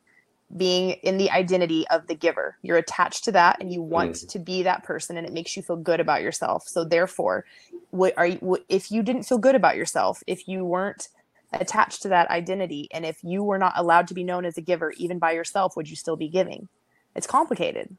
being 0.56 0.92
in 1.04 1.18
the 1.18 1.30
identity 1.30 1.86
of 1.90 2.08
the 2.08 2.16
giver. 2.16 2.58
You're 2.62 2.78
attached 2.78 3.26
to 3.26 3.32
that 3.34 3.58
and 3.60 3.72
you 3.72 3.82
want 3.82 4.14
mm. 4.14 4.30
to 4.30 4.40
be 4.40 4.64
that 4.64 4.84
person 4.84 5.18
and 5.18 5.28
it 5.28 5.34
makes 5.34 5.58
you 5.58 5.64
feel 5.64 5.76
good 5.76 6.00
about 6.00 6.22
yourself. 6.22 6.68
So 6.68 6.86
therefore, 6.86 7.46
what 7.92 8.14
are 8.18 8.28
you, 8.28 8.38
what, 8.38 8.64
if 8.70 8.90
you 8.90 9.04
didn't 9.04 9.24
feel 9.24 9.40
good 9.40 9.56
about 9.56 9.76
yourself, 9.76 10.24
if 10.26 10.48
you 10.48 10.64
weren't 10.64 11.10
attached 11.52 12.02
to 12.04 12.10
that 12.10 12.30
identity 12.30 12.88
and 12.92 13.06
if 13.06 13.24
you 13.24 13.44
were 13.44 13.58
not 13.58 13.74
allowed 13.76 14.08
to 14.08 14.14
be 14.14 14.24
known 14.24 14.46
as 14.46 14.58
a 14.58 14.62
giver 14.62 14.92
even 14.98 15.20
by 15.20 15.34
yourself, 15.34 15.76
would 15.76 15.90
you 15.90 15.96
still 15.96 16.16
be 16.16 16.30
giving? 16.30 16.70
It's 17.14 17.28
complicated 17.28 17.98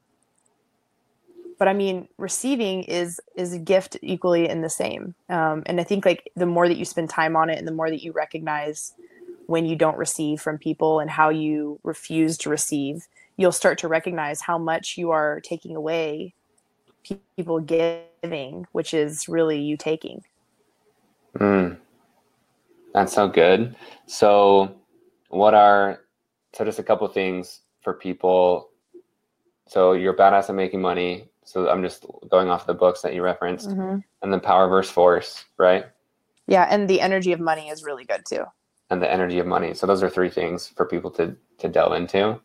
but 1.59 1.67
I 1.67 1.73
mean, 1.73 2.07
receiving 2.17 2.83
is 2.83 3.19
is 3.35 3.53
a 3.53 3.59
gift 3.59 3.97
equally 4.01 4.47
in 4.47 4.61
the 4.61 4.69
same. 4.69 5.13
Um, 5.27 5.61
and 5.65 5.79
I 5.79 5.83
think 5.83 6.05
like 6.05 6.31
the 6.35 6.45
more 6.45 6.67
that 6.67 6.77
you 6.77 6.85
spend 6.85 7.09
time 7.09 7.35
on 7.35 7.49
it, 7.49 7.59
and 7.59 7.67
the 7.67 7.73
more 7.73 7.89
that 7.89 8.01
you 8.01 8.13
recognize 8.13 8.93
when 9.49 9.65
you 9.65 9.75
don't 9.75 9.97
receive 9.97 10.39
from 10.39 10.59
people 10.59 10.99
and 10.99 11.09
how 11.09 11.29
you 11.29 11.79
refuse 11.81 12.37
to 12.37 12.49
receive, 12.49 13.07
you'll 13.35 13.51
start 13.51 13.79
to 13.79 13.87
recognize 13.87 14.41
how 14.41 14.59
much 14.59 14.95
you 14.95 15.09
are 15.09 15.41
taking 15.41 15.75
away 15.75 16.35
people 17.35 17.59
giving, 17.59 18.67
which 18.73 18.93
is 18.93 19.27
really 19.27 19.59
you 19.59 19.75
taking. 19.75 20.23
Mm. 21.35 21.77
That's 22.93 23.11
so 23.11 23.27
good. 23.27 23.75
So, 24.05 24.75
what 25.29 25.55
are 25.55 26.01
so 26.53 26.63
just 26.63 26.77
a 26.77 26.83
couple 26.83 27.07
things 27.07 27.61
for 27.81 27.95
people? 27.95 28.69
So 29.65 29.93
you're 29.93 30.15
badass 30.15 30.49
at 30.49 30.55
making 30.55 30.81
money. 30.81 31.27
So 31.43 31.67
I'm 31.67 31.81
just 31.81 32.05
going 32.29 32.49
off 32.49 32.67
the 32.67 32.75
books 32.75 33.01
that 33.01 33.15
you 33.15 33.23
referenced, 33.23 33.69
mm-hmm. 33.69 33.97
and 34.21 34.33
then 34.33 34.39
power 34.41 34.67
versus 34.67 34.91
force, 34.91 35.43
right? 35.57 35.85
Yeah, 36.45 36.67
and 36.69 36.87
the 36.87 37.01
energy 37.01 37.31
of 37.31 37.39
money 37.39 37.69
is 37.69 37.83
really 37.83 38.05
good 38.05 38.21
too. 38.29 38.45
And 38.91 39.01
the 39.01 39.11
energy 39.11 39.37
of 39.37 39.45
money. 39.45 39.75
So 39.75 39.85
those 39.85 40.01
are 40.01 40.09
three 40.09 40.29
things 40.31 40.67
for 40.67 40.85
people 40.85 41.11
to 41.11 41.35
to 41.59 41.67
delve 41.67 41.93
into. 41.93 42.39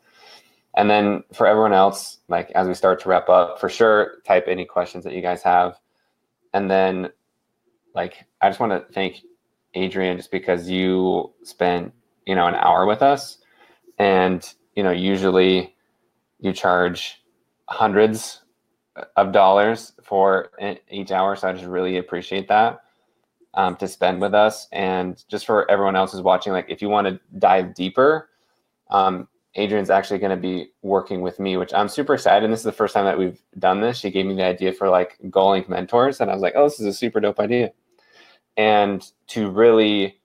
And 0.77 0.91
then 0.91 1.23
for 1.33 1.47
everyone 1.47 1.73
else, 1.73 2.19
like 2.29 2.51
as 2.51 2.67
we 2.69 2.75
start 2.75 3.01
to 3.01 3.09
wrap 3.09 3.29
up, 3.29 3.61
for 3.61 3.69
sure, 3.69 4.17
type 4.27 4.45
any 4.49 4.65
questions 4.65 5.05
that 5.05 5.15
you 5.15 5.23
guys 5.23 5.43
have. 5.43 5.79
And 6.53 6.71
then, 6.71 7.11
like, 7.95 8.27
I 8.41 8.49
just 8.49 8.61
want 8.61 8.73
to 8.73 8.93
thank 8.93 9.23
Adrian 9.75 10.17
just 10.17 10.31
because 10.31 10.69
you 10.69 11.33
spent, 11.45 11.93
you 12.27 12.35
know, 12.35 12.47
an 12.47 12.57
hour 12.57 12.87
with 12.87 13.03
us. 13.03 13.39
And, 13.99 14.47
you 14.75 14.83
know, 14.83 14.91
usually 14.91 15.75
you 16.41 16.53
charge 16.53 17.23
hundreds 17.69 18.43
of 19.17 19.33
dollars 19.33 19.93
for 20.03 20.51
each 20.91 21.11
hour. 21.11 21.37
So 21.37 21.49
I 21.49 21.53
just 21.53 21.65
really 21.65 21.97
appreciate 21.97 22.49
that 22.49 22.81
um, 23.55 23.77
to 23.77 23.89
spend 23.89 24.21
with 24.21 24.35
us. 24.35 24.69
And 24.73 25.23
just 25.29 25.47
for 25.47 25.71
everyone 25.71 25.97
else 25.97 26.13
who's 26.13 26.23
watching, 26.23 26.53
like 26.53 26.67
if 26.69 26.83
you 26.83 26.89
want 26.89 27.07
to 27.07 27.21
dive 27.39 27.75
deeper, 27.75 28.29
um, 28.91 29.29
Adrian's 29.57 29.91
actually 29.91 30.19
going 30.19 30.31
to 30.31 30.37
be 30.37 30.71
working 30.83 31.21
with 31.23 31.39
me, 31.39 31.57
which 31.57 31.73
I'm 31.73 31.89
super 31.89 32.15
excited. 32.15 32.45
And 32.45 32.53
this 32.53 32.61
is 32.61 32.65
the 32.65 32.73
first 32.73 32.93
time 32.93 33.05
that 33.05 33.19
we've 33.19 33.41
done 33.59 33.81
this. 33.81 33.99
She 33.99 34.11
gave 34.11 34.27
me 34.27 34.35
the 34.35 34.45
idea 34.45 34.73
for 34.73 34.89
like 34.89 35.17
GoalLink 35.27 35.69
mentors. 35.69 36.21
And 36.21 36.31
I 36.31 36.35
was 36.35 36.43
like, 36.43 36.55
oh, 36.57 36.65
this 36.65 36.81
is 36.81 36.87
a 36.87 36.93
super 36.93 37.21
dope 37.21 37.39
idea. 37.39 37.71
And 38.57 39.05
to 39.29 39.51
really 39.51 40.21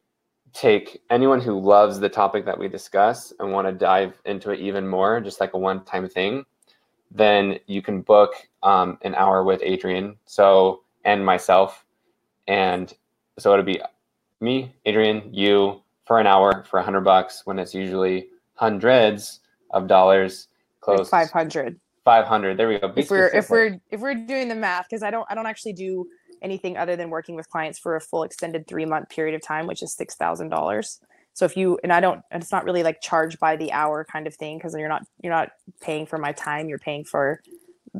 take 0.54 1.02
anyone 1.12 1.40
who 1.40 1.60
loves 1.60 2.00
the 2.00 2.10
topic 2.10 2.46
that 2.46 2.58
we 2.58 2.68
discuss 2.68 3.32
and 3.40 3.52
want 3.52 3.68
to 3.68 3.72
dive 3.72 4.20
into 4.26 4.50
it 4.50 4.60
even 4.60 4.88
more, 4.88 5.22
just 5.22 5.40
like 5.40 5.54
a 5.54 5.60
one 5.60 5.84
time 5.86 6.10
thing, 6.10 6.44
then 7.12 7.60
you 7.68 7.84
can 7.84 8.02
book 8.02 8.34
um, 8.64 8.98
an 9.04 9.14
hour 9.14 9.44
with 9.44 9.62
Adrian. 9.64 10.18
So 10.26 10.82
and 11.06 11.26
myself, 11.26 11.86
and 12.48 12.94
so 13.40 13.54
it'll 13.54 13.66
be 13.66 13.82
me, 14.42 14.74
Adrian, 14.86 15.34
you 15.34 15.82
for 16.06 16.20
an 16.20 16.28
hour 16.28 16.64
for 16.70 16.80
a 16.80 16.84
hundred 16.84 17.02
bucks 17.02 17.44
when 17.46 17.60
it's 17.60 17.74
usually 17.74 18.28
hundreds 18.56 19.40
of 19.72 19.88
dollars. 19.88 20.48
Close 20.82 21.00
like 21.00 21.10
five 21.10 21.32
hundred. 21.32 21.80
Five 22.06 22.26
hundred. 22.26 22.58
There 22.58 22.68
we 22.68 22.80
go. 22.80 22.88
Be 22.88 23.02
if 23.02 23.12
we're 23.12 23.28
if 23.28 23.50
we're 23.50 23.80
if 23.92 24.00
we're 24.00 24.16
doing 24.16 24.48
the 24.48 24.56
math, 24.56 24.88
because 24.90 25.04
I 25.04 25.12
don't 25.12 25.28
I 25.30 25.36
don't 25.36 25.46
actually 25.46 25.74
do 25.74 26.08
anything 26.42 26.78
other 26.78 26.96
than 26.96 27.10
working 27.10 27.36
with 27.36 27.50
clients 27.50 27.78
for 27.78 27.96
a 27.96 28.02
full 28.02 28.24
extended 28.24 28.68
three 28.68 28.86
month 28.86 29.10
period 29.10 29.36
of 29.36 29.42
time, 29.42 29.68
which 29.68 29.84
is 29.84 29.94
six 29.94 30.16
thousand 30.16 30.50
dollars. 30.50 31.00
So 31.34 31.46
if 31.46 31.56
you 31.56 31.80
and 31.84 31.94
I 31.94 32.00
don't, 32.00 32.22
it's 32.32 32.52
not 32.52 32.66
really 32.66 32.84
like 32.84 33.02
charge 33.02 33.40
by 33.40 33.56
the 33.56 33.72
hour 33.72 34.06
kind 34.06 34.28
of 34.28 34.36
thing 34.36 34.58
because 34.58 34.74
you're 34.74 34.90
not 34.90 35.04
you're 35.22 35.34
not 35.34 35.52
paying 35.82 36.06
for 36.06 36.18
my 36.18 36.32
time, 36.32 36.70
you're 36.70 36.80
paying 36.80 37.04
for 37.04 37.42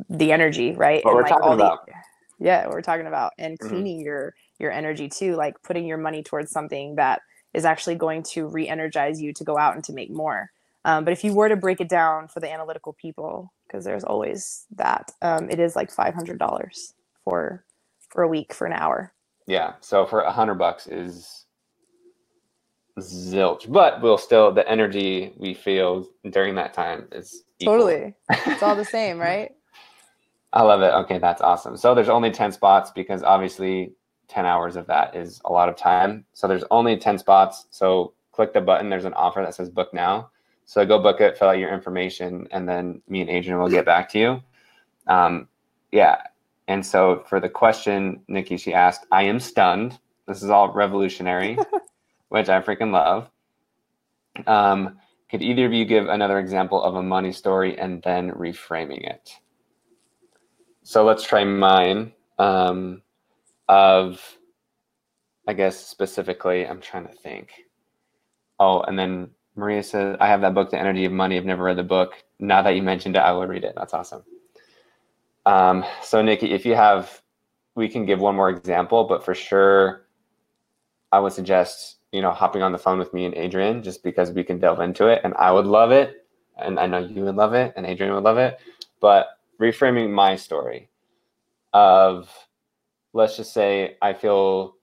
the 0.08 0.32
energy, 0.32 0.72
right? 0.72 1.04
What 1.04 1.12
and 1.12 1.16
we're 1.16 1.22
like 1.22 1.30
talking 1.30 1.52
about. 1.52 1.86
The, 1.86 1.92
yeah, 2.40 2.66
we're 2.68 2.82
talking 2.82 3.06
about 3.06 3.32
and 3.38 3.58
mm-hmm. 3.58 3.68
cleaning 3.68 3.98
mm-hmm. 3.98 4.06
your 4.06 4.34
your 4.60 4.70
energy 4.72 5.08
too, 5.08 5.34
like 5.36 5.62
putting 5.62 5.86
your 5.86 5.98
money 5.98 6.22
towards 6.22 6.50
something 6.50 6.96
that 6.96 7.22
is 7.54 7.64
actually 7.64 7.96
going 7.96 8.22
to 8.22 8.46
re-energize 8.46 9.20
you 9.20 9.32
to 9.32 9.44
go 9.44 9.58
out 9.58 9.74
and 9.74 9.84
to 9.84 9.92
make 9.92 10.10
more. 10.10 10.50
Um, 10.84 11.04
but 11.04 11.12
if 11.12 11.24
you 11.24 11.34
were 11.34 11.48
to 11.48 11.56
break 11.56 11.80
it 11.80 11.88
down 11.88 12.28
for 12.28 12.40
the 12.40 12.50
analytical 12.50 12.92
people, 12.94 13.52
because 13.66 13.84
there's 13.84 14.04
always 14.04 14.66
that, 14.76 15.10
um, 15.22 15.50
it 15.50 15.60
is 15.60 15.76
like 15.76 15.90
five 15.90 16.14
hundred 16.14 16.38
dollars 16.38 16.94
for 17.24 17.64
for 18.08 18.22
a 18.22 18.28
week 18.28 18.54
for 18.54 18.66
an 18.66 18.72
hour. 18.72 19.12
Yeah. 19.46 19.74
So 19.80 20.06
for 20.06 20.20
a 20.20 20.32
hundred 20.32 20.54
bucks 20.54 20.86
is 20.86 21.44
zilch, 22.98 23.70
but 23.70 24.00
we'll 24.00 24.18
still 24.18 24.52
the 24.52 24.68
energy 24.68 25.32
we 25.36 25.54
feel 25.54 26.06
during 26.30 26.54
that 26.54 26.72
time 26.72 27.08
is 27.12 27.42
equal. 27.58 27.74
totally. 27.74 28.14
It's 28.46 28.62
all 28.62 28.76
the 28.76 28.84
same, 28.96 29.18
right? 29.18 29.52
I 30.52 30.62
love 30.62 30.82
it. 30.82 30.92
Okay, 31.04 31.18
that's 31.18 31.40
awesome. 31.40 31.76
So 31.76 31.94
there's 31.94 32.08
only 32.08 32.30
10 32.30 32.52
spots 32.52 32.90
because 32.90 33.22
obviously 33.22 33.92
10 34.30 34.46
hours 34.46 34.76
of 34.76 34.86
that 34.86 35.14
is 35.14 35.40
a 35.44 35.52
lot 35.52 35.68
of 35.68 35.76
time. 35.76 36.24
So 36.32 36.48
there's 36.48 36.64
only 36.70 36.96
10 36.96 37.18
spots. 37.18 37.66
So 37.70 38.14
click 38.32 38.52
the 38.52 38.60
button. 38.60 38.88
There's 38.88 39.04
an 39.04 39.14
offer 39.14 39.42
that 39.42 39.54
says 39.54 39.68
book 39.68 39.92
now. 39.92 40.30
So 40.64 40.86
go 40.86 41.02
book 41.02 41.20
it, 41.20 41.36
fill 41.36 41.48
out 41.48 41.58
your 41.58 41.74
information, 41.74 42.46
and 42.52 42.68
then 42.68 43.02
me 43.08 43.20
and 43.20 43.28
Adrian 43.28 43.58
will 43.58 43.68
get 43.68 43.84
back 43.84 44.08
to 44.10 44.18
you. 44.18 44.42
Um, 45.08 45.48
yeah. 45.90 46.18
And 46.68 46.86
so 46.86 47.24
for 47.28 47.40
the 47.40 47.48
question, 47.48 48.22
Nikki, 48.28 48.56
she 48.56 48.72
asked, 48.72 49.04
I 49.10 49.24
am 49.24 49.40
stunned. 49.40 49.98
This 50.28 50.42
is 50.42 50.50
all 50.50 50.72
revolutionary. 50.72 51.58
which 52.30 52.48
I 52.48 52.60
freaking 52.62 52.92
love. 52.92 53.28
Um, 54.46 54.98
could 55.30 55.42
either 55.42 55.66
of 55.66 55.72
you 55.72 55.84
give 55.84 56.08
another 56.08 56.38
example 56.38 56.82
of 56.82 56.94
a 56.94 57.02
money 57.02 57.32
story 57.32 57.78
and 57.78 58.02
then 58.02 58.32
reframing 58.32 59.08
it? 59.08 59.30
So 60.82 61.04
let's 61.04 61.24
try 61.24 61.44
mine. 61.44 62.12
Um, 62.38 63.02
of, 63.70 64.20
I 65.48 65.54
guess 65.54 65.78
specifically, 65.78 66.66
I'm 66.66 66.80
trying 66.80 67.06
to 67.06 67.14
think. 67.14 67.52
Oh, 68.58 68.82
and 68.82 68.98
then 68.98 69.30
Maria 69.56 69.82
says, 69.82 70.16
I 70.20 70.26
have 70.26 70.40
that 70.42 70.54
book, 70.54 70.70
The 70.70 70.78
Energy 70.78 71.04
of 71.04 71.12
Money. 71.12 71.36
I've 71.36 71.44
never 71.44 71.64
read 71.64 71.78
the 71.78 71.82
book. 71.82 72.22
Now 72.38 72.62
that 72.62 72.74
you 72.74 72.82
mentioned 72.82 73.16
it, 73.16 73.20
I 73.20 73.32
will 73.32 73.46
read 73.46 73.64
it. 73.64 73.74
That's 73.76 73.94
awesome. 73.94 74.22
Um, 75.46 75.84
so, 76.02 76.20
Nikki, 76.20 76.52
if 76.52 76.66
you 76.66 76.74
have, 76.74 77.22
we 77.74 77.88
can 77.88 78.04
give 78.04 78.20
one 78.20 78.36
more 78.36 78.50
example, 78.50 79.04
but 79.04 79.24
for 79.24 79.34
sure, 79.34 80.02
I 81.12 81.20
would 81.20 81.32
suggest 81.32 82.00
you 82.12 82.22
know, 82.22 82.32
hopping 82.32 82.62
on 82.62 82.72
the 82.72 82.78
phone 82.78 82.98
with 82.98 83.14
me 83.14 83.24
and 83.24 83.34
Adrian 83.34 83.82
just 83.82 84.02
because 84.02 84.32
we 84.32 84.42
can 84.42 84.58
delve 84.58 84.80
into 84.80 85.06
it. 85.06 85.20
And 85.22 85.34
I 85.34 85.52
would 85.52 85.66
love 85.66 85.92
it. 85.92 86.26
And 86.56 86.78
I 86.78 86.86
know 86.86 86.98
you 86.98 87.24
would 87.24 87.36
love 87.36 87.54
it 87.54 87.72
and 87.76 87.86
Adrian 87.86 88.12
would 88.14 88.24
love 88.24 88.38
it. 88.38 88.58
But 89.00 89.28
reframing 89.60 90.10
my 90.10 90.36
story 90.36 90.88
of, 91.72 92.28
let's 93.12 93.36
just 93.36 93.52
say, 93.52 93.96
I 94.00 94.12
feel 94.12 94.76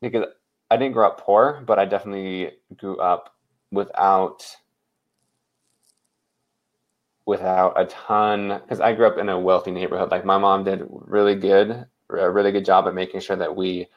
because 0.00 0.26
I 0.70 0.76
didn't 0.76 0.92
grow 0.94 1.06
up 1.06 1.20
poor, 1.20 1.62
but 1.66 1.78
I 1.78 1.84
definitely 1.84 2.52
grew 2.76 2.98
up 2.98 3.34
without 3.70 4.44
without 7.26 7.80
a 7.80 7.86
ton 7.86 8.60
because 8.62 8.80
I 8.80 8.92
grew 8.92 9.06
up 9.06 9.18
in 9.18 9.28
a 9.28 9.38
wealthy 9.38 9.70
neighborhood. 9.70 10.10
Like 10.10 10.24
my 10.24 10.36
mom 10.36 10.64
did 10.64 10.86
really 10.88 11.34
good, 11.34 11.86
a 12.10 12.30
really 12.30 12.52
good 12.52 12.64
job 12.64 12.86
at 12.86 12.94
making 12.94 13.20
sure 13.20 13.36
that 13.36 13.54
we 13.56 13.88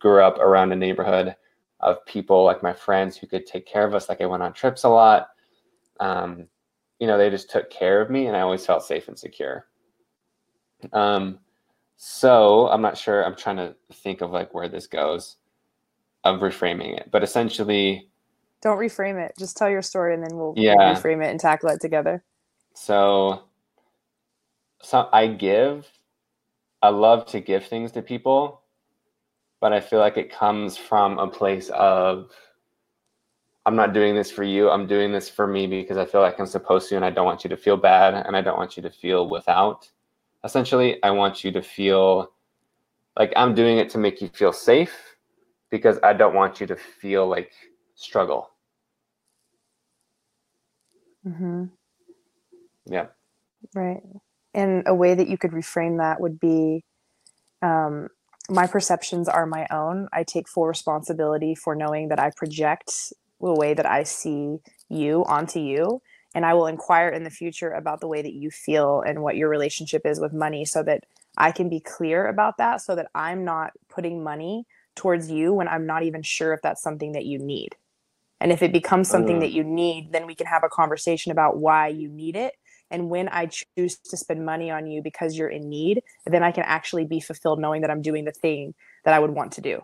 grew 0.00 0.22
up 0.22 0.38
around 0.38 0.72
a 0.72 0.76
neighborhood 0.76 1.34
of 1.80 2.04
people 2.04 2.44
like 2.44 2.62
my 2.62 2.72
friends 2.72 3.16
who 3.16 3.26
could 3.26 3.46
take 3.46 3.66
care 3.66 3.86
of 3.86 3.94
us. 3.94 4.08
Like 4.08 4.20
I 4.20 4.26
went 4.26 4.42
on 4.42 4.52
trips 4.52 4.84
a 4.84 4.88
lot. 4.88 5.28
Um, 5.98 6.46
you 6.98 7.06
know, 7.06 7.16
they 7.16 7.30
just 7.30 7.50
took 7.50 7.70
care 7.70 8.00
of 8.00 8.10
me 8.10 8.26
and 8.26 8.36
I 8.36 8.40
always 8.40 8.66
felt 8.66 8.84
safe 8.84 9.08
and 9.08 9.18
secure. 9.18 9.66
Um, 10.92 11.38
so 11.96 12.68
I'm 12.68 12.82
not 12.82 12.98
sure. 12.98 13.24
I'm 13.24 13.36
trying 13.36 13.56
to 13.56 13.74
think 13.92 14.20
of 14.20 14.30
like 14.30 14.52
where 14.54 14.68
this 14.68 14.86
goes 14.86 15.36
of 16.24 16.40
reframing 16.40 16.96
it, 16.96 17.10
but 17.10 17.22
essentially, 17.22 18.08
don't 18.64 18.78
reframe 18.78 19.22
it. 19.22 19.34
Just 19.38 19.56
tell 19.56 19.68
your 19.68 19.82
story 19.82 20.14
and 20.14 20.22
then 20.22 20.36
we'll, 20.36 20.54
yeah. 20.56 20.74
reframe 20.94 21.22
it 21.22 21.30
and 21.30 21.38
tackle 21.38 21.68
it 21.68 21.80
together. 21.82 22.24
So, 22.72 23.42
so 24.82 25.08
I 25.12 25.26
give, 25.26 25.86
I 26.80 26.88
love 26.88 27.26
to 27.26 27.40
give 27.40 27.66
things 27.66 27.92
to 27.92 28.02
people, 28.02 28.62
but 29.60 29.74
I 29.74 29.80
feel 29.80 29.98
like 29.98 30.16
it 30.16 30.32
comes 30.32 30.78
from 30.78 31.18
a 31.18 31.26
place 31.26 31.68
of, 31.70 32.30
I'm 33.66 33.76
not 33.76 33.92
doing 33.92 34.14
this 34.14 34.30
for 34.30 34.44
you. 34.44 34.70
I'm 34.70 34.86
doing 34.86 35.12
this 35.12 35.28
for 35.28 35.46
me 35.46 35.66
because 35.66 35.96
I 35.96 36.04
feel 36.04 36.20
like 36.22 36.38
I'm 36.38 36.46
supposed 36.46 36.88
to, 36.88 36.96
and 36.96 37.04
I 37.04 37.10
don't 37.10 37.24
want 37.26 37.44
you 37.44 37.50
to 37.50 37.56
feel 37.56 37.76
bad, 37.76 38.14
and 38.14 38.36
I 38.36 38.40
don't 38.40 38.58
want 38.58 38.76
you 38.76 38.82
to 38.82 38.90
feel 38.90 39.28
without. 39.28 39.90
Essentially, 40.44 41.02
I 41.02 41.10
want 41.10 41.42
you 41.42 41.50
to 41.52 41.62
feel 41.62 42.30
like 43.18 43.32
I'm 43.36 43.54
doing 43.54 43.78
it 43.78 43.88
to 43.90 43.98
make 43.98 44.20
you 44.20 44.28
feel 44.28 44.52
safe 44.52 45.16
because 45.70 45.98
I 46.02 46.12
don't 46.12 46.34
want 46.34 46.60
you 46.60 46.66
to 46.66 46.76
feel 46.76 47.26
like 47.26 47.52
struggle. 47.94 48.50
Mm-hmm. 51.26 51.64
Yeah. 52.86 53.06
Right. 53.74 54.02
And 54.52 54.82
a 54.86 54.94
way 54.94 55.14
that 55.14 55.28
you 55.28 55.38
could 55.38 55.52
reframe 55.52 55.98
that 55.98 56.20
would 56.20 56.38
be 56.38 56.84
um, 57.62 58.08
my 58.50 58.66
perceptions 58.66 59.28
are 59.28 59.46
my 59.46 59.66
own. 59.70 60.08
I 60.12 60.22
take 60.22 60.48
full 60.48 60.66
responsibility 60.66 61.54
for 61.54 61.74
knowing 61.74 62.08
that 62.08 62.20
I 62.20 62.30
project 62.36 63.12
the 63.40 63.54
way 63.54 63.74
that 63.74 63.86
I 63.86 64.02
see 64.02 64.58
you 64.88 65.24
onto 65.26 65.60
you. 65.60 66.02
And 66.34 66.44
I 66.44 66.54
will 66.54 66.66
inquire 66.66 67.08
in 67.08 67.24
the 67.24 67.30
future 67.30 67.70
about 67.70 68.00
the 68.00 68.08
way 68.08 68.22
that 68.22 68.32
you 68.32 68.50
feel 68.50 69.02
and 69.06 69.22
what 69.22 69.36
your 69.36 69.48
relationship 69.48 70.02
is 70.04 70.20
with 70.20 70.32
money 70.32 70.64
so 70.64 70.82
that 70.82 71.04
I 71.36 71.52
can 71.52 71.68
be 71.68 71.80
clear 71.80 72.26
about 72.26 72.58
that 72.58 72.80
so 72.80 72.94
that 72.96 73.08
I'm 73.14 73.44
not 73.44 73.72
putting 73.88 74.22
money 74.22 74.66
towards 74.96 75.30
you 75.30 75.52
when 75.52 75.68
I'm 75.68 75.86
not 75.86 76.02
even 76.02 76.22
sure 76.22 76.52
if 76.52 76.62
that's 76.62 76.82
something 76.82 77.12
that 77.12 77.24
you 77.24 77.38
need. 77.38 77.76
And 78.40 78.52
if 78.52 78.62
it 78.62 78.72
becomes 78.72 79.08
something 79.08 79.36
mm. 79.36 79.40
that 79.40 79.52
you 79.52 79.64
need, 79.64 80.12
then 80.12 80.26
we 80.26 80.34
can 80.34 80.46
have 80.46 80.64
a 80.64 80.68
conversation 80.68 81.32
about 81.32 81.56
why 81.56 81.88
you 81.88 82.08
need 82.08 82.36
it 82.36 82.54
and 82.90 83.10
when 83.10 83.28
I 83.28 83.46
choose 83.46 83.98
to 83.98 84.16
spend 84.16 84.44
money 84.44 84.70
on 84.70 84.86
you 84.86 85.02
because 85.02 85.36
you're 85.36 85.48
in 85.48 85.68
need, 85.68 86.02
then 86.26 86.44
I 86.44 86.52
can 86.52 86.64
actually 86.64 87.04
be 87.04 87.18
fulfilled 87.18 87.60
knowing 87.60 87.80
that 87.80 87.90
I'm 87.90 88.02
doing 88.02 88.24
the 88.24 88.32
thing 88.32 88.74
that 89.04 89.14
I 89.14 89.18
would 89.18 89.30
want 89.32 89.52
to 89.52 89.60
do. 89.60 89.80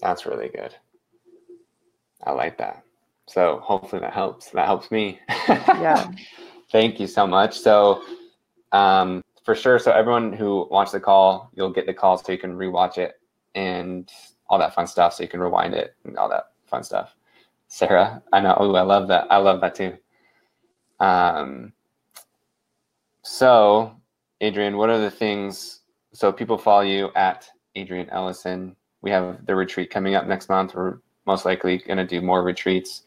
That's 0.00 0.24
really 0.24 0.48
good. 0.48 0.74
I 2.22 2.32
like 2.32 2.58
that. 2.58 2.84
So 3.28 3.60
hopefully 3.62 4.00
that 4.00 4.12
helps. 4.12 4.50
That 4.50 4.66
helps 4.66 4.90
me. 4.90 5.20
Yeah. 5.48 6.10
Thank 6.72 7.00
you 7.00 7.06
so 7.06 7.26
much. 7.26 7.58
So 7.58 8.02
um, 8.72 9.22
for 9.44 9.54
sure. 9.54 9.78
So 9.78 9.92
everyone 9.92 10.32
who 10.32 10.66
watched 10.70 10.92
the 10.92 11.00
call, 11.00 11.50
you'll 11.54 11.72
get 11.72 11.86
the 11.86 11.94
call 11.94 12.18
so 12.18 12.32
you 12.32 12.38
can 12.38 12.56
rewatch 12.56 12.98
it 12.98 13.20
and 13.54 14.10
all 14.48 14.58
that 14.58 14.74
fun 14.74 14.86
stuff. 14.86 15.14
So 15.14 15.22
you 15.22 15.28
can 15.28 15.40
rewind 15.40 15.74
it 15.74 15.94
and 16.04 16.16
all 16.16 16.28
that 16.28 16.52
fun 16.66 16.82
stuff. 16.82 17.14
Sarah, 17.68 18.22
I 18.32 18.40
know. 18.40 18.56
Oh, 18.58 18.74
I 18.74 18.82
love 18.82 19.08
that. 19.08 19.26
I 19.30 19.38
love 19.38 19.60
that 19.60 19.74
too. 19.74 19.96
Um, 21.00 21.72
so, 23.22 23.96
Adrian, 24.40 24.76
what 24.76 24.88
are 24.88 25.00
the 25.00 25.10
things? 25.10 25.80
So, 26.12 26.32
people 26.32 26.58
follow 26.58 26.82
you 26.82 27.10
at 27.16 27.48
Adrian 27.74 28.08
Ellison. 28.10 28.76
We 29.02 29.10
have 29.10 29.44
the 29.46 29.54
retreat 29.54 29.90
coming 29.90 30.14
up 30.14 30.26
next 30.26 30.48
month. 30.48 30.74
We're 30.74 30.98
most 31.26 31.44
likely 31.44 31.78
going 31.78 31.98
to 31.98 32.06
do 32.06 32.20
more 32.20 32.42
retreats. 32.42 33.02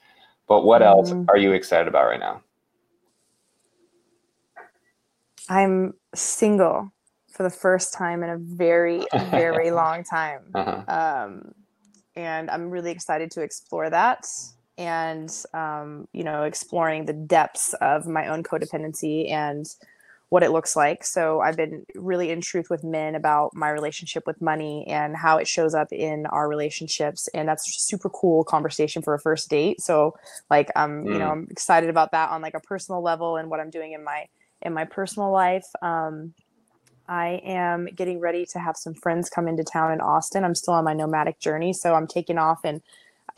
But 0.50 0.66
what 0.66 0.82
else 0.82 1.12
mm. 1.12 1.26
are 1.30 1.38
you 1.38 1.54
excited 1.54 1.88
about 1.88 2.08
right 2.08 2.20
now? 2.20 2.42
I'm 5.48 5.94
single 6.14 6.92
for 7.32 7.44
the 7.44 7.50
first 7.50 7.94
time 7.94 8.24
in 8.24 8.30
a 8.32 8.38
very, 8.38 9.06
very 9.30 9.72
long 9.82 10.04
time. 10.04 10.42
Uh-huh. 10.54 10.84
Um, 10.88 11.54
and 12.16 12.50
I'm 12.50 12.70
really 12.70 12.92
excited 12.92 13.32
to 13.32 13.42
explore 13.42 13.90
that 13.90 14.28
and 14.80 15.44
um, 15.54 16.08
you 16.14 16.24
know 16.24 16.44
exploring 16.44 17.06
the 17.06 17.14
depths 17.14 17.74
of 17.82 18.08
my 18.08 18.28
own 18.28 18.42
codependency 18.44 19.30
and 19.30 19.76
what 20.30 20.44
it 20.44 20.52
looks 20.52 20.76
like 20.76 21.04
so 21.04 21.42
i've 21.42 21.58
been 21.58 21.86
really 21.96 22.30
in 22.30 22.40
truth 22.42 22.70
with 22.70 22.84
men 22.84 23.16
about 23.16 23.54
my 23.54 23.70
relationship 23.70 24.26
with 24.26 24.42
money 24.42 24.86
and 24.88 25.16
how 25.16 25.38
it 25.38 25.48
shows 25.48 25.74
up 25.74 25.92
in 25.92 26.26
our 26.28 26.48
relationships 26.48 27.28
and 27.34 27.48
that's 27.48 27.82
super 27.82 28.10
cool 28.10 28.44
conversation 28.44 29.02
for 29.02 29.14
a 29.14 29.20
first 29.20 29.50
date 29.50 29.82
so 29.82 30.16
like 30.50 30.70
i'm 30.76 31.04
mm. 31.04 31.14
you 31.14 31.20
know 31.20 31.28
mm. 31.28 31.32
i'm 31.32 31.48
excited 31.50 31.90
about 31.90 32.12
that 32.12 32.30
on 32.30 32.42
like 32.42 32.54
a 32.54 32.60
personal 32.60 33.02
level 33.02 33.38
and 33.38 33.50
what 33.50 33.60
i'm 33.60 33.70
doing 33.70 33.94
in 33.94 34.04
my 34.04 34.26
in 34.62 34.74
my 34.74 34.86
personal 34.86 35.32
life 35.32 35.66
um, 35.82 36.34
I 37.10 37.42
am 37.44 37.88
getting 37.88 38.20
ready 38.20 38.46
to 38.52 38.60
have 38.60 38.78
some 38.78 38.94
friends 38.94 39.32
come 39.32 39.48
into 39.48 39.64
town 39.64 39.92
in 39.92 40.00
Austin. 40.00 40.44
I'm 40.44 40.54
still 40.54 40.76
on 40.76 40.84
my 40.84 40.94
nomadic 40.94 41.40
journey, 41.40 41.74
so 41.74 41.96
I'm 41.96 42.06
taking 42.06 42.38
off 42.38 42.60
and 42.64 42.84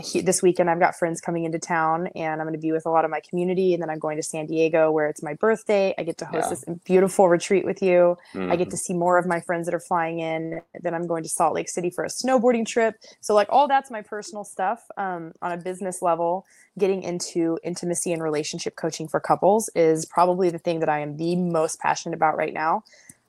he, 0.02 0.22
this 0.22 0.42
weekend 0.42 0.70
I've 0.70 0.80
got 0.80 0.96
friends 0.96 1.22
coming 1.22 1.46
into 1.46 1.60
town 1.60 2.08
and 2.16 2.42
I'm 2.42 2.48
going 2.48 2.54
to 2.54 2.62
be 2.62 2.72
with 2.72 2.86
a 2.86 2.90
lot 2.90 3.06
of 3.06 3.12
my 3.12 3.22
community 3.22 3.74
and 3.74 3.82
then 3.82 3.90
I'm 3.90 4.00
going 4.00 4.18
to 4.18 4.24
San 4.24 4.46
Diego 4.46 4.92
where 4.92 5.08
it's 5.08 5.24
my 5.24 5.34
birthday. 5.34 5.94
I 5.98 6.04
get 6.04 6.18
to 6.20 6.26
host 6.26 6.46
yeah. 6.46 6.50
this 6.50 6.66
beautiful 6.84 7.30
retreat 7.30 7.66
with 7.66 7.82
you. 7.82 8.18
Mm-hmm. 8.34 8.52
I 8.52 8.56
get 8.56 8.66
to 8.66 8.76
mm-hmm. 8.76 8.78
see 8.78 8.94
more 8.94 9.18
of 9.18 9.26
my 9.26 9.40
friends 9.40 9.66
that 9.68 9.74
are 9.74 9.80
flying 9.80 10.20
in. 10.20 10.62
Then 10.82 10.94
I'm 10.94 11.08
going 11.08 11.24
to 11.24 11.30
Salt 11.30 11.54
Lake 11.54 11.70
City 11.70 11.90
for 11.90 12.04
a 12.04 12.10
snowboarding 12.10 12.66
trip. 12.66 12.96
So 13.22 13.34
like 13.34 13.48
all 13.50 13.68
that's 13.68 13.92
my 13.92 14.02
personal 14.02 14.44
stuff 14.44 14.84
um, 14.98 15.34
on 15.42 15.52
a 15.52 15.58
business 15.58 16.02
level. 16.02 16.46
Getting 16.80 17.04
into 17.04 17.60
intimacy 17.64 18.14
and 18.14 18.24
relationship 18.24 18.76
coaching 18.76 19.08
for 19.08 19.20
couples 19.20 19.70
is 19.76 20.06
probably 20.06 20.50
the 20.50 20.60
thing 20.60 20.80
that 20.80 20.90
I 20.90 21.00
am 21.00 21.18
the 21.18 21.36
most 21.36 21.80
passionate 21.80 22.16
about 22.16 22.38
right 22.38 22.54
now. 22.54 22.84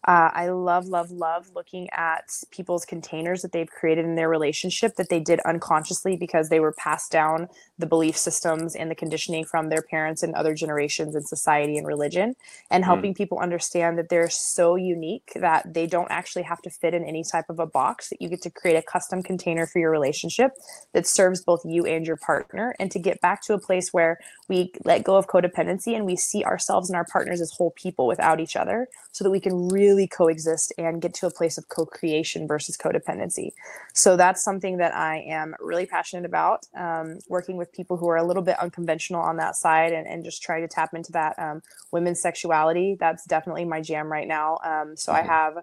Uh, 0.05 0.31
I 0.33 0.49
love, 0.49 0.87
love, 0.89 1.11
love 1.13 1.51
looking 1.55 1.89
at 1.91 2.25
people's 2.51 2.85
containers 2.85 3.43
that 3.43 3.53
they've 3.53 3.71
created 3.71 4.05
in 4.05 4.17
their 4.17 4.29
relationship 4.29 4.97
that 4.97 5.09
they 5.09 5.21
did 5.21 5.39
unconsciously 5.41 6.17
because 6.17 6.49
they 6.49 6.59
were 6.59 6.73
passed 6.73 7.13
down 7.13 7.49
the 7.79 7.87
belief 7.87 8.17
systems 8.17 8.75
and 8.75 8.91
the 8.91 8.95
conditioning 8.97 9.45
from 9.45 9.69
their 9.69 9.83
parents 9.83 10.23
and 10.23 10.35
other 10.35 10.55
generations 10.55 11.15
in 11.15 11.23
society 11.23 11.79
and 11.79 11.87
religion, 11.87 12.35
and 12.71 12.85
hmm. 12.85 12.91
helping 12.91 13.15
mm. 13.15 13.17
people 13.17 13.39
understand 13.39 13.97
that 13.97 14.09
they're 14.09 14.31
so 14.31 14.75
unique 14.77 15.33
that 15.37 15.73
they 15.73 15.87
don't 15.87 16.11
actually 16.11 16.43
have 16.43 16.61
to 16.63 16.71
fit 16.71 16.95
in 16.95 17.05
any 17.05 17.23
type 17.23 17.49
of 17.49 17.59
a 17.59 17.67
box, 17.67 18.09
that 18.09 18.21
you 18.21 18.29
get 18.29 18.43
to 18.43 18.51
create 18.51 18.77
a 18.77 18.83
custom 18.83 19.23
container 19.23 19.67
for 19.67 19.79
your 19.79 19.91
relationship 19.91 20.53
that 20.93 21.07
serves 21.07 21.43
both 21.43 21.65
you 21.65 21.87
and 21.87 22.07
your 22.07 22.17
partner, 22.17 22.75
and 22.81 22.91
to 22.91 22.99
get 22.99 23.21
back 23.21 23.43
to 23.43 23.55
a 23.55 23.59
place 23.59 23.93
where 23.93 24.19
we 24.53 24.71
let 24.85 25.03
go 25.03 25.17
of 25.17 25.27
codependency 25.27 25.97
and 25.97 26.05
we 26.05 26.15
see 26.15 26.45
ourselves 26.45 26.91
and 26.91 26.97
our 26.97 27.07
partners 27.07 27.41
as 27.41 27.51
whole 27.53 27.71
people 27.71 28.07
without 28.07 28.39
each 28.39 28.55
other 28.55 28.87
so 29.13 29.25
that 29.25 29.31
we 29.31 29.41
can 29.41 29.69
really 29.69 30.07
coexist 30.07 30.75
and 30.77 31.01
get 31.01 31.15
to 31.15 31.27
a 31.27 31.31
place 31.31 31.57
of 31.57 31.69
co-creation 31.69 32.47
versus 32.47 32.77
codependency. 32.77 33.53
So 33.95 34.17
that's 34.17 34.45
something 34.45 34.77
that 34.77 34.95
i 34.95 35.25
am 35.27 35.55
really 35.59 35.87
passionate 35.87 36.27
about 36.27 36.67
um, 36.77 37.19
working 37.29 37.57
with 37.57 37.73
people 37.73 37.97
who 37.97 38.09
are 38.09 38.17
a 38.17 38.25
little 38.25 38.43
bit 38.43 38.59
unconventional 38.59 39.23
on 39.23 39.39
that 39.39 39.57
side 39.57 39.93
and, 39.93 40.07
and 40.07 40.23
just 40.23 40.43
trying 40.43 40.61
to 40.63 40.69
tap 40.69 40.93
into 40.93 41.13
that 41.13 41.39
um, 41.39 41.63
women's 41.91 42.21
sexuality. 42.21 42.97
That's 43.01 43.25
definitely 43.25 43.65
my 43.65 43.81
jam 43.81 44.13
right 44.13 44.29
now. 44.29 44.59
Um, 44.65 44.97
so 44.97 45.13
mm-hmm. 45.13 45.31
i 45.31 45.33
have 45.35 45.55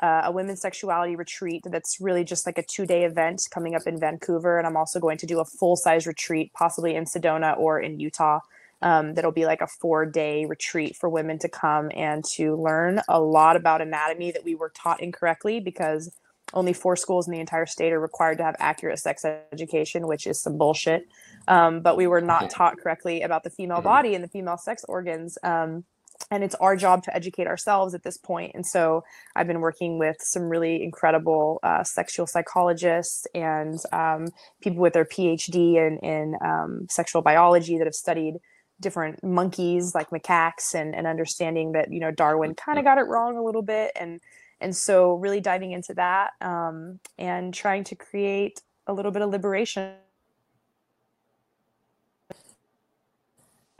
uh, 0.00 0.22
a 0.24 0.32
women's 0.32 0.60
sexuality 0.60 1.16
retreat 1.16 1.62
that's 1.66 2.00
really 2.00 2.24
just 2.24 2.46
like 2.46 2.58
a 2.58 2.62
two 2.62 2.86
day 2.86 3.04
event 3.04 3.46
coming 3.50 3.74
up 3.74 3.86
in 3.86 3.98
Vancouver. 3.98 4.58
And 4.58 4.66
I'm 4.66 4.76
also 4.76 5.00
going 5.00 5.18
to 5.18 5.26
do 5.26 5.40
a 5.40 5.44
full 5.44 5.76
size 5.76 6.06
retreat, 6.06 6.52
possibly 6.52 6.94
in 6.94 7.04
Sedona 7.04 7.56
or 7.58 7.80
in 7.80 8.00
Utah. 8.00 8.40
Um, 8.82 9.14
that'll 9.14 9.32
be 9.32 9.46
like 9.46 9.62
a 9.62 9.66
four 9.66 10.04
day 10.04 10.44
retreat 10.44 10.96
for 10.96 11.08
women 11.08 11.38
to 11.38 11.48
come 11.48 11.90
and 11.94 12.24
to 12.36 12.56
learn 12.56 13.00
a 13.08 13.20
lot 13.20 13.56
about 13.56 13.80
anatomy 13.80 14.30
that 14.32 14.44
we 14.44 14.54
were 14.54 14.70
taught 14.70 15.00
incorrectly 15.00 15.60
because 15.60 16.10
only 16.52 16.72
four 16.72 16.94
schools 16.96 17.26
in 17.26 17.32
the 17.32 17.40
entire 17.40 17.66
state 17.66 17.92
are 17.92 18.00
required 18.00 18.38
to 18.38 18.44
have 18.44 18.56
accurate 18.58 18.98
sex 18.98 19.24
education, 19.52 20.06
which 20.06 20.26
is 20.26 20.40
some 20.40 20.58
bullshit. 20.58 21.08
Um, 21.48 21.80
but 21.80 21.96
we 21.96 22.06
were 22.06 22.20
not 22.20 22.50
taught 22.50 22.78
correctly 22.78 23.22
about 23.22 23.44
the 23.44 23.50
female 23.50 23.80
body 23.80 24.14
and 24.14 24.22
the 24.22 24.28
female 24.28 24.58
sex 24.58 24.84
organs. 24.88 25.38
Um, 25.42 25.84
and 26.30 26.44
it's 26.44 26.54
our 26.56 26.76
job 26.76 27.02
to 27.04 27.14
educate 27.14 27.46
ourselves 27.46 27.94
at 27.94 28.02
this 28.02 28.16
point. 28.16 28.52
And 28.54 28.66
so 28.66 29.04
i've 29.36 29.46
been 29.46 29.60
working 29.60 29.98
with 29.98 30.16
some 30.20 30.44
really 30.44 30.82
incredible 30.82 31.60
uh, 31.62 31.84
sexual 31.84 32.26
psychologists 32.26 33.26
and 33.34 33.78
um, 33.92 34.28
people 34.60 34.80
with 34.80 34.92
their 34.92 35.04
phd 35.04 35.54
in, 35.54 35.98
in 35.98 36.36
um, 36.44 36.86
sexual 36.90 37.22
biology 37.22 37.78
that 37.78 37.86
have 37.86 37.94
studied 37.94 38.34
different 38.80 39.22
monkeys 39.22 39.94
like 39.94 40.10
macaques 40.10 40.74
and, 40.74 40.94
and 40.94 41.06
understanding 41.06 41.72
that 41.72 41.92
you 41.92 42.00
know 42.00 42.10
darwin 42.10 42.54
kind 42.54 42.78
of 42.78 42.84
got 42.84 42.98
it 42.98 43.02
wrong 43.02 43.36
a 43.36 43.42
little 43.42 43.62
bit. 43.62 43.92
And 43.98 44.20
and 44.60 44.74
so 44.74 45.14
really 45.14 45.40
diving 45.40 45.72
into 45.72 45.94
that 45.94 46.30
um, 46.40 47.00
and 47.18 47.52
trying 47.52 47.84
to 47.84 47.94
create 47.94 48.62
a 48.86 48.92
little 48.92 49.10
bit 49.10 49.22
of 49.22 49.30
liberation 49.30 49.94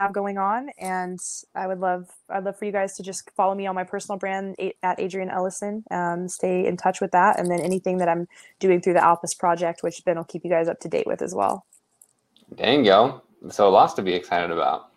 have 0.05 0.13
going 0.13 0.37
on 0.37 0.69
and 0.77 1.19
i 1.55 1.65
would 1.65 1.79
love 1.79 2.07
i'd 2.29 2.43
love 2.43 2.57
for 2.57 2.65
you 2.65 2.71
guys 2.71 2.95
to 2.95 3.03
just 3.03 3.29
follow 3.31 3.55
me 3.55 3.65
on 3.65 3.75
my 3.75 3.83
personal 3.83 4.17
brand 4.17 4.55
at 4.83 4.99
adrian 4.99 5.29
ellison. 5.29 5.83
Um, 5.91 6.27
stay 6.29 6.65
in 6.67 6.77
touch 6.77 7.01
with 7.01 7.11
that 7.11 7.39
and 7.39 7.49
then 7.49 7.59
anything 7.59 7.97
that 7.97 8.07
i'm 8.07 8.27
doing 8.59 8.81
through 8.81 8.93
the 8.93 8.99
alphas 8.99 9.37
project 9.37 9.83
which 9.83 10.03
ben 10.05 10.17
will 10.17 10.23
keep 10.23 10.43
you 10.43 10.49
guys 10.49 10.67
up 10.67 10.79
to 10.81 10.87
date 10.87 11.07
with 11.07 11.21
as 11.21 11.33
well. 11.33 11.65
Dang 12.55 12.85
yo 12.85 13.21
so 13.49 13.69
lots 13.69 13.93
to 13.93 14.01
be 14.01 14.13
excited 14.13 14.51
about. 14.51 14.91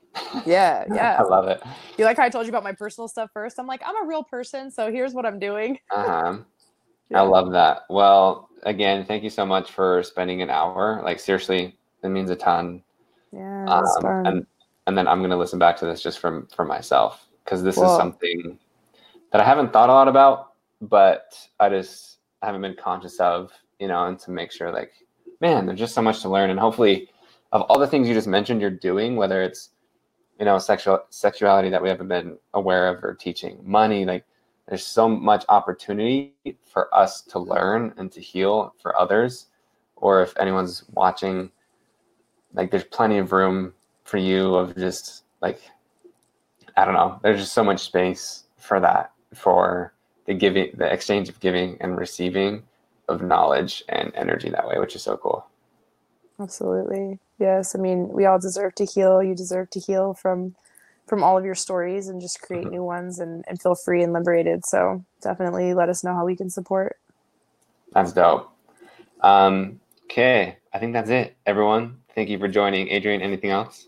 Yeah 0.46 0.84
yeah. 0.94 1.16
I 1.18 1.22
love 1.22 1.48
it. 1.48 1.62
You 1.96 2.04
like 2.04 2.16
how 2.16 2.24
i 2.24 2.28
told 2.28 2.46
you 2.46 2.50
about 2.50 2.64
my 2.64 2.72
personal 2.72 3.08
stuff 3.08 3.30
first? 3.32 3.58
I'm 3.58 3.66
like 3.66 3.82
i'm 3.84 4.04
a 4.04 4.06
real 4.06 4.22
person 4.22 4.70
so 4.70 4.92
here's 4.92 5.14
what 5.14 5.26
i'm 5.26 5.38
doing. 5.38 5.78
Uh-huh. 5.90 6.38
Yeah. 7.10 7.22
i 7.22 7.24
love 7.24 7.52
that. 7.52 7.82
Well 7.88 8.48
again 8.64 9.06
thank 9.06 9.22
you 9.22 9.30
so 9.30 9.46
much 9.46 9.70
for 9.70 10.02
spending 10.02 10.42
an 10.42 10.50
hour. 10.50 11.00
Like 11.02 11.18
seriously 11.18 11.76
it 12.02 12.08
means 12.08 12.30
a 12.30 12.36
ton. 12.36 12.82
Yeah 13.32 13.66
um, 13.66 14.26
and 14.26 14.46
and 14.88 14.96
then 14.96 15.06
I'm 15.06 15.18
going 15.18 15.30
to 15.30 15.36
listen 15.36 15.58
back 15.58 15.76
to 15.76 15.86
this 15.86 16.02
just 16.02 16.18
from 16.18 16.46
for 16.46 16.64
myself 16.64 17.28
because 17.44 17.62
this 17.62 17.76
Whoa. 17.76 17.92
is 17.92 17.98
something 17.98 18.58
that 19.30 19.40
I 19.40 19.44
haven't 19.44 19.70
thought 19.70 19.90
a 19.90 19.92
lot 19.92 20.08
about, 20.08 20.54
but 20.80 21.38
I 21.60 21.68
just 21.68 22.20
haven't 22.42 22.62
been 22.62 22.74
conscious 22.74 23.20
of, 23.20 23.52
you 23.78 23.86
know, 23.86 24.06
and 24.06 24.18
to 24.20 24.30
make 24.30 24.50
sure 24.50 24.72
like, 24.72 24.92
man, 25.42 25.66
there's 25.66 25.78
just 25.78 25.94
so 25.94 26.00
much 26.00 26.22
to 26.22 26.30
learn, 26.30 26.48
and 26.48 26.58
hopefully, 26.58 27.10
of 27.52 27.62
all 27.62 27.78
the 27.78 27.86
things 27.86 28.08
you 28.08 28.14
just 28.14 28.26
mentioned, 28.26 28.62
you're 28.62 28.70
doing, 28.70 29.16
whether 29.16 29.42
it's 29.42 29.70
you 30.38 30.46
know 30.46 30.58
sexual 30.58 31.00
sexuality 31.10 31.68
that 31.68 31.82
we 31.82 31.90
haven't 31.90 32.08
been 32.08 32.38
aware 32.54 32.88
of 32.88 33.04
or 33.04 33.12
teaching, 33.12 33.60
money, 33.62 34.06
like 34.06 34.24
there's 34.68 34.86
so 34.86 35.06
much 35.06 35.44
opportunity 35.50 36.34
for 36.64 36.92
us 36.94 37.20
to 37.22 37.38
learn 37.38 37.92
and 37.98 38.10
to 38.12 38.22
heal 38.22 38.74
for 38.80 38.98
others, 38.98 39.48
or 39.96 40.22
if 40.22 40.34
anyone's 40.38 40.84
watching, 40.94 41.50
like 42.54 42.70
there's 42.70 42.84
plenty 42.84 43.18
of 43.18 43.32
room 43.32 43.74
for 44.08 44.16
you 44.16 44.54
of 44.54 44.74
just 44.76 45.24
like 45.42 45.60
I 46.76 46.84
don't 46.84 46.94
know. 46.94 47.20
There's 47.22 47.40
just 47.40 47.52
so 47.52 47.62
much 47.62 47.80
space 47.80 48.44
for 48.56 48.80
that 48.80 49.12
for 49.34 49.92
the 50.26 50.34
giving, 50.34 50.70
the 50.74 50.90
exchange 50.90 51.28
of 51.28 51.40
giving 51.40 51.76
and 51.80 51.98
receiving 51.98 52.62
of 53.08 53.22
knowledge 53.22 53.84
and 53.88 54.12
energy 54.14 54.48
that 54.50 54.66
way, 54.66 54.78
which 54.78 54.94
is 54.94 55.02
so 55.02 55.16
cool. 55.16 55.46
Absolutely. 56.40 57.18
Yes. 57.38 57.74
I 57.74 57.78
mean, 57.78 58.08
we 58.08 58.26
all 58.26 58.38
deserve 58.38 58.74
to 58.76 58.84
heal. 58.84 59.22
You 59.22 59.34
deserve 59.34 59.70
to 59.70 59.80
heal 59.80 60.14
from 60.14 60.54
from 61.06 61.24
all 61.24 61.38
of 61.38 61.44
your 61.44 61.54
stories 61.54 62.08
and 62.08 62.20
just 62.20 62.40
create 62.42 62.64
mm-hmm. 62.64 62.74
new 62.74 62.84
ones 62.84 63.18
and, 63.18 63.44
and 63.48 63.60
feel 63.60 63.74
free 63.74 64.02
and 64.02 64.12
liberated. 64.12 64.64
So 64.66 65.04
definitely 65.22 65.74
let 65.74 65.88
us 65.88 66.04
know 66.04 66.14
how 66.14 66.24
we 66.24 66.36
can 66.36 66.50
support. 66.50 66.98
That's 67.92 68.12
dope. 68.12 68.52
Um, 69.22 69.80
okay. 70.04 70.58
I 70.72 70.78
think 70.78 70.92
that's 70.92 71.10
it, 71.10 71.36
everyone. 71.46 71.96
Thank 72.14 72.28
you 72.28 72.38
for 72.38 72.46
joining. 72.46 72.88
Adrian, 72.88 73.22
anything 73.22 73.50
else? 73.50 73.87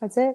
That's 0.00 0.16
it. 0.16 0.34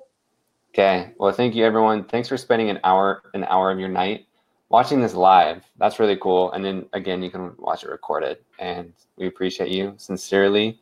Okay. 0.74 1.11
Well, 1.18 1.32
thank 1.32 1.55
you, 1.55 1.63
everyone. 1.66 2.03
Thanks 2.03 2.28
for 2.28 2.38
spending 2.38 2.70
an 2.70 2.80
hour, 2.84 3.24
an 3.34 3.45
hour 3.45 3.72
of 3.72 3.80
your 3.80 3.89
night 3.89 4.26
watching 4.70 5.01
this 5.01 5.13
live. 5.13 5.63
That's 5.78 5.99
really 5.99 6.18
cool. 6.18 6.51
And 6.51 6.63
then 6.63 6.86
again, 6.93 7.24
you 7.24 7.32
can 7.32 7.53
watch 7.57 7.84
it 7.84 7.89
recorded. 7.89 8.39
And 8.59 8.93
we 9.16 9.28
appreciate 9.28 9.70
you 9.70 9.93
sincerely. 9.97 10.80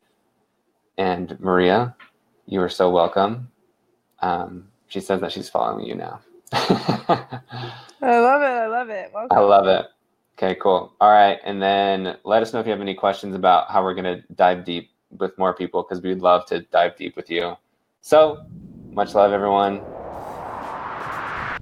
And 0.97 1.39
Maria, 1.39 1.95
you 2.45 2.61
are 2.61 2.69
so 2.69 2.89
welcome. 2.89 3.49
Um, 4.21 4.67
she 4.87 4.99
says 4.99 5.21
that 5.21 5.31
she's 5.31 5.49
following 5.49 5.85
you 5.85 5.95
now. 5.95 6.21
I 6.53 8.19
love 8.19 8.41
it. 8.41 8.45
I 8.45 8.67
love 8.67 8.89
it. 8.89 9.11
Welcome. 9.13 9.37
I 9.37 9.41
love 9.41 9.67
it. 9.67 9.85
Okay, 10.37 10.55
cool. 10.59 10.93
All 10.99 11.11
right. 11.11 11.39
And 11.43 11.61
then 11.61 12.17
let 12.23 12.41
us 12.41 12.53
know 12.53 12.59
if 12.59 12.65
you 12.65 12.71
have 12.71 12.81
any 12.81 12.95
questions 12.95 13.35
about 13.35 13.69
how 13.69 13.83
we're 13.83 13.93
going 13.93 14.21
to 14.21 14.23
dive 14.33 14.65
deep 14.65 14.89
with 15.17 15.37
more 15.37 15.53
people 15.53 15.83
because 15.83 16.01
we'd 16.01 16.19
love 16.19 16.45
to 16.47 16.61
dive 16.61 16.95
deep 16.97 17.15
with 17.15 17.29
you. 17.29 17.55
So, 18.01 18.45
much 18.95 19.15
love, 19.15 19.31
everyone. 19.31 19.79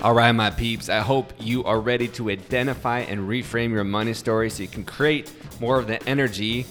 All 0.02 0.14
right, 0.14 0.32
my 0.32 0.50
peeps, 0.50 0.90
I 0.90 1.00
hope 1.00 1.32
you 1.40 1.64
are 1.64 1.80
ready 1.80 2.08
to 2.10 2.30
identify 2.30 3.00
and 3.00 3.22
reframe 3.22 3.70
your 3.70 3.84
money 3.84 4.14
story 4.14 4.50
so 4.50 4.64
you 4.64 4.68
can 4.68 4.84
create 4.84 5.32
more 5.60 5.78
of 5.78 5.88
the 5.88 6.04
energy 6.10 6.66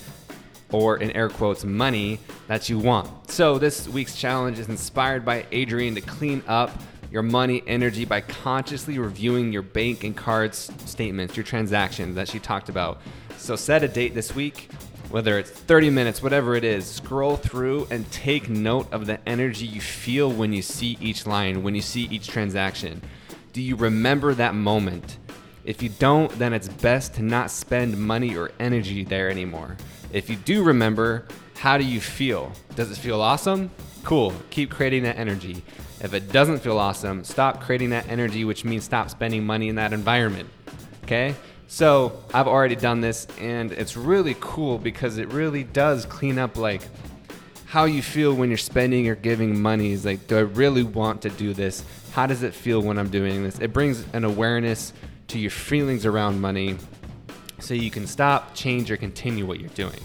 or 0.72 0.98
in 0.98 1.12
air 1.12 1.28
quotes 1.28 1.64
money 1.64 2.18
that 2.48 2.68
you 2.68 2.78
want. 2.78 3.30
So, 3.30 3.58
this 3.58 3.88
week's 3.88 4.16
challenge 4.16 4.58
is 4.58 4.68
inspired 4.68 5.24
by 5.24 5.46
Adrian 5.52 5.94
to 5.94 6.00
clean 6.00 6.42
up 6.46 6.70
your 7.10 7.22
money 7.22 7.62
energy 7.66 8.04
by 8.04 8.20
consciously 8.20 8.98
reviewing 8.98 9.52
your 9.52 9.62
bank 9.62 10.04
and 10.04 10.16
cards 10.16 10.70
statements, 10.84 11.36
your 11.36 11.44
transactions 11.44 12.14
that 12.16 12.28
she 12.28 12.38
talked 12.38 12.68
about. 12.68 13.00
So, 13.36 13.56
set 13.56 13.82
a 13.82 13.88
date 13.88 14.14
this 14.14 14.34
week 14.34 14.68
whether 15.10 15.38
it's 15.38 15.50
30 15.50 15.90
minutes, 15.90 16.22
whatever 16.22 16.54
it 16.54 16.62
is, 16.62 16.86
scroll 16.86 17.36
through 17.36 17.86
and 17.90 18.10
take 18.12 18.48
note 18.48 18.90
of 18.92 19.06
the 19.06 19.18
energy 19.28 19.66
you 19.66 19.80
feel 19.80 20.30
when 20.30 20.52
you 20.52 20.62
see 20.62 20.96
each 21.00 21.26
line, 21.26 21.62
when 21.62 21.74
you 21.74 21.82
see 21.82 22.02
each 22.02 22.28
transaction. 22.28 23.02
Do 23.52 23.60
you 23.60 23.74
remember 23.74 24.34
that 24.34 24.54
moment? 24.54 25.18
If 25.64 25.82
you 25.82 25.88
don't, 25.88 26.30
then 26.38 26.52
it's 26.52 26.68
best 26.68 27.14
to 27.14 27.22
not 27.22 27.50
spend 27.50 27.98
money 27.98 28.36
or 28.36 28.52
energy 28.60 29.04
there 29.04 29.28
anymore. 29.28 29.76
If 30.12 30.30
you 30.30 30.36
do 30.36 30.62
remember, 30.62 31.26
how 31.56 31.76
do 31.76 31.84
you 31.84 32.00
feel? 32.00 32.52
Does 32.76 32.90
it 32.90 32.96
feel 32.96 33.20
awesome? 33.20 33.70
Cool, 34.04 34.32
keep 34.50 34.70
creating 34.70 35.02
that 35.02 35.18
energy. 35.18 35.62
If 36.00 36.14
it 36.14 36.32
doesn't 36.32 36.60
feel 36.60 36.78
awesome, 36.78 37.24
stop 37.24 37.60
creating 37.60 37.90
that 37.90 38.08
energy, 38.08 38.44
which 38.44 38.64
means 38.64 38.84
stop 38.84 39.10
spending 39.10 39.44
money 39.44 39.68
in 39.68 39.74
that 39.74 39.92
environment. 39.92 40.48
Okay? 41.04 41.34
So 41.70 42.18
I've 42.34 42.48
already 42.48 42.74
done 42.74 43.00
this, 43.00 43.28
and 43.38 43.70
it's 43.70 43.96
really 43.96 44.34
cool 44.40 44.76
because 44.76 45.18
it 45.18 45.32
really 45.32 45.62
does 45.62 46.04
clean 46.04 46.36
up 46.36 46.56
like 46.56 46.82
how 47.64 47.84
you 47.84 48.02
feel 48.02 48.34
when 48.34 48.48
you're 48.48 48.58
spending 48.58 49.06
or 49.06 49.14
giving 49.14 49.62
money. 49.62 49.92
Is 49.92 50.04
like, 50.04 50.26
do 50.26 50.36
I 50.36 50.40
really 50.40 50.82
want 50.82 51.22
to 51.22 51.30
do 51.30 51.54
this? 51.54 51.84
How 52.10 52.26
does 52.26 52.42
it 52.42 52.54
feel 52.54 52.82
when 52.82 52.98
I'm 52.98 53.08
doing 53.08 53.44
this? 53.44 53.60
It 53.60 53.72
brings 53.72 54.04
an 54.14 54.24
awareness 54.24 54.92
to 55.28 55.38
your 55.38 55.52
feelings 55.52 56.06
around 56.06 56.40
money 56.40 56.76
so 57.60 57.72
you 57.72 57.92
can 57.92 58.04
stop, 58.04 58.52
change, 58.52 58.90
or 58.90 58.96
continue 58.96 59.46
what 59.46 59.60
you're 59.60 59.68
doing. 59.70 60.00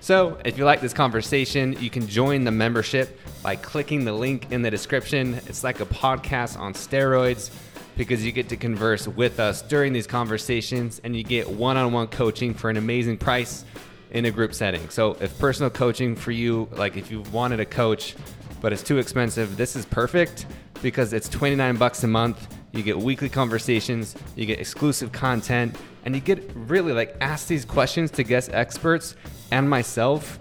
So, 0.00 0.36
if 0.44 0.58
you 0.58 0.66
like 0.66 0.82
this 0.82 0.92
conversation, 0.92 1.76
you 1.80 1.88
can 1.88 2.06
join 2.06 2.44
the 2.44 2.50
membership 2.52 3.18
by 3.42 3.56
clicking 3.56 4.04
the 4.04 4.12
link 4.12 4.52
in 4.52 4.60
the 4.60 4.70
description. 4.70 5.40
It's 5.46 5.64
like 5.64 5.80
a 5.80 5.86
podcast 5.86 6.58
on 6.58 6.74
steroids 6.74 7.50
because 7.96 8.24
you 8.24 8.32
get 8.32 8.48
to 8.50 8.56
converse 8.56 9.08
with 9.08 9.40
us 9.40 9.62
during 9.62 9.92
these 9.92 10.06
conversations 10.06 11.00
and 11.02 11.16
you 11.16 11.22
get 11.22 11.48
one 11.48 11.76
on 11.76 11.92
one 11.92 12.06
coaching 12.08 12.54
for 12.54 12.70
an 12.70 12.76
amazing 12.76 13.16
price 13.16 13.64
in 14.10 14.24
a 14.26 14.30
group 14.30 14.54
setting. 14.54 14.88
So, 14.90 15.16
if 15.20 15.36
personal 15.38 15.70
coaching 15.70 16.14
for 16.14 16.30
you, 16.30 16.68
like 16.72 16.96
if 16.96 17.10
you 17.10 17.22
wanted 17.32 17.60
a 17.60 17.64
coach, 17.64 18.14
but 18.60 18.72
it's 18.72 18.82
too 18.82 18.98
expensive, 18.98 19.56
this 19.56 19.76
is 19.76 19.84
perfect 19.84 20.46
because 20.82 21.12
it's 21.12 21.28
29 21.28 21.76
bucks 21.76 22.04
a 22.04 22.06
month. 22.06 22.54
You 22.72 22.82
get 22.82 22.98
weekly 22.98 23.28
conversations, 23.28 24.14
you 24.36 24.44
get 24.46 24.60
exclusive 24.60 25.10
content, 25.10 25.76
and 26.04 26.14
you 26.14 26.20
get 26.20 26.50
really 26.54 26.92
like 26.92 27.16
ask 27.20 27.48
these 27.48 27.64
questions 27.64 28.10
to 28.12 28.22
guest 28.22 28.50
experts 28.52 29.16
and 29.50 29.68
myself, 29.68 30.38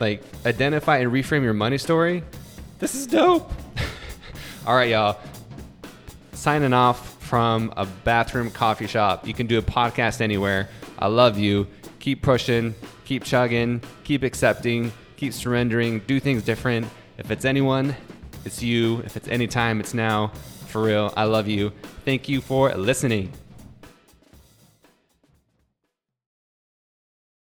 like 0.00 0.22
identify 0.46 0.98
and 0.98 1.12
reframe 1.12 1.42
your 1.42 1.54
money 1.54 1.78
story. 1.78 2.22
This 2.78 2.94
is 2.94 3.06
dope. 3.06 3.52
All 4.66 4.74
right, 4.74 4.88
y'all 4.88 5.18
signing 6.44 6.74
off 6.74 7.22
from 7.22 7.72
a 7.74 7.86
bathroom 7.86 8.50
coffee 8.50 8.86
shop. 8.86 9.26
You 9.26 9.32
can 9.32 9.46
do 9.46 9.56
a 9.56 9.62
podcast 9.62 10.20
anywhere. 10.20 10.68
I 10.98 11.06
love 11.06 11.38
you. 11.38 11.66
Keep 12.00 12.20
pushing, 12.20 12.74
keep 13.06 13.24
chugging, 13.24 13.80
keep 14.04 14.22
accepting, 14.22 14.92
keep 15.16 15.32
surrendering, 15.32 16.00
do 16.00 16.20
things 16.20 16.42
different. 16.42 16.86
If 17.16 17.30
it's 17.30 17.46
anyone, 17.46 17.96
it's 18.44 18.62
you. 18.62 18.98
If 19.06 19.16
it's 19.16 19.28
any 19.28 19.46
time, 19.46 19.80
it's 19.80 19.94
now. 19.94 20.32
For 20.66 20.82
real, 20.82 21.14
I 21.16 21.24
love 21.24 21.48
you. 21.48 21.72
Thank 22.04 22.28
you 22.28 22.42
for 22.42 22.74
listening. 22.74 23.32